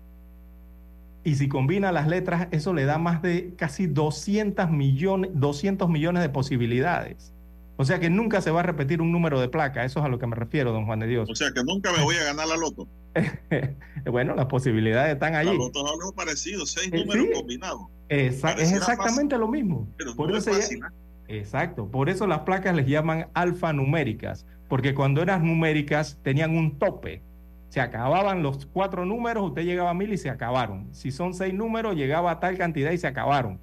Y 1.25 1.35
si 1.35 1.49
combina 1.49 1.93
las 1.93 2.07
letras, 2.07 2.49
eso 2.53 2.73
le 2.73 2.85
da 2.85 2.97
más 2.99 3.21
de 3.23 3.53
casi 3.57 3.87
200 3.87 4.71
millones, 4.71 5.31
200 5.35 5.89
millones 5.91 6.23
de 6.23 6.29
posibilidades. 6.31 7.33
O 7.77 7.85
sea 7.85 8.01
que 8.01 8.09
nunca 8.11 8.41
se 8.41 8.51
va 8.51 8.61
a 8.61 8.63
repetir 8.63 9.01
un 9.03 9.13
número 9.13 9.41
de 9.41 9.49
placa. 9.49 9.85
Eso 9.85 10.01
es 10.01 10.05
a 10.07 10.09
lo 10.09 10.19
que 10.19 10.27
me 10.27 10.35
refiero, 10.37 10.73
don 10.73 10.87
Juan 10.87 11.01
de 11.01 11.07
Dios. 11.07 11.29
O 11.31 11.35
sea 11.35 11.53
que 11.53 11.63
nunca 11.63 11.93
me 11.93 12.03
voy 12.03 12.17
a 12.17 12.25
ganar 12.25 12.49
la 12.49 12.57
loto. 12.57 12.89
bueno, 14.11 14.35
las 14.35 14.47
posibilidades 14.47 15.15
están 15.15 15.33
La 15.33 15.41
allí. 15.41 15.57
loto 15.57 15.85
es 15.87 15.93
algo 15.93 16.13
parecido, 16.13 16.67
seis 16.67 16.91
Eh, 16.93 16.99
números 17.05 17.27
sí. 17.27 17.33
combinados. 17.35 17.83
Esa- 18.09 18.53
es 18.53 18.73
exactamente 18.73 19.37
lo 19.39 19.49
mismo. 19.49 19.87
Pero 19.97 20.15
Por 20.17 20.31
no 20.31 20.37
eso 20.39 20.51
es 20.51 20.71
llama- 20.71 20.93
Exacto. 21.29 21.91
Por 21.91 22.09
eso 22.09 22.27
las 22.27 22.41
placas 22.41 22.75
les 22.75 22.87
llaman 22.87 23.29
alfanuméricas. 23.35 24.47
Porque 24.69 24.95
cuando 24.95 25.23
eran 25.23 25.47
numéricas 25.47 26.19
tenían 26.23 26.57
un 26.57 26.79
tope. 26.79 27.23
Se 27.69 27.81
acababan 27.81 28.43
los 28.43 28.65
cuatro 28.67 29.05
números, 29.05 29.45
usted 29.45 29.63
llegaba 29.63 29.91
a 29.91 29.95
mil 29.95 30.13
y 30.13 30.17
se 30.17 30.31
acabaron. 30.31 30.89
Si 30.93 31.11
son 31.11 31.35
seis 31.35 31.53
números, 31.53 31.97
llegaba 31.97 32.31
a 32.31 32.41
tal 32.41 32.57
cantidad 32.57 32.93
y 32.93 32.99
se 32.99 33.07
acabaron. 33.07 33.61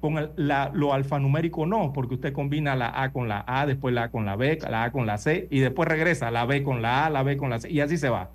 Con 0.00 0.30
lo 0.36 0.92
alfanumérico 0.92 1.64
no, 1.64 1.92
porque 1.94 2.14
usted 2.14 2.34
combina 2.34 2.76
la 2.76 3.02
A 3.02 3.12
con 3.12 3.28
la 3.28 3.44
A, 3.46 3.64
después 3.64 3.94
la 3.94 4.04
A 4.04 4.10
con 4.10 4.26
la 4.26 4.36
B, 4.36 4.58
la 4.68 4.84
A 4.84 4.92
con 4.92 5.06
la 5.06 5.16
C, 5.16 5.48
y 5.50 5.60
después 5.60 5.88
regresa 5.88 6.30
la 6.30 6.44
B 6.44 6.62
con 6.62 6.82
la 6.82 7.06
A, 7.06 7.10
la 7.10 7.22
B 7.22 7.38
con 7.38 7.48
la 7.48 7.58
C, 7.58 7.70
y 7.70 7.80
así 7.80 7.96
se 7.96 8.10
va. 8.10 8.30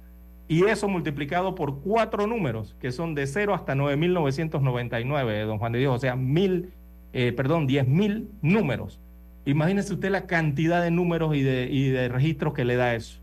Y 0.47 0.65
eso 0.65 0.89
multiplicado 0.89 1.53
por 1.53 1.81
cuatro 1.81 2.25
números, 2.25 2.75
que 2.79 2.91
son 2.91 3.13
de 3.13 3.27
0 3.27 3.53
hasta 3.53 3.75
9.999, 3.75 5.45
don 5.45 5.59
Juan 5.59 5.71
de 5.71 5.79
Dios, 5.79 5.95
o 5.95 5.99
sea, 5.99 6.15
mil, 6.15 6.73
eh, 7.13 7.33
perdón, 7.33 7.67
10.000 7.67 8.27
números. 8.41 8.99
Imagínese 9.45 9.93
usted 9.93 10.11
la 10.11 10.27
cantidad 10.27 10.81
de 10.81 10.91
números 10.91 11.35
y 11.35 11.41
de, 11.41 11.67
y 11.69 11.89
de 11.89 12.09
registros 12.09 12.53
que 12.53 12.65
le 12.65 12.75
da 12.75 12.95
eso. 12.95 13.19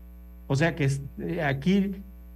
O 0.47 0.55
sea 0.55 0.75
que 0.75 0.89
eh, 1.19 1.41
aquí 1.43 1.91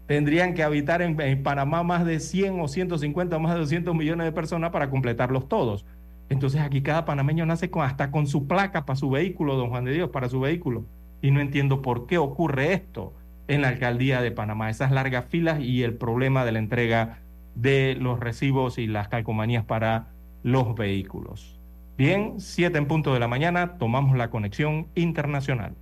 tendrían 0.05 0.53
que 0.53 0.63
habitar 0.63 1.01
en, 1.01 1.43
Panamá 1.43 1.83
más 1.83 2.05
de 2.05 2.19
100 2.19 2.59
o 2.59 2.67
150 2.67 3.35
o 3.35 3.39
más 3.39 3.53
de 3.53 3.59
200 3.59 3.95
millones 3.95 4.25
de 4.25 4.31
personas 4.31 4.71
para 4.71 4.89
completarlos 4.89 5.47
todos. 5.47 5.85
Entonces 6.29 6.61
aquí 6.61 6.81
cada 6.81 7.05
panameño 7.05 7.45
nace 7.45 7.69
con, 7.69 7.83
hasta 7.83 8.11
con 8.11 8.27
su 8.27 8.47
placa 8.47 8.85
para 8.85 8.95
su 8.97 9.09
vehículo, 9.09 9.55
don 9.55 9.69
Juan 9.69 9.85
de 9.85 9.93
Dios, 9.93 10.09
para 10.09 10.29
su 10.29 10.39
vehículo. 10.39 10.85
Y 11.21 11.31
no 11.31 11.41
entiendo 11.41 11.81
por 11.81 12.05
qué 12.05 12.17
ocurre 12.17 12.73
esto 12.73 13.13
en 13.47 13.61
la 13.61 13.69
alcaldía 13.69 14.21
de 14.21 14.31
Panamá, 14.31 14.69
esas 14.69 14.91
largas 14.91 15.25
filas 15.25 15.59
y 15.59 15.83
el 15.83 15.95
problema 15.95 16.45
de 16.45 16.51
la 16.53 16.59
entrega 16.59 17.19
de 17.55 17.95
los 17.99 18.19
recibos 18.19 18.77
y 18.77 18.87
las 18.87 19.09
calcomanías 19.09 19.65
para 19.65 20.12
los 20.43 20.75
vehículos. 20.75 21.59
Bien, 21.97 22.35
7 22.39 22.77
en 22.77 22.87
punto 22.87 23.13
de 23.13 23.19
la 23.19 23.27
mañana, 23.27 23.77
tomamos 23.77 24.17
la 24.17 24.29
conexión 24.29 24.87
internacional. 24.95 25.75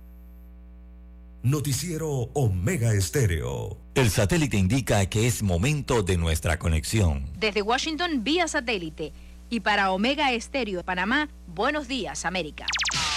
Noticiero 1.42 2.30
Omega 2.34 2.92
Estéreo. 2.94 3.76
El 3.94 4.10
satélite 4.10 4.56
indica 4.56 5.04
que 5.06 5.26
es 5.26 5.42
momento 5.42 6.02
de 6.02 6.16
nuestra 6.16 6.58
conexión. 6.58 7.28
Desde 7.38 7.62
Washington 7.62 8.22
vía 8.22 8.46
satélite 8.46 9.12
y 9.50 9.60
para 9.60 9.90
Omega 9.90 10.32
Estéreo 10.32 10.78
de 10.78 10.84
Panamá, 10.84 11.28
buenos 11.48 11.88
días 11.88 12.24
América. 12.24 12.66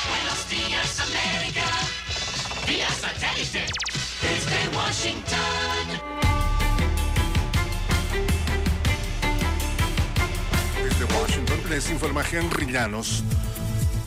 Buenos 0.09 0.49
días, 0.49 0.99
América. 0.99 1.65
Vía 2.67 2.89
satélite. 2.89 3.65
Desde 4.21 4.77
Washington. 4.77 6.34
Washington 11.21 11.59
les 11.69 11.89
informa 11.91 12.23
Henry 12.23 12.65
Llanos. 12.71 13.23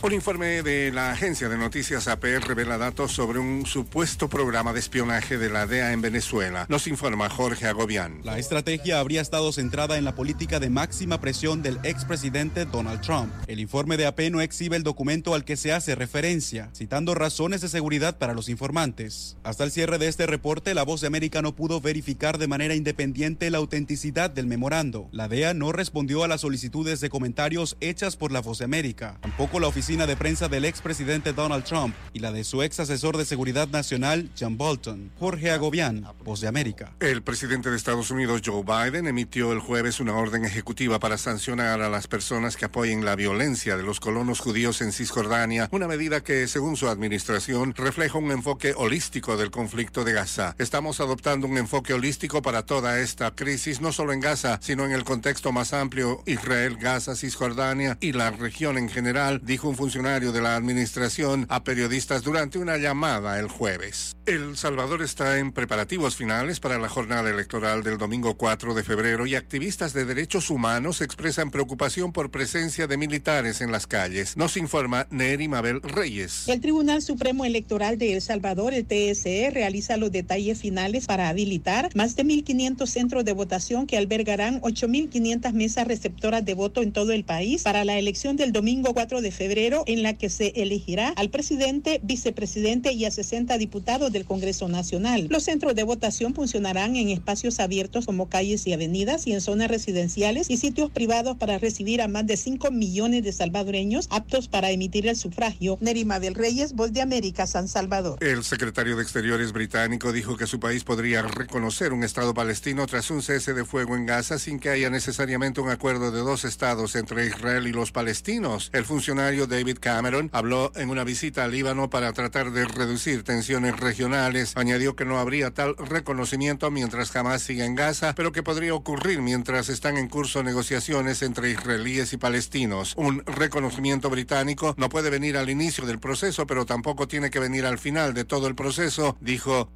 Un 0.01 0.13
informe 0.13 0.63
de 0.63 0.93
la 0.93 1.11
agencia 1.11 1.49
de 1.49 1.57
noticias 1.57 2.07
AP 2.07 2.23
revela 2.47 2.77
datos 2.77 3.11
sobre 3.11 3.37
un 3.37 3.65
supuesto 3.65 4.29
programa 4.29 4.71
de 4.71 4.79
espionaje 4.79 5.37
de 5.37 5.49
la 5.49 5.67
DEA 5.67 5.91
en 5.91 6.01
Venezuela. 6.01 6.65
Nos 6.69 6.87
informa 6.87 7.29
Jorge 7.29 7.67
Agobián. 7.67 8.21
La 8.23 8.39
estrategia 8.39 9.01
habría 9.01 9.19
estado 9.19 9.51
centrada 9.51 9.97
en 9.97 10.05
la 10.05 10.15
política 10.15 10.61
de 10.61 10.69
máxima 10.69 11.19
presión 11.19 11.61
del 11.61 11.79
expresidente 11.83 12.63
Donald 12.63 13.01
Trump. 13.01 13.29
El 13.47 13.59
informe 13.59 13.97
de 13.97 14.05
AP 14.05 14.21
no 14.31 14.39
exhibe 14.39 14.77
el 14.77 14.83
documento 14.83 15.35
al 15.35 15.43
que 15.43 15.57
se 15.57 15.73
hace 15.73 15.95
referencia, 15.95 16.69
citando 16.73 17.13
razones 17.13 17.59
de 17.59 17.67
seguridad 17.67 18.17
para 18.17 18.33
los 18.33 18.47
informantes. 18.47 19.35
Hasta 19.43 19.65
el 19.65 19.71
cierre 19.71 19.97
de 19.97 20.07
este 20.07 20.27
reporte, 20.27 20.73
la 20.73 20.83
voz 20.83 21.01
de 21.01 21.07
América 21.07 21.41
no 21.41 21.55
pudo 21.55 21.81
verificar 21.81 22.37
de 22.37 22.47
manera 22.47 22.73
independiente 22.73 23.49
la 23.49 23.57
autenticidad 23.57 24.29
del 24.29 24.47
memorando. 24.47 25.09
La 25.11 25.27
DEA 25.27 25.53
no 25.53 25.73
respondió 25.73 26.23
a 26.23 26.29
las 26.29 26.39
solicitudes 26.39 27.01
de 27.01 27.09
comentarios 27.09 27.75
hechas 27.81 28.15
por 28.15 28.31
la 28.31 28.39
voz 28.39 28.59
de 28.59 28.65
América. 28.65 29.17
Tampoco 29.19 29.59
la 29.59 29.67
oficina 29.67 29.88
de 29.89 30.15
prensa 30.15 30.47
del 30.47 30.65
expresidente 30.65 31.33
Donald 31.33 31.63
Trump 31.63 31.95
y 32.13 32.19
la 32.19 32.31
de 32.31 32.43
su 32.43 32.61
ex 32.61 32.79
asesor 32.79 33.17
de 33.17 33.25
seguridad 33.25 33.67
nacional, 33.69 34.29
John 34.39 34.55
Bolton. 34.55 35.11
Jorge 35.17 35.49
Agobián, 35.49 36.05
voz 36.23 36.41
de 36.41 36.47
América. 36.47 36.93
El 36.99 37.23
presidente 37.23 37.71
de 37.71 37.75
Estados 37.75 38.11
Unidos, 38.11 38.43
Joe 38.45 38.61
Biden, 38.61 39.07
emitió 39.07 39.51
el 39.51 39.57
jueves 39.57 39.99
una 39.99 40.13
orden 40.13 40.45
ejecutiva 40.45 40.99
para 40.99 41.17
sancionar 41.17 41.81
a 41.81 41.89
las 41.89 42.05
personas 42.05 42.55
que 42.55 42.65
apoyen 42.65 43.03
la 43.03 43.15
violencia 43.15 43.77
de 43.77 43.83
los 43.83 43.99
colonos 43.99 44.39
judíos 44.39 44.79
en 44.81 44.91
Cisjordania, 44.91 45.67
una 45.71 45.87
medida 45.87 46.21
que, 46.21 46.47
según 46.47 46.77
su 46.77 46.87
administración, 46.87 47.73
refleja 47.73 48.19
un 48.19 48.29
enfoque 48.29 48.75
holístico 48.77 49.37
del 49.37 49.49
conflicto 49.49 50.03
de 50.03 50.13
Gaza. 50.13 50.53
Estamos 50.59 50.99
adoptando 50.99 51.47
un 51.47 51.57
enfoque 51.57 51.95
holístico 51.95 52.43
para 52.43 52.63
toda 52.63 52.99
esta 52.99 53.31
crisis, 53.31 53.81
no 53.81 53.91
solo 53.91 54.13
en 54.13 54.19
Gaza, 54.19 54.59
sino 54.61 54.85
en 54.85 54.91
el 54.91 55.03
contexto 55.03 55.51
más 55.51 55.73
amplio, 55.73 56.21
Israel, 56.27 56.77
Gaza, 56.77 57.15
Cisjordania 57.15 57.97
y 57.99 58.11
la 58.11 58.29
región 58.29 58.77
en 58.77 58.87
general, 58.87 59.41
dijo 59.43 59.67
un 59.67 59.78
funcionario 59.79 60.33
de 60.33 60.41
la 60.41 60.57
administración 60.57 61.45
a 61.47 61.63
periodistas 61.63 62.21
durante 62.21 62.59
una 62.59 62.75
llamada 62.75 63.39
el 63.39 63.47
jueves. 63.47 64.17
El 64.25 64.57
Salvador 64.57 65.01
está 65.01 65.39
en 65.39 65.53
preparativos 65.53 66.17
finales 66.17 66.59
para 66.59 66.77
la 66.77 66.89
jornada 66.89 67.29
electoral 67.29 67.81
del 67.81 67.97
domingo 67.97 68.35
4 68.35 68.73
de 68.73 68.83
febrero 68.83 69.25
y 69.25 69.35
activistas 69.35 69.93
de 69.93 70.03
derechos 70.03 70.49
humanos 70.49 70.99
expresan 70.99 71.49
preocupación 71.49 72.11
por 72.11 72.29
presencia 72.29 72.87
de 72.87 72.97
militares 72.97 73.61
en 73.61 73.71
las 73.71 73.87
calles. 73.87 74.35
Nos 74.35 74.57
informa 74.57 75.07
Neri 75.11 75.47
Mabel 75.47 75.81
Reyes. 75.81 76.49
El 76.49 76.59
Tribunal 76.59 77.01
Supremo 77.01 77.45
Electoral 77.45 77.97
de 77.97 78.15
El 78.15 78.21
Salvador, 78.21 78.73
el 78.73 78.85
TSE, 78.85 79.49
realiza 79.49 79.95
los 79.95 80.11
detalles 80.11 80.59
finales 80.59 81.05
para 81.05 81.29
habilitar 81.29 81.89
más 81.95 82.17
de 82.17 82.25
1.500 82.25 82.85
centros 82.85 83.23
de 83.23 83.31
votación 83.31 83.87
que 83.87 83.97
albergarán 83.97 84.59
8.500 84.59 85.53
mesas 85.53 85.87
receptoras 85.87 86.43
de 86.43 86.53
voto 86.53 86.81
en 86.81 86.91
todo 86.91 87.13
el 87.13 87.23
país 87.23 87.63
para 87.63 87.85
la 87.85 87.97
elección 87.97 88.35
del 88.35 88.51
domingo 88.51 88.93
4 88.93 89.21
de 89.21 89.31
febrero 89.31 89.68
febrero 89.69 89.83
en 89.85 90.01
la 90.01 90.13
que 90.13 90.29
se 90.29 90.51
elegirá 90.55 91.09
al 91.09 91.29
presidente, 91.29 91.99
vicepresidente 92.01 92.93
y 92.93 93.05
a 93.05 93.11
60 93.11 93.55
diputados 93.59 94.11
del 94.11 94.25
Congreso 94.25 94.67
Nacional. 94.67 95.27
Los 95.29 95.43
centros 95.43 95.75
de 95.75 95.83
votación 95.83 96.33
funcionarán 96.33 96.95
en 96.95 97.09
espacios 97.09 97.59
abiertos 97.59 98.07
como 98.07 98.29
calles 98.29 98.65
y 98.65 98.73
avenidas 98.73 99.27
y 99.27 99.33
en 99.33 99.41
zonas 99.41 99.67
residenciales 99.67 100.49
y 100.49 100.57
sitios 100.57 100.89
privados 100.89 101.37
para 101.37 101.59
recibir 101.59 102.01
a 102.01 102.07
más 102.07 102.25
de 102.25 102.35
5 102.35 102.71
millones 102.71 103.23
de 103.23 103.31
salvadoreños 103.31 104.07
aptos 104.09 104.47
para 104.47 104.71
emitir 104.71 105.05
el 105.05 105.15
sufragio. 105.15 105.77
Nerima 105.81 106.19
del 106.19 106.33
Reyes, 106.33 106.73
Voz 106.73 106.91
de 106.91 107.01
América, 107.01 107.45
San 107.45 107.67
Salvador. 107.67 108.17
El 108.23 108.43
secretario 108.43 108.95
de 108.95 109.03
Exteriores 109.03 109.51
británico 109.53 110.11
dijo 110.11 110.35
que 110.35 110.47
su 110.47 110.59
país 110.59 110.83
podría 110.83 111.21
reconocer 111.21 111.93
un 111.93 112.03
Estado 112.03 112.33
palestino 112.33 112.87
tras 112.87 113.11
un 113.11 113.21
cese 113.21 113.53
de 113.53 113.65
fuego 113.65 113.95
en 113.95 114.07
Gaza 114.07 114.39
sin 114.39 114.59
que 114.59 114.69
haya 114.69 114.89
necesariamente 114.89 115.61
un 115.61 115.69
acuerdo 115.69 116.11
de 116.11 116.21
dos 116.21 116.43
estados 116.43 116.95
entre 116.95 117.27
Israel 117.27 117.67
y 117.67 117.71
los 117.71 117.91
palestinos. 117.91 118.71
El 118.73 118.85
funcionario 118.85 119.45
David 119.59 119.79
Cameron 119.81 120.29
habló 120.31 120.71
en 120.75 120.89
una 120.89 121.03
visita 121.03 121.43
al 121.43 121.51
Líbano 121.51 121.89
para 121.89 122.13
tratar 122.13 122.51
de 122.51 122.63
reducir 122.63 123.23
tensiones 123.23 123.77
regionales. 123.77 124.55
Añadió 124.55 124.95
que 124.95 125.03
no 125.03 125.19
habría 125.19 125.53
tal 125.53 125.75
reconocimiento 125.75 126.71
mientras 126.71 127.11
jamás 127.11 127.41
siga 127.41 127.65
en 127.65 127.75
Gaza, 127.75 128.15
pero 128.15 128.31
que 128.31 128.41
podría 128.41 128.73
ocurrir 128.73 129.21
mientras 129.21 129.67
están 129.67 129.97
en 129.97 130.07
curso 130.07 130.43
negociaciones 130.43 131.21
entre 131.23 131.51
israelíes 131.51 132.13
y 132.13 132.17
palestinos. 132.17 132.93
Un 132.95 133.21
reconocimiento 133.25 134.09
británico 134.09 134.75
no 134.77 134.87
puede 134.87 135.09
venir 135.09 135.35
al 135.35 135.49
inicio 135.49 135.85
del 135.85 135.99
proceso, 135.99 136.47
pero 136.47 136.65
tampoco 136.65 137.09
tiene 137.09 137.29
que 137.29 137.39
venir 137.39 137.65
al 137.65 137.79
final 137.79 138.13
de 138.13 138.23
todo 138.23 138.47
el 138.47 138.55
proceso, 138.55 139.17
dijo 139.19 139.69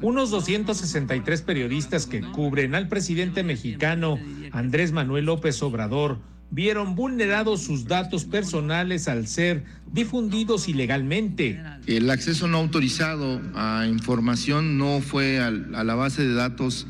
Unos 0.00 0.30
263 0.30 1.42
periodistas 1.42 2.06
que 2.06 2.20
cubren 2.20 2.74
al 2.74 2.88
presidente 2.88 3.42
mexicano 3.42 4.18
Andrés 4.52 4.92
Manuel 4.92 5.26
López 5.26 5.62
Obrador 5.62 6.18
vieron 6.50 6.94
vulnerados 6.94 7.62
sus 7.62 7.86
datos 7.86 8.24
personales 8.24 9.08
al 9.08 9.26
ser 9.26 9.64
difundidos 9.92 10.68
ilegalmente. 10.68 11.60
El 11.86 12.08
acceso 12.10 12.46
no 12.46 12.58
autorizado 12.58 13.40
a 13.54 13.86
información 13.88 14.78
no 14.78 15.00
fue 15.00 15.40
a 15.40 15.50
la 15.50 15.94
base 15.94 16.22
de 16.22 16.34
datos 16.34 16.86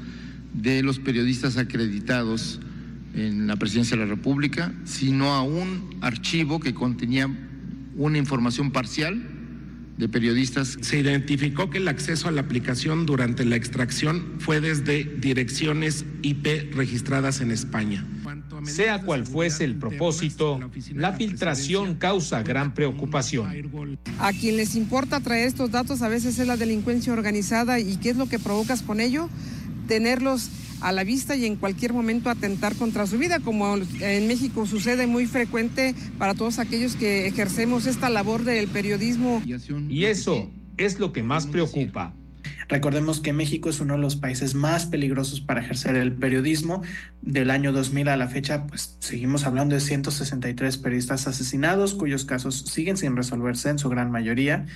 de 0.53 0.83
los 0.83 0.99
periodistas 0.99 1.57
acreditados 1.57 2.61
en 3.15 3.47
la 3.47 3.57
presidencia 3.57 3.97
de 3.97 4.05
la 4.05 4.09
República, 4.09 4.75
sino 4.85 5.33
a 5.33 5.43
un 5.43 5.97
archivo 6.01 6.61
que 6.61 6.75
contenía 6.75 7.29
una 7.97 8.19
información 8.19 8.71
parcial 8.71 9.34
de 9.97 10.09
periodistas. 10.09 10.77
Se 10.81 10.99
identificó 10.99 11.71
que 11.71 11.79
el 11.79 11.89
acceso 11.89 12.29
a 12.29 12.33
la 12.33 12.43
aplicación 12.43 13.07
durante 13.07 13.45
la 13.45 13.57
extracción 13.57 14.35
fue 14.39 14.61
desde 14.61 15.05
direcciones 15.05 16.05
IP 16.23 16.75
registradas 16.75 17.41
en 17.41 17.51
España. 17.51 18.07
Sea 18.65 19.03
cual 19.03 19.27
fuese 19.27 19.65
el 19.65 19.77
propósito, 19.77 20.59
la 20.95 21.13
filtración 21.13 21.97
causa 21.97 22.43
gran 22.43 22.73
preocupación. 22.73 23.49
A 24.19 24.33
quien 24.33 24.57
les 24.57 24.75
importa 24.75 25.21
traer 25.21 25.49
estos 25.49 25.71
datos 25.71 26.03
a 26.03 26.09
veces 26.09 26.39
es 26.39 26.47
la 26.47 26.57
delincuencia 26.57 27.13
organizada 27.13 27.79
y 27.79 27.97
qué 27.97 28.11
es 28.11 28.17
lo 28.17 28.27
que 28.27 28.39
provocas 28.39 28.83
con 28.83 29.01
ello, 29.01 29.29
tenerlos 29.87 30.51
a 30.81 30.93
la 30.93 31.05
vista 31.05 31.35
y 31.35 31.47
en 31.47 31.57
cualquier 31.57 31.93
momento 31.93 32.29
atentar 32.29 32.75
contra 32.75 33.07
su 33.07 33.17
vida, 33.17 33.41
como 33.41 33.77
en 33.77 34.27
México 34.27 34.67
sucede 34.67 35.07
muy 35.07 35.27
frecuente 35.27 35.95
para 36.19 36.35
todos 36.35 36.59
aquellos 36.59 36.95
que 36.95 37.27
ejercemos 37.27 37.87
esta 37.87 38.11
labor 38.11 38.45
del 38.45 38.69
periodismo. 38.69 39.43
Y 39.89 40.05
eso 40.05 40.51
es 40.77 40.99
lo 40.99 41.13
que 41.13 41.23
más 41.23 41.47
preocupa. 41.47 42.15
Recordemos 42.69 43.21
que 43.21 43.33
México 43.33 43.69
es 43.69 43.81
uno 43.81 43.95
de 43.95 44.01
los 44.01 44.17
países 44.17 44.55
más 44.55 44.87
peligrosos 44.87 45.41
para 45.41 45.61
ejercer 45.61 45.97
el 45.97 46.13
periodismo. 46.13 46.83
Del 47.23 47.51
año 47.51 47.73
2000 47.73 48.09
a 48.09 48.17
la 48.17 48.29
fecha, 48.29 48.67
pues 48.67 48.97
seguimos 49.01 49.45
hablando 49.45 49.75
de 49.75 49.81
163 49.81 50.79
periodistas 50.79 51.27
asesinados, 51.27 51.95
cuyos 51.95 52.25
casos 52.25 52.61
siguen 52.61 52.97
sin 52.97 53.17
resolverse 53.17 53.71
en 53.71 53.79
su 53.79 53.89
gran 53.89 54.11
mayoría. 54.11 54.67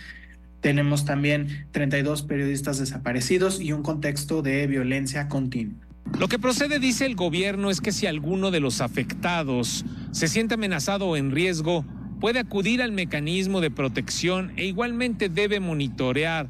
Tenemos 0.60 1.04
también 1.04 1.66
32 1.70 2.22
periodistas 2.22 2.78
desaparecidos 2.78 3.60
y 3.60 3.72
un 3.72 3.82
contexto 3.82 4.42
de 4.42 4.66
violencia 4.66 5.28
continua. 5.28 5.86
Lo 6.18 6.28
que 6.28 6.38
procede, 6.38 6.78
dice 6.78 7.06
el 7.06 7.14
gobierno, 7.14 7.70
es 7.70 7.80
que 7.80 7.92
si 7.92 8.06
alguno 8.06 8.50
de 8.50 8.60
los 8.60 8.80
afectados 8.80 9.84
se 10.10 10.26
siente 10.26 10.54
amenazado 10.54 11.06
o 11.06 11.16
en 11.16 11.30
riesgo, 11.30 11.84
puede 12.20 12.40
acudir 12.40 12.82
al 12.82 12.92
mecanismo 12.92 13.60
de 13.60 13.70
protección 13.70 14.52
e 14.56 14.64
igualmente 14.64 15.28
debe 15.28 15.60
monitorear 15.60 16.48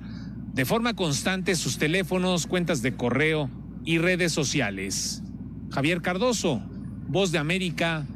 de 0.53 0.65
forma 0.65 0.95
constante 0.95 1.55
sus 1.55 1.79
teléfonos, 1.79 2.47
cuentas 2.47 2.83
de 2.83 2.95
correo 2.95 3.51
y 3.85 3.99
redes 3.99 4.33
sociales. 4.33 5.23
Javier 5.71 6.01
Cardoso, 6.01 6.63
Voz 7.09 7.31
de 7.33 7.39
América, 7.39 8.07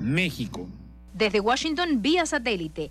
México. 0.00 0.68
Desde 1.12 1.40
Washington 1.40 2.00
vía 2.00 2.26
satélite 2.26 2.90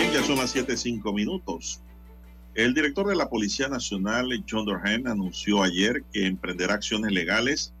Bien, 0.00 0.14
ya 0.14 0.22
son 0.22 0.38
las 0.38 0.56
7.05 0.56 1.14
minutos. 1.14 1.82
El 2.54 2.72
director 2.72 3.06
de 3.06 3.14
la 3.14 3.28
Policía 3.28 3.68
Nacional, 3.68 4.28
John 4.48 4.64
Durham, 4.64 5.06
anunció 5.06 5.62
ayer 5.62 6.04
que 6.10 6.24
emprenderá 6.24 6.72
acciones 6.72 7.12
legales 7.12 7.74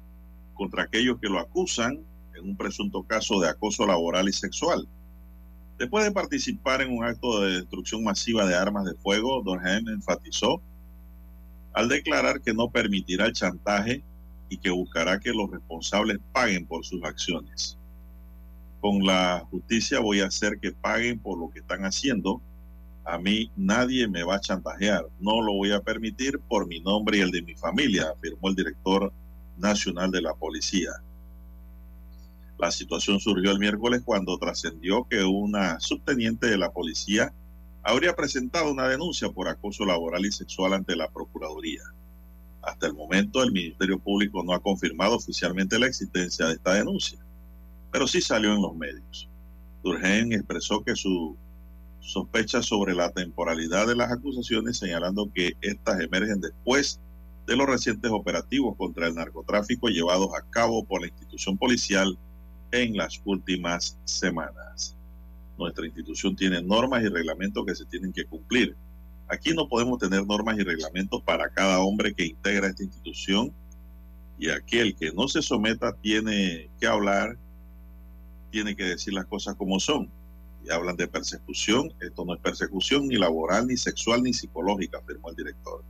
contra 0.52 0.82
aquellos 0.82 1.18
que 1.18 1.30
lo 1.30 1.38
acusan 1.38 2.04
en 2.34 2.44
un 2.44 2.58
presunto 2.58 3.04
caso 3.04 3.40
de 3.40 3.48
acoso 3.48 3.86
laboral 3.86 4.28
y 4.28 4.34
sexual. 4.34 4.86
Después 5.78 6.04
de 6.04 6.12
participar 6.12 6.82
en 6.82 6.94
un 6.94 7.06
acto 7.06 7.40
de 7.40 7.52
destrucción 7.52 8.04
masiva 8.04 8.44
de 8.44 8.54
armas 8.54 8.84
de 8.84 8.96
fuego, 8.96 9.42
Durham 9.42 9.88
enfatizó 9.88 10.60
al 11.72 11.88
declarar 11.88 12.42
que 12.42 12.52
no 12.52 12.68
permitirá 12.68 13.24
el 13.24 13.32
chantaje 13.32 14.04
y 14.50 14.58
que 14.58 14.68
buscará 14.68 15.18
que 15.20 15.30
los 15.30 15.50
responsables 15.50 16.18
paguen 16.34 16.66
por 16.66 16.84
sus 16.84 17.02
acciones. 17.02 17.79
Con 18.80 19.04
la 19.04 19.46
justicia 19.50 20.00
voy 20.00 20.20
a 20.20 20.26
hacer 20.26 20.58
que 20.58 20.72
paguen 20.72 21.18
por 21.18 21.38
lo 21.38 21.50
que 21.50 21.60
están 21.60 21.84
haciendo. 21.84 22.40
A 23.04 23.18
mí 23.18 23.50
nadie 23.56 24.08
me 24.08 24.22
va 24.22 24.36
a 24.36 24.40
chantajear. 24.40 25.06
No 25.18 25.42
lo 25.42 25.52
voy 25.52 25.72
a 25.72 25.80
permitir 25.80 26.38
por 26.40 26.66
mi 26.66 26.80
nombre 26.80 27.18
y 27.18 27.20
el 27.20 27.30
de 27.30 27.42
mi 27.42 27.54
familia, 27.54 28.10
afirmó 28.10 28.48
el 28.48 28.54
director 28.54 29.12
nacional 29.58 30.10
de 30.10 30.22
la 30.22 30.34
policía. 30.34 30.90
La 32.58 32.70
situación 32.70 33.20
surgió 33.20 33.50
el 33.50 33.58
miércoles 33.58 34.02
cuando 34.04 34.38
trascendió 34.38 35.06
que 35.08 35.24
una 35.24 35.80
subteniente 35.80 36.46
de 36.46 36.58
la 36.58 36.70
policía 36.70 37.32
habría 37.82 38.14
presentado 38.14 38.70
una 38.70 38.88
denuncia 38.88 39.30
por 39.30 39.48
acoso 39.48 39.84
laboral 39.84 40.24
y 40.26 40.32
sexual 40.32 40.74
ante 40.74 40.96
la 40.96 41.08
Procuraduría. 41.08 41.82
Hasta 42.62 42.86
el 42.86 42.94
momento, 42.94 43.42
el 43.42 43.52
Ministerio 43.52 43.98
Público 43.98 44.42
no 44.44 44.52
ha 44.52 44.60
confirmado 44.60 45.16
oficialmente 45.16 45.78
la 45.78 45.86
existencia 45.86 46.46
de 46.46 46.54
esta 46.54 46.74
denuncia, 46.74 47.18
pero 47.90 48.06
sí 48.06 48.20
salió 48.20 48.54
en 48.54 48.62
los 48.62 48.76
medios. 48.76 49.28
Durgen 49.82 50.32
expresó 50.32 50.82
que 50.82 50.94
su 50.94 51.36
sospecha 52.00 52.62
sobre 52.62 52.94
la 52.94 53.10
temporalidad 53.10 53.86
de 53.86 53.96
las 53.96 54.10
acusaciones, 54.10 54.78
señalando 54.78 55.30
que 55.32 55.52
estas 55.60 56.00
emergen 56.00 56.40
después 56.40 57.00
de 57.46 57.56
los 57.56 57.66
recientes 57.66 58.10
operativos 58.10 58.76
contra 58.76 59.08
el 59.08 59.14
narcotráfico 59.14 59.88
llevados 59.88 60.30
a 60.34 60.48
cabo 60.50 60.84
por 60.84 61.00
la 61.00 61.08
institución 61.08 61.58
policial 61.58 62.18
en 62.72 62.96
las 62.96 63.20
últimas 63.24 63.98
semanas. 64.04 64.96
Nuestra 65.58 65.86
institución 65.86 66.36
tiene 66.36 66.62
normas 66.62 67.02
y 67.02 67.08
reglamentos 67.08 67.66
que 67.66 67.74
se 67.74 67.84
tienen 67.86 68.12
que 68.12 68.24
cumplir. 68.24 68.76
Aquí 69.28 69.52
no 69.52 69.68
podemos 69.68 69.98
tener 69.98 70.26
normas 70.26 70.58
y 70.58 70.62
reglamentos 70.62 71.22
para 71.22 71.50
cada 71.50 71.80
hombre 71.80 72.14
que 72.14 72.26
integra 72.26 72.68
esta 72.68 72.82
institución 72.82 73.52
Y 74.38 74.48
aquel 74.48 74.96
que 74.96 75.12
no 75.12 75.28
se 75.28 75.42
someta 75.42 75.92
tiene 75.92 76.70
que 76.80 76.86
hablar, 76.86 77.36
tiene 78.50 78.76
que 78.76 78.84
decir 78.84 79.14
las 79.14 79.26
cosas 79.26 79.54
como 79.54 79.80
son. 79.80 80.10
Y 80.64 80.70
hablan 80.70 80.96
de 80.96 81.08
persecución. 81.08 81.92
Esto 82.00 82.24
no 82.24 82.34
es 82.34 82.40
persecución 82.40 83.08
ni 83.08 83.16
laboral, 83.16 83.66
ni 83.66 83.76
sexual, 83.76 84.22
ni 84.22 84.32
psicológica, 84.32 84.98
afirmó 84.98 85.30
el 85.30 85.36
director. 85.36 85.82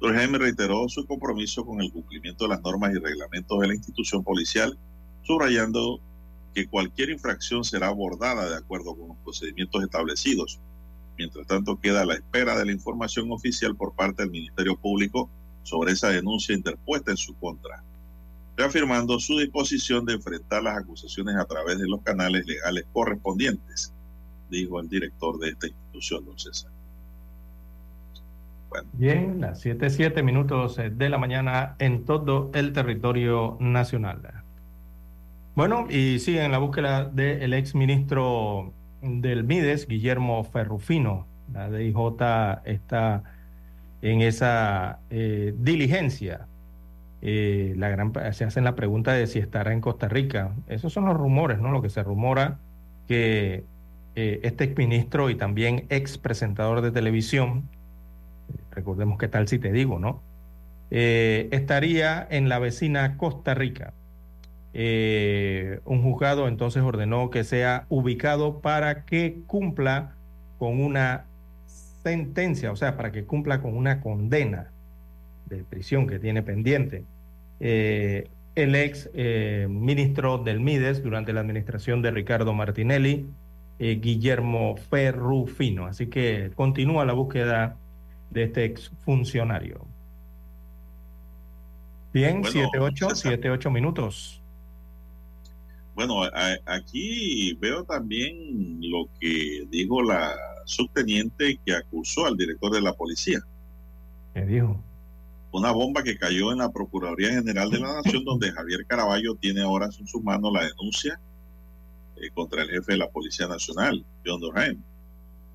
Dr. 0.00 0.16
Jaime 0.16 0.38
reiteró 0.38 0.88
su 0.88 1.06
compromiso 1.06 1.64
con 1.64 1.80
el 1.80 1.92
cumplimiento 1.92 2.44
de 2.44 2.50
las 2.50 2.62
normas 2.62 2.92
y 2.92 2.98
reglamentos 2.98 3.58
de 3.60 3.68
la 3.68 3.74
institución 3.74 4.24
policial, 4.24 4.76
subrayando 5.22 6.00
que 6.54 6.66
cualquier 6.66 7.10
infracción 7.10 7.64
será 7.64 7.88
abordada 7.88 8.50
de 8.50 8.56
acuerdo 8.56 8.94
con 8.96 9.08
los 9.08 9.16
procedimientos 9.18 9.82
establecidos. 9.82 10.60
Mientras 11.16 11.46
tanto, 11.46 11.78
queda 11.78 12.02
a 12.02 12.04
la 12.04 12.14
espera 12.14 12.58
de 12.58 12.66
la 12.66 12.72
información 12.72 13.30
oficial 13.30 13.76
por 13.76 13.94
parte 13.94 14.22
del 14.22 14.32
Ministerio 14.32 14.76
Público 14.76 15.30
sobre 15.62 15.92
esa 15.92 16.08
denuncia 16.08 16.54
interpuesta 16.54 17.12
en 17.12 17.16
su 17.16 17.34
contra, 17.34 17.84
reafirmando 18.56 19.18
su 19.18 19.38
disposición 19.38 20.04
de 20.04 20.14
enfrentar 20.14 20.62
las 20.62 20.78
acusaciones 20.78 21.36
a 21.36 21.44
través 21.44 21.78
de 21.78 21.88
los 21.88 22.02
canales 22.02 22.46
legales 22.46 22.84
correspondientes, 22.92 23.92
dijo 24.50 24.80
el 24.80 24.88
director 24.88 25.38
de 25.38 25.50
esta 25.50 25.66
institución, 25.66 26.24
don 26.24 26.38
César. 26.38 26.70
Bien, 28.94 29.40
las 29.40 29.60
7, 29.60 29.90
7 29.90 30.22
minutos 30.22 30.76
de 30.76 31.08
la 31.08 31.18
mañana 31.18 31.76
en 31.78 32.04
todo 32.04 32.50
el 32.54 32.72
territorio 32.72 33.56
nacional. 33.60 34.42
Bueno, 35.54 35.86
y 35.90 36.18
sigue 36.18 36.42
en 36.42 36.52
la 36.52 36.58
búsqueda 36.58 37.04
del 37.04 37.52
ex 37.52 37.74
ministro 37.74 38.72
del 39.02 39.44
Mides, 39.44 39.86
Guillermo 39.86 40.44
Ferrufino. 40.44 41.26
La 41.52 41.70
DIJ 41.70 41.96
está 42.64 43.22
en 44.00 44.22
esa 44.22 45.00
eh, 45.10 45.54
diligencia. 45.58 46.46
Eh, 47.22 47.76
se 48.32 48.44
hacen 48.44 48.64
la 48.64 48.74
pregunta 48.74 49.12
de 49.12 49.26
si 49.26 49.38
estará 49.38 49.72
en 49.72 49.80
Costa 49.80 50.08
Rica. 50.08 50.52
Esos 50.66 50.92
son 50.92 51.06
los 51.06 51.16
rumores, 51.16 51.58
¿no? 51.60 51.70
Lo 51.70 51.80
que 51.80 51.88
se 51.88 52.02
rumora 52.02 52.58
que 53.08 53.64
eh, 54.16 54.40
este 54.42 54.64
ex 54.64 54.76
ministro 54.76 55.30
y 55.30 55.36
también 55.36 55.86
ex 55.88 56.18
presentador 56.18 56.82
de 56.82 56.90
televisión, 56.90 57.68
recordemos 58.72 59.18
qué 59.18 59.28
tal 59.28 59.48
si 59.48 59.58
te 59.58 59.72
digo, 59.72 59.98
¿no? 59.98 60.20
estaría 60.94 62.26
en 62.28 62.50
la 62.50 62.58
vecina 62.58 63.16
Costa 63.16 63.54
Rica. 63.54 63.94
Eh, 64.74 65.80
un 65.84 66.02
juzgado 66.02 66.48
entonces 66.48 66.82
ordenó 66.82 67.28
que 67.28 67.44
sea 67.44 67.84
ubicado 67.90 68.60
para 68.60 69.04
que 69.04 69.40
cumpla 69.46 70.14
con 70.58 70.80
una 70.82 71.24
sentencia, 72.02 72.72
o 72.72 72.76
sea, 72.76 72.96
para 72.96 73.12
que 73.12 73.24
cumpla 73.24 73.60
con 73.60 73.76
una 73.76 74.00
condena 74.00 74.70
de 75.56 75.64
prisión 75.64 76.06
que 76.06 76.18
tiene 76.18 76.42
pendiente. 76.42 77.04
Eh, 77.60 78.28
el 78.54 78.74
ex 78.74 79.08
eh, 79.14 79.66
ministro 79.68 80.38
del 80.38 80.60
Mides 80.60 81.02
durante 81.02 81.32
la 81.32 81.40
administración 81.40 82.02
de 82.02 82.10
Ricardo 82.10 82.52
Martinelli, 82.52 83.26
Guillermo 83.78 84.76
Ferrufino. 84.76 85.86
Así 85.86 86.06
que 86.06 86.52
continúa 86.54 87.04
la 87.04 87.14
búsqueda 87.14 87.76
de 88.30 88.44
este 88.44 88.64
ex 88.64 88.92
funcionario. 89.04 89.84
Bien, 92.12 92.42
7, 92.44 93.50
8, 93.50 93.70
minutos. 93.70 94.40
Bueno, 95.94 96.22
aquí 96.66 97.54
veo 97.54 97.84
también 97.84 98.80
lo 98.82 99.08
que 99.18 99.66
dijo 99.70 100.02
la 100.02 100.34
subteniente 100.66 101.58
que 101.64 101.74
acusó 101.74 102.26
al 102.26 102.36
director 102.36 102.70
de 102.70 102.82
la 102.82 102.92
policía. 102.92 103.40
¿Qué 104.34 104.44
dijo? 104.44 104.78
Una 105.52 105.70
bomba 105.70 106.02
que 106.02 106.16
cayó 106.16 106.50
en 106.50 106.58
la 106.58 106.72
Procuraduría 106.72 107.30
General 107.30 107.70
de 107.70 107.78
la 107.78 108.00
Nación, 108.02 108.24
donde 108.24 108.50
Javier 108.50 108.86
Caraballo 108.86 109.34
tiene 109.34 109.60
ahora 109.60 109.86
en 109.86 110.06
sus 110.06 110.22
manos 110.22 110.50
la 110.50 110.64
denuncia 110.64 111.20
eh, 112.16 112.30
contra 112.32 112.62
el 112.62 112.70
jefe 112.70 112.92
de 112.92 112.98
la 112.98 113.10
Policía 113.10 113.46
Nacional, 113.46 114.04
John 114.24 114.40
Durham. 114.40 114.82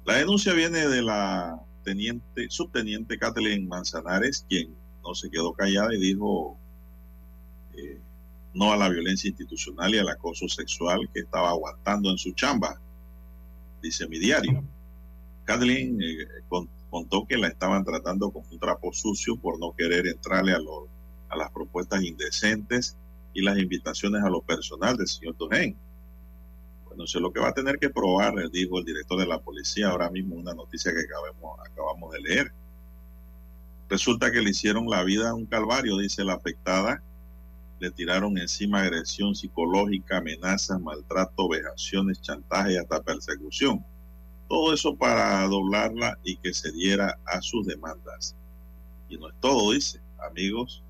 La 0.05 0.17
denuncia 0.17 0.53
viene 0.53 0.87
de 0.87 1.01
la 1.01 1.59
teniente, 1.83 2.47
subteniente 2.49 3.17
Kathleen 3.17 3.67
Manzanares, 3.67 4.45
quien 4.47 4.75
no 5.03 5.15
se 5.15 5.31
quedó 5.31 5.53
callada 5.53 5.95
y 5.95 5.99
dijo 5.99 6.57
eh, 7.75 7.99
no 8.53 8.71
a 8.71 8.77
la 8.77 8.89
violencia 8.89 9.29
institucional 9.29 9.95
y 9.95 9.97
al 9.97 10.09
acoso 10.09 10.47
sexual 10.47 11.09
que 11.13 11.21
estaba 11.21 11.49
aguantando 11.49 12.11
en 12.11 12.17
su 12.17 12.33
chamba, 12.33 12.79
dice 13.81 14.07
mi 14.07 14.19
diario. 14.19 14.63
Kathleen 15.45 16.01
eh, 16.01 16.27
contó 16.97 17.27
que 17.27 17.37
la 17.37 17.47
estaban 17.47 17.83
tratando 17.83 18.31
con 18.31 18.43
un 18.49 18.57
trapo 18.57 18.91
sucio 18.91 19.37
por 19.37 19.59
no 19.59 19.71
querer 19.77 20.07
entrarle 20.07 20.53
a, 20.53 20.57
a 21.29 21.37
las 21.37 21.51
propuestas 21.51 22.01
indecentes 22.01 22.97
y 23.35 23.43
las 23.43 23.59
invitaciones 23.59 24.23
a 24.23 24.29
lo 24.31 24.41
personal 24.41 24.97
del 24.97 25.07
señor 25.07 25.35
Tojen. 25.35 25.77
Bueno, 26.85 27.03
eso 27.03 27.19
es 27.19 27.21
lo 27.21 27.31
que 27.31 27.39
va 27.39 27.49
a 27.49 27.53
tener 27.53 27.77
que 27.77 27.91
probar, 27.91 28.33
dijo 28.49 28.79
el 28.79 28.85
director 28.85 29.19
de 29.19 29.27
la 29.27 29.39
policía 29.39 29.89
ahora 29.89 30.09
mismo, 30.09 30.37
una 30.37 30.55
noticia 30.55 30.91
que 30.91 31.01
acabamos 31.01 32.11
de 32.13 32.19
leer. 32.19 32.51
Resulta 33.89 34.31
que 34.31 34.41
le 34.41 34.49
hicieron 34.49 34.89
la 34.89 35.03
vida 35.03 35.29
a 35.29 35.35
un 35.35 35.45
calvario, 35.45 35.97
dice 35.97 36.23
la 36.23 36.33
afectada, 36.33 37.03
le 37.79 37.91
tiraron 37.91 38.39
encima 38.39 38.81
agresión 38.81 39.35
psicológica, 39.35 40.17
amenazas, 40.17 40.81
maltrato, 40.81 41.47
vejaciones, 41.47 42.21
chantaje 42.21 42.73
y 42.73 42.77
hasta 42.77 43.03
persecución. 43.03 43.85
Todo 44.47 44.73
eso 44.73 44.95
para 44.95 45.45
doblarla 45.47 46.17
y 46.23 46.37
que 46.37 46.53
se 46.53 46.71
diera 46.71 47.17
a 47.25 47.41
sus 47.41 47.65
demandas. 47.65 48.35
Y 49.09 49.17
no 49.17 49.29
es 49.29 49.35
todo, 49.39 49.71
dice. 49.71 49.99
Amigos, 50.19 50.83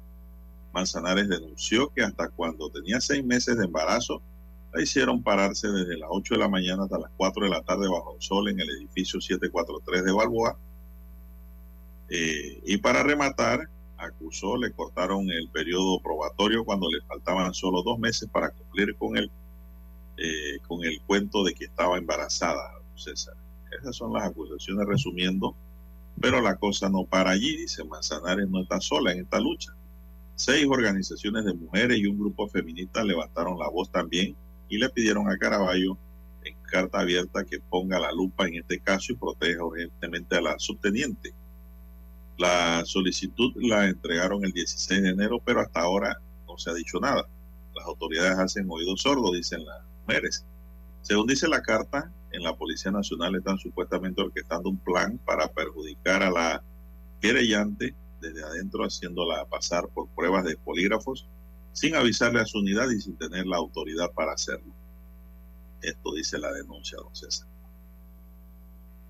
Manzanares 0.73 1.27
denunció 1.27 1.89
que 1.89 2.01
hasta 2.01 2.29
cuando 2.29 2.69
tenía 2.69 3.01
seis 3.01 3.23
meses 3.23 3.57
de 3.57 3.65
embarazo, 3.65 4.21
la 4.73 4.81
hicieron 4.81 5.23
pararse 5.23 5.67
desde 5.69 5.97
las 5.97 6.09
8 6.11 6.35
de 6.35 6.39
la 6.39 6.49
mañana 6.49 6.83
hasta 6.83 6.99
las 6.99 7.11
4 7.17 7.45
de 7.45 7.49
la 7.49 7.61
tarde 7.61 7.87
bajo 7.87 8.15
el 8.15 8.21
sol 8.21 8.49
en 8.49 8.59
el 8.59 8.69
edificio 8.69 9.19
743 9.19 10.03
de 10.03 10.11
Balboa. 10.11 10.57
Eh, 12.09 12.61
y 12.65 12.77
para 12.77 13.03
rematar, 13.03 13.67
acusó 13.97 14.57
le 14.57 14.71
cortaron 14.71 15.29
el 15.31 15.49
periodo 15.49 15.99
probatorio 15.99 16.63
cuando 16.63 16.89
le 16.89 17.01
faltaban 17.01 17.53
solo 17.53 17.81
dos 17.81 17.97
meses 17.97 18.29
para 18.31 18.51
cumplir 18.51 18.95
con 18.95 19.17
el, 19.17 19.31
eh, 20.17 20.59
con 20.67 20.83
el 20.83 21.01
cuento 21.01 21.43
de 21.43 21.53
que 21.53 21.65
estaba 21.65 21.97
embarazada, 21.97 22.73
César. 22.95 23.35
Esas 23.71 23.95
son 23.95 24.13
las 24.13 24.23
acusaciones 24.23 24.87
resumiendo, 24.87 25.55
pero 26.19 26.41
la 26.41 26.55
cosa 26.55 26.89
no 26.89 27.03
para 27.05 27.31
allí, 27.31 27.57
dice 27.57 27.83
Manzanares 27.83 28.49
no 28.49 28.61
está 28.61 28.79
sola 28.79 29.11
en 29.11 29.19
esta 29.21 29.39
lucha. 29.39 29.73
Seis 30.35 30.67
organizaciones 30.69 31.45
de 31.45 31.53
mujeres 31.53 31.97
y 31.97 32.05
un 32.05 32.19
grupo 32.19 32.47
feminista 32.47 33.03
levantaron 33.03 33.57
la 33.57 33.69
voz 33.69 33.91
también 33.91 34.35
y 34.69 34.77
le 34.77 34.89
pidieron 34.89 35.29
a 35.29 35.37
Caraballo 35.37 35.97
en 36.43 36.55
carta 36.63 36.99
abierta 36.99 37.43
que 37.43 37.59
ponga 37.59 37.99
la 37.99 38.11
lupa 38.11 38.47
en 38.47 38.55
este 38.55 38.79
caso 38.79 39.11
y 39.11 39.15
proteja 39.15 39.63
urgentemente 39.63 40.37
a 40.37 40.41
la 40.41 40.59
subteniente. 40.59 41.33
La 42.37 42.85
solicitud 42.85 43.51
la 43.55 43.87
entregaron 43.87 44.45
el 44.45 44.51
16 44.51 45.01
de 45.01 45.09
enero, 45.09 45.41
pero 45.43 45.61
hasta 45.61 45.81
ahora 45.81 46.19
no 46.47 46.57
se 46.57 46.69
ha 46.69 46.73
dicho 46.73 46.99
nada. 46.99 47.27
Las 47.75 47.85
autoridades 47.85 48.37
hacen 48.37 48.67
oídos 48.69 49.01
sordos, 49.01 49.33
dicen 49.33 49.65
las 49.65 49.81
mujeres. 50.05 50.45
Según 51.01 51.25
dice 51.25 51.47
la 51.47 51.61
carta, 51.61 52.11
en 52.37 52.43
la 52.43 52.55
Policía 52.55 52.91
Nacional 52.91 53.35
están 53.35 53.57
supuestamente 53.57 54.21
orquestando 54.21 54.69
un 54.69 54.77
plan 54.77 55.17
para 55.25 55.47
perjudicar 55.47 56.23
a 56.23 56.31
la 56.31 56.63
querellante 57.19 57.95
desde 58.21 58.43
adentro, 58.43 58.83
haciéndola 58.83 59.45
pasar 59.45 59.87
por 59.89 60.07
pruebas 60.09 60.45
de 60.45 60.55
polígrafos 60.57 61.27
sin 61.73 61.95
avisarle 61.95 62.39
a 62.39 62.45
su 62.45 62.59
unidad 62.59 62.89
y 62.89 63.01
sin 63.01 63.17
tener 63.17 63.45
la 63.45 63.57
autoridad 63.57 64.11
para 64.13 64.33
hacerlo. 64.33 64.73
Esto 65.81 66.13
dice 66.13 66.37
la 66.39 66.51
denuncia, 66.51 66.97
don 66.97 67.15
César. 67.15 67.47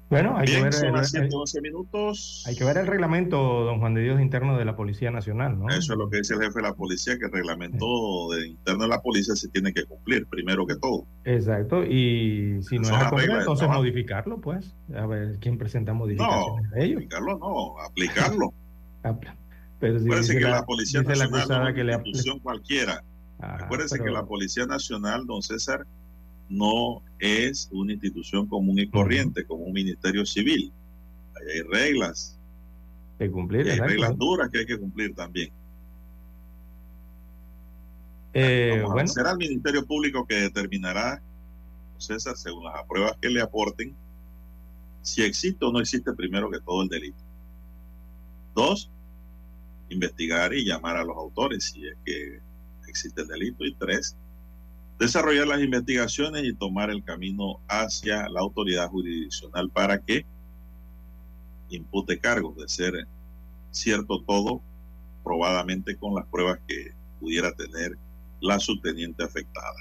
Bueno, 0.10 0.38
hay, 0.38 0.48
que 0.48 0.62
ver 0.62 0.74
el, 0.74 1.62
minutos. 1.62 2.44
hay 2.48 2.56
que 2.56 2.64
ver 2.64 2.78
el 2.78 2.88
reglamento, 2.88 3.38
don 3.66 3.80
Juan 3.80 3.94
de 3.94 4.04
Dios, 4.04 4.22
interno 4.22 4.58
de 4.58 4.64
la 4.64 4.78
Policía 4.78 5.12
Nacional, 5.12 5.60
¿no? 5.60 5.68
Eso 5.68 5.94
es 5.94 6.00
lo 6.00 6.10
que 6.10 6.20
dice 6.20 6.36
el 6.36 6.42
jefe 6.42 6.60
de 6.60 6.62
la 6.62 6.74
policía, 6.74 7.18
que 7.20 7.26
el 7.26 7.32
reglamento 7.32 8.30
de 8.32 8.48
interno 8.48 8.84
de 8.84 8.90
la 8.90 9.02
policía 9.02 9.36
se 9.36 9.50
tiene 9.50 9.74
que 9.74 9.84
cumplir, 9.84 10.26
primero 10.28 10.66
que 10.66 10.78
todo. 10.78 11.06
Exacto, 11.26 11.84
y 11.84 12.60
si 12.62 12.80
no 12.80 12.88
es 12.88 13.04
cumplir, 13.10 13.32
entonces 13.32 13.68
modificarlo, 13.68 14.40
pues. 14.40 14.74
A 14.96 15.06
ver 15.06 15.40
quién 15.42 15.58
presenta 15.58 15.94
modificaciones 15.94 16.64
no, 16.72 16.78
Modificarlo 16.78 17.38
no, 17.38 17.80
aplicarlo. 17.82 18.54
pero 19.80 20.00
si 20.00 20.06
Acuérdense 20.06 20.38
que 20.38 20.44
la, 20.44 20.50
la 20.52 20.66
Policía 20.66 21.02
Nacional 21.02 21.50
la 21.50 21.54
no 21.70 21.74
que 21.74 21.82
institución 21.82 22.40
cualquiera. 22.40 23.04
Ah, 23.40 23.58
Acuérdense 23.60 23.98
pero... 23.98 24.06
que 24.06 24.12
la 24.12 24.26
Policía 24.26 24.66
Nacional, 24.66 25.26
don 25.26 25.42
César, 25.42 25.86
no 26.50 27.02
es 27.20 27.70
una 27.72 27.94
institución 27.94 28.48
común 28.48 28.80
y 28.80 28.90
corriente, 28.90 29.46
como 29.46 29.66
un 29.66 29.74
ministerio 29.74 30.26
civil. 30.26 30.72
Ahí 31.36 31.58
hay 31.58 31.62
reglas. 31.62 32.38
De 33.20 33.30
cumplir. 33.30 33.66
Y 33.68 33.72
hay 33.72 33.80
reglas 33.80 34.18
duras 34.18 34.50
que 34.50 34.60
hay 34.60 34.66
que 34.66 34.78
cumplir 34.78 35.14
también. 35.16 35.52
Eh, 38.34 38.84
bueno, 38.86 39.08
será 39.08 39.32
el 39.32 39.38
Ministerio 39.38 39.86
Público 39.86 40.26
que 40.28 40.36
determinará, 40.36 41.22
César, 41.98 42.38
según 42.38 42.66
las 42.66 42.84
pruebas 42.84 43.18
que 43.20 43.30
le 43.30 43.42
aporten, 43.42 43.96
si 45.02 45.24
existe 45.24 45.66
o 45.66 45.72
no 45.72 45.80
existe 45.80 46.14
primero 46.14 46.52
que 46.52 46.60
todo 46.60 46.84
el 46.84 46.90
delito. 46.90 47.18
Dos, 48.54 48.92
investigar 49.90 50.54
y 50.54 50.66
llamar 50.66 50.98
a 50.98 51.04
los 51.04 51.18
autores 51.18 51.64
si 51.64 51.88
es 51.88 51.96
que 52.06 52.40
existe 52.88 53.22
el 53.22 53.28
delito. 53.28 53.66
Y 53.66 53.74
tres, 53.76 54.16
desarrollar 55.00 55.48
las 55.48 55.62
investigaciones 55.62 56.44
y 56.44 56.54
tomar 56.54 56.90
el 56.90 57.04
camino 57.04 57.60
hacia 57.68 58.28
la 58.30 58.42
autoridad 58.42 58.90
jurisdiccional 58.90 59.70
para 59.70 60.00
que 60.00 60.26
impute 61.70 62.20
cargos 62.20 62.56
de 62.58 62.68
ser 62.68 63.08
cierto 63.72 64.22
todo 64.24 64.62
probadamente 65.24 65.96
con 65.98 66.16
las 66.16 66.26
pruebas 66.26 66.60
que 66.68 66.94
pudiera 67.20 67.52
tener 67.52 67.98
la 68.40 68.60
subteniente 68.60 69.24
afectada. 69.24 69.76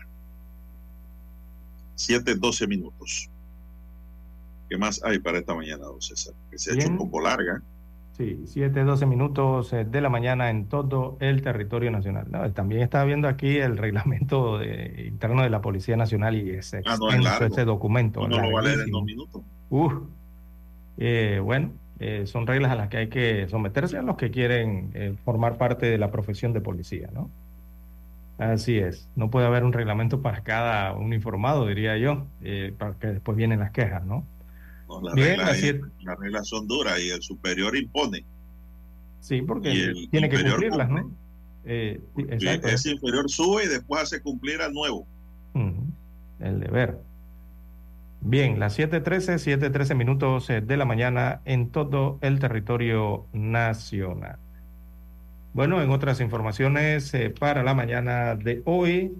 7, 1.94 2.34
12 2.34 2.66
minutos. 2.66 3.30
¿Qué 4.68 4.76
más 4.76 5.00
hay 5.04 5.18
para 5.18 5.38
esta 5.38 5.54
mañana, 5.54 5.84
don 5.84 6.02
César? 6.02 6.34
Que 6.50 6.58
se 6.58 6.72
ha 6.72 6.74
hecho 6.74 6.88
un 6.88 6.98
poco 6.98 7.20
larga. 7.20 7.62
Sí, 8.16 8.44
7, 8.46 8.84
12 8.84 9.04
minutos 9.04 9.72
eh, 9.74 9.84
de 9.84 10.00
la 10.00 10.08
mañana 10.08 10.48
en 10.48 10.66
todo 10.66 11.18
el 11.20 11.42
territorio 11.42 11.90
nacional. 11.90 12.26
No, 12.30 12.50
también 12.52 12.80
estaba 12.80 13.04
viendo 13.04 13.28
aquí 13.28 13.58
el 13.58 13.76
reglamento 13.76 14.56
de- 14.58 15.04
interno 15.08 15.42
de 15.42 15.50
la 15.50 15.60
Policía 15.60 15.96
Nacional 15.98 16.34
y 16.34 16.48
es 16.50 16.72
Ah, 16.86 16.96
no, 16.98 17.10
ese 17.46 17.64
documento. 17.66 18.22
Uno 18.22 18.40
lo 18.40 18.52
va 18.52 18.60
a 18.60 18.62
leer 18.62 18.80
en 18.80 18.90
larguísimo. 18.92 18.98
dos 18.98 19.04
minutos. 19.04 19.42
Uf. 19.68 19.92
Eh, 20.98 21.40
bueno, 21.44 21.72
eh, 22.00 22.22
son 22.26 22.46
reglas 22.46 22.72
a 22.72 22.74
las 22.76 22.88
que 22.88 22.96
hay 22.96 23.08
que 23.08 23.48
someterse 23.48 23.98
a 23.98 24.02
los 24.02 24.16
que 24.16 24.30
quieren 24.30 24.90
eh, 24.94 25.14
formar 25.24 25.58
parte 25.58 25.84
de 25.84 25.98
la 25.98 26.10
profesión 26.10 26.54
de 26.54 26.62
policía, 26.62 27.08
¿no? 27.12 27.28
Así 28.38 28.78
es. 28.78 29.08
No 29.14 29.30
puede 29.30 29.46
haber 29.46 29.62
un 29.64 29.72
reglamento 29.74 30.22
para 30.22 30.40
cada 30.42 30.92
uniformado, 30.94 31.66
diría 31.66 31.96
yo, 31.98 32.26
para 32.78 32.92
que 32.94 33.06
después 33.08 33.36
vienen 33.36 33.60
las 33.60 33.70
quejas, 33.72 34.04
¿no? 34.04 34.24
No, 34.88 35.00
las, 35.00 35.14
Bien, 35.14 35.38
reglas, 35.38 35.90
las 36.02 36.18
reglas 36.18 36.48
son 36.48 36.66
duras 36.68 37.00
y 37.00 37.10
el 37.10 37.22
superior 37.22 37.76
impone. 37.76 38.24
Sí, 39.20 39.42
porque 39.42 39.72
el 39.72 40.08
tiene 40.10 40.28
que 40.28 40.42
cumplirlas, 40.42 40.88
cumple. 40.88 41.02
¿no? 41.02 41.16
Eh, 41.64 42.00
exacto. 42.28 42.68
ese 42.68 42.92
inferior 42.92 43.28
sube 43.28 43.64
y 43.64 43.68
después 43.68 44.02
hace 44.02 44.20
cumplir 44.20 44.62
al 44.62 44.72
nuevo. 44.72 45.06
El 46.38 46.60
deber. 46.60 46.98
Bien, 48.20 48.60
las 48.60 48.78
7:13, 48.78 49.38
7:13 49.38 49.94
minutos 49.96 50.50
eh, 50.50 50.60
de 50.60 50.76
la 50.76 50.84
mañana 50.84 51.40
en 51.44 51.70
todo 51.70 52.18
el 52.20 52.38
territorio 52.38 53.26
nacional. 53.32 54.38
Bueno, 55.56 55.80
en 55.80 55.88
otras 55.90 56.20
informaciones 56.20 57.14
eh, 57.14 57.30
para 57.30 57.62
la 57.62 57.72
mañana 57.72 58.36
de 58.36 58.60
hoy, 58.66 59.14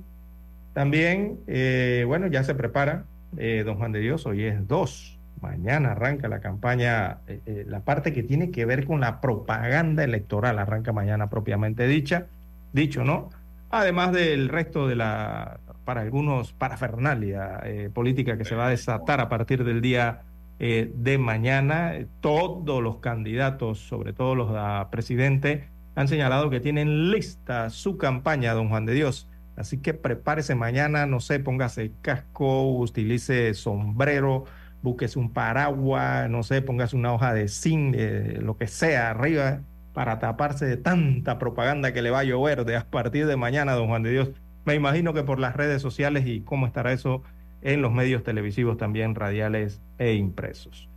también, 0.75 1.41
eh, 1.47 2.05
bueno, 2.07 2.27
ya 2.27 2.45
se 2.45 2.55
prepara, 2.55 3.07
eh, 3.39 3.63
don 3.65 3.79
Juan 3.79 3.93
de 3.93 4.01
Dios, 4.01 4.27
hoy 4.27 4.45
es 4.45 4.69
2. 4.69 5.16
Mañana 5.47 5.93
arranca 5.93 6.27
la 6.29 6.41
campaña, 6.41 7.19
eh, 7.29 7.41
eh, 7.47 7.65
la 7.69 7.81
parte 7.81 8.13
que 8.13 8.25
tiene 8.25 8.51
que 8.51 8.65
ver 8.67 8.85
con 8.85 9.01
la 9.01 9.21
propaganda 9.21 10.03
electoral, 10.03 10.59
arranca 10.59 10.93
mañana 10.93 11.31
propiamente 11.31 11.87
dicha, 11.87 12.27
dicho, 12.73 13.05
¿no? 13.05 13.31
Además 13.71 14.13
del 14.13 14.49
resto 14.49 14.89
de 14.89 14.97
la, 14.97 15.61
para 15.87 16.01
algunos, 16.03 16.53
parafernalia 16.53 17.61
eh, 17.65 17.91
política 17.95 18.37
que 18.37 18.45
se 18.45 18.57
va 18.57 18.67
a 18.67 18.71
desatar 18.71 19.21
a 19.21 19.29
partir 19.29 19.65
del 19.65 19.81
día 19.81 20.23
eh, 20.59 20.91
de 20.95 21.17
mañana. 21.17 21.95
Todos 22.21 22.83
los 22.83 22.99
candidatos, 22.99 23.79
sobre 23.79 24.13
todo 24.13 24.35
los 24.35 24.51
a 24.55 24.89
presidente, 24.91 25.69
han 25.95 26.09
señalado 26.09 26.51
que 26.51 26.61
tienen 26.61 27.11
lista 27.11 27.71
su 27.71 27.97
campaña, 27.97 28.53
don 28.53 28.69
Juan 28.69 28.85
de 28.85 28.95
Dios. 28.95 29.31
Así 29.57 29.79
que 29.79 29.95
prepárese 29.95 30.55
mañana, 30.55 31.07
no 31.07 31.21
sé, 31.21 31.39
póngase 31.39 31.93
casco, 32.03 32.79
utilice 32.79 33.55
sombrero, 33.55 34.45
búsquese 34.87 35.19
un 35.19 35.33
paraguas, 35.33 36.31
no 36.31 36.45
sé, 36.45 36.63
póngase 36.63 36.95
una 36.95 37.13
hoja 37.13 37.35
de 37.35 37.49
zinc, 37.49 37.97
eh, 37.99 38.39
lo 38.41 38.57
que 38.57 38.69
sea 38.69 39.11
arriba, 39.11 39.63
para 39.93 40.21
taparse 40.21 40.65
de 40.65 40.77
tanta 40.77 41.41
propaganda 41.41 41.93
que 41.93 42.03
le 42.03 42.11
va 42.11 42.21
a 42.21 42.25
llover 42.25 42.65
de 42.65 42.77
a 42.77 42.85
partir 42.85 43.27
de 43.27 43.37
mañana, 43.37 43.73
don 43.73 43.89
Juan 43.89 44.05
de 44.05 44.13
Dios. 44.13 44.31
Me 44.65 44.77
imagino 44.77 45.13
que 45.13 45.25
por 45.25 45.41
las 45.41 45.57
redes 45.57 45.83
sociales 45.83 46.25
y 46.27 46.41
cómo 46.41 46.67
estará 46.67 46.93
eso 46.93 47.25
en 47.63 47.83
los 47.83 47.93
medios 47.93 48.23
televisivos 48.23 48.77
también, 48.77 49.17
radiales 49.17 49.81
e 49.99 50.15
impresos. 50.15 50.89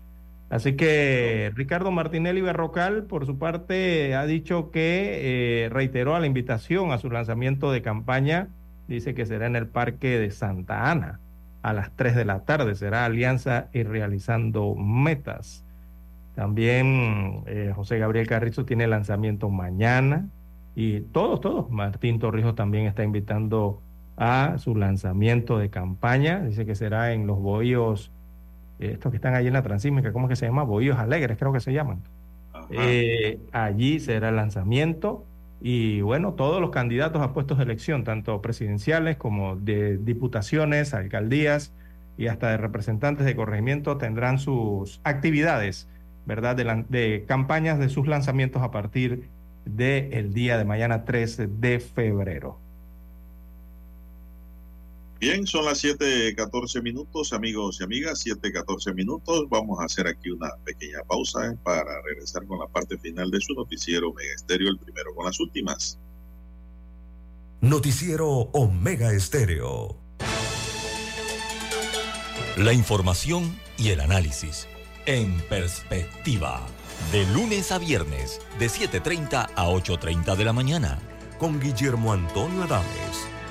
Así 0.52 0.76
que 0.76 1.52
Ricardo 1.56 1.90
Martinelli 1.90 2.42
Berrocal, 2.42 3.06
por 3.06 3.26
su 3.26 3.40
parte, 3.40 4.14
ha 4.14 4.28
dicho 4.28 4.70
que 4.70 5.64
eh, 5.66 5.70
reiteró 5.70 6.16
a 6.16 6.20
la 6.20 6.28
invitación 6.28 6.92
a 6.92 7.00
su 7.00 7.10
lanzamiento 7.10 7.72
de 7.72 7.82
campaña. 7.82 8.50
Dice 8.88 9.16
que 9.16 9.26
será 9.26 9.48
en 9.48 9.56
el 9.56 9.66
Parque 9.66 10.20
de 10.20 10.30
Santa 10.30 10.92
Ana 10.92 11.20
a 11.62 11.74
las 11.74 11.92
3 11.96 12.16
de 12.16 12.26
la 12.26 12.42
tarde. 12.42 12.76
Será 12.76 13.06
Alianza 13.06 13.68
y 13.74 13.84
realizando 13.84 14.76
metas. 14.76 15.66
También 16.36 17.44
eh, 17.48 17.74
José 17.76 18.00
Gabriel 18.00 18.28
Carrizo 18.28 18.66
tiene 18.66 18.88
lanzamiento 18.88 19.50
mañana. 19.50 20.28
Y 20.76 21.02
todos, 21.02 21.42
todos. 21.42 21.70
Martín 21.70 22.20
Torrijos 22.20 22.56
también 22.56 22.86
está 22.86 23.04
invitando 23.04 23.82
a 24.16 24.58
su 24.58 24.76
lanzamiento 24.76 25.58
de 25.58 25.70
campaña. 25.70 26.42
Dice 26.42 26.66
que 26.66 26.76
será 26.76 27.14
en 27.14 27.28
los 27.28 27.40
bohíos, 27.40 28.12
eh, 28.80 28.92
estos 28.94 29.12
que 29.12 29.18
están 29.18 29.34
allí 29.34 29.48
en 29.48 29.54
la 29.54 29.64
Transísmica, 29.64 30.14
¿cómo 30.14 30.28
es 30.28 30.30
que 30.30 30.36
se 30.36 30.46
llama? 30.46 30.64
Bohíos 30.64 30.98
Alegres, 30.98 31.38
creo 31.38 31.52
que 31.52 31.60
se 31.60 31.74
llaman. 31.74 32.00
Eh, 32.70 33.40
allí 33.52 34.00
será 34.00 34.30
el 34.30 34.36
lanzamiento. 34.36 35.26
Y 35.62 36.02
bueno, 36.02 36.34
todos 36.34 36.62
los 36.62 36.70
candidatos 36.72 37.22
a 37.22 37.34
puestos 37.34 37.58
de 37.58 37.66
elección, 37.66 38.04
tanto 38.04 38.42
presidenciales 38.42 39.18
como 39.18 39.56
de 39.58 39.98
diputaciones, 39.98 40.94
alcaldías 40.94 41.74
y 42.18 42.28
hasta 42.28 42.50
de 42.52 42.58
representantes 42.58 43.26
de 43.26 43.36
corregimiento, 43.36 43.98
tendrán 43.98 44.40
sus 44.40 45.02
actividades, 45.04 45.90
¿verdad? 46.26 46.56
De, 46.56 46.66
lan- 46.66 46.88
de 46.90 47.26
campañas 47.28 47.80
de 47.80 47.90
sus 47.90 48.08
lanzamientos 48.08 48.62
a 48.62 48.72
partir 48.72 49.30
del 49.66 50.34
día 50.34 50.58
de 50.58 50.66
mañana 50.66 51.04
13 51.06 51.48
de 51.48 51.80
febrero. 51.80 52.58
Bien, 55.20 55.46
son 55.46 55.66
las 55.66 55.84
7:14 55.84 56.82
minutos, 56.82 57.34
amigos 57.34 57.80
y 57.82 57.84
amigas, 57.84 58.26
7:14 58.26 58.94
minutos. 58.94 59.50
Vamos 59.50 59.80
a 59.82 59.86
hacer 59.86 60.08
aquí 60.08 60.30
una 60.30 60.50
pequeña 60.64 61.00
pausa 61.08 61.56
para 61.64 62.02
regresar 62.04 62.46
con 62.46 62.60
la 62.60 62.68
parte 62.68 62.98
final 62.98 63.30
de 63.30 63.42
su 63.42 63.54
noticiero 63.54 64.14
Mega 64.14 64.34
Estéreo, 64.34 64.70
el 64.70 64.80
primero 64.80 65.14
con 65.14 65.26
las 65.26 65.40
últimas. 65.40 66.00
Noticiero 67.60 68.30
Omega 68.54 69.12
Estéreo. 69.12 69.98
La 72.56 72.72
información 72.72 73.60
y 73.78 73.90
el 73.90 74.00
análisis 74.00 74.68
en 75.06 75.40
perspectiva. 75.50 76.66
De 77.12 77.26
lunes 77.34 77.72
a 77.72 77.80
viernes, 77.80 78.40
de 78.60 78.68
7.30 78.68 79.50
a 79.56 79.68
8.30 79.68 80.36
de 80.36 80.46
la 80.46 80.54
mañana. 80.54 81.00
Con 81.40 81.60
Guillermo 81.60 82.14
Antonio 82.14 82.64
Adames, 82.64 83.28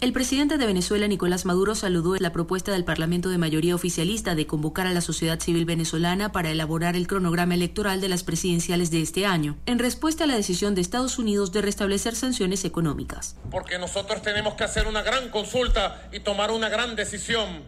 El 0.00 0.12
presidente 0.12 0.58
de 0.58 0.66
Venezuela, 0.66 1.08
Nicolás 1.08 1.44
Maduro, 1.44 1.74
saludó 1.74 2.14
la 2.20 2.30
propuesta 2.30 2.70
del 2.70 2.84
Parlamento 2.84 3.30
de 3.30 3.38
mayoría 3.38 3.74
oficialista 3.74 4.36
de 4.36 4.46
convocar 4.46 4.86
a 4.86 4.92
la 4.92 5.00
sociedad 5.00 5.40
civil 5.40 5.64
venezolana 5.64 6.30
para 6.30 6.50
elaborar 6.50 6.94
el 6.94 7.08
cronograma 7.08 7.54
electoral 7.54 8.00
de 8.00 8.08
las 8.08 8.22
presidenciales 8.22 8.92
de 8.92 9.02
este 9.02 9.26
año, 9.26 9.56
en 9.66 9.80
respuesta 9.80 10.22
a 10.22 10.26
la 10.28 10.36
decisión 10.36 10.76
de 10.76 10.82
Estados 10.82 11.18
Unidos 11.18 11.50
de 11.50 11.62
restablecer 11.62 12.14
sanciones 12.14 12.64
económicas. 12.64 13.34
porque 13.50 13.80
nosotros 13.80 14.22
tenemos 14.22 14.54
que 14.54 14.62
hacer 14.62 14.86
una 14.86 15.02
gran 15.02 15.30
consulta 15.30 16.08
y 16.12 16.20
tomar 16.20 16.52
una 16.52 16.68
gran 16.68 16.94
decisión 16.94 17.64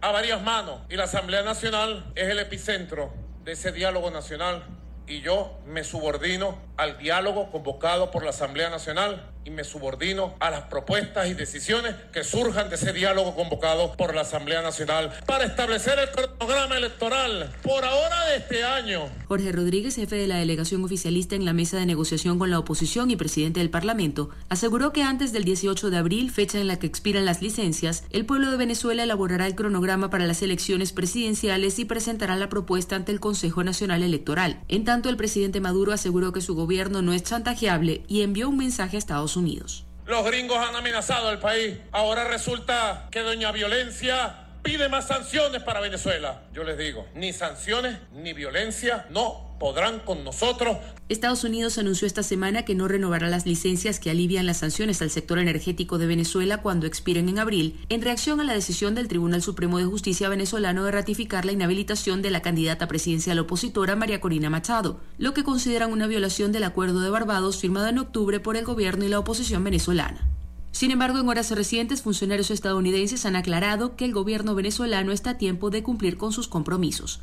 a 0.00 0.12
varias 0.12 0.42
manos. 0.42 0.80
Y 0.88 0.96
la 0.96 1.04
Asamblea 1.04 1.42
Nacional 1.42 2.10
es 2.14 2.30
el 2.30 2.38
epicentro 2.38 3.12
de 3.44 3.52
ese 3.52 3.70
diálogo 3.70 4.10
nacional. 4.10 4.64
Y 5.06 5.20
yo 5.20 5.58
me 5.66 5.84
subordino 5.84 6.56
al 6.80 6.96
diálogo 6.96 7.50
convocado 7.50 8.10
por 8.10 8.24
la 8.24 8.30
Asamblea 8.30 8.70
Nacional 8.70 9.26
y 9.44 9.50
me 9.50 9.64
subordino 9.64 10.34
a 10.40 10.50
las 10.50 10.62
propuestas 10.62 11.28
y 11.28 11.34
decisiones 11.34 11.94
que 12.10 12.24
surjan 12.24 12.70
de 12.70 12.76
ese 12.76 12.94
diálogo 12.94 13.34
convocado 13.34 13.92
por 13.96 14.14
la 14.14 14.22
Asamblea 14.22 14.62
Nacional 14.62 15.12
para 15.26 15.44
establecer 15.44 15.98
el 15.98 16.10
cronograma 16.10 16.78
electoral 16.78 17.50
por 17.62 17.84
ahora 17.84 18.26
de 18.26 18.36
este 18.36 18.64
año. 18.64 19.10
Jorge 19.28 19.52
Rodríguez, 19.52 19.96
jefe 19.96 20.16
de 20.16 20.26
la 20.26 20.36
delegación 20.36 20.82
oficialista 20.82 21.34
en 21.34 21.44
la 21.44 21.52
mesa 21.52 21.76
de 21.76 21.84
negociación 21.84 22.38
con 22.38 22.50
la 22.50 22.58
oposición 22.58 23.10
y 23.10 23.16
presidente 23.16 23.60
del 23.60 23.70
Parlamento, 23.70 24.30
aseguró 24.48 24.92
que 24.92 25.02
antes 25.02 25.34
del 25.34 25.44
18 25.44 25.90
de 25.90 25.98
abril, 25.98 26.30
fecha 26.30 26.58
en 26.60 26.66
la 26.66 26.78
que 26.78 26.86
expiran 26.86 27.26
las 27.26 27.42
licencias, 27.42 28.04
el 28.10 28.24
pueblo 28.24 28.50
de 28.50 28.56
Venezuela 28.56 29.02
elaborará 29.02 29.46
el 29.46 29.54
cronograma 29.54 30.08
para 30.08 30.26
las 30.26 30.40
elecciones 30.42 30.92
presidenciales 30.92 31.78
y 31.78 31.84
presentará 31.84 32.36
la 32.36 32.48
propuesta 32.48 32.96
ante 32.96 33.12
el 33.12 33.20
Consejo 33.20 33.64
Nacional 33.64 34.02
Electoral. 34.02 34.62
En 34.68 34.84
tanto, 34.84 35.10
el 35.10 35.18
presidente 35.18 35.60
Maduro 35.60 35.92
aseguró 35.92 36.32
que 36.32 36.40
su 36.40 36.54
gobierno 36.54 36.69
no 37.02 37.12
es 37.12 37.24
chantajeable 37.24 38.02
y 38.08 38.22
envió 38.22 38.48
un 38.48 38.56
mensaje 38.56 38.96
a 38.96 38.98
Estados 38.98 39.36
Unidos. 39.36 39.84
Los 40.06 40.24
gringos 40.24 40.56
han 40.58 40.74
amenazado 40.74 41.28
al 41.28 41.38
país. 41.38 41.76
Ahora 41.92 42.24
resulta 42.24 43.08
que 43.10 43.20
doña 43.20 43.52
Violencia 43.52 44.46
pide 44.62 44.88
más 44.88 45.08
sanciones 45.08 45.62
para 45.62 45.80
Venezuela. 45.80 46.42
Yo 46.52 46.64
les 46.64 46.78
digo, 46.78 47.06
ni 47.14 47.32
sanciones 47.32 47.98
ni 48.12 48.32
violencia 48.32 49.06
no 49.10 49.49
podrán 49.60 50.00
con 50.00 50.24
nosotros. 50.24 50.78
Estados 51.08 51.44
Unidos 51.44 51.78
anunció 51.78 52.06
esta 52.06 52.24
semana 52.24 52.64
que 52.64 52.74
no 52.74 52.88
renovará 52.88 53.28
las 53.28 53.46
licencias 53.46 54.00
que 54.00 54.10
alivian 54.10 54.46
las 54.46 54.56
sanciones 54.56 55.02
al 55.02 55.10
sector 55.10 55.38
energético 55.38 55.98
de 55.98 56.06
Venezuela 56.06 56.62
cuando 56.62 56.86
expiren 56.86 57.28
en 57.28 57.38
abril, 57.38 57.78
en 57.90 58.00
reacción 58.02 58.40
a 58.40 58.44
la 58.44 58.54
decisión 58.54 58.96
del 58.96 59.06
Tribunal 59.06 59.42
Supremo 59.42 59.78
de 59.78 59.84
Justicia 59.84 60.30
venezolano 60.30 60.84
de 60.84 60.90
ratificar 60.90 61.44
la 61.44 61.52
inhabilitación 61.52 62.22
de 62.22 62.30
la 62.30 62.42
candidata 62.42 62.88
presidencial 62.88 63.38
opositora 63.38 63.94
María 63.94 64.20
Corina 64.20 64.50
Machado, 64.50 64.98
lo 65.18 65.34
que 65.34 65.44
consideran 65.44 65.92
una 65.92 66.06
violación 66.06 66.50
del 66.50 66.64
Acuerdo 66.64 67.00
de 67.00 67.10
Barbados 67.10 67.58
firmado 67.58 67.88
en 67.88 67.98
octubre 67.98 68.40
por 68.40 68.56
el 68.56 68.64
gobierno 68.64 69.04
y 69.04 69.08
la 69.08 69.18
oposición 69.18 69.62
venezolana. 69.62 70.26
Sin 70.72 70.90
embargo, 70.90 71.18
en 71.18 71.28
horas 71.28 71.50
recientes, 71.50 72.00
funcionarios 72.00 72.50
estadounidenses 72.50 73.26
han 73.26 73.36
aclarado 73.36 73.96
que 73.96 74.06
el 74.06 74.14
gobierno 74.14 74.54
venezolano 74.54 75.12
está 75.12 75.30
a 75.30 75.38
tiempo 75.38 75.68
de 75.68 75.82
cumplir 75.82 76.16
con 76.16 76.32
sus 76.32 76.48
compromisos. 76.48 77.20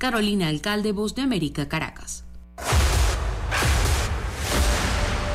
Carolina 0.00 0.48
Alcalde, 0.48 0.92
Voz 0.92 1.14
de 1.14 1.20
América, 1.20 1.68
Caracas. 1.68 2.24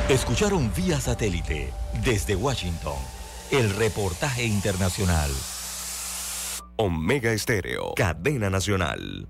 Escucharon 0.08 0.72
vía 0.74 1.00
satélite 1.00 1.72
desde 2.04 2.34
Washington 2.34 2.98
el 3.52 3.70
reportaje 3.70 4.44
internacional. 4.44 5.30
Omega 6.74 7.30
Estéreo, 7.30 7.94
cadena 7.94 8.50
nacional. 8.50 9.28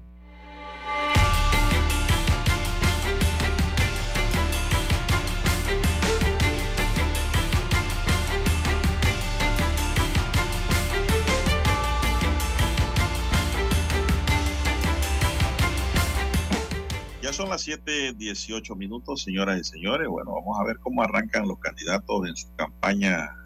Son 17.37 17.51
las 17.51 17.67
7:18 17.67 18.75
minutos, 18.77 19.23
señoras 19.23 19.61
y 19.61 19.65
señores. 19.65 20.09
Bueno, 20.09 20.33
vamos 20.33 20.59
a 20.59 20.65
ver 20.65 20.79
cómo 20.79 21.03
arrancan 21.03 21.47
los 21.47 21.59
candidatos 21.59 22.27
en 22.27 22.35
su 22.35 22.49
campaña 22.57 23.37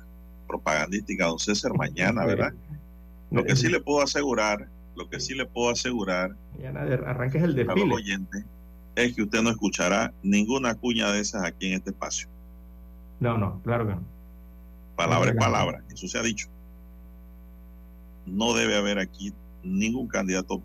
propagandística, 0.47 1.27
don 1.27 1.41
César, 1.41 1.73
mañana, 1.77 2.25
¿verdad? 2.25 2.53
Lo 3.33 3.45
que 3.45 3.57
sí 3.57 3.69
le 3.69 3.81
puedo 3.81 4.01
asegurar, 4.01 4.69
lo 4.95 5.11
que 5.11 5.19
sí 5.19 5.35
le 5.35 5.45
puedo 5.45 5.71
asegurar 5.71 6.37
Mañana 6.57 6.83
arranques 6.83 7.43
el 7.43 7.51
a 7.51 7.65
los 7.65 7.75
desfile. 7.75 7.95
oyentes 7.95 8.45
es 8.95 9.15
que 9.17 9.23
usted 9.23 9.43
no 9.43 9.51
escuchará 9.51 10.13
ninguna 10.23 10.75
cuña 10.77 11.11
de 11.11 11.21
esas 11.21 11.43
aquí 11.43 11.67
en 11.67 11.75
este 11.75 11.91
espacio. 11.91 12.29
No, 13.19 13.39
no, 13.39 13.61
claro 13.65 13.89
que 13.89 13.95
no. 13.95 14.03
Palabra 14.95 15.31
es 15.31 15.37
palabra, 15.37 15.83
eso 15.93 16.07
se 16.07 16.17
ha 16.17 16.23
dicho. 16.23 16.47
No 18.25 18.55
debe 18.55 18.77
haber 18.77 19.01
aquí 19.01 19.33
ningún 19.65 20.07
candidato 20.07 20.63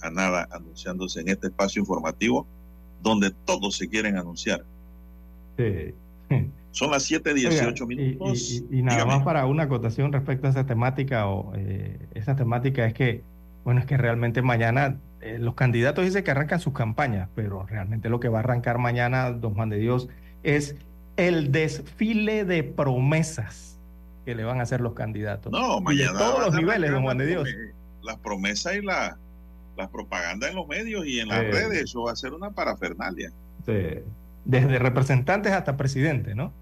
a 0.00 0.10
nada 0.10 0.46
anunciándose 0.52 1.20
en 1.20 1.28
este 1.28 1.48
espacio 1.48 1.80
informativo 1.80 2.46
donde 3.02 3.30
todos 3.44 3.76
se 3.76 3.88
quieren 3.88 4.16
anunciar. 4.16 4.64
Sí. 5.56 5.94
Son 6.70 6.90
las 6.90 7.10
7:18 7.10 7.84
Oiga, 7.84 7.94
y- 7.94 7.96
minutos. 7.96 8.50
Y, 8.50 8.66
y- 8.76 8.78
y 8.78 8.82
nada 8.82 8.98
Dígame. 8.98 9.16
más 9.16 9.24
para 9.24 9.46
una 9.46 9.64
acotación 9.64 10.12
respecto 10.12 10.46
a 10.46 10.50
esa 10.50 10.66
temática, 10.66 11.26
o 11.26 11.52
eh, 11.56 11.98
esa 12.14 12.36
temática 12.36 12.86
es 12.86 12.94
que, 12.94 13.22
bueno, 13.64 13.80
es 13.80 13.86
que 13.86 13.96
realmente 13.96 14.42
mañana 14.42 14.96
eh, 15.20 15.38
los 15.40 15.54
candidatos 15.54 16.04
dicen 16.04 16.22
que 16.22 16.30
arrancan 16.30 16.60
sus 16.60 16.72
campañas, 16.74 17.28
pero 17.34 17.64
realmente 17.66 18.08
lo 18.08 18.20
que 18.20 18.28
va 18.28 18.38
a 18.38 18.40
arrancar 18.42 18.78
mañana, 18.78 19.32
don 19.32 19.54
Juan 19.54 19.68
de 19.70 19.78
Dios, 19.78 20.08
es 20.44 20.76
el 21.16 21.50
desfile 21.50 22.44
de 22.44 22.62
promesas 22.62 23.80
que 24.24 24.34
le 24.36 24.44
van 24.44 24.60
a 24.60 24.62
hacer 24.62 24.80
los 24.80 24.92
candidatos. 24.92 25.50
No, 25.50 25.78
Y 25.78 25.82
mañana. 25.82 26.12
De 26.12 26.18
todos 26.18 26.46
los 26.46 26.54
niveles, 26.54 26.90
don 26.92 27.02
Juan 27.02 27.18
de 27.18 27.26
Dios. 27.26 27.48
Las 28.04 28.18
promesas 28.18 28.76
y 28.76 28.82
la, 28.82 29.16
las 29.78 29.88
propagandas 29.90 30.50
en 30.50 30.56
los 30.56 30.66
medios 30.66 31.06
y 31.06 31.20
en 31.20 31.28
las 31.28 31.38
redes, 31.40 31.82
eso 31.84 32.02
va 32.02 32.12
a 32.12 32.16
ser 32.16 32.34
una 32.34 32.50
parafernalia. 32.50 33.30
Sí. 33.64 34.02
Desde 34.44 34.78
representantes 34.78 35.52
hasta 35.52 35.76
presidentes, 35.76 36.34
¿no? 36.34 36.52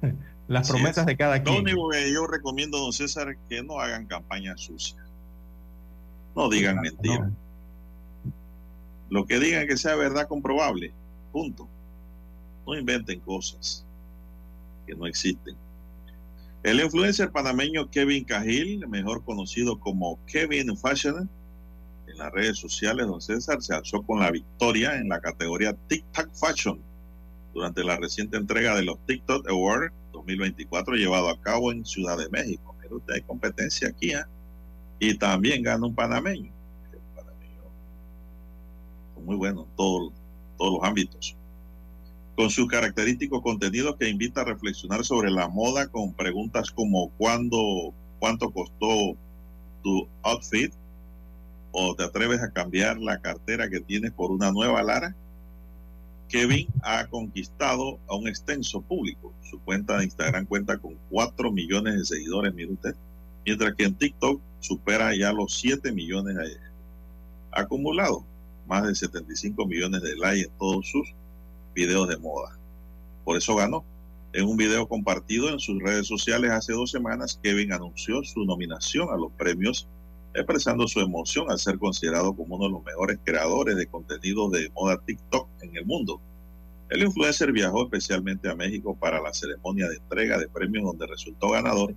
Las 0.48 0.68
promesas 0.68 0.98
es. 0.98 1.06
de 1.06 1.16
cada 1.16 1.38
Lo 1.38 1.44
quien. 1.44 1.62
único 1.62 1.88
que 1.90 2.12
yo 2.12 2.26
recomiendo, 2.26 2.78
don 2.78 2.92
César, 2.92 3.36
que 3.48 3.62
no 3.62 3.78
hagan 3.80 4.06
campaña 4.06 4.56
sucia. 4.56 4.96
No 6.34 6.48
digan 6.48 6.76
No, 6.76 6.82
mentiras. 6.82 7.30
Lo 9.10 9.26
que 9.26 9.38
digan 9.38 9.66
que 9.66 9.76
sea 9.76 9.96
verdad 9.96 10.28
comprobable. 10.28 10.92
Punto. 11.32 11.68
No 12.66 12.76
inventen 12.76 13.20
cosas 13.20 13.84
que 14.86 14.94
no 14.94 15.06
existen. 15.06 15.56
El 16.62 16.80
influencer 16.80 17.30
panameño 17.30 17.90
Kevin 17.90 18.24
Cajil, 18.24 18.86
mejor 18.88 19.24
conocido 19.24 19.80
como 19.80 20.18
Kevin 20.26 20.76
Fashion, 20.76 21.18
en 21.20 21.28
las 22.20 22.32
redes 22.32 22.58
sociales, 22.58 23.06
don 23.06 23.20
César, 23.20 23.60
se 23.62 23.74
alzó 23.74 24.02
con 24.02 24.20
la 24.20 24.30
victoria 24.30 24.94
en 24.96 25.08
la 25.08 25.20
categoría 25.20 25.72
TikTok 25.88 26.30
Fashion 26.34 26.78
durante 27.54 27.82
la 27.82 27.96
reciente 27.96 28.36
entrega 28.36 28.76
de 28.76 28.84
los 28.84 28.98
TikTok 29.06 29.48
Awards 29.48 29.92
2024 30.12 30.94
llevado 30.96 31.28
a 31.30 31.40
cabo 31.40 31.72
en 31.72 31.84
Ciudad 31.84 32.18
de 32.18 32.28
México. 32.28 32.74
Pero 32.80 32.96
usted 32.98 33.14
hay 33.14 33.22
competencia 33.22 33.88
aquí, 33.88 34.12
¿ah? 34.12 34.28
Y 34.98 35.16
también 35.16 35.62
gana 35.62 35.86
un 35.86 35.94
panameño. 35.94 36.52
Panameño 37.16 37.62
muy 39.24 39.36
bueno 39.36 39.62
en 39.68 39.76
todo- 39.76 40.12
todos 40.58 40.72
los 40.74 40.82
ámbitos. 40.88 41.36
Con 42.36 42.50
sus 42.50 42.68
característicos 42.68 43.42
contenidos 43.42 43.96
que 43.96 44.08
invita 44.08 44.42
a 44.42 44.44
reflexionar 44.44 45.04
sobre 45.04 45.30
la 45.30 45.48
moda 45.48 45.88
con 45.88 46.12
preguntas 46.14 46.70
como 46.70 47.08
¿cuándo, 47.18 47.92
cuánto 48.18 48.50
costó 48.50 49.14
tu 49.82 50.06
outfit? 50.22 50.72
¿O 51.72 51.94
te 51.94 52.04
atreves 52.04 52.42
a 52.42 52.50
cambiar 52.50 52.98
la 52.98 53.20
cartera 53.20 53.68
que 53.68 53.80
tienes 53.80 54.12
por 54.12 54.30
una 54.30 54.50
nueva 54.50 54.82
Lara? 54.82 55.14
Kevin 56.28 56.68
ha 56.82 57.06
conquistado 57.06 57.98
a 58.08 58.16
un 58.16 58.28
extenso 58.28 58.80
público. 58.80 59.32
Su 59.42 59.58
cuenta 59.60 59.98
de 59.98 60.04
Instagram 60.04 60.46
cuenta 60.46 60.78
con 60.78 60.96
4 61.10 61.50
millones 61.50 61.96
de 61.96 62.04
seguidores, 62.04 62.54
mire 62.54 62.72
usted. 62.72 62.94
Mientras 63.44 63.74
que 63.74 63.84
en 63.84 63.94
TikTok 63.94 64.40
supera 64.60 65.14
ya 65.16 65.32
los 65.32 65.54
7 65.58 65.92
millones 65.92 66.36
acumulados. 67.50 68.22
Más 68.66 68.86
de 68.86 68.94
75 68.94 69.66
millones 69.66 70.02
de 70.02 70.16
likes 70.16 70.44
en 70.44 70.58
todos 70.58 70.88
sus 70.88 71.12
videos 71.74 72.08
de 72.08 72.16
moda. 72.18 72.56
Por 73.24 73.36
eso 73.36 73.56
ganó. 73.56 73.84
En 74.32 74.46
un 74.46 74.56
video 74.56 74.86
compartido 74.86 75.48
en 75.48 75.58
sus 75.58 75.82
redes 75.82 76.06
sociales 76.06 76.52
hace 76.52 76.72
dos 76.72 76.92
semanas, 76.92 77.40
Kevin 77.42 77.72
anunció 77.72 78.22
su 78.22 78.44
nominación 78.44 79.08
a 79.10 79.16
los 79.16 79.32
premios, 79.32 79.88
expresando 80.34 80.86
su 80.86 81.00
emoción 81.00 81.50
al 81.50 81.58
ser 81.58 81.78
considerado 81.78 82.34
como 82.34 82.56
uno 82.56 82.66
de 82.66 82.72
los 82.72 82.84
mejores 82.84 83.18
creadores 83.24 83.76
de 83.76 83.86
contenido 83.86 84.48
de 84.48 84.70
moda 84.70 84.98
TikTok 84.98 85.48
en 85.62 85.76
el 85.76 85.84
mundo. 85.84 86.20
El 86.88 87.02
influencer 87.02 87.52
viajó 87.52 87.84
especialmente 87.84 88.50
a 88.50 88.54
México 88.54 88.96
para 88.96 89.20
la 89.20 89.32
ceremonia 89.32 89.88
de 89.88 89.96
entrega 89.96 90.38
de 90.38 90.48
premios 90.48 90.84
donde 90.84 91.06
resultó 91.06 91.50
ganador 91.50 91.94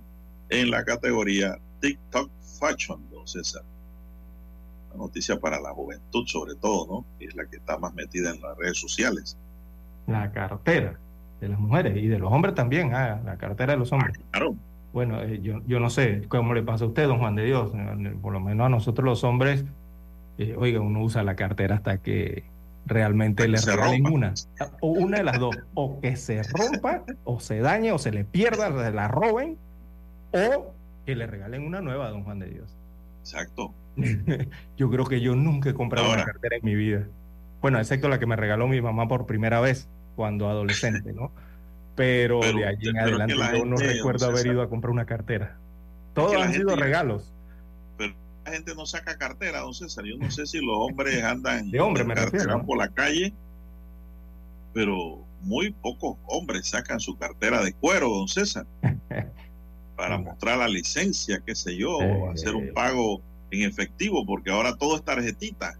en 0.50 0.70
la 0.70 0.84
categoría 0.84 1.58
TikTok 1.80 2.30
Fashion, 2.60 3.00
don 3.10 3.26
César. 3.26 3.62
Una 4.92 5.04
noticia 5.04 5.38
para 5.38 5.60
la 5.60 5.70
juventud 5.70 6.24
sobre 6.26 6.54
todo, 6.54 6.86
¿no? 6.86 7.04
Que 7.18 7.26
es 7.26 7.34
la 7.34 7.46
que 7.46 7.56
está 7.56 7.76
más 7.78 7.94
metida 7.94 8.30
en 8.30 8.40
las 8.40 8.56
redes 8.56 8.78
sociales. 8.78 9.36
La 10.06 10.30
cartera 10.30 10.98
de 11.40 11.48
las 11.48 11.58
mujeres 11.58 11.96
y 11.96 12.06
de 12.06 12.18
los 12.18 12.32
hombres 12.32 12.54
también, 12.54 12.94
ah, 12.94 13.20
la 13.24 13.36
cartera 13.36 13.72
de 13.72 13.78
los 13.80 13.92
hombres. 13.92 14.16
Claro. 14.30 14.54
Bueno, 14.94 15.20
eh, 15.22 15.40
yo, 15.42 15.60
yo 15.66 15.80
no 15.80 15.90
sé 15.90 16.22
cómo 16.28 16.54
le 16.54 16.62
pasa 16.62 16.84
a 16.84 16.88
usted, 16.88 17.06
don 17.06 17.18
Juan 17.18 17.34
de 17.34 17.44
Dios. 17.44 17.72
eh, 17.74 18.14
Por 18.22 18.32
lo 18.32 18.40
menos 18.40 18.64
a 18.66 18.68
nosotros 18.70 19.04
los 19.04 19.24
hombres, 19.24 19.64
eh, 20.38 20.54
oiga, 20.56 20.80
uno 20.80 21.02
usa 21.02 21.22
la 21.24 21.36
cartera 21.36 21.74
hasta 21.74 21.98
que 21.98 22.44
realmente 22.86 23.46
le 23.48 23.58
regalen 23.60 24.04
rompa. 24.04 24.10
una. 24.16 24.34
O 24.80 24.88
una 24.90 25.18
de 25.18 25.24
las 25.24 25.38
dos. 25.38 25.56
O 25.74 26.00
que 26.00 26.16
se 26.16 26.42
rompa, 26.44 27.02
o 27.24 27.40
se 27.40 27.58
dañe, 27.58 27.92
o 27.92 27.98
se 27.98 28.12
le 28.12 28.24
pierda, 28.24 28.68
se 28.84 28.92
la 28.92 29.08
roben, 29.08 29.58
o 30.32 30.72
que 31.04 31.14
le 31.16 31.26
regalen 31.26 31.66
una 31.66 31.80
nueva, 31.82 32.08
don 32.10 32.22
Juan 32.24 32.38
de 32.38 32.46
Dios. 32.50 32.76
Exacto. 33.20 33.74
yo 34.76 34.90
creo 34.90 35.04
que 35.06 35.20
yo 35.20 35.34
nunca 35.34 35.70
he 35.70 35.74
comprado 35.74 36.06
Ahora. 36.06 36.22
una 36.22 36.32
cartera 36.32 36.56
en 36.56 36.64
mi 36.64 36.74
vida. 36.74 37.04
Bueno, 37.60 37.78
excepto 37.78 38.08
la 38.08 38.18
que 38.18 38.26
me 38.26 38.36
regaló 38.36 38.68
mi 38.68 38.80
mamá 38.80 39.08
por 39.08 39.26
primera 39.26 39.60
vez. 39.60 39.88
cuando 40.14 40.48
adolescente, 40.48 41.12
¿no? 41.12 41.32
Pero, 41.96 42.40
Pero- 42.40 42.58
de 42.58 42.66
allí 42.66 42.88
en 42.88 42.98
adelante 42.98 43.34
yo 43.36 43.64
no 43.64 43.76
recuerdo 43.76 44.26
haber 44.26 44.46
ido 44.46 44.62
a 44.62 44.68
comprar 44.68 44.90
una 44.90 45.06
cartera. 45.06 45.56
Todos 46.14 46.34
han 46.36 46.52
sido 46.52 46.70
gente- 46.70 46.84
regalos. 46.84 47.32
Pero 47.96 48.14
la 48.44 48.52
gente 48.52 48.74
no 48.74 48.84
saca 48.86 49.16
cartera, 49.16 49.60
don 49.60 49.74
César. 49.74 50.04
Yo 50.04 50.16
no 50.18 50.30
sé 50.30 50.46
si 50.46 50.58
los 50.58 50.76
hombres 50.76 51.22
andan 51.22 51.70
De 51.70 51.80
hombre, 51.80 52.04
me 52.04 52.14
cartera 52.14 52.42
refiero. 52.44 52.66
por 52.66 52.78
la 52.78 52.88
calle, 52.88 53.32
pero 54.72 55.24
muy 55.42 55.70
pocos 55.72 56.16
hombres 56.26 56.68
sacan 56.68 57.00
su 57.00 57.16
cartera 57.16 57.62
de 57.62 57.72
cuero, 57.74 58.08
don 58.10 58.28
César, 58.28 58.66
para 59.96 60.18
mostrar 60.18 60.58
la 60.58 60.68
licencia, 60.68 61.40
qué 61.44 61.54
sé 61.54 61.76
yo, 61.76 61.98
hacer 62.32 62.54
un 62.54 62.72
pago 62.74 63.20
en 63.50 63.62
efectivo, 63.62 64.24
porque 64.26 64.50
ahora 64.50 64.74
todo 64.76 64.96
es 64.96 65.04
tarjetita. 65.04 65.74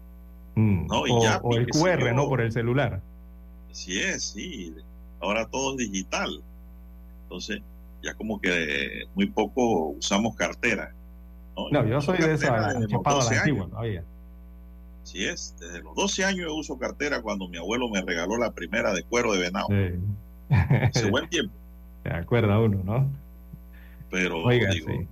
Mm, 0.55 0.87
No, 0.87 1.05
y 1.07 1.11
o, 1.11 1.21
ya, 1.23 1.39
o 1.43 1.55
el 1.57 1.67
QR, 1.67 1.99
yo. 2.07 2.13
¿no? 2.13 2.29
Por 2.29 2.39
el 2.41 2.51
celular. 2.53 3.01
Sí 3.71 3.99
es, 3.99 4.23
sí. 4.31 4.73
Ahora 5.25 5.45
todo 5.47 5.71
es 5.71 5.77
digital. 5.77 6.41
Entonces, 7.23 7.61
ya 8.03 8.13
como 8.13 8.39
que 8.39 9.05
muy 9.15 9.25
poco 9.27 9.89
usamos 9.89 10.35
cartera. 10.35 10.93
No, 11.57 11.69
No, 11.71 11.85
yo 11.87 12.01
soy 12.01 12.17
de 12.19 12.33
esa 12.33 12.67
desde 12.67 12.79
los 12.81 12.91
chapado 12.91 13.17
a 13.17 13.23
12 13.23 13.35
la 13.35 13.41
antigua 13.41 13.67
todavía. 13.67 14.03
Sí 15.03 15.25
es, 15.25 15.55
desde 15.59 15.81
los 15.83 15.95
12 15.95 16.25
años 16.25 16.47
yo 16.47 16.55
uso 16.55 16.77
cartera 16.77 17.21
cuando 17.21 17.47
mi 17.47 17.57
abuelo 17.57 17.89
me 17.89 18.01
regaló 18.01 18.37
la 18.37 18.51
primera 18.51 18.93
de 18.93 19.03
cuero 19.03 19.33
de 19.33 19.39
venado. 19.39 19.67
Hace 20.49 21.09
buen 21.11 21.27
tiempo, 21.29 21.53
Se 22.03 22.09
acuerda 22.09 22.59
uno, 22.59 22.81
¿no? 22.83 23.07
pero 24.11 24.43
Oiga, 24.43 24.69
digo, 24.69 24.87
sí. 24.89 25.07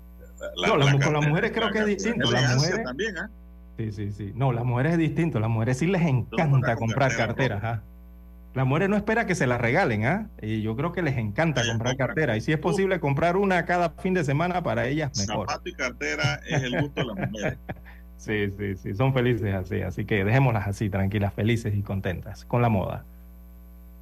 la- 0.56 0.68
no, 0.68 0.78
la 0.78 1.00
con 1.00 1.14
las 1.14 1.28
mujeres 1.28 1.52
creo 1.52 1.72
que 1.72 1.80
es 1.80 1.86
distinto. 1.86 2.32
Las 2.32 2.56
mujeres, 2.56 2.84
también, 2.84 3.18
¿ah? 3.18 3.30
sí, 3.78 3.92
sí, 3.92 4.12
sí. 4.12 4.32
No, 4.36 4.52
las 4.54 4.64
mujeres 4.64 4.94
es 4.94 4.98
distinto. 5.00 5.40
Las 5.40 5.50
mujeres 5.50 5.78
sí 5.78 5.88
les 5.88 6.02
encanta 6.04 6.76
comprar 6.76 7.16
cartera 7.16 7.60
carteras. 7.60 7.64
¿ah? 7.64 7.82
Las 8.54 8.68
mujeres 8.68 8.90
no 8.90 8.98
espera 8.98 9.26
que 9.26 9.34
se 9.34 9.48
las 9.48 9.60
regalen, 9.60 10.06
¿ah? 10.06 10.30
Y 10.42 10.62
yo 10.62 10.76
creo 10.76 10.92
que 10.92 11.02
les 11.02 11.18
encanta 11.18 11.66
comprar 11.66 11.98
cartera. 11.98 12.38
Y 12.38 12.42
si 12.42 12.52
es 12.52 12.60
posible 12.60 13.00
comprar 13.00 13.36
una 13.36 13.66
cada 13.66 13.90
fin 13.90 14.14
de 14.14 14.24
semana 14.24 14.62
para 14.62 14.88
ellas, 14.88 15.12
mejor. 15.18 15.50
Zapato 15.50 15.70
y 15.70 15.74
cartera 15.74 16.40
es 16.48 16.62
el 16.62 16.82
gusto 16.82 17.02
de 17.02 17.08
las 17.08 17.32
mujeres. 17.32 17.58
Sí, 18.16 18.54
sí, 18.58 18.78
sí, 18.78 18.94
son 18.94 19.14
felices 19.14 19.54
así, 19.54 19.82
así 19.82 20.06
que 20.06 20.24
dejémoslas 20.24 20.66
así, 20.66 20.90
tranquilas, 20.90 21.34
felices 21.34 21.76
y 21.76 21.82
contentas 21.82 22.46
con 22.46 22.62
la 22.62 22.70
moda. 22.70 23.04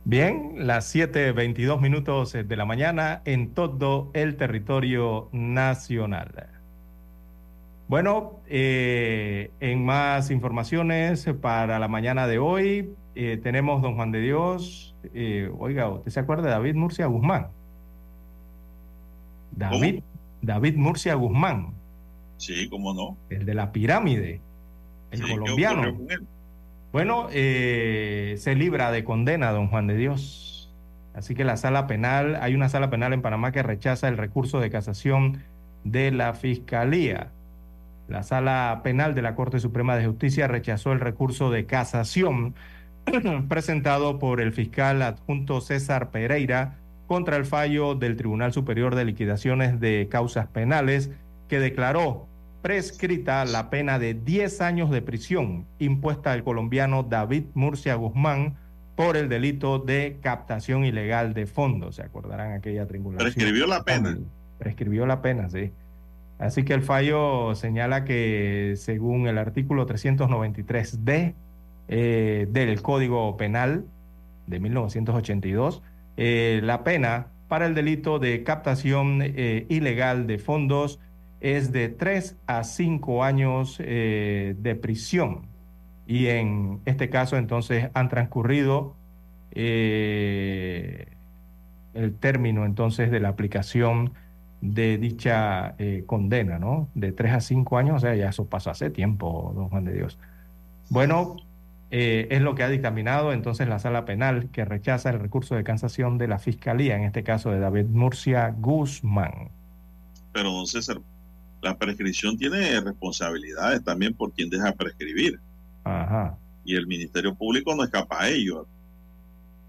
Bien, 0.03 0.53
las 0.67 0.93
7:22 0.93 1.81
minutos 1.81 2.33
de 2.33 2.55
la 2.55 2.65
mañana 2.65 3.23
en 3.25 3.55
todo 3.55 4.11
el 4.13 4.35
territorio 4.35 5.27
nacional. 5.31 6.60
Bueno, 7.91 8.39
eh, 8.47 9.51
en 9.59 9.83
más 9.83 10.31
informaciones 10.31 11.27
para 11.41 11.77
la 11.77 11.89
mañana 11.89 12.25
de 12.25 12.39
hoy, 12.39 12.93
eh, 13.15 13.37
tenemos 13.43 13.81
don 13.81 13.95
Juan 13.95 14.13
de 14.13 14.21
Dios. 14.21 14.95
eh, 15.13 15.51
oiga, 15.59 15.89
¿usted 15.89 16.09
se 16.09 16.21
acuerda 16.21 16.43
de 16.43 16.51
David 16.51 16.75
Murcia 16.75 17.05
Guzmán? 17.07 17.47
David, 19.51 20.03
David 20.41 20.75
Murcia 20.77 21.15
Guzmán, 21.15 21.73
Sí, 22.37 22.69
cómo 22.69 22.93
no. 22.93 23.17
el 23.29 23.45
de 23.45 23.55
la 23.55 23.73
pirámide, 23.73 24.39
el 25.11 25.19
Sí, 25.19 25.25
¿qué 25.25 25.31
colombiano. 25.31 25.97
Bueno, 26.93 27.27
eh, 27.33 28.35
se 28.37 28.55
libra 28.55 28.93
de 28.93 29.03
condena, 29.03 29.51
don 29.51 29.67
Juan 29.67 29.87
de 29.87 29.97
Dios. 29.97 30.73
Así 31.13 31.35
que 31.35 31.43
la 31.43 31.57
sala 31.57 31.87
penal, 31.87 32.37
hay 32.41 32.55
una 32.55 32.69
sala 32.69 32.89
penal 32.89 33.11
en 33.11 33.21
Panamá 33.21 33.51
que 33.51 33.63
rechaza 33.63 34.07
el 34.07 34.15
recurso 34.17 34.61
de 34.61 34.69
casación 34.69 35.43
de 35.83 36.11
la 36.11 36.33
Fiscalía. 36.33 37.31
La 38.11 38.23
sala 38.23 38.81
penal 38.83 39.15
de 39.15 39.21
la 39.21 39.35
Corte 39.35 39.59
Suprema 39.59 39.95
de 39.95 40.05
Justicia 40.05 40.47
rechazó 40.47 40.91
el 40.91 40.99
recurso 40.99 41.49
de 41.49 41.65
casación 41.65 42.53
presentado 43.47 44.19
por 44.19 44.41
el 44.41 44.51
fiscal 44.51 45.01
adjunto 45.01 45.61
César 45.61 46.11
Pereira 46.11 46.75
contra 47.07 47.37
el 47.37 47.45
fallo 47.45 47.95
del 47.95 48.17
Tribunal 48.17 48.51
Superior 48.51 48.95
de 48.95 49.05
Liquidaciones 49.05 49.79
de 49.79 50.07
Causas 50.11 50.47
Penales 50.47 51.09
que 51.47 51.59
declaró 51.59 52.27
prescrita 52.61 53.45
la 53.45 53.69
pena 53.69 53.97
de 53.97 54.13
10 54.13 54.61
años 54.61 54.91
de 54.91 55.01
prisión 55.01 55.65
impuesta 55.79 56.33
al 56.33 56.43
colombiano 56.43 57.03
David 57.03 57.45
Murcia 57.53 57.95
Guzmán 57.95 58.57
por 58.95 59.17
el 59.17 59.29
delito 59.29 59.79
de 59.79 60.19
captación 60.21 60.85
ilegal 60.85 61.33
de 61.33 61.47
fondos. 61.47 61.95
¿Se 61.95 62.03
acordarán 62.03 62.51
aquella 62.51 62.85
triangulación? 62.87 63.33
Prescribió 63.33 63.67
la 63.67 63.83
pena. 63.83 64.17
Prescribió 64.59 65.05
la 65.05 65.21
pena, 65.21 65.49
sí. 65.49 65.71
Así 66.41 66.63
que 66.63 66.73
el 66.73 66.81
fallo 66.81 67.53
señala 67.53 68.03
que 68.03 68.73
según 68.75 69.27
el 69.27 69.37
artículo 69.37 69.85
393D 69.85 71.35
eh, 71.87 72.47
del 72.49 72.81
Código 72.81 73.37
Penal 73.37 73.85
de 74.47 74.59
1982, 74.59 75.83
eh, 76.17 76.59
la 76.63 76.83
pena 76.83 77.27
para 77.47 77.67
el 77.67 77.75
delito 77.75 78.17
de 78.17 78.41
captación 78.43 79.19
eh, 79.21 79.67
ilegal 79.69 80.25
de 80.25 80.39
fondos 80.39 80.99
es 81.41 81.71
de 81.71 81.89
3 81.89 82.37
a 82.47 82.63
5 82.63 83.23
años 83.23 83.77
de 83.77 84.79
prisión. 84.81 85.45
Y 86.07 86.25
en 86.27 86.79
este 86.85 87.11
caso 87.11 87.37
entonces 87.37 87.89
han 87.93 88.09
transcurrido 88.09 88.95
el 89.53 91.05
término 92.19 92.65
entonces 92.65 93.11
de 93.11 93.19
la 93.19 93.29
aplicación 93.29 94.13
de 94.61 94.97
dicha 94.97 95.75
eh, 95.79 96.03
condena, 96.05 96.59
¿no? 96.59 96.87
De 96.93 97.11
3 97.11 97.33
a 97.33 97.41
5 97.41 97.77
años, 97.77 97.97
o 97.97 97.99
sea, 97.99 98.15
ya 98.15 98.29
eso 98.29 98.45
pasó 98.45 98.69
hace 98.69 98.89
tiempo, 98.89 99.51
don 99.55 99.69
Juan 99.69 99.85
de 99.85 99.93
Dios. 99.93 100.17
Bueno, 100.89 101.37
eh, 101.89 102.27
es 102.29 102.41
lo 102.41 102.55
que 102.55 102.63
ha 102.63 102.69
dictaminado 102.69 103.33
entonces 103.33 103.67
la 103.67 103.79
sala 103.79 104.05
penal 104.05 104.49
que 104.51 104.63
rechaza 104.63 105.09
el 105.09 105.19
recurso 105.19 105.55
de 105.55 105.63
casación 105.63 106.17
de 106.17 106.27
la 106.27 106.39
fiscalía, 106.39 106.95
en 106.95 107.03
este 107.03 107.23
caso 107.23 107.51
de 107.51 107.59
David 107.59 107.87
Murcia 107.87 108.55
Guzmán. 108.57 109.49
Pero, 110.31 110.51
don 110.51 110.67
César, 110.67 111.01
la 111.61 111.77
prescripción 111.77 112.37
tiene 112.37 112.79
responsabilidades 112.79 113.83
también 113.83 114.13
por 114.13 114.31
quien 114.31 114.49
deja 114.49 114.71
prescribir. 114.73 115.39
Ajá. 115.83 116.37
Y 116.63 116.75
el 116.75 116.85
Ministerio 116.85 117.33
Público 117.33 117.75
no 117.75 117.83
escapa 117.83 118.23
a 118.23 118.29
ello. 118.29 118.67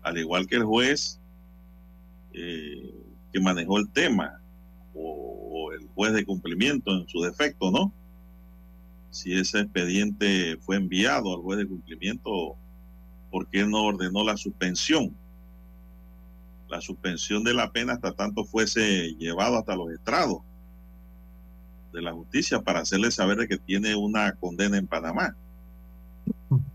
Al 0.02 0.18
igual 0.18 0.46
que 0.46 0.56
el 0.56 0.64
juez 0.64 1.18
eh, 2.34 2.94
que 3.32 3.40
manejó 3.40 3.78
el 3.78 3.88
tema, 3.90 4.41
o, 4.94 5.68
o 5.68 5.72
el 5.72 5.86
juez 5.94 6.12
de 6.12 6.24
cumplimiento 6.24 6.92
en 6.92 7.08
su 7.08 7.20
defecto, 7.20 7.70
¿no? 7.70 7.92
Si 9.10 9.34
ese 9.34 9.60
expediente 9.60 10.56
fue 10.60 10.76
enviado 10.76 11.34
al 11.34 11.42
juez 11.42 11.58
de 11.58 11.66
cumplimiento, 11.66 12.56
¿por 13.30 13.46
qué 13.48 13.66
no 13.66 13.84
ordenó 13.84 14.24
la 14.24 14.36
suspensión? 14.36 15.14
La 16.68 16.80
suspensión 16.80 17.44
de 17.44 17.52
la 17.52 17.70
pena 17.70 17.92
hasta 17.92 18.12
tanto 18.12 18.44
fuese 18.44 19.14
llevado 19.18 19.58
hasta 19.58 19.76
los 19.76 19.92
estrados 19.92 20.38
de 21.92 22.00
la 22.00 22.12
justicia 22.12 22.62
para 22.62 22.80
hacerle 22.80 23.10
saber 23.10 23.36
de 23.36 23.48
que 23.48 23.58
tiene 23.58 23.94
una 23.94 24.32
condena 24.36 24.78
en 24.78 24.86
Panamá. 24.86 25.36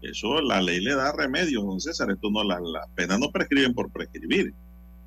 Eso 0.01 0.41
la 0.41 0.61
ley 0.61 0.79
le 0.79 0.95
da 0.95 1.11
remedio, 1.11 1.63
don 1.63 1.81
César. 1.81 2.11
Esto 2.11 2.29
no, 2.29 2.43
las 2.43 2.61
la 2.61 2.87
penas 2.95 3.19
no 3.19 3.31
prescriben 3.31 3.73
por 3.73 3.91
prescribir. 3.91 4.53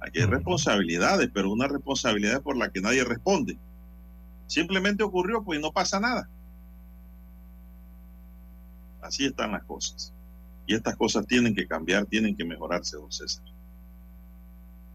Aquí 0.01 0.21
hay 0.21 0.27
responsabilidades, 0.27 1.31
pero 1.33 1.53
una 1.53 1.69
responsabilidad 1.69 2.43
por 2.43 2.57
la 2.57 2.71
que 2.71 2.81
nadie 2.81 3.05
responde. 3.05 3.59
Simplemente 4.47 5.03
ocurrió, 5.03 5.45
pues 5.45 5.61
no 5.61 5.71
pasa 5.73 6.01
nada. 6.01 6.29
Así 9.03 9.27
están 9.27 9.53
las 9.53 9.65
cosas. 9.65 10.13
Y 10.67 10.75
estas 10.75 10.97
cosas 10.97 11.27
tienen 11.27 11.55
que 11.55 11.67
cambiar, 11.67 12.07
tienen 12.07 12.37
que 12.37 12.45
mejorarse, 12.45 12.97
don 12.97 13.13
César. 13.13 13.45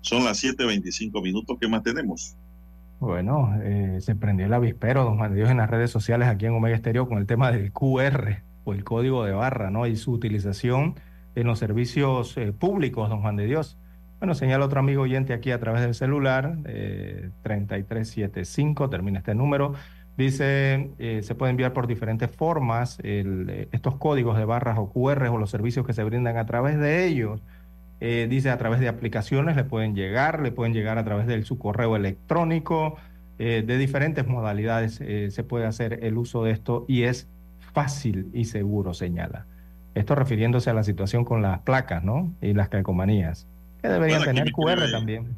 Son 0.01 0.23
las 0.23 0.43
7.25 0.43 1.21
minutos. 1.21 1.57
¿Qué 1.59 1.67
más 1.67 1.83
tenemos? 1.83 2.35
Bueno, 2.99 3.53
eh, 3.61 3.97
se 4.01 4.15
prendió 4.15 4.45
el 4.45 4.53
avispero, 4.53 5.03
don 5.03 5.17
Juan 5.17 5.31
de 5.31 5.37
Dios, 5.37 5.49
en 5.49 5.57
las 5.57 5.69
redes 5.69 5.91
sociales 5.91 6.27
aquí 6.27 6.45
en 6.45 6.53
Omega 6.53 6.75
Estéreo 6.75 7.07
con 7.07 7.17
el 7.17 7.25
tema 7.25 7.51
del 7.51 7.71
QR 7.71 8.43
o 8.63 8.73
el 8.73 8.83
código 8.83 9.25
de 9.25 9.33
barra, 9.33 9.69
¿no? 9.69 9.85
Y 9.85 9.95
su 9.95 10.11
utilización 10.11 10.95
en 11.35 11.47
los 11.47 11.59
servicios 11.59 12.37
eh, 12.37 12.53
públicos, 12.53 13.09
don 13.09 13.21
Juan 13.21 13.35
de 13.35 13.45
Dios. 13.45 13.77
Bueno, 14.19 14.33
señala 14.33 14.65
otro 14.65 14.79
amigo 14.79 15.03
oyente 15.03 15.33
aquí 15.33 15.51
a 15.51 15.59
través 15.59 15.81
del 15.81 15.93
celular, 15.93 16.57
eh, 16.65 17.29
3375, 17.43 18.89
termina 18.89 19.19
este 19.19 19.35
número. 19.35 19.73
Dice, 20.17 20.91
eh, 20.97 21.21
se 21.23 21.35
puede 21.35 21.51
enviar 21.51 21.73
por 21.73 21.87
diferentes 21.87 22.29
formas 22.31 22.97
eh, 23.03 23.67
estos 23.71 23.97
códigos 23.97 24.37
de 24.37 24.45
barras 24.45 24.77
o 24.79 24.89
QR 24.89 25.27
o 25.27 25.37
los 25.37 25.49
servicios 25.49 25.85
que 25.85 25.93
se 25.93 26.03
brindan 26.03 26.37
a 26.37 26.45
través 26.45 26.79
de 26.79 27.05
ellos. 27.05 27.41
Eh, 28.01 28.27
dice 28.29 28.49
a 28.49 28.57
través 28.57 28.81
de 28.81 28.89
aplicaciones 28.89 29.55
le 29.55 29.63
pueden 29.63 29.95
llegar, 29.95 30.41
le 30.41 30.51
pueden 30.51 30.73
llegar 30.73 30.97
a 30.97 31.05
través 31.05 31.27
de 31.27 31.41
su 31.43 31.57
correo 31.57 31.95
electrónico, 31.95 32.97
eh, 33.39 33.63
de 33.65 33.77
diferentes 33.77 34.27
modalidades 34.27 34.99
eh, 35.01 35.31
se 35.31 35.43
puede 35.43 35.65
hacer 35.65 35.99
el 36.03 36.17
uso 36.17 36.43
de 36.43 36.51
esto 36.51 36.85
y 36.87 37.03
es 37.03 37.29
fácil 37.73 38.29
y 38.33 38.45
seguro, 38.45 38.93
señala. 38.93 39.47
Esto 39.93 40.13
refiriéndose 40.15 40.69
a 40.69 40.73
la 40.73 40.83
situación 40.83 41.23
con 41.23 41.41
las 41.41 41.59
placas, 41.61 42.03
¿no? 42.03 42.33
Y 42.41 42.53
las 42.53 42.67
calcomanías, 42.67 43.47
que 43.85 43.93
deberían 43.93 44.19
Bueno, 44.19 44.33
tener 44.33 44.51
QR 44.53 44.71
escribe- 44.85 44.91
también. 44.91 45.35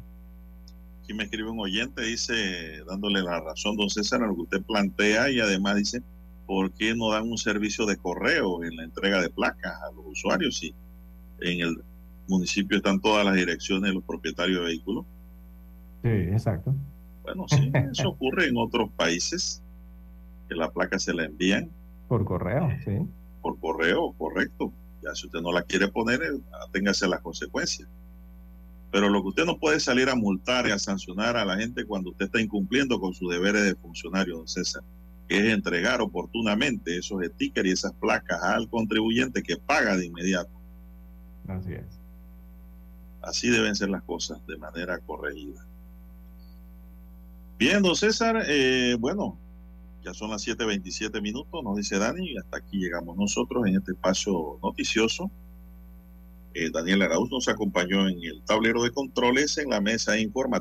Aquí 1.02 1.14
me 1.14 1.24
escribe 1.24 1.50
un 1.50 1.60
oyente, 1.60 2.02
dice, 2.02 2.82
dándole 2.86 3.22
la 3.22 3.40
razón, 3.40 3.76
don 3.76 3.88
César, 3.88 4.22
a 4.22 4.26
lo 4.26 4.34
que 4.34 4.42
usted 4.42 4.62
plantea 4.62 5.30
y 5.30 5.40
además 5.40 5.76
dice, 5.76 6.02
¿por 6.46 6.70
qué 6.72 6.94
no 6.94 7.10
dan 7.10 7.28
un 7.30 7.38
servicio 7.38 7.86
de 7.86 7.96
correo 7.96 8.62
en 8.62 8.76
la 8.76 8.84
entrega 8.84 9.20
de 9.22 9.30
placas 9.30 9.72
a 9.82 9.92
los 9.94 10.04
usuarios? 10.06 10.62
Y 10.62 10.74
en 11.40 11.60
el 11.60 11.76
municipio 12.26 12.76
están 12.76 13.00
todas 13.00 13.24
las 13.24 13.34
direcciones 13.36 13.88
de 13.88 13.94
los 13.94 14.04
propietarios 14.04 14.60
de 14.60 14.66
vehículos. 14.66 15.06
Sí, 16.02 16.08
exacto. 16.08 16.74
Bueno, 17.22 17.46
sí, 17.48 17.70
eso 17.92 18.08
ocurre 18.10 18.48
en 18.48 18.56
otros 18.58 18.90
países, 18.96 19.62
que 20.48 20.54
la 20.54 20.70
placa 20.70 20.98
se 20.98 21.12
la 21.14 21.24
envían 21.24 21.70
Por 22.08 22.24
correo, 22.24 22.68
sí. 22.84 22.98
por 23.42 23.58
correo, 23.58 24.12
correcto. 24.18 24.72
Ya 25.02 25.14
si 25.14 25.26
usted 25.26 25.40
no 25.40 25.52
la 25.52 25.62
quiere 25.62 25.88
poner, 25.88 26.20
eh, 26.22 26.38
aténgase 26.66 27.06
a 27.06 27.08
las 27.08 27.20
consecuencias. 27.20 27.88
Pero 28.90 29.08
lo 29.08 29.22
que 29.22 29.28
usted 29.28 29.44
no 29.44 29.58
puede 29.58 29.80
salir 29.80 30.08
a 30.08 30.14
multar 30.14 30.66
y 30.66 30.70
a 30.70 30.78
sancionar 30.78 31.36
a 31.36 31.44
la 31.44 31.56
gente 31.56 31.84
cuando 31.84 32.10
usted 32.10 32.26
está 32.26 32.40
incumpliendo 32.40 32.98
con 32.98 33.14
sus 33.14 33.30
deberes 33.30 33.64
de 33.64 33.74
funcionario, 33.74 34.38
don 34.38 34.48
César, 34.48 34.82
que 35.28 35.38
es 35.38 35.52
entregar 35.52 36.00
oportunamente 36.00 36.96
esos 36.96 37.22
stickers 37.24 37.68
y 37.68 37.72
esas 37.72 37.92
placas 37.92 38.42
al 38.42 38.68
contribuyente 38.68 39.42
que 39.42 39.56
paga 39.56 39.96
de 39.96 40.06
inmediato. 40.06 40.50
Así 41.46 41.72
es. 41.74 41.98
Así 43.20 43.50
deben 43.50 43.74
ser 43.74 43.90
las 43.90 44.02
cosas, 44.02 44.44
de 44.46 44.56
manera 44.56 44.98
corregida. 45.00 45.66
Bien, 47.58 47.82
don 47.82 47.96
César, 47.96 48.44
eh, 48.46 48.96
bueno, 48.98 49.36
ya 50.04 50.14
son 50.14 50.30
las 50.30 50.46
7.27 50.46 51.20
minutos, 51.20 51.62
nos 51.62 51.76
dice 51.76 51.98
Dani, 51.98 52.32
y 52.32 52.38
hasta 52.38 52.58
aquí 52.58 52.78
llegamos 52.78 53.16
nosotros 53.16 53.66
en 53.66 53.76
este 53.76 53.92
espacio 53.92 54.58
noticioso. 54.62 55.30
Eh, 56.54 56.70
Daniel 56.72 57.02
Arauz 57.02 57.30
nos 57.30 57.48
acompañó 57.48 58.08
en 58.08 58.16
el 58.22 58.42
tablero 58.44 58.82
de 58.82 58.90
controles 58.90 59.58
en 59.58 59.70
la 59.70 59.80
mesa 59.80 60.18
informativa. 60.18 60.56